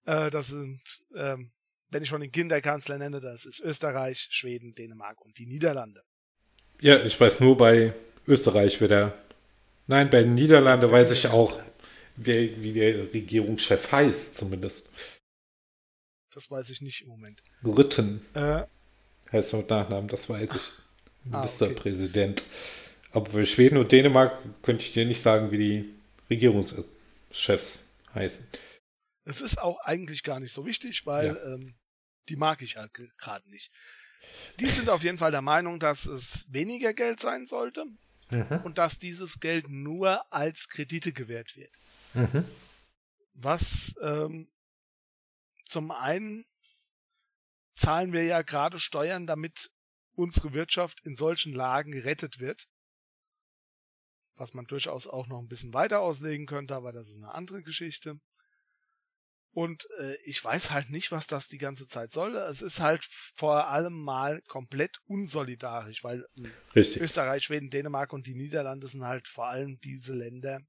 äh, 0.06 0.30
das 0.30 0.48
sind, 0.48 0.80
ähm, 1.16 1.50
wenn 1.90 2.02
ich 2.02 2.08
schon 2.08 2.20
den 2.20 2.32
Kinderkanzler 2.32 2.98
nenne, 2.98 3.20
das 3.20 3.44
ist 3.44 3.60
Österreich, 3.60 4.28
Schweden, 4.30 4.74
Dänemark 4.74 5.20
und 5.20 5.38
die 5.38 5.46
Niederlande. 5.46 6.02
Ja, 6.80 7.02
ich 7.02 7.20
weiß 7.20 7.40
nur 7.40 7.56
bei 7.56 7.92
Österreich, 8.26 8.80
wer 8.80 8.88
der. 8.88 9.14
Nein, 9.86 10.08
bei 10.08 10.22
den 10.22 10.34
Niederlanden 10.34 10.90
weiß 10.90 11.10
ich 11.12 11.26
auch, 11.28 11.58
wer, 12.16 12.62
wie 12.62 12.72
der 12.72 13.12
Regierungschef 13.12 13.90
heißt, 13.90 14.36
zumindest. 14.36 14.88
Das 16.32 16.50
weiß 16.50 16.70
ich 16.70 16.80
nicht 16.80 17.02
im 17.02 17.08
Moment. 17.08 17.42
Rütten 17.64 18.24
Äh, 18.34 18.62
heißt 19.32 19.52
er 19.52 19.58
mit 19.58 19.70
Nachnamen, 19.70 20.08
das 20.08 20.28
weiß 20.28 20.48
ich. 20.54 20.62
Ah, 21.32 21.38
Ministerpräsident. 21.40 22.44
Aber 23.12 23.28
bei 23.30 23.44
Schweden 23.44 23.76
und 23.76 23.90
Dänemark 23.90 24.38
könnte 24.62 24.84
ich 24.84 24.92
dir 24.92 25.04
nicht 25.04 25.20
sagen, 25.20 25.50
wie 25.50 25.58
die 25.58 25.94
Regierungschefs 26.30 27.88
heißen. 28.14 28.46
Es 29.24 29.40
ist 29.40 29.60
auch 29.60 29.78
eigentlich 29.80 30.22
gar 30.22 30.40
nicht 30.40 30.52
so 30.52 30.64
wichtig, 30.66 31.06
weil 31.06 31.36
ähm, 31.46 31.78
die 32.28 32.36
mag 32.36 32.62
ich 32.62 32.76
halt 32.76 32.92
gerade 32.94 33.48
nicht. 33.50 33.72
Die 34.58 34.68
sind 34.68 34.88
auf 34.88 35.02
jeden 35.02 35.18
Fall 35.18 35.30
der 35.30 35.42
Meinung, 35.42 35.80
dass 35.80 36.06
es 36.06 36.46
weniger 36.52 36.92
Geld 36.92 37.20
sein 37.20 37.46
sollte 37.46 37.86
Mhm. 38.30 38.60
und 38.64 38.78
dass 38.78 38.98
dieses 38.98 39.40
Geld 39.40 39.68
nur 39.68 40.32
als 40.32 40.68
Kredite 40.68 41.12
gewährt 41.12 41.56
wird. 41.56 41.72
Mhm. 42.14 42.44
Was 43.34 43.94
ähm, 44.02 44.50
zum 45.64 45.90
einen 45.90 46.46
zahlen 47.74 48.12
wir 48.12 48.24
ja 48.24 48.42
gerade 48.42 48.78
Steuern, 48.78 49.26
damit 49.26 49.70
unsere 50.12 50.54
Wirtschaft 50.54 51.00
in 51.04 51.14
solchen 51.14 51.52
Lagen 51.54 51.92
gerettet 51.92 52.40
wird. 52.40 52.68
Was 54.34 54.54
man 54.54 54.66
durchaus 54.66 55.06
auch 55.06 55.26
noch 55.26 55.38
ein 55.38 55.48
bisschen 55.48 55.74
weiter 55.74 56.00
auslegen 56.00 56.46
könnte, 56.46 56.74
aber 56.74 56.92
das 56.92 57.08
ist 57.08 57.16
eine 57.16 57.34
andere 57.34 57.62
Geschichte. 57.62 58.20
Und 59.52 59.88
äh, 59.98 60.14
ich 60.24 60.42
weiß 60.44 60.70
halt 60.70 60.90
nicht, 60.90 61.10
was 61.10 61.26
das 61.26 61.48
die 61.48 61.58
ganze 61.58 61.86
Zeit 61.86 62.12
soll. 62.12 62.36
Es 62.36 62.62
ist 62.62 62.80
halt 62.80 63.04
vor 63.04 63.68
allem 63.68 63.94
mal 63.94 64.40
komplett 64.42 64.98
unsolidarisch, 65.06 66.04
weil 66.04 66.24
Richtig. 66.74 67.02
Österreich, 67.02 67.44
Schweden, 67.44 67.70
Dänemark 67.70 68.12
und 68.12 68.26
die 68.26 68.36
Niederlande 68.36 68.86
sind 68.86 69.04
halt 69.04 69.26
vor 69.26 69.48
allem 69.48 69.80
diese 69.80 70.14
Länder, 70.14 70.60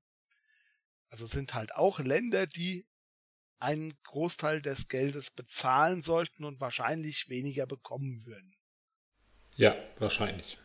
also 1.09 1.27
sind 1.27 1.53
halt 1.53 1.75
auch 1.75 1.99
Länder, 1.99 2.47
die 2.47 2.87
einen 3.59 3.93
Großteil 4.03 4.61
des 4.61 4.87
Geldes 4.87 5.29
bezahlen 5.29 6.01
sollten 6.01 6.43
und 6.43 6.59
wahrscheinlich 6.59 7.29
weniger 7.29 7.67
bekommen 7.67 8.25
würden. 8.25 8.55
Ja, 9.55 9.75
wahrscheinlich. 9.99 10.57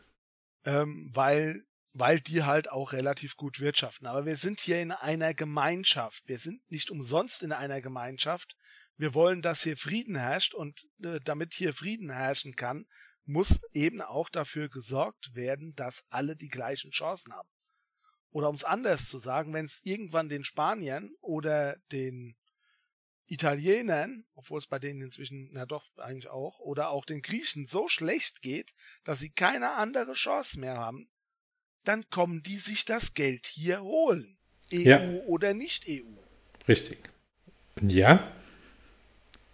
Ähm, 0.64 1.10
weil 1.12 1.66
weil 1.98 2.20
die 2.20 2.42
halt 2.42 2.70
auch 2.70 2.92
relativ 2.92 3.36
gut 3.36 3.58
wirtschaften. 3.58 4.06
Aber 4.06 4.26
wir 4.26 4.36
sind 4.36 4.60
hier 4.60 4.82
in 4.82 4.92
einer 4.92 5.32
Gemeinschaft. 5.32 6.28
Wir 6.28 6.38
sind 6.38 6.60
nicht 6.70 6.90
umsonst 6.90 7.42
in 7.42 7.52
einer 7.52 7.80
Gemeinschaft. 7.80 8.54
Wir 8.98 9.14
wollen, 9.14 9.40
dass 9.40 9.62
hier 9.62 9.78
Frieden 9.78 10.14
herrscht 10.14 10.52
und 10.52 10.86
äh, 11.02 11.20
damit 11.24 11.54
hier 11.54 11.72
Frieden 11.72 12.10
herrschen 12.10 12.54
kann, 12.54 12.86
muss 13.24 13.60
eben 13.72 14.02
auch 14.02 14.28
dafür 14.28 14.68
gesorgt 14.68 15.34
werden, 15.34 15.74
dass 15.74 16.04
alle 16.10 16.36
die 16.36 16.48
gleichen 16.48 16.90
Chancen 16.90 17.32
haben. 17.32 17.48
Oder 18.30 18.50
um 18.50 18.56
es 18.56 18.64
anders 18.64 19.08
zu 19.08 19.18
sagen, 19.18 19.54
wenn 19.54 19.64
es 19.64 19.80
irgendwann 19.82 20.28
den 20.28 20.44
Spaniern 20.44 21.14
oder 21.22 21.78
den 21.92 22.36
Italienern, 23.24 24.26
obwohl 24.34 24.58
es 24.58 24.66
bei 24.66 24.78
denen 24.78 25.00
inzwischen, 25.00 25.48
na 25.52 25.64
doch, 25.64 25.96
eigentlich 25.96 26.28
auch, 26.28 26.58
oder 26.58 26.90
auch 26.90 27.06
den 27.06 27.22
Griechen 27.22 27.64
so 27.64 27.88
schlecht 27.88 28.42
geht, 28.42 28.74
dass 29.02 29.18
sie 29.18 29.30
keine 29.30 29.72
andere 29.72 30.12
Chance 30.12 30.60
mehr 30.60 30.76
haben, 30.76 31.08
dann 31.86 32.08
kommen 32.10 32.42
die 32.42 32.56
sich 32.56 32.84
das 32.84 33.14
Geld 33.14 33.46
hier 33.46 33.80
holen. 33.82 34.36
EU 34.72 34.78
Ja. 34.78 35.00
oder 35.26 35.54
nicht 35.54 35.84
EU. 35.88 36.02
Richtig. 36.68 36.98
Ja. 37.80 38.18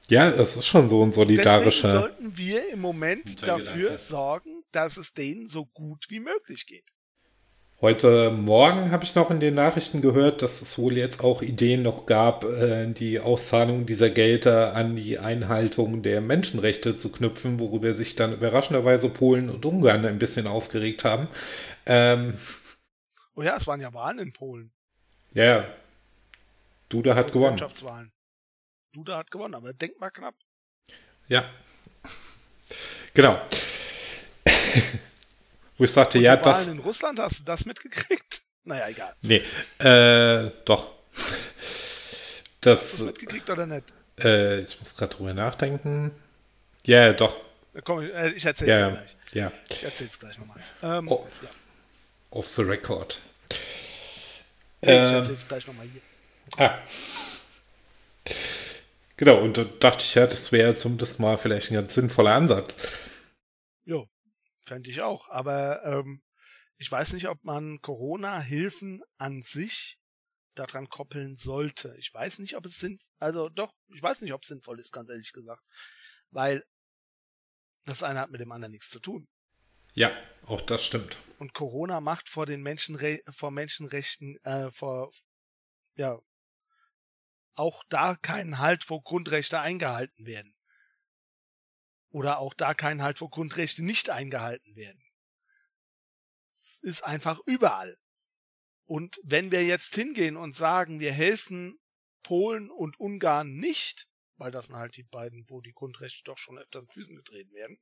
Ja, 0.09 0.31
das 0.31 0.57
ist 0.57 0.67
schon 0.67 0.89
so 0.89 1.03
ein 1.03 1.11
Deswegen 1.11 1.27
solidarischer. 1.37 1.89
sollten 1.89 2.37
wir 2.37 2.69
im 2.71 2.81
Moment 2.81 3.47
dafür 3.47 3.97
sorgen, 3.99 4.65
dass 4.73 4.97
es 4.97 5.15
denen 5.15 5.49
so 5.49 5.67
gut 5.67 6.07
wie 6.09 6.21
möglich 6.21 6.67
geht. 6.67 6.85
Heute 7.81 8.31
Morgen 8.31 8.93
habe 8.93 9.03
ich 9.03 9.17
noch 9.17 9.33
in 9.33 9.41
den 9.41 9.55
Nachrichten 9.55 10.03
gehört, 10.03 10.41
dass 10.43 10.63
es 10.63 10.79
wohl 10.79 10.97
jetzt 10.97 11.25
auch 11.25 11.43
Ideen 11.43 11.83
noch 11.83 12.07
gab, 12.07 12.45
äh, 12.45 12.87
die 12.93 13.19
Auszahlung 13.19 13.87
dieser 13.87 14.09
Gelder 14.09 14.77
an 14.77 14.95
die 14.95 15.19
Einhaltung 15.19 16.03
der 16.05 16.21
Menschenrechte 16.21 16.97
zu 16.97 17.11
knüpfen, 17.11 17.59
worüber 17.59 17.93
sich 17.93 18.15
dann 18.15 18.35
überraschenderweise 18.35 19.09
Polen 19.09 19.51
und 19.51 19.67
Ungarn 19.67 20.07
ein 20.07 20.21
bisschen 20.21 20.47
aufgeregt 20.47 21.03
haben. 21.03 21.27
Ähm, 21.87 22.39
Oh 23.35 23.43
ja, 23.43 23.57
es 23.57 23.67
waren 23.67 23.81
ja 23.81 23.93
Wahlen 23.95 24.19
in 24.19 24.33
Polen. 24.35 24.71
ja, 25.33 25.67
Duda 26.91 27.15
hat 27.15 27.33
gewonnen. 27.33 27.53
Wirtschaftswahlen. 27.53 28.13
Duda 28.93 29.17
hat 29.17 29.31
gewonnen, 29.31 29.55
aber 29.55 29.73
denkbar 29.73 30.11
knapp. 30.11 30.35
Ja. 31.29 31.49
Genau. 33.15 33.41
Wo 35.79 35.85
ich 35.85 35.91
sagte, 35.93 36.19
ja, 36.19 36.37
die 36.37 36.43
das. 36.43 36.67
Wahlen 36.67 36.79
in 36.79 36.85
Russland, 36.85 37.19
hast 37.19 37.41
du 37.41 37.45
das 37.45 37.65
mitgekriegt? 37.65 38.43
Naja, 38.65 38.89
egal. 38.91 39.17
Nee, 39.23 39.43
äh, 39.81 40.49
doch. 40.65 40.93
Hast 41.11 41.35
Das, 42.61 42.91
du 42.91 42.97
es 42.99 43.03
mitgekriegt 43.03 43.51
oder 43.51 43.67
nicht? 43.67 43.93
äh, 44.21 44.61
ich 44.61 44.79
muss 44.79 44.95
gerade 44.95 45.17
drüber 45.17 45.35
nachdenken. 45.35 46.13
Ja, 46.85 47.13
doch. 47.13 47.43
Komm, 47.83 48.03
äh, 48.03 48.29
ich 48.31 48.45
erzähl's 48.45 48.69
Ja, 48.69 48.77
dir 48.77 48.83
ja. 48.83 48.91
gleich. 49.01 49.17
ja. 49.33 49.53
Ich 49.69 49.83
erzähl's 49.83 50.17
gleich 50.17 50.39
nochmal. 50.39 50.59
Ähm, 50.83 51.09
Oh. 51.09 51.27
ja. 51.43 51.49
Off 52.33 52.49
the 52.49 52.63
record. 52.63 53.21
Ich 54.81 54.89
äh, 54.89 55.13
erzähl's 55.13 55.47
gleich 55.47 55.67
nochmal 55.67 55.87
hier. 55.87 56.01
Ah. 56.57 56.79
Genau, 59.17 59.41
und 59.41 59.59
da 59.59 59.65
dachte 59.65 60.03
ich 60.03 60.15
ja, 60.15 60.27
das 60.27 60.51
wäre 60.51 60.75
zumindest 60.75 61.21
mal 61.21 61.37
vielleicht 61.37 61.71
ein 61.71 61.75
ganz 61.75 61.95
sinnvoller 61.95 62.33
Ansatz. 62.33 62.75
Jo, 63.85 64.09
fände 64.63 64.89
ich 64.89 65.03
auch. 65.03 65.29
Aber 65.29 65.85
ähm, 65.85 66.23
ich 66.79 66.91
weiß 66.91 67.13
nicht, 67.13 67.29
ob 67.29 67.45
man 67.45 67.81
Corona-Hilfen 67.83 69.03
an 69.19 69.43
sich 69.43 69.99
daran 70.55 70.89
koppeln 70.89 71.37
sollte. 71.37 71.95
Ich 71.99 72.13
weiß 72.13 72.39
nicht, 72.39 72.57
ob 72.57 72.65
es 72.65 72.79
sind, 72.79 73.03
also 73.19 73.51
doch, 73.51 73.75
ich 73.95 74.03
weiß 74.03 74.23
nicht, 74.23 74.33
ob 74.33 74.43
es 74.43 74.49
sinnvoll 74.49 74.81
ist, 74.81 74.93
ganz 74.93 75.11
ehrlich 75.11 75.33
gesagt. 75.33 75.63
Weil 76.31 76.65
das 77.85 78.03
eine 78.03 78.21
hat 78.21 78.31
mit 78.31 78.41
dem 78.41 78.53
anderen 78.53 78.73
nichts 78.73 78.89
zu 78.91 79.01
tun. 79.01 79.29
Ja, 79.94 80.10
auch 80.47 80.60
das 80.60 80.85
stimmt. 80.85 81.19
Und 81.39 81.55
Corona 81.55 82.01
macht 82.01 82.28
vor 82.28 82.47
den 82.47 82.62
Menschenre 82.62 83.20
vor 83.28 83.51
Menschenrechten, 83.51 84.36
äh, 84.44 84.70
vor, 84.70 85.12
ja, 85.97 86.19
auch 87.55 87.85
da 87.89 88.16
keinen 88.16 88.59
Halt, 88.59 88.89
wo 88.89 89.01
Grundrechte 89.01 89.60
eingehalten 89.60 90.24
werden. 90.24 90.55
Oder 92.09 92.39
auch 92.39 92.55
da 92.55 92.74
keinen 92.74 93.02
Halt, 93.02 93.20
wo 93.20 93.28
Grundrechte 93.28 93.85
nicht 93.85 94.10
eingehalten 94.10 94.77
werden. 94.77 95.02
Es 96.52 96.78
ist 96.82 97.02
einfach 97.02 97.40
überall. 97.47 97.98
Und 98.85 99.19
wenn 99.23 99.51
wir 99.51 99.64
jetzt 99.64 99.94
hingehen 99.94 100.36
und 100.36 100.55
sagen, 100.55 101.01
wir 101.01 101.12
helfen 101.12 101.78
Polen 102.23 102.70
und 102.70 102.98
Ungarn 103.01 103.56
nicht, 103.56 104.09
weil 104.36 104.51
das 104.51 104.66
sind 104.66 104.77
halt 104.77 104.97
die 104.97 105.05
beiden, 105.05 105.48
wo 105.48 105.60
die 105.60 105.73
Grundrechte 105.73 106.23
doch 106.24 106.39
schon 106.39 106.59
öfter 106.59 106.81
mit 106.81 106.93
Füßen 106.93 107.16
getreten 107.16 107.52
werden, 107.52 107.78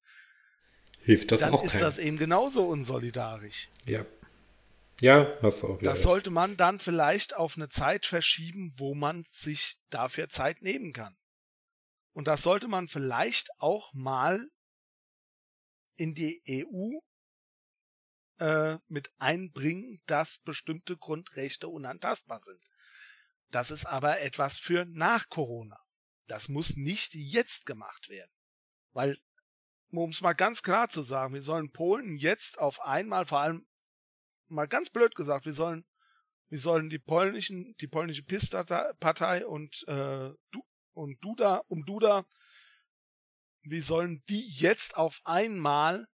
Hilft 1.03 1.33
das 1.33 1.41
dann 1.41 1.55
auch 1.55 1.65
ist 1.65 1.73
keinem. 1.73 1.83
das 1.83 1.99
eben 1.99 2.17
genauso 2.19 2.67
unsolidarisch. 2.67 3.69
Ja. 3.87 4.05
Ja, 5.01 5.33
hast 5.41 5.63
du 5.63 5.69
auch 5.69 5.79
Das 5.81 5.95
recht. 5.95 6.03
sollte 6.03 6.31
man 6.31 6.57
dann 6.59 6.79
vielleicht 6.79 7.35
auf 7.35 7.57
eine 7.57 7.69
Zeit 7.71 8.05
verschieben, 8.05 8.73
wo 8.77 8.95
man 8.95 9.25
sich 9.25 9.79
dafür 9.89 10.29
Zeit 10.29 10.61
nehmen 10.61 10.93
kann. 10.93 11.17
Und 12.13 12.27
das 12.29 12.43
sollte 12.43 12.69
man 12.69 12.87
vielleicht 12.87 13.49
auch 13.59 13.95
mal 13.95 14.47
in 15.97 16.15
die 16.15 16.43
EU 16.49 16.99
äh, 18.45 18.79
mit 18.89 19.11
einbringen, 19.19 20.03
dass 20.07 20.39
bestimmte 20.39 20.99
Grundrechte 20.99 21.69
unantastbar 21.69 22.41
sind. 22.43 22.61
Das 23.51 23.71
ist 23.71 23.87
aber 23.87 24.21
etwas 24.21 24.59
für 24.59 24.85
nach 24.85 25.29
Corona. 25.31 25.81
Das 26.27 26.49
muss 26.49 26.77
nicht 26.77 27.15
jetzt 27.15 27.65
gemacht 27.65 28.09
werden. 28.11 28.31
Weil, 28.93 29.19
um 29.99 30.11
es 30.11 30.21
mal 30.21 30.33
ganz 30.33 30.62
klar 30.62 30.89
zu 30.89 31.03
sagen, 31.03 31.35
wir 31.35 31.43
sollen 31.43 31.73
Polen 31.73 32.17
jetzt 32.17 32.59
auf 32.59 32.81
einmal, 32.81 33.25
vor 33.25 33.41
allem 33.41 33.67
mal 34.49 34.69
ganz 34.69 34.91
blöd 34.91 35.15
gesagt, 35.15 35.47
wir 35.47 35.53
sollen, 35.53 35.85
wir 36.49 36.59
sollen 36.59 36.91
die 36.91 36.99
polnischen, 36.99 37.75
die 37.81 37.87
polnische 37.87 38.23
PiS-Partei 38.23 39.47
und, 39.47 39.87
äh, 39.89 40.31
du, 40.51 40.62
und 40.93 41.23
Duda, 41.25 41.62
um 41.69 41.85
Duda, 41.85 42.25
wir 43.62 43.83
sollen 43.83 44.23
die 44.29 44.49
jetzt 44.49 44.97
auf 44.97 45.21
einmal 45.25 46.07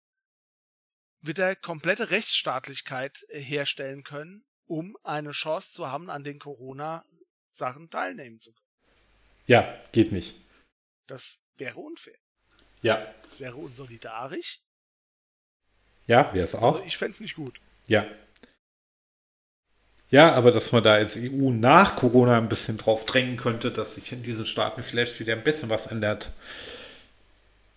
wieder 1.21 1.57
komplette 1.57 2.11
Rechtsstaatlichkeit 2.11 3.25
äh, 3.29 3.41
herstellen 3.41 4.03
können, 4.03 4.45
um 4.67 4.97
eine 5.03 5.33
Chance 5.33 5.73
zu 5.73 5.87
haben, 5.87 6.11
an 6.11 6.25
den 6.25 6.39
Corona-Sachen 6.39 7.91
teilnehmen 7.91 8.41
zu 8.41 8.53
können. 8.53 8.69
Ja, 9.47 9.83
geht 9.93 10.13
nicht. 10.13 10.37
Das 11.07 11.43
wäre 11.57 11.79
unfair. 11.79 12.19
Ja. 12.85 13.15
Das 13.23 13.41
wäre 13.41 13.57
unsolidarisch. 13.57 14.61
Ja, 16.07 16.33
wäre 16.35 16.47
es 16.47 16.55
auch. 16.55 16.77
Also 16.77 16.87
ich 16.87 16.99
fänd's 16.99 17.19
nicht 17.19 17.35
gut. 17.35 17.59
Ja. 17.87 18.07
Ja, 20.11 20.33
aber 20.35 20.53
dass 20.53 20.71
man 20.71 20.85
da 20.85 20.93
als 20.93 21.17
EU 21.17 21.51
nach 21.51 21.97
Corona 21.97 22.37
ein 22.37 22.51
bisschen 22.51 22.77
drauf 22.77 23.07
drängen 23.07 23.39
könnte, 23.39 23.73
dass 23.73 23.95
sich 23.95 24.13
in 24.13 24.23
diesen 24.23 24.45
Staaten 24.45 24.83
vielleicht 24.83 25.19
wieder 25.19 25.33
ein 25.33 25.43
bisschen 25.43 25.71
was 25.71 25.87
ändert, 25.87 26.31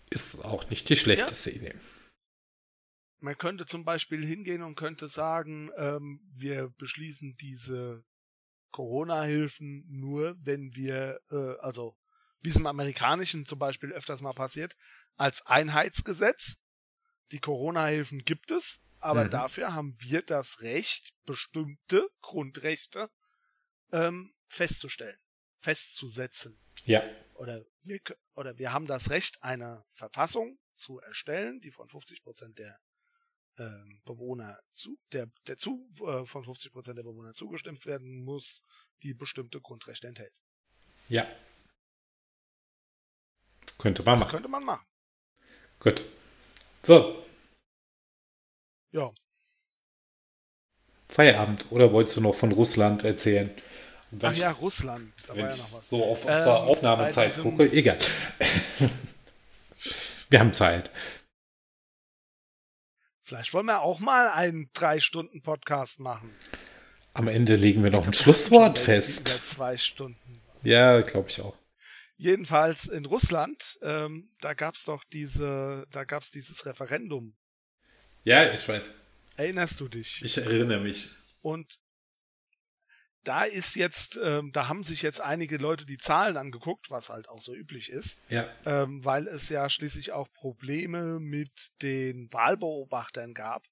ist 0.09 0.43
auch 0.43 0.69
nicht 0.69 0.89
die 0.89 0.97
schlechteste 0.97 1.51
Idee. 1.51 1.73
Man 3.19 3.37
könnte 3.37 3.65
zum 3.65 3.85
Beispiel 3.85 4.23
hingehen 4.25 4.61
und 4.61 4.75
könnte 4.75 5.07
sagen, 5.07 5.71
ähm, 5.77 6.19
wir 6.35 6.69
beschließen 6.77 7.37
diese 7.37 8.03
Corona-Hilfen 8.71 9.85
nur, 9.87 10.35
wenn 10.39 10.75
wir, 10.75 11.21
äh, 11.31 11.57
also 11.61 11.95
wie 12.41 12.49
es 12.49 12.55
im 12.55 12.67
Amerikanischen 12.67 13.45
zum 13.45 13.59
Beispiel 13.59 13.91
öfters 13.91 14.21
mal 14.21 14.33
passiert, 14.33 14.75
als 15.15 15.45
Einheitsgesetz. 15.45 16.57
Die 17.31 17.39
Corona-Hilfen 17.39 18.23
gibt 18.23 18.51
es, 18.51 18.81
aber 18.99 19.25
Mhm. 19.25 19.29
dafür 19.31 19.73
haben 19.73 19.95
wir 19.99 20.21
das 20.21 20.61
Recht, 20.61 21.13
bestimmte 21.25 22.07
Grundrechte 22.21 23.09
ähm, 23.91 24.33
festzustellen, 24.47 25.17
festzusetzen 25.59 26.59
Ja. 26.85 27.03
oder 27.35 27.63
wir, 27.83 27.99
oder 28.35 28.57
wir 28.57 28.71
haben 28.73 28.87
das 28.87 29.09
Recht, 29.09 29.41
eine 29.43 29.85
Verfassung 29.91 30.57
zu 30.75 30.99
erstellen, 30.99 31.59
die 31.61 31.71
von 31.71 31.89
50 31.89 32.21
Prozent 32.23 32.57
der 32.59 32.79
ähm, 33.57 34.01
Bewohner 34.05 34.59
zu, 34.71 34.97
der, 35.11 35.27
der 35.47 35.57
zu, 35.57 35.89
äh, 36.05 36.25
von 36.25 36.43
50 36.43 36.71
Prozent 36.71 36.97
der 36.97 37.03
Bewohner 37.03 37.33
zugestimmt 37.33 37.85
werden 37.85 38.23
muss, 38.23 38.63
die 39.03 39.13
bestimmte 39.13 39.59
Grundrechte 39.61 40.07
enthält. 40.07 40.33
Ja. 41.09 41.27
Könnte 43.77 44.03
man 44.03 44.13
Das 44.15 44.21
machen. 44.21 44.31
könnte 44.31 44.49
man 44.49 44.63
machen. 44.63 44.85
Gut. 45.79 46.03
So, 46.83 47.23
Ja. 48.91 49.11
Feierabend. 51.09 51.67
Oder 51.71 51.91
wolltest 51.93 52.17
du 52.17 52.21
noch 52.21 52.33
von 52.35 52.51
Russland 52.51 53.03
erzählen? 53.03 53.49
Ach 54.21 54.33
ja, 54.33 54.51
Russland. 54.51 55.13
Da 55.27 55.35
Wenn 55.35 55.43
war 55.45 55.49
ja 55.51 55.57
noch 55.57 55.73
was. 55.73 55.89
so 55.89 56.03
auf 56.03 56.23
Ähm, 56.25 56.31
unsere 56.31 56.59
Aufnahmezeit 56.63 57.15
bei 57.15 57.25
diesem- 57.35 57.43
gucke, 57.43 57.71
egal. 57.71 57.97
wir 60.29 60.39
haben 60.39 60.53
Zeit. 60.53 60.89
Vielleicht 63.21 63.53
wollen 63.53 63.65
wir 63.65 63.81
auch 63.81 63.99
mal 63.99 64.29
einen 64.29 64.69
Drei-Stunden-Podcast 64.73 65.99
machen. 65.99 66.33
Am 67.13 67.27
Ende 67.27 67.55
legen 67.55 67.83
wir 67.83 67.91
noch 67.91 68.05
ein 68.05 68.13
Ich 68.13 68.19
glaub, 68.23 68.35
Schlusswort 68.37 68.79
fest. 68.79 69.19
Über 69.21 69.41
zwei 69.41 69.75
Stunden. 69.75 70.41
Ja, 70.63 71.01
glaube 71.01 71.29
ich 71.29 71.41
auch. 71.41 71.55
Jedenfalls 72.17 72.87
in 72.87 73.05
Russland, 73.05 73.77
ähm, 73.83 74.31
da 74.41 74.55
gab's 74.55 74.83
doch 74.85 75.03
diese, 75.03 75.85
da 75.91 76.03
gab's 76.03 76.31
dieses 76.31 76.65
Referendum. 76.65 77.35
Ja, 78.23 78.51
ich 78.51 78.67
weiß. 78.67 78.91
Erinnerst 79.37 79.79
du 79.79 79.87
dich? 79.87 80.23
Ich 80.23 80.37
erinnere 80.37 80.79
mich. 80.81 81.11
Und 81.41 81.79
da 83.23 83.43
ist 83.43 83.75
jetzt, 83.75 84.19
ähm, 84.23 84.51
da 84.51 84.67
haben 84.67 84.83
sich 84.83 85.01
jetzt 85.03 85.21
einige 85.21 85.57
Leute 85.57 85.85
die 85.85 85.97
Zahlen 85.97 86.37
angeguckt, 86.37 86.89
was 86.89 87.09
halt 87.09 87.29
auch 87.29 87.41
so 87.41 87.53
üblich 87.53 87.89
ist, 87.89 88.19
Ja. 88.29 88.49
ähm, 88.65 89.05
weil 89.05 89.27
es 89.27 89.49
ja 89.49 89.69
schließlich 89.69 90.11
auch 90.11 90.31
Probleme 90.31 91.19
mit 91.19 91.71
den 91.81 92.31
Wahlbeobachtern 92.33 93.33
gab. 93.33 93.67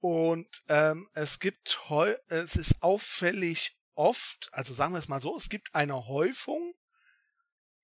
Und 0.00 0.62
ähm, 0.68 1.08
es 1.14 1.38
gibt 1.40 1.88
heu 1.90 2.14
es 2.28 2.56
ist 2.56 2.82
auffällig 2.82 3.76
oft, 3.94 4.48
also 4.52 4.72
sagen 4.74 4.92
wir 4.94 4.98
es 4.98 5.08
mal 5.08 5.20
so, 5.20 5.36
es 5.36 5.48
gibt 5.48 5.74
eine 5.74 6.06
Häufung 6.06 6.74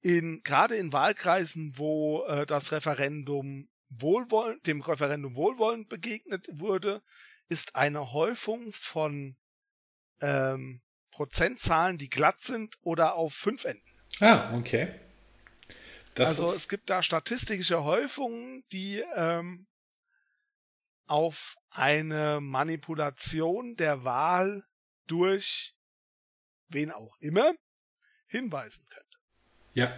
in 0.03 0.43
gerade 0.43 0.77
in 0.77 0.93
Wahlkreisen, 0.93 1.73
wo 1.77 2.25
äh, 2.25 2.47
das 2.47 2.73
Referendum 2.73 3.69
wohlwollend, 3.89 4.67
dem 4.67 4.81
Referendum 4.81 5.37
wohlwollend 5.37 5.89
begegnet 5.89 6.49
wurde, 6.53 7.03
ist 7.49 7.75
eine 7.75 8.13
Häufung 8.13 8.73
von 8.73 9.37
ähm, 10.21 10.83
Prozentzahlen, 11.11 11.99
die 11.99 12.09
glatt 12.09 12.41
sind 12.41 12.77
oder 12.83 13.15
auf 13.15 13.35
fünf 13.35 13.65
enden. 13.65 13.85
Ah, 14.21 14.57
okay. 14.57 14.95
Das 16.15 16.29
also 16.29 16.53
es 16.53 16.69
gibt 16.69 16.91
da 16.91 17.03
statistische 17.03 17.85
Häufungen, 17.85 18.65
die 18.73 19.03
ähm, 19.17 19.67
auf 21.07 21.57
eine 21.71 22.41
Manipulation 22.41 23.75
der 23.77 24.05
Wahl 24.05 24.65
durch 25.07 25.75
wen 26.69 26.93
auch 26.93 27.17
immer 27.19 27.53
hinweisen. 28.27 28.87
Ja. 29.75 29.95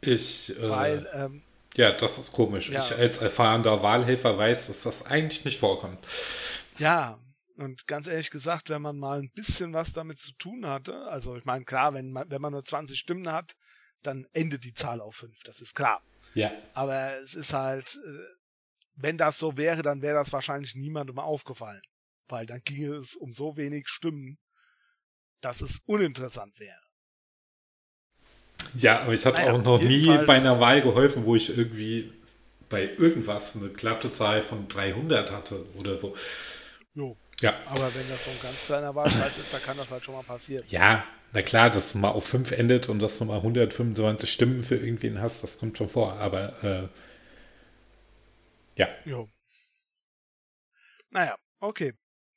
Ich, 0.00 0.56
äh, 0.56 0.68
Weil 0.68 1.08
ähm, 1.12 1.42
ja, 1.74 1.92
das 1.92 2.18
ist 2.18 2.32
komisch. 2.32 2.70
Ja. 2.70 2.82
Ich 2.82 2.96
als 2.96 3.18
erfahrener 3.18 3.82
Wahlhelfer 3.82 4.36
weiß, 4.36 4.68
dass 4.68 4.82
das 4.82 5.06
eigentlich 5.06 5.44
nicht 5.44 5.58
vorkommt. 5.58 5.98
Ja, 6.78 7.18
und 7.56 7.86
ganz 7.86 8.06
ehrlich 8.06 8.30
gesagt, 8.30 8.70
wenn 8.70 8.82
man 8.82 8.98
mal 8.98 9.20
ein 9.20 9.30
bisschen 9.30 9.72
was 9.72 9.92
damit 9.92 10.18
zu 10.18 10.32
tun 10.32 10.66
hatte, 10.66 11.06
also 11.06 11.36
ich 11.36 11.44
meine, 11.44 11.64
klar, 11.64 11.94
wenn 11.94 12.12
man, 12.12 12.30
wenn 12.30 12.40
man 12.40 12.52
nur 12.52 12.64
20 12.64 12.98
Stimmen 12.98 13.30
hat, 13.30 13.54
dann 14.02 14.26
endet 14.32 14.64
die 14.64 14.74
Zahl 14.74 15.00
auf 15.00 15.16
5, 15.16 15.42
das 15.42 15.60
ist 15.60 15.74
klar. 15.74 16.02
Ja. 16.34 16.50
Aber 16.74 17.16
es 17.18 17.34
ist 17.34 17.52
halt, 17.52 17.98
äh, 18.04 18.38
wenn 18.94 19.18
das 19.18 19.38
so 19.38 19.56
wäre, 19.56 19.82
dann 19.82 20.02
wäre 20.02 20.16
das 20.16 20.32
wahrscheinlich 20.32 20.74
niemandem 20.74 21.18
aufgefallen. 21.18 21.82
Weil 22.28 22.46
dann 22.46 22.60
ginge 22.64 22.94
es 22.94 23.14
um 23.14 23.32
so 23.32 23.56
wenig 23.56 23.88
Stimmen, 23.88 24.38
dass 25.40 25.60
es 25.60 25.80
uninteressant 25.86 26.58
wäre. 26.58 26.87
Ja, 28.74 29.00
aber 29.00 29.12
ich 29.12 29.24
hatte 29.24 29.38
Naja, 29.38 29.52
auch 29.52 29.62
noch 29.62 29.80
nie 29.80 30.06
bei 30.26 30.36
einer 30.36 30.58
Wahl 30.60 30.80
geholfen, 30.82 31.24
wo 31.24 31.36
ich 31.36 31.56
irgendwie 31.56 32.12
bei 32.68 32.84
irgendwas 32.84 33.56
eine 33.56 33.70
glatte 33.70 34.12
Zahl 34.12 34.42
von 34.42 34.68
300 34.68 35.32
hatte 35.32 35.64
oder 35.76 35.96
so. 35.96 36.14
Jo. 36.94 37.16
Ja. 37.40 37.54
Aber 37.66 37.94
wenn 37.94 38.08
das 38.08 38.24
so 38.24 38.30
ein 38.30 38.40
ganz 38.42 38.64
kleiner 38.64 38.94
Wahlkreis 38.94 39.38
ist, 39.38 39.52
dann 39.52 39.62
kann 39.62 39.76
das 39.76 39.90
halt 39.90 40.04
schon 40.04 40.14
mal 40.14 40.24
passieren. 40.24 40.64
Ja, 40.68 41.04
na 41.32 41.42
klar, 41.42 41.70
dass 41.70 41.86
es 41.86 41.94
mal 41.94 42.10
auf 42.10 42.26
5 42.26 42.52
endet 42.52 42.88
und 42.88 42.98
dass 42.98 43.18
du 43.18 43.24
mal 43.26 43.36
125 43.36 44.30
Stimmen 44.30 44.64
für 44.64 44.76
irgendwen 44.76 45.20
hast, 45.20 45.42
das 45.42 45.58
kommt 45.58 45.78
schon 45.78 45.88
vor. 45.88 46.14
Aber 46.14 46.62
äh, 46.64 46.88
ja, 48.76 48.88
Jo. 49.04 49.28
Naja, 51.10 51.36
okay. 51.60 51.94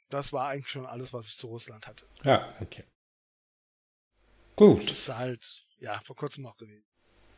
Das 0.09 0.33
war 0.33 0.49
eigentlich 0.49 0.69
schon 0.69 0.85
alles, 0.85 1.13
was 1.13 1.27
ich 1.27 1.37
zu 1.37 1.47
Russland 1.47 1.87
hatte. 1.87 2.05
ja, 2.23 2.53
okay. 2.59 2.83
Gut. 4.57 4.89
ist 4.89 5.09
halt, 5.15 5.65
ja, 5.81 5.99
vor 6.01 6.15
kurzem 6.15 6.43
noch 6.43 6.57
gewesen. 6.57 6.85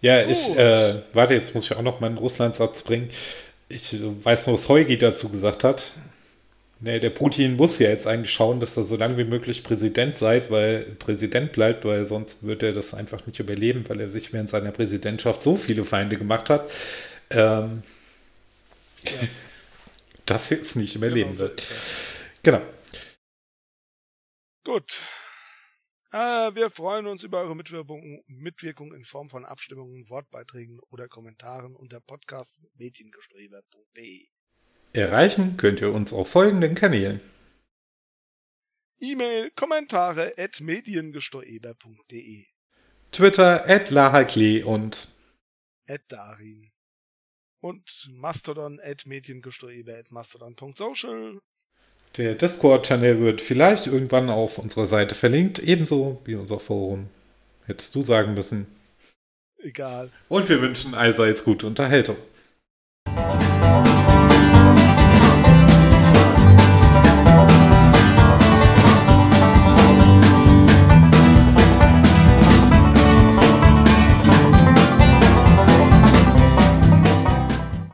Ja, 0.02 0.22
ich, 0.28 0.48
Gut. 0.48 0.57
äh, 0.57 1.02
warte, 1.14 1.34
jetzt 1.34 1.56
muss 1.56 1.65
ich 1.65 1.76
auch 1.76 1.82
noch 1.82 2.02
meinen 2.02 2.18
Russland-Satz 2.18 2.84
bringen. 2.84 3.10
Ich 3.70 3.94
äh, 3.94 4.26
weiß 4.26 4.48
nur, 4.48 4.56
was 4.56 4.70
Heugi 4.70 4.98
dazu 4.98 5.30
gesagt 5.30 5.64
hat. 5.64 5.84
Nee, 6.82 6.99
der 6.99 7.11
Putin 7.11 7.56
muss 7.56 7.80
ja 7.80 7.90
jetzt 7.90 8.07
eigentlich 8.07 8.34
schauen, 8.34 8.60
dass 8.60 8.76
er 8.76 8.84
so 8.84 8.98
lange 8.98 9.18
wie 9.18 9.24
möglich 9.24 9.64
Präsident 9.64 10.18
seid, 10.18 10.52
weil 10.52 10.84
Präsident 10.99 11.53
bleibt, 11.53 11.86
weil 11.86 12.06
sonst 12.06 12.45
wird 12.45 12.61
er 12.64 12.74
das 12.74 12.94
einfach 12.94 13.26
nicht 13.26 13.40
überleben, 13.40 13.88
weil 13.88 14.02
er 14.02 14.10
sich 14.10 14.34
während 14.34 14.49
seiner 14.49 14.72
Präsidentschaft 14.72 15.44
so 15.44 15.56
viele 15.56 15.86
Feinde 15.86 16.18
gemacht 16.18 16.49
hat, 16.49 16.70
ähm, 17.32 17.84
Ja, 19.03 19.28
dass 20.26 20.52
er 20.52 20.60
es 20.60 20.76
nicht 20.76 20.95
überleben 20.95 21.32
genau 21.32 21.34
so 21.34 21.44
wird. 21.45 21.64
Genau. 22.44 22.61
Gut. 24.65 25.06
Äh, 26.14 26.53
wir 26.53 26.69
freuen 26.69 27.07
uns 27.07 27.23
über 27.23 27.40
eure 27.40 27.56
Mitwirkung, 27.56 28.22
Mitwirkung 28.27 28.94
in 28.94 29.03
Form 29.03 29.30
von 29.30 29.45
Abstimmungen, 29.45 30.07
Wortbeiträgen 30.10 30.80
oder 30.91 31.07
Kommentaren 31.07 31.76
unter 31.76 31.99
podcast.mediengestreber.de. 32.02 34.27
Erreichen 34.94 35.57
könnt 35.57 35.81
ihr 35.81 35.91
uns 35.91 36.14
auf 36.14 36.30
folgenden 36.30 36.76
Kanälen. 36.76 37.19
E-Mail, 38.99 39.49
Kommentare 39.56 40.34
at 40.38 40.61
mediengestoeber.de. 40.61 42.45
Twitter, 43.11 43.68
at 43.68 43.90
lahaklee 43.90 44.61
und 44.61 45.07
at 45.88 46.03
Darin. 46.10 46.69
Und 47.60 48.07
Mastodon 48.11 48.80
at 48.84 49.07
mediengestoeber 49.07 49.98
at 49.98 50.11
mastodon.social. 50.11 51.40
der 52.18 52.35
Discord-Channel 52.35 53.19
wird 53.19 53.41
vielleicht 53.41 53.88
irgendwann 53.88 54.30
auf 54.30 54.57
unserer 54.57 54.85
Seite 54.88 55.15
verlinkt, 55.15 55.60
ebenso 55.60 56.22
wie 56.26 56.35
unser 56.35 56.60
Forum. 56.60 57.07
Hättest 57.65 57.95
du 57.95 58.03
sagen 58.03 58.34
müssen. 58.34 58.68
Egal. 59.57 60.10
Und 60.27 60.49
wir 60.49 60.61
wünschen 60.61 60.94
allseits 60.94 61.44
gute 61.44 61.65
Unterhaltung. 61.65 62.18